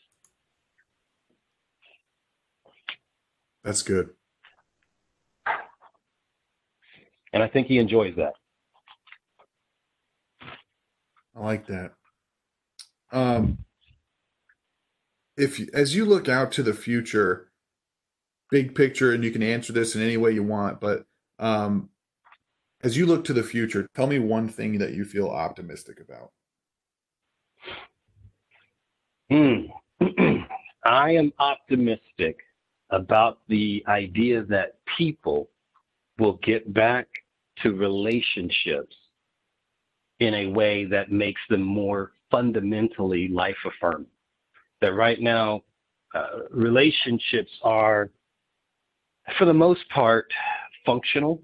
That's 3.64 3.82
good. 3.82 4.10
and 7.34 7.44
I 7.44 7.48
think 7.48 7.68
he 7.68 7.78
enjoys 7.78 8.16
that. 8.16 8.34
I 11.36 11.40
like 11.40 11.68
that. 11.68 11.94
Um, 13.12 13.60
if 15.38 15.60
as 15.74 15.96
you 15.96 16.06
look 16.06 16.28
out 16.28 16.52
to 16.54 16.64
the 16.64 16.74
future, 16.74 17.52
big 18.50 18.76
picture, 18.76 19.14
and 19.14 19.24
you 19.24 19.32
can 19.32 19.44
answer 19.44 19.72
this 19.72 19.96
in 19.96 20.02
any 20.02 20.18
way 20.18 20.32
you 20.32 20.44
want, 20.44 20.80
but 20.82 21.06
um, 21.40 21.90
as 22.84 22.96
you 22.96 23.06
look 23.06 23.26
to 23.26 23.34
the 23.34 23.44
future, 23.44 23.88
tell 23.96 24.08
me 24.08 24.20
one 24.20 24.48
thing 24.48 24.78
that 24.78 24.94
you 24.94 25.04
feel 25.04 25.30
optimistic 25.30 26.00
about. 26.00 26.32
Hmm. 29.30 29.66
I 30.86 31.12
am 31.12 31.34
optimistic 31.40 32.38
about 32.90 33.40
the 33.48 33.84
idea 33.88 34.44
that 34.44 34.80
people 34.98 35.50
will 36.18 36.40
get 36.44 36.74
back 36.74 37.08
to 37.62 37.74
relationships 37.74 38.96
in 40.20 40.34
a 40.34 40.48
way 40.48 40.86
that 40.86 41.12
makes 41.12 41.42
them 41.50 41.62
more 41.62 42.14
fundamentally 42.32 43.28
life 43.28 43.58
affirming. 43.66 44.08
That 44.82 44.94
right 44.94 45.20
now, 45.20 45.64
uh, 46.16 46.40
relationships 46.52 47.52
are, 47.64 48.10
for 49.38 49.46
the 49.46 49.54
most 49.54 49.88
part, 49.90 50.32
functional, 50.86 51.42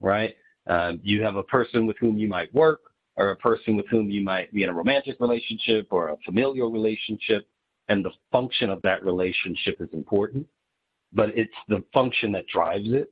right? 0.00 0.34
Uh, 0.66 0.92
you 1.02 1.22
have 1.22 1.36
a 1.36 1.42
person 1.42 1.86
with 1.86 1.96
whom 1.98 2.18
you 2.18 2.28
might 2.28 2.52
work, 2.54 2.80
or 3.16 3.30
a 3.30 3.36
person 3.36 3.76
with 3.76 3.86
whom 3.88 4.10
you 4.10 4.22
might 4.22 4.52
be 4.52 4.62
in 4.62 4.68
a 4.68 4.72
romantic 4.72 5.16
relationship 5.18 5.88
or 5.90 6.10
a 6.10 6.16
familial 6.24 6.70
relationship, 6.70 7.48
and 7.88 8.04
the 8.04 8.12
function 8.30 8.70
of 8.70 8.80
that 8.82 9.04
relationship 9.04 9.80
is 9.80 9.88
important, 9.92 10.46
but 11.12 11.30
it's 11.30 11.50
the 11.68 11.82
function 11.92 12.30
that 12.32 12.46
drives 12.46 12.88
it. 12.92 13.10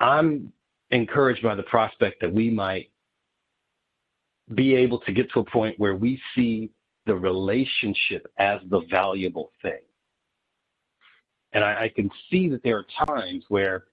I'm 0.00 0.52
encouraged 0.90 1.42
by 1.42 1.54
the 1.54 1.62
prospect 1.62 2.20
that 2.20 2.32
we 2.32 2.50
might 2.50 2.90
be 4.54 4.74
able 4.74 5.00
to 5.00 5.12
get 5.12 5.32
to 5.32 5.40
a 5.40 5.44
point 5.44 5.78
where 5.78 5.96
we 5.96 6.20
see 6.34 6.70
the 7.06 7.14
relationship 7.14 8.30
as 8.36 8.60
the 8.68 8.82
valuable 8.90 9.50
thing. 9.62 9.80
And 11.52 11.64
I, 11.64 11.84
I 11.84 11.88
can 11.88 12.10
see 12.30 12.48
that 12.50 12.62
there 12.62 12.78
are 12.78 13.06
times 13.06 13.44
where 13.48 13.84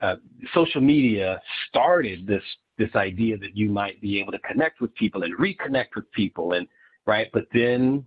uh, 0.00 0.16
social 0.52 0.80
media 0.80 1.40
started 1.68 2.26
this 2.26 2.42
this 2.76 2.90
idea 2.96 3.36
that 3.38 3.56
you 3.56 3.68
might 3.68 4.00
be 4.00 4.20
able 4.20 4.32
to 4.32 4.38
connect 4.40 4.80
with 4.80 4.92
people 4.96 5.22
and 5.22 5.36
reconnect 5.38 5.94
with 5.94 6.10
people 6.12 6.52
and 6.52 6.66
right? 7.06 7.28
But 7.32 7.46
then 7.52 8.04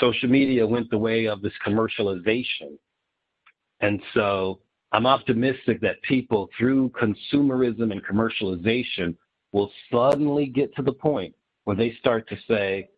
social 0.00 0.28
media 0.28 0.66
went 0.66 0.90
the 0.90 0.98
way 0.98 1.26
of 1.26 1.40
this 1.42 1.52
commercialization. 1.66 2.78
And 3.80 4.00
so 4.14 4.60
i'm 4.92 5.04
optimistic 5.06 5.80
that 5.80 6.00
people 6.02 6.48
through 6.56 6.88
consumerism 6.90 7.90
and 7.90 8.00
commercialization 8.04 9.16
will 9.52 9.70
suddenly 9.92 10.46
get 10.46 10.74
to 10.76 10.82
the 10.82 10.92
point 10.92 11.34
where 11.64 11.74
they 11.74 11.92
start 12.00 12.28
to 12.28 12.36
say 12.46 12.88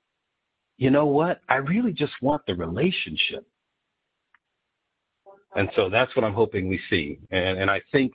you 0.79 0.91
know 0.91 1.07
what? 1.07 1.41
I 1.49 1.57
really 1.57 1.93
just 1.93 2.13
want 2.23 2.43
the 2.47 2.55
relationship 2.55 3.47
and 5.57 5.71
so 5.75 5.89
that's 5.89 6.15
what 6.17 6.25
i'm 6.25 6.35
hoping 6.35 6.69
we 6.69 6.81
see 6.91 7.19
and, 7.31 7.59
and 7.59 7.71
i 7.71 7.81
think 7.93 8.13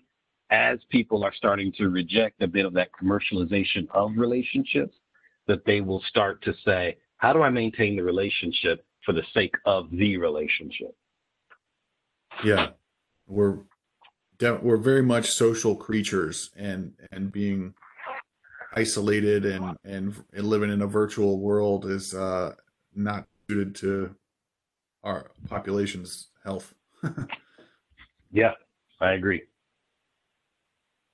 as 0.54 0.78
people 0.90 1.24
are 1.24 1.34
starting 1.34 1.72
to 1.74 1.90
reject 1.90 2.42
a 2.44 2.48
bit 2.48 2.64
of 2.64 2.74
that 2.74 2.90
commercialization 2.92 3.88
of 3.90 4.12
relationships, 4.16 4.96
that 5.48 5.66
they 5.66 5.82
will 5.82 6.02
start 6.08 6.44
to 6.44 6.54
say, 6.64 6.96
how 7.18 7.34
do 7.34 7.42
I 7.42 7.50
maintain 7.50 7.96
the 7.96 8.04
relationship 8.04 8.86
for 9.04 9.14
the 9.14 9.24
sake 9.34 9.56
of 9.66 9.90
the 9.92 10.18
relationship? 10.18 10.96
Yeah, 12.44 12.70
we're 13.28 13.60
we're 14.40 14.78
very 14.78 15.02
much 15.02 15.30
social 15.30 15.76
creatures, 15.76 16.52
and 16.56 16.94
and 17.12 17.32
being 17.32 17.74
isolated 18.74 19.46
and 19.46 19.78
and, 19.84 20.16
and 20.34 20.48
living 20.48 20.72
in 20.72 20.82
a 20.82 20.88
virtual 20.88 21.40
world 21.40 21.86
is 21.86 22.14
uh, 22.14 22.54
not 22.96 23.26
suited 23.48 23.76
to 23.76 24.16
our 25.04 25.32
population's 25.48 26.30
health. 26.44 26.74
yeah, 28.32 28.54
I 29.00 29.14
agree. 29.14 29.44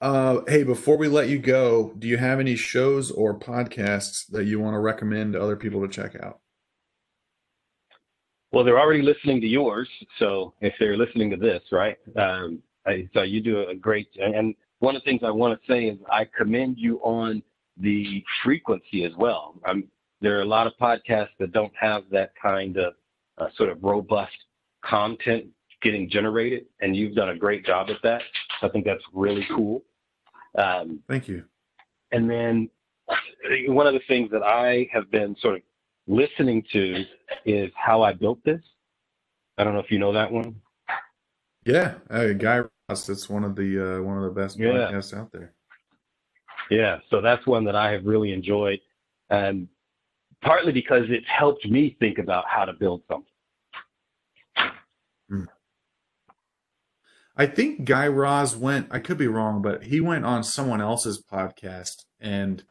Uh, 0.02 0.40
hey, 0.48 0.64
before 0.64 0.98
we 0.98 1.10
let 1.10 1.28
you 1.28 1.40
go, 1.40 1.94
do 2.00 2.08
you 2.08 2.18
have 2.18 2.40
any 2.40 2.56
shows 2.56 3.12
or 3.12 3.38
podcasts 3.38 4.26
that 4.28 4.46
you 4.46 4.60
want 4.60 4.74
to 4.74 4.80
recommend 4.80 5.34
to 5.34 5.42
other 5.42 5.58
people 5.58 5.82
to 5.82 5.90
check 5.90 6.16
out? 6.22 6.40
Well, 8.52 8.64
they're 8.64 8.80
already 8.80 9.02
listening 9.02 9.42
to 9.42 9.48
yours, 9.48 9.90
so 10.18 10.54
if 10.62 10.74
they're 10.80 10.98
listening 10.98 11.30
to 11.32 11.38
this, 11.38 11.62
right? 11.72 11.98
Um, 12.16 12.64
I, 12.88 13.08
so 13.14 13.22
you 13.22 13.42
do 13.42 13.68
a 13.68 13.76
great. 13.76 14.08
And 14.16 14.56
one 14.80 14.96
of 14.96 15.04
the 15.04 15.06
things 15.06 15.22
I 15.24 15.32
want 15.32 15.60
to 15.60 15.72
say 15.72 15.86
is 15.86 16.00
I 16.10 16.26
commend 16.26 16.78
you 16.78 17.00
on 17.04 17.44
the 17.78 18.24
frequency 18.44 19.04
as 19.04 19.12
well. 19.18 19.56
Um, 19.68 19.84
there 20.22 20.38
are 20.38 20.42
a 20.42 20.46
lot 20.46 20.66
of 20.66 20.74
podcasts 20.82 21.36
that 21.40 21.52
don't 21.52 21.74
have 21.80 22.04
that 22.12 22.32
kind 22.42 22.78
of 22.78 22.94
uh, 23.38 23.48
sort 23.56 23.70
of 23.70 23.84
robust 23.84 24.36
content 24.84 25.46
getting 25.82 26.10
generated, 26.10 26.66
and 26.82 26.96
you've 26.96 27.16
done 27.16 27.30
a 27.30 27.36
great 27.36 27.66
job 27.66 27.90
at 27.90 27.98
that. 28.04 28.22
I 28.62 28.70
think 28.70 28.86
that's 28.86 29.04
really 29.14 29.48
cool. 29.56 29.84
Um, 30.58 31.00
Thank 31.08 31.28
you. 31.28 31.46
And 32.12 32.30
then 32.30 32.70
one 33.68 33.88
of 33.88 33.94
the 33.94 34.02
things 34.08 34.30
that 34.32 34.44
I 34.44 34.90
have 34.92 35.10
been 35.12 35.36
sort 35.40 35.56
of 35.56 35.62
listening 36.08 36.64
to 36.74 37.04
is 37.46 37.72
how 37.76 38.02
I 38.02 38.14
built 38.14 38.44
this. 38.44 38.62
I 39.58 39.64
don't 39.64 39.74
know 39.74 39.80
if 39.80 39.92
you 39.92 40.00
know 40.00 40.14
that 40.14 40.32
one. 40.32 40.56
Yeah, 41.66 41.96
uh, 42.10 42.30
Guy 42.30 42.64
Raz. 42.90 43.10
It's 43.10 43.30
one 43.30 43.44
of 43.44 43.56
the 43.56 43.98
uh, 43.98 44.02
one 44.02 44.18
of 44.18 44.24
the 44.24 44.42
best 44.42 44.58
yeah. 44.58 44.68
podcasts 44.68 45.16
out 45.16 45.32
there. 45.32 45.54
Yeah, 46.72 46.98
so 47.10 47.22
that's 47.22 47.46
one 47.46 47.66
that 47.66 47.76
I 47.76 47.92
have 47.92 48.06
really 48.06 48.32
enjoyed, 48.32 48.80
and 49.30 49.68
partly 50.42 50.72
because 50.72 51.04
it's 51.10 51.28
helped 51.28 51.66
me 51.66 51.96
think 52.00 52.18
about 52.18 52.46
how 52.48 52.66
to 52.66 52.74
build 52.74 53.02
something. 53.08 53.26
I 57.40 57.46
think 57.46 57.86
Guy 57.86 58.06
Raz 58.06 58.58
went. 58.58 58.90
I 58.92 59.00
could 59.00 59.18
be 59.18 59.28
wrong, 59.28 59.62
but 59.62 59.86
he 59.86 60.02
went 60.02 60.26
on 60.26 60.44
someone 60.44 60.82
else's 60.82 61.24
podcast. 61.24 62.04
And 62.20 62.66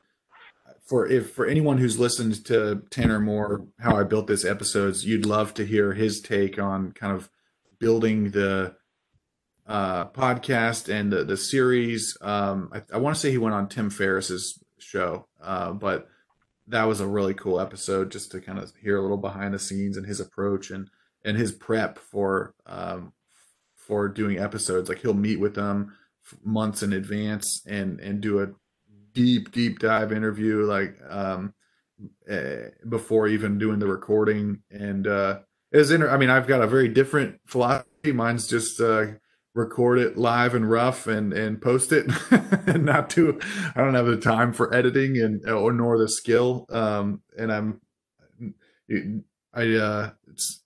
for 0.85 1.09
if 1.09 1.31
for 1.31 1.47
anyone 1.47 1.79
who's 1.79 1.99
listened 1.99 2.45
to 2.45 2.83
Tanner 2.91 3.19
Moore, 3.19 3.65
how 3.81 3.97
I 3.97 4.03
built 4.03 4.27
this 4.27 4.45
episodes, 4.45 5.07
you'd 5.07 5.25
love 5.25 5.55
to 5.55 5.65
hear 5.65 5.95
his 5.95 6.21
take 6.21 6.59
on 6.59 6.93
kind 6.93 7.17
of 7.17 7.31
building 7.79 8.33
the 8.33 8.75
uh, 9.67 10.05
podcast 10.09 10.93
and 10.93 11.11
the, 11.11 11.25
the 11.25 11.39
series. 11.39 12.19
Um, 12.21 12.69
I, 12.71 12.83
I 12.93 12.99
want 12.99 13.17
to 13.17 13.21
say 13.21 13.31
he 13.31 13.39
went 13.39 13.55
on 13.55 13.71
Tim 13.71 13.89
Ferriss's 13.89 14.63
show, 14.79 15.29
uh, 15.41 15.73
but 15.73 16.09
that 16.67 16.85
was 16.85 17.01
a 17.01 17.07
really 17.07 17.33
cool 17.33 17.59
episode 17.59 18.11
just 18.13 18.33
to 18.33 18.41
kind 18.43 18.59
of 18.59 18.71
hear 18.83 18.99
a 18.99 19.03
little 19.03 19.17
behind 19.17 19.55
the 19.55 19.59
scenes 19.59 19.97
and 19.97 20.05
his 20.05 20.21
approach 20.21 20.71
and 20.71 20.91
and 21.25 21.39
his 21.39 21.53
prep 21.53 21.99
for 21.99 22.55
um, 22.67 23.15
for 23.89 24.07
doing 24.09 24.39
episodes. 24.39 24.89
Like 24.89 25.01
he'll 25.01 25.15
meet 25.15 25.41
with 25.41 25.55
them 25.55 25.97
months 26.45 26.83
in 26.83 26.93
advance 26.93 27.63
and 27.67 27.99
and 28.01 28.21
do 28.21 28.43
a 28.43 28.49
deep 29.15 29.51
deep 29.51 29.79
dive 29.79 30.13
interview 30.13 30.65
like 30.65 30.95
um 31.09 31.55
uh, 32.31 32.69
before 32.89 33.27
even 33.27 33.59
doing 33.59 33.79
the 33.79 33.89
recording. 33.89 34.63
And 34.71 35.07
uh 35.07 35.41
is 35.73 35.91
inter- 35.91 36.11
I 36.11 36.19
mean 36.19 36.31
I've 36.31 36.47
got 36.47 36.61
a 36.61 36.67
very 36.67 36.89
different 36.89 37.41
philosophy. 37.47 38.13
Mine's 38.13 38.47
just 38.47 38.81
uh 38.81 39.07
record 39.55 39.99
it 39.99 40.17
live 40.19 40.55
and 40.55 40.71
rough 40.71 41.07
and 41.07 41.33
and 41.33 41.61
post 41.61 41.91
it. 41.93 42.07
And 42.69 42.85
not 42.85 43.09
to 43.11 43.41
I 43.75 43.81
don't 43.81 43.95
have 43.95 44.05
the 44.05 44.19
time 44.19 44.53
for 44.53 44.75
editing 44.75 45.19
and 45.19 45.49
or 45.49 45.73
nor 45.73 45.97
the 45.97 46.09
skill. 46.09 46.67
Um 46.69 47.23
and 47.39 47.51
I'm 47.51 47.81
I 49.55 49.75
uh 49.75 50.11
it's 50.31 50.63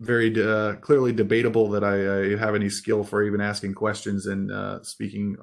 very 0.00 0.32
uh, 0.42 0.74
clearly 0.76 1.12
debatable 1.12 1.68
that 1.70 1.84
I, 1.84 2.34
I, 2.34 2.36
have 2.36 2.54
any 2.54 2.68
skill 2.68 3.02
for 3.02 3.22
even 3.22 3.40
asking 3.40 3.74
questions 3.74 4.26
and 4.26 4.52
uh, 4.52 4.82
speaking 4.82 5.36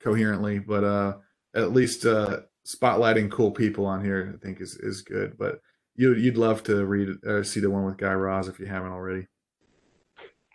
coherently, 0.00 0.58
but 0.58 0.84
uh, 0.84 1.14
at 1.54 1.72
least 1.72 2.06
uh, 2.06 2.40
spotlighting 2.66 3.30
cool 3.30 3.50
people 3.50 3.86
on 3.86 4.04
here, 4.04 4.32
I 4.34 4.44
think 4.44 4.60
is 4.60 4.76
is 4.76 5.02
good. 5.02 5.36
But 5.38 5.60
you 5.96 6.14
you'd 6.14 6.36
love 6.36 6.62
to 6.64 6.84
read 6.84 7.08
or 7.24 7.44
see 7.44 7.60
the 7.60 7.70
one 7.70 7.84
with 7.84 7.96
Guy 7.96 8.12
Raz 8.12 8.48
if 8.48 8.58
you 8.58 8.66
haven't 8.66 8.92
already. 8.92 9.26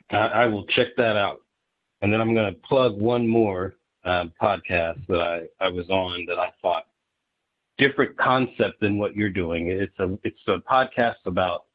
I, 0.10 0.18
I 0.18 0.46
will 0.46 0.66
check 0.66 0.96
that 0.98 1.18
out, 1.18 1.40
and 2.02 2.12
then 2.12 2.22
I'm 2.22 2.34
going 2.34 2.54
to 2.54 2.60
plug 2.62 3.00
one 3.00 3.28
more 3.28 3.76
um, 4.06 4.32
podcast 4.42 5.06
that 5.08 5.22
I 5.22 5.66
I 5.66 5.70
was 5.70 5.90
on 5.90 6.26
that 6.28 6.40
I 6.40 6.52
thought 6.62 6.86
different 7.78 8.18
concept 8.18 8.80
than 8.82 8.98
what 8.98 9.16
you're 9.16 9.30
doing. 9.30 9.70
It's 9.70 9.98
a 10.00 10.18
it's 10.24 10.40
a 10.48 10.58
podcast 10.60 11.26
about 11.26 11.67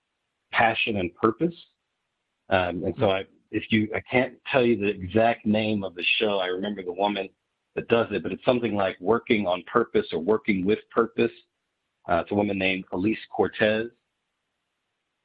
passion 0.63 0.99
and 0.99 1.13
purpose. 1.17 1.55
Um, 2.49 2.85
and 2.85 2.95
so 2.99 3.11
I, 3.11 3.25
if 3.51 3.65
you, 3.71 3.89
I 3.95 4.01
can't 4.09 4.35
tell 4.51 4.65
you 4.65 4.77
the 4.77 4.89
exact 4.89 5.45
name 5.45 5.83
of 5.83 5.97
the 5.97 6.05
show. 6.19 6.39
I 6.39 6.47
remember 6.47 6.85
the 6.85 6.93
woman 6.93 7.29
that 7.75 7.89
does 7.89 8.07
it, 8.13 8.23
but 8.23 8.31
it's 8.31 8.45
something 8.45 8.77
like 8.77 8.97
working 9.01 9.47
on 9.47 9.65
purpose 9.71 10.07
or 10.13 10.21
working 10.21 10.65
with 10.65 10.79
purpose. 10.95 11.33
Uh, 12.09 12.17
it's 12.17 12.31
a 12.31 12.35
woman 12.35 12.59
named 12.59 12.85
Elise 12.93 13.19
Cortez. 13.35 13.89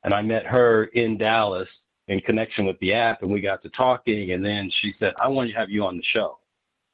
And 0.03 0.13
I 0.13 0.21
met 0.23 0.45
her 0.45 0.85
in 0.85 1.17
Dallas 1.17 1.69
in 2.07 2.19
connection 2.21 2.65
with 2.65 2.79
the 2.79 2.93
app 2.93 3.21
and 3.21 3.31
we 3.31 3.41
got 3.41 3.61
to 3.61 3.69
talking. 3.69 4.31
And 4.31 4.43
then 4.43 4.71
she 4.81 4.93
said, 4.99 5.13
I 5.21 5.27
want 5.27 5.49
to 5.49 5.55
have 5.55 5.69
you 5.69 5.85
on 5.85 5.97
the 5.97 6.03
show. 6.13 6.39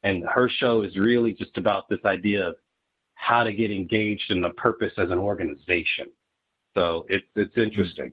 And 0.03 0.25
her 0.25 0.49
show 0.49 0.81
is 0.81 0.97
really 0.97 1.31
just 1.31 1.57
about 1.57 1.87
this 1.87 2.03
idea 2.03 2.49
of 2.49 2.55
how 3.15 3.45
to 3.45 3.53
get 3.53 3.71
engaged 3.71 4.31
in 4.31 4.41
the 4.41 4.49
purpose 4.49 4.91
as 4.97 5.11
an 5.11 5.19
organization. 5.19 6.07
So 6.75 7.05
it's, 7.07 7.25
it's 7.35 7.55
interesting 7.55 8.11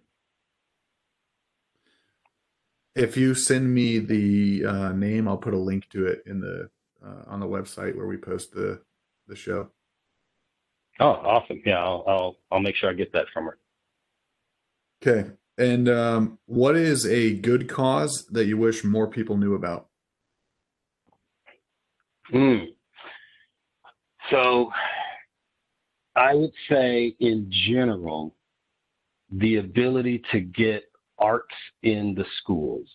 if 2.94 3.16
you 3.16 3.34
send 3.34 3.72
me 3.72 3.98
the 3.98 4.64
uh, 4.66 4.92
name, 4.92 5.28
I'll 5.28 5.38
put 5.38 5.54
a 5.54 5.58
link 5.58 5.88
to 5.90 6.06
it 6.06 6.22
in 6.26 6.40
the 6.40 6.70
uh, 7.04 7.22
on 7.26 7.40
the 7.40 7.46
website 7.46 7.96
where 7.96 8.06
we 8.06 8.16
post 8.16 8.52
the 8.52 8.80
the 9.26 9.36
show. 9.36 9.70
Oh, 10.98 11.06
awesome! 11.06 11.62
Yeah, 11.64 11.78
I'll 11.82 12.04
I'll, 12.06 12.36
I'll 12.50 12.60
make 12.60 12.76
sure 12.76 12.90
I 12.90 12.94
get 12.94 13.12
that 13.12 13.26
from 13.32 13.44
her. 13.44 13.58
Okay. 15.02 15.30
And 15.56 15.88
um, 15.88 16.38
what 16.46 16.76
is 16.76 17.06
a 17.06 17.34
good 17.34 17.68
cause 17.68 18.26
that 18.30 18.46
you 18.46 18.56
wish 18.56 18.82
more 18.82 19.06
people 19.06 19.36
knew 19.36 19.54
about? 19.54 19.88
Hmm. 22.30 22.64
So, 24.30 24.70
I 26.16 26.34
would 26.34 26.52
say 26.68 27.14
in 27.20 27.50
general, 27.50 28.34
the 29.30 29.56
ability 29.56 30.22
to 30.32 30.40
get 30.40 30.89
arts 31.20 31.54
in 31.82 32.14
the 32.14 32.24
schools 32.40 32.88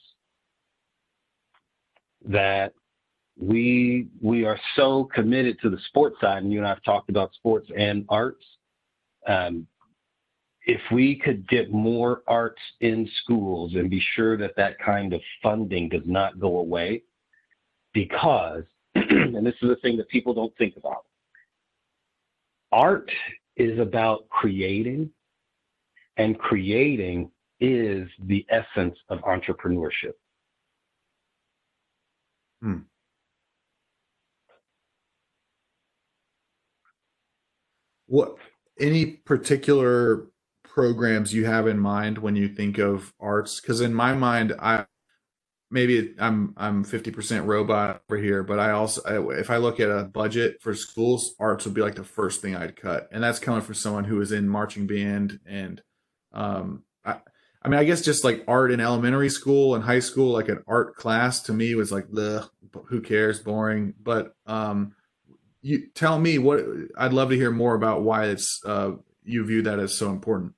that 2.28 2.74
we 3.40 4.08
we 4.22 4.46
are 4.46 4.60
so 4.76 5.04
committed 5.14 5.60
to 5.62 5.70
the 5.70 5.78
sports 5.88 6.16
side 6.22 6.42
and 6.44 6.52
you 6.52 6.60
and 6.60 6.68
i've 6.68 6.84
talked 6.84 7.10
about 7.10 7.34
sports 7.34 7.70
and 7.78 8.06
arts. 8.10 8.44
Um, 9.28 9.68
if 10.68 10.82
we 10.92 11.16
could 11.16 11.48
get 11.48 11.72
more 11.72 12.24
arts 12.28 12.62
in 12.82 13.10
schools 13.24 13.76
and 13.76 13.90
be 13.90 14.04
sure 14.16 14.36
that 14.38 14.56
that 14.56 14.80
kind 14.80 15.14
of 15.14 15.22
funding 15.44 15.90
does 15.90 16.02
not 16.06 16.40
go 16.40 16.58
away 16.58 17.04
because 17.94 18.64
and 18.96 19.46
this 19.46 19.56
is 19.62 19.70
the 19.70 19.76
thing 19.78 19.98
that 19.98 20.08
people 20.10 20.34
don't 20.34 20.56
think 20.58 20.76
about 20.78 21.06
art 22.72 23.10
is 23.58 23.80
about 23.80 24.28
creating 24.30 25.10
and 26.18 26.38
creating 26.40 27.30
is 27.60 28.10
the 28.20 28.46
essence 28.50 28.98
of 29.10 29.20
entrepreneurship. 29.20 30.14
Hmm. 32.62 32.80
What 38.08 38.38
any 38.80 39.06
particular 39.06 40.28
programs 40.64 41.34
you 41.34 41.46
have 41.46 41.68
in 41.68 41.80
mind 41.80 42.18
when 42.18 42.36
you 42.36 42.48
think 42.50 42.78
of 42.78 43.14
arts? 43.20 43.60
Because 43.62 43.82
in 43.82 43.94
my 43.94 44.14
mind, 44.14 44.54
I 44.60 44.86
maybe 45.72 46.14
I'm 46.20 46.54
I'm 46.58 46.86
50% 46.86 47.46
robot 47.46 48.02
over 48.10 48.18
here, 48.22 48.44
but 48.44 48.60
I 48.60 48.72
also 48.72 49.30
if 49.32 49.50
I 49.50 49.58
look 49.58 49.80
at 49.80 49.90
a 49.90 50.04
budget 50.04 50.62
for 50.62 50.74
schools, 50.76 51.34
arts 51.40 51.66
would 51.66 51.74
be 51.74 51.82
like 51.82 51.96
the 51.96 52.04
first 52.04 52.42
thing 52.42 52.56
I'd 52.56 52.76
cut, 52.76 53.10
and 53.12 53.24
that's 53.24 53.40
coming 53.40 53.62
from 53.62 53.76
someone 53.76 54.06
who 54.06 54.22
is 54.22 54.32
in 54.32 54.48
marching 54.50 54.88
band 54.88 55.40
and 55.46 55.82
um 56.34 56.84
I 57.06 57.20
I 57.66 57.70
mean 57.70 57.80
I 57.80 57.84
guess 57.84 58.02
just 58.02 58.24
like 58.24 58.44
art 58.48 58.72
in 58.72 58.80
elementary 58.80 59.30
school 59.30 59.76
and 59.76 59.84
high 59.84 60.00
school, 60.00 60.34
like 60.34 60.50
an 60.50 60.64
art 60.68 60.96
class 60.96 61.42
to 61.44 61.54
me 61.54 61.76
was 61.76 61.92
like 61.92 62.10
the 62.12 62.48
who 62.88 63.02
cares, 63.02 63.40
boring. 63.40 63.94
But 64.02 64.36
um, 64.46 64.96
you 65.62 65.88
tell 65.96 66.20
me 66.20 66.38
what 66.38 66.64
I'd 66.98 67.14
love 67.14 67.30
to 67.30 67.36
hear 67.36 67.52
more 67.52 67.76
about 67.76 68.04
why 68.04 68.26
it's 68.26 68.62
uh 68.66 68.92
you 69.24 69.44
view 69.46 69.64
that 69.64 69.80
as 69.80 69.98
so 69.98 70.10
important. 70.12 70.54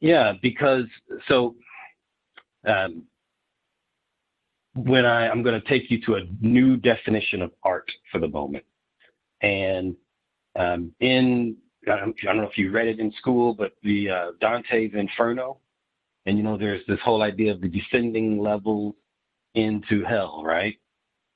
Yeah, 0.00 0.32
because 0.40 0.86
so 1.28 1.56
um, 2.66 3.04
when 4.74 5.06
I, 5.06 5.28
I'm 5.28 5.42
going 5.42 5.60
to 5.60 5.66
take 5.66 5.90
you 5.90 6.00
to 6.02 6.16
a 6.16 6.20
new 6.40 6.76
definition 6.76 7.42
of 7.42 7.52
art 7.62 7.90
for 8.12 8.18
the 8.18 8.28
moment. 8.28 8.64
And 9.40 9.96
um, 10.54 10.92
in, 11.00 11.56
I 11.86 11.96
don't, 11.96 12.16
I 12.22 12.26
don't, 12.26 12.38
know 12.38 12.48
if 12.48 12.58
you 12.58 12.70
read 12.70 12.88
it 12.88 12.98
in 12.98 13.12
school, 13.12 13.54
but 13.54 13.72
the 13.82 14.10
uh, 14.10 14.30
Dante's 14.40 14.92
Inferno, 14.94 15.58
and 16.26 16.36
you 16.36 16.42
know, 16.42 16.56
there's 16.56 16.84
this 16.86 16.98
whole 17.04 17.22
idea 17.22 17.52
of 17.52 17.60
the 17.60 17.68
descending 17.68 18.40
levels 18.40 18.94
into 19.54 20.04
hell, 20.04 20.42
right? 20.44 20.76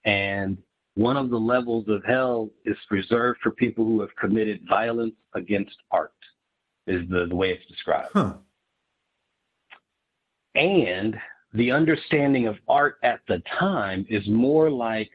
And 0.04 0.58
one 0.94 1.16
of 1.16 1.30
the 1.30 1.38
levels 1.38 1.86
of 1.88 2.04
hell 2.04 2.50
is 2.64 2.76
reserved 2.90 3.40
for 3.42 3.52
people 3.52 3.84
who 3.84 4.00
have 4.00 4.14
committed 4.16 4.60
violence 4.68 5.14
against 5.34 5.76
art, 5.90 6.12
is 6.86 7.08
the, 7.08 7.26
the 7.26 7.36
way 7.36 7.52
it's 7.52 7.66
described. 7.66 8.10
Huh. 8.12 8.34
And 10.56 11.16
the 11.54 11.70
understanding 11.70 12.48
of 12.48 12.56
art 12.68 12.98
at 13.02 13.20
the 13.28 13.42
time 13.58 14.04
is 14.08 14.26
more 14.28 14.68
like 14.70 15.10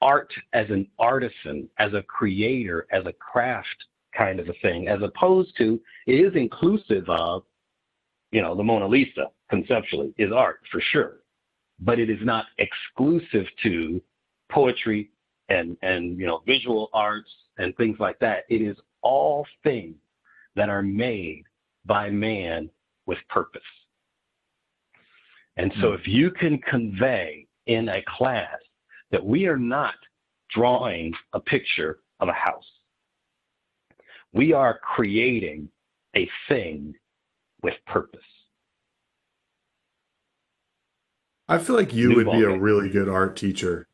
art 0.00 0.32
as 0.52 0.70
an 0.70 0.88
artisan, 0.98 1.68
as 1.78 1.94
a 1.94 2.02
creator, 2.02 2.86
as 2.92 3.04
a 3.06 3.12
craft 3.14 3.84
kind 4.16 4.40
of 4.40 4.48
a 4.48 4.54
thing, 4.62 4.88
as 4.88 5.00
opposed 5.02 5.56
to 5.58 5.80
it 6.06 6.14
is 6.14 6.34
inclusive 6.34 7.08
of, 7.08 7.44
you 8.30 8.42
know, 8.42 8.54
the 8.54 8.62
Mona 8.62 8.86
Lisa 8.86 9.26
conceptually 9.50 10.14
is 10.18 10.32
art 10.32 10.60
for 10.70 10.80
sure, 10.80 11.20
but 11.80 11.98
it 11.98 12.10
is 12.10 12.18
not 12.22 12.46
exclusive 12.58 13.46
to 13.62 14.00
poetry 14.50 15.10
and 15.48 15.76
and 15.82 16.18
you 16.18 16.26
know 16.26 16.42
visual 16.46 16.88
arts 16.92 17.30
and 17.58 17.76
things 17.76 17.96
like 17.98 18.18
that. 18.20 18.44
It 18.48 18.62
is 18.62 18.76
all 19.02 19.46
things 19.62 19.96
that 20.56 20.68
are 20.68 20.82
made 20.82 21.44
by 21.84 22.10
man 22.10 22.70
with 23.06 23.18
purpose. 23.28 23.62
And 25.56 25.72
so 25.80 25.88
hmm. 25.88 25.94
if 25.94 26.06
you 26.06 26.30
can 26.30 26.58
convey 26.58 27.46
in 27.66 27.88
a 27.88 28.02
class 28.16 28.56
that 29.10 29.24
we 29.24 29.46
are 29.46 29.58
not 29.58 29.94
drawing 30.50 31.12
a 31.32 31.40
picture 31.40 31.98
of 32.20 32.28
a 32.28 32.32
house, 32.32 32.64
we 34.32 34.52
are 34.52 34.78
creating 34.78 35.68
a 36.16 36.28
thing 36.48 36.94
with 37.62 37.74
purpose. 37.86 38.20
I 41.48 41.58
feel 41.58 41.76
like 41.76 41.92
you 41.92 42.08
New 42.08 42.16
would 42.16 42.32
be 42.32 42.42
a 42.42 42.58
really 42.58 42.88
good 42.88 43.08
art 43.08 43.36
teacher. 43.36 43.88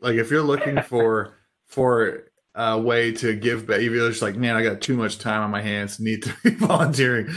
Like 0.00 0.16
if 0.16 0.30
you're 0.30 0.42
looking 0.42 0.80
for 0.88 1.34
for 1.66 2.30
a 2.54 2.78
way 2.78 3.12
to 3.12 3.34
give 3.34 3.66
back, 3.66 3.80
you're 3.80 4.08
just 4.08 4.22
like, 4.22 4.36
man, 4.36 4.54
I 4.54 4.62
got 4.62 4.80
too 4.80 4.96
much 4.96 5.18
time 5.18 5.42
on 5.42 5.50
my 5.50 5.62
hands, 5.62 5.98
need 5.98 6.22
to 6.22 6.34
be 6.44 6.50
volunteering. 6.50 7.28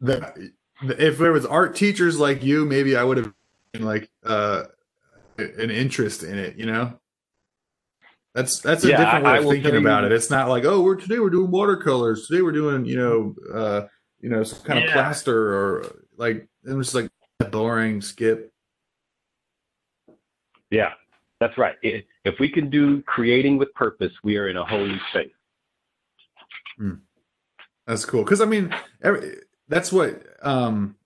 That 0.00 0.36
if 0.82 1.18
there 1.18 1.32
was 1.32 1.46
art 1.46 1.74
teachers 1.74 2.18
like 2.18 2.42
you, 2.42 2.64
maybe 2.64 2.96
I 2.96 3.04
would 3.04 3.16
have 3.18 3.32
like 3.78 4.10
uh, 4.24 4.64
an 5.38 5.70
interest 5.70 6.22
in 6.22 6.38
it. 6.38 6.56
You 6.56 6.66
know, 6.66 6.98
that's 8.34 8.60
that's 8.60 8.84
a 8.84 8.88
yeah, 8.88 8.96
different 8.96 9.24
way 9.24 9.30
I, 9.30 9.38
of 9.38 9.44
thinking 9.44 9.76
about 9.76 10.04
it. 10.04 10.12
It's 10.12 10.30
not 10.30 10.48
like 10.48 10.64
oh, 10.64 10.80
we're 10.80 10.96
today 10.96 11.18
we're 11.18 11.30
doing 11.30 11.50
watercolors. 11.50 12.26
Today 12.26 12.42
we're 12.42 12.52
doing 12.52 12.84
you 12.86 12.96
know 12.96 13.34
uh, 13.54 13.86
you 14.20 14.30
know 14.30 14.42
some 14.42 14.60
kind 14.60 14.80
yeah. 14.80 14.86
of 14.86 14.92
plaster 14.92 15.54
or 15.54 15.96
like 16.16 16.48
it 16.66 16.72
was 16.72 16.94
like 16.94 17.10
boring. 17.50 18.00
Skip. 18.00 18.52
Yeah, 20.70 20.92
that's 21.40 21.58
right. 21.58 21.76
If 21.82 22.38
we 22.40 22.48
can 22.48 22.70
do 22.70 23.02
creating 23.02 23.58
with 23.58 23.72
purpose, 23.74 24.12
we 24.24 24.38
are 24.38 24.48
in 24.48 24.56
a 24.56 24.64
whole 24.64 24.86
new 24.86 24.98
space. 25.10 25.32
Hmm. 26.78 26.94
That's 27.86 28.06
cool. 28.06 28.24
Because 28.24 28.40
I 28.40 28.46
mean, 28.46 28.74
every, 29.02 29.36
that's 29.68 29.92
what 29.92 30.22
um, 30.42 30.96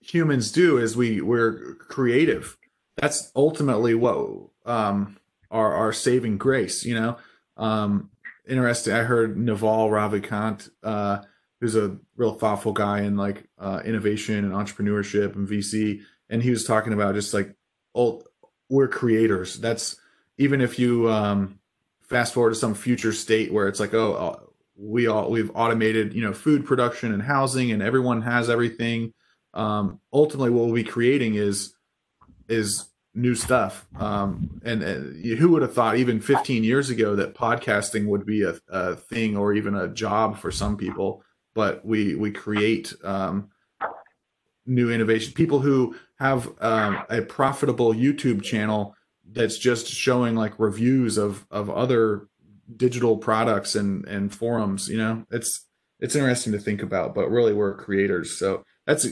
humans 0.00 0.52
do 0.52 0.78
is 0.78 0.96
we 0.96 1.20
we're 1.20 1.74
creative. 1.76 2.56
That's 2.96 3.32
ultimately 3.34 3.94
what 3.94 4.50
um, 4.66 5.16
our 5.50 5.74
our 5.74 5.92
saving 5.92 6.38
grace. 6.38 6.84
You 6.84 6.94
know, 6.94 7.16
um, 7.56 8.10
interesting. 8.48 8.92
I 8.92 9.02
heard 9.02 9.36
Naval 9.36 9.88
Ravikant, 9.88 10.70
uh, 10.82 11.22
who's 11.60 11.76
a 11.76 11.98
real 12.16 12.34
thoughtful 12.34 12.72
guy 12.72 13.02
in 13.02 13.16
like 13.16 13.48
uh, 13.58 13.80
innovation 13.84 14.44
and 14.44 14.52
entrepreneurship 14.52 15.34
and 15.34 15.48
VC, 15.48 16.02
and 16.28 16.42
he 16.42 16.50
was 16.50 16.64
talking 16.64 16.92
about 16.92 17.14
just 17.14 17.34
like, 17.34 17.54
oh, 17.94 18.22
we're 18.68 18.88
creators. 18.88 19.58
That's 19.58 19.96
even 20.38 20.60
if 20.60 20.78
you 20.78 21.10
um, 21.10 21.58
fast 22.00 22.34
forward 22.34 22.50
to 22.50 22.56
some 22.56 22.74
future 22.74 23.12
state 23.12 23.52
where 23.52 23.68
it's 23.68 23.80
like, 23.80 23.94
oh, 23.94 24.14
uh, 24.14 24.40
we 24.80 25.06
all 25.06 25.30
we've 25.30 25.50
automated 25.54 26.14
you 26.14 26.22
know 26.22 26.32
food 26.32 26.64
production 26.64 27.12
and 27.12 27.22
housing 27.22 27.70
and 27.70 27.82
everyone 27.82 28.22
has 28.22 28.48
everything 28.48 29.12
um, 29.52 30.00
ultimately 30.12 30.50
what 30.50 30.64
we'll 30.64 30.74
be 30.74 30.84
creating 30.84 31.34
is 31.34 31.74
is 32.48 32.89
new 33.14 33.34
stuff. 33.34 33.86
Um, 33.98 34.60
and, 34.64 34.82
and, 34.82 35.38
who 35.38 35.48
would 35.50 35.62
have 35.62 35.74
thought 35.74 35.96
even 35.96 36.20
15 36.20 36.62
years 36.62 36.90
ago 36.90 37.16
that 37.16 37.34
podcasting 37.34 38.06
would 38.06 38.24
be 38.24 38.42
a, 38.42 38.54
a 38.68 38.94
thing 38.96 39.36
or 39.36 39.52
even 39.52 39.74
a 39.74 39.88
job 39.88 40.38
for 40.38 40.50
some 40.50 40.76
people 40.76 41.22
but 41.54 41.84
we 41.84 42.14
we 42.14 42.30
create 42.30 42.92
um, 43.04 43.50
new 44.66 44.90
innovation. 44.90 45.32
People 45.34 45.60
who 45.60 45.96
have 46.18 46.48
um, 46.60 47.02
a 47.08 47.22
profitable 47.22 47.94
youtube 47.94 48.42
channel 48.42 48.94
that's 49.32 49.58
just 49.58 49.86
showing 49.86 50.34
like 50.34 50.58
reviews 50.58 51.18
of 51.18 51.46
of 51.50 51.70
other 51.70 52.28
digital 52.76 53.16
products 53.16 53.74
and 53.74 54.04
and 54.06 54.34
forums 54.34 54.88
you 54.88 54.96
know 54.96 55.24
it's 55.30 55.66
it's 55.98 56.14
interesting 56.14 56.52
to 56.52 56.58
think 56.58 56.82
about 56.82 57.14
but 57.14 57.30
really 57.30 57.52
we're 57.52 57.76
creators. 57.76 58.38
So 58.38 58.64
that's 58.86 59.06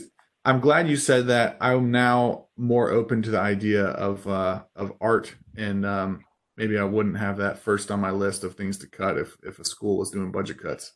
i'm 0.48 0.60
glad 0.60 0.88
you 0.88 0.96
said 0.96 1.26
that 1.26 1.58
i'm 1.60 1.90
now 1.90 2.46
more 2.56 2.90
open 2.90 3.20
to 3.20 3.30
the 3.30 3.38
idea 3.38 3.84
of 3.84 4.26
uh 4.26 4.62
of 4.74 4.92
art 5.00 5.34
and 5.56 5.84
um 5.84 6.24
maybe 6.56 6.78
i 6.78 6.84
wouldn't 6.84 7.18
have 7.18 7.36
that 7.36 7.58
first 7.58 7.90
on 7.90 8.00
my 8.00 8.10
list 8.10 8.44
of 8.44 8.54
things 8.54 8.78
to 8.78 8.88
cut 8.88 9.18
if 9.18 9.36
if 9.42 9.58
a 9.58 9.64
school 9.64 9.98
was 9.98 10.10
doing 10.10 10.32
budget 10.32 10.58
cuts 10.58 10.94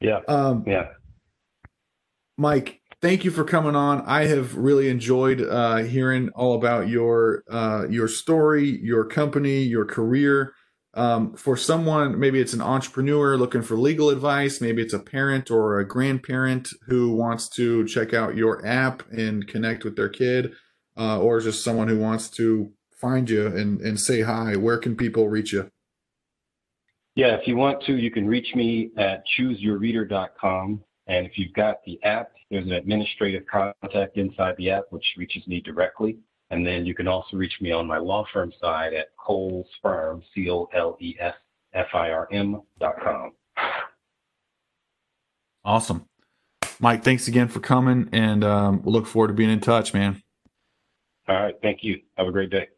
yeah 0.00 0.18
um 0.26 0.64
yeah 0.66 0.88
mike 2.36 2.80
thank 3.00 3.22
you 3.22 3.30
for 3.30 3.44
coming 3.44 3.76
on. 3.76 4.02
I 4.06 4.24
have 4.24 4.56
really 4.56 4.88
enjoyed 4.88 5.42
uh, 5.42 5.76
hearing 5.76 6.30
all 6.30 6.54
about 6.54 6.88
your 6.88 7.44
uh, 7.50 7.86
your 7.90 8.08
story, 8.08 8.80
your 8.82 9.04
company, 9.04 9.58
your 9.62 9.84
career. 9.84 10.54
Um, 10.94 11.34
for 11.34 11.56
someone, 11.56 12.20
maybe 12.20 12.40
it's 12.40 12.52
an 12.52 12.60
entrepreneur 12.60 13.36
looking 13.36 13.62
for 13.62 13.76
legal 13.76 14.10
advice, 14.10 14.60
maybe 14.60 14.80
it's 14.80 14.94
a 14.94 15.00
parent 15.00 15.50
or 15.50 15.80
a 15.80 15.86
grandparent 15.86 16.68
who 16.86 17.12
wants 17.12 17.48
to 17.50 17.84
check 17.86 18.14
out 18.14 18.36
your 18.36 18.64
app 18.64 19.02
and 19.10 19.46
connect 19.48 19.84
with 19.84 19.96
their 19.96 20.08
kid, 20.08 20.52
uh, 20.96 21.18
or 21.18 21.40
just 21.40 21.64
someone 21.64 21.88
who 21.88 21.98
wants 21.98 22.30
to 22.30 22.70
find 23.00 23.28
you 23.28 23.46
and, 23.48 23.80
and 23.80 23.98
say 23.98 24.22
hi. 24.22 24.54
Where 24.54 24.78
can 24.78 24.96
people 24.96 25.28
reach 25.28 25.52
you? 25.52 25.68
Yeah, 27.16 27.34
if 27.34 27.46
you 27.46 27.56
want 27.56 27.82
to, 27.84 27.96
you 27.96 28.10
can 28.10 28.26
reach 28.26 28.54
me 28.54 28.90
at 28.96 29.24
chooseyourreader.com. 29.36 30.82
And 31.06 31.26
if 31.26 31.32
you've 31.36 31.52
got 31.52 31.76
the 31.84 32.02
app, 32.02 32.32
there's 32.50 32.64
an 32.64 32.72
administrative 32.72 33.44
contact 33.46 34.16
inside 34.16 34.54
the 34.58 34.70
app 34.70 34.84
which 34.90 35.04
reaches 35.16 35.46
me 35.46 35.60
directly. 35.60 36.18
And 36.50 36.66
then 36.66 36.86
you 36.86 36.94
can 36.94 37.08
also 37.08 37.36
reach 37.36 37.60
me 37.60 37.72
on 37.72 37.86
my 37.86 37.98
law 37.98 38.26
firm 38.32 38.52
side 38.60 38.94
at 38.94 39.16
Coles 39.16 39.66
Firm, 39.82 40.22
C 40.34 40.50
O 40.50 40.68
L 40.74 40.96
E 41.00 41.16
S 41.18 41.34
F 41.72 41.88
I 41.94 42.10
R 42.10 42.28
M 42.30 42.60
dot 42.78 42.96
com. 43.02 43.32
Awesome. 45.64 46.06
Mike, 46.80 47.02
thanks 47.02 47.28
again 47.28 47.48
for 47.48 47.60
coming 47.60 48.08
and 48.12 48.44
um, 48.44 48.82
we'll 48.82 48.92
look 48.92 49.06
forward 49.06 49.28
to 49.28 49.34
being 49.34 49.50
in 49.50 49.60
touch, 49.60 49.94
man. 49.94 50.22
All 51.28 51.36
right. 51.36 51.54
Thank 51.62 51.82
you. 51.82 52.00
Have 52.18 52.26
a 52.26 52.32
great 52.32 52.50
day. 52.50 52.68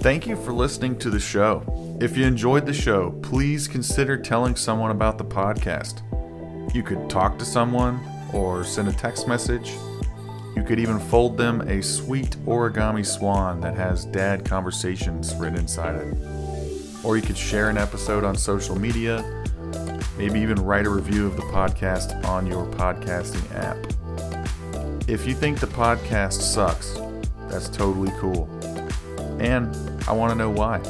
Thank 0.00 0.26
you 0.26 0.36
for 0.36 0.52
listening 0.52 0.98
to 0.98 1.08
the 1.08 1.20
show. 1.20 1.96
If 1.98 2.14
you 2.14 2.26
enjoyed 2.26 2.66
the 2.66 2.74
show, 2.74 3.12
please 3.22 3.66
consider 3.66 4.18
telling 4.18 4.54
someone 4.54 4.90
about 4.90 5.16
the 5.16 5.24
podcast. 5.24 6.02
You 6.74 6.82
could 6.82 7.08
talk 7.08 7.38
to 7.38 7.44
someone 7.44 8.00
or 8.32 8.64
send 8.64 8.88
a 8.88 8.92
text 8.92 9.28
message. 9.28 9.74
You 10.56 10.64
could 10.64 10.80
even 10.80 10.98
fold 10.98 11.36
them 11.38 11.60
a 11.60 11.80
sweet 11.80 12.30
origami 12.46 13.06
swan 13.06 13.60
that 13.60 13.76
has 13.76 14.06
dad 14.06 14.44
conversations 14.44 15.32
written 15.36 15.56
inside 15.56 15.94
it. 15.94 16.16
Or 17.04 17.16
you 17.16 17.22
could 17.22 17.38
share 17.38 17.70
an 17.70 17.78
episode 17.78 18.24
on 18.24 18.36
social 18.36 18.76
media, 18.76 19.22
maybe 20.18 20.40
even 20.40 20.64
write 20.64 20.84
a 20.84 20.90
review 20.90 21.28
of 21.28 21.36
the 21.36 21.42
podcast 21.42 22.24
on 22.24 22.44
your 22.44 22.66
podcasting 22.66 23.54
app. 23.54 25.08
If 25.08 25.28
you 25.28 25.34
think 25.34 25.60
the 25.60 25.68
podcast 25.68 26.40
sucks, 26.40 26.98
that's 27.48 27.68
totally 27.68 28.10
cool. 28.18 28.48
And 29.38 29.76
I 30.08 30.12
want 30.12 30.32
to 30.32 30.36
know 30.36 30.50
why. 30.50 30.80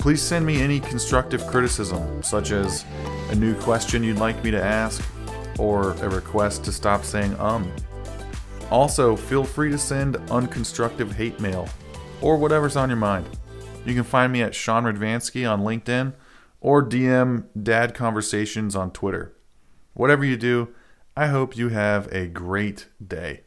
Please 0.00 0.20
send 0.20 0.44
me 0.44 0.60
any 0.60 0.80
constructive 0.80 1.46
criticism, 1.46 2.24
such 2.24 2.50
as 2.50 2.84
a 3.30 3.34
new 3.34 3.54
question 3.60 4.02
you'd 4.02 4.18
like 4.18 4.42
me 4.44 4.50
to 4.50 4.62
ask, 4.62 5.04
or 5.58 5.92
a 5.92 6.08
request 6.08 6.64
to 6.64 6.72
stop 6.72 7.04
saying 7.04 7.38
um. 7.40 7.70
Also, 8.70 9.16
feel 9.16 9.44
free 9.44 9.70
to 9.70 9.78
send 9.78 10.16
unconstructive 10.28 11.12
hate 11.12 11.38
mail, 11.40 11.68
or 12.20 12.36
whatever's 12.36 12.76
on 12.76 12.88
your 12.88 12.98
mind. 12.98 13.26
You 13.84 13.94
can 13.94 14.04
find 14.04 14.32
me 14.32 14.42
at 14.42 14.54
Sean 14.54 14.84
Radvansky 14.84 15.50
on 15.50 15.62
LinkedIn, 15.62 16.14
or 16.60 16.84
DM 16.84 17.44
Dad 17.60 17.94
Conversations 17.94 18.74
on 18.74 18.90
Twitter. 18.90 19.36
Whatever 19.94 20.24
you 20.24 20.36
do, 20.36 20.68
I 21.16 21.28
hope 21.28 21.56
you 21.56 21.70
have 21.70 22.12
a 22.12 22.26
great 22.26 22.88
day. 23.04 23.45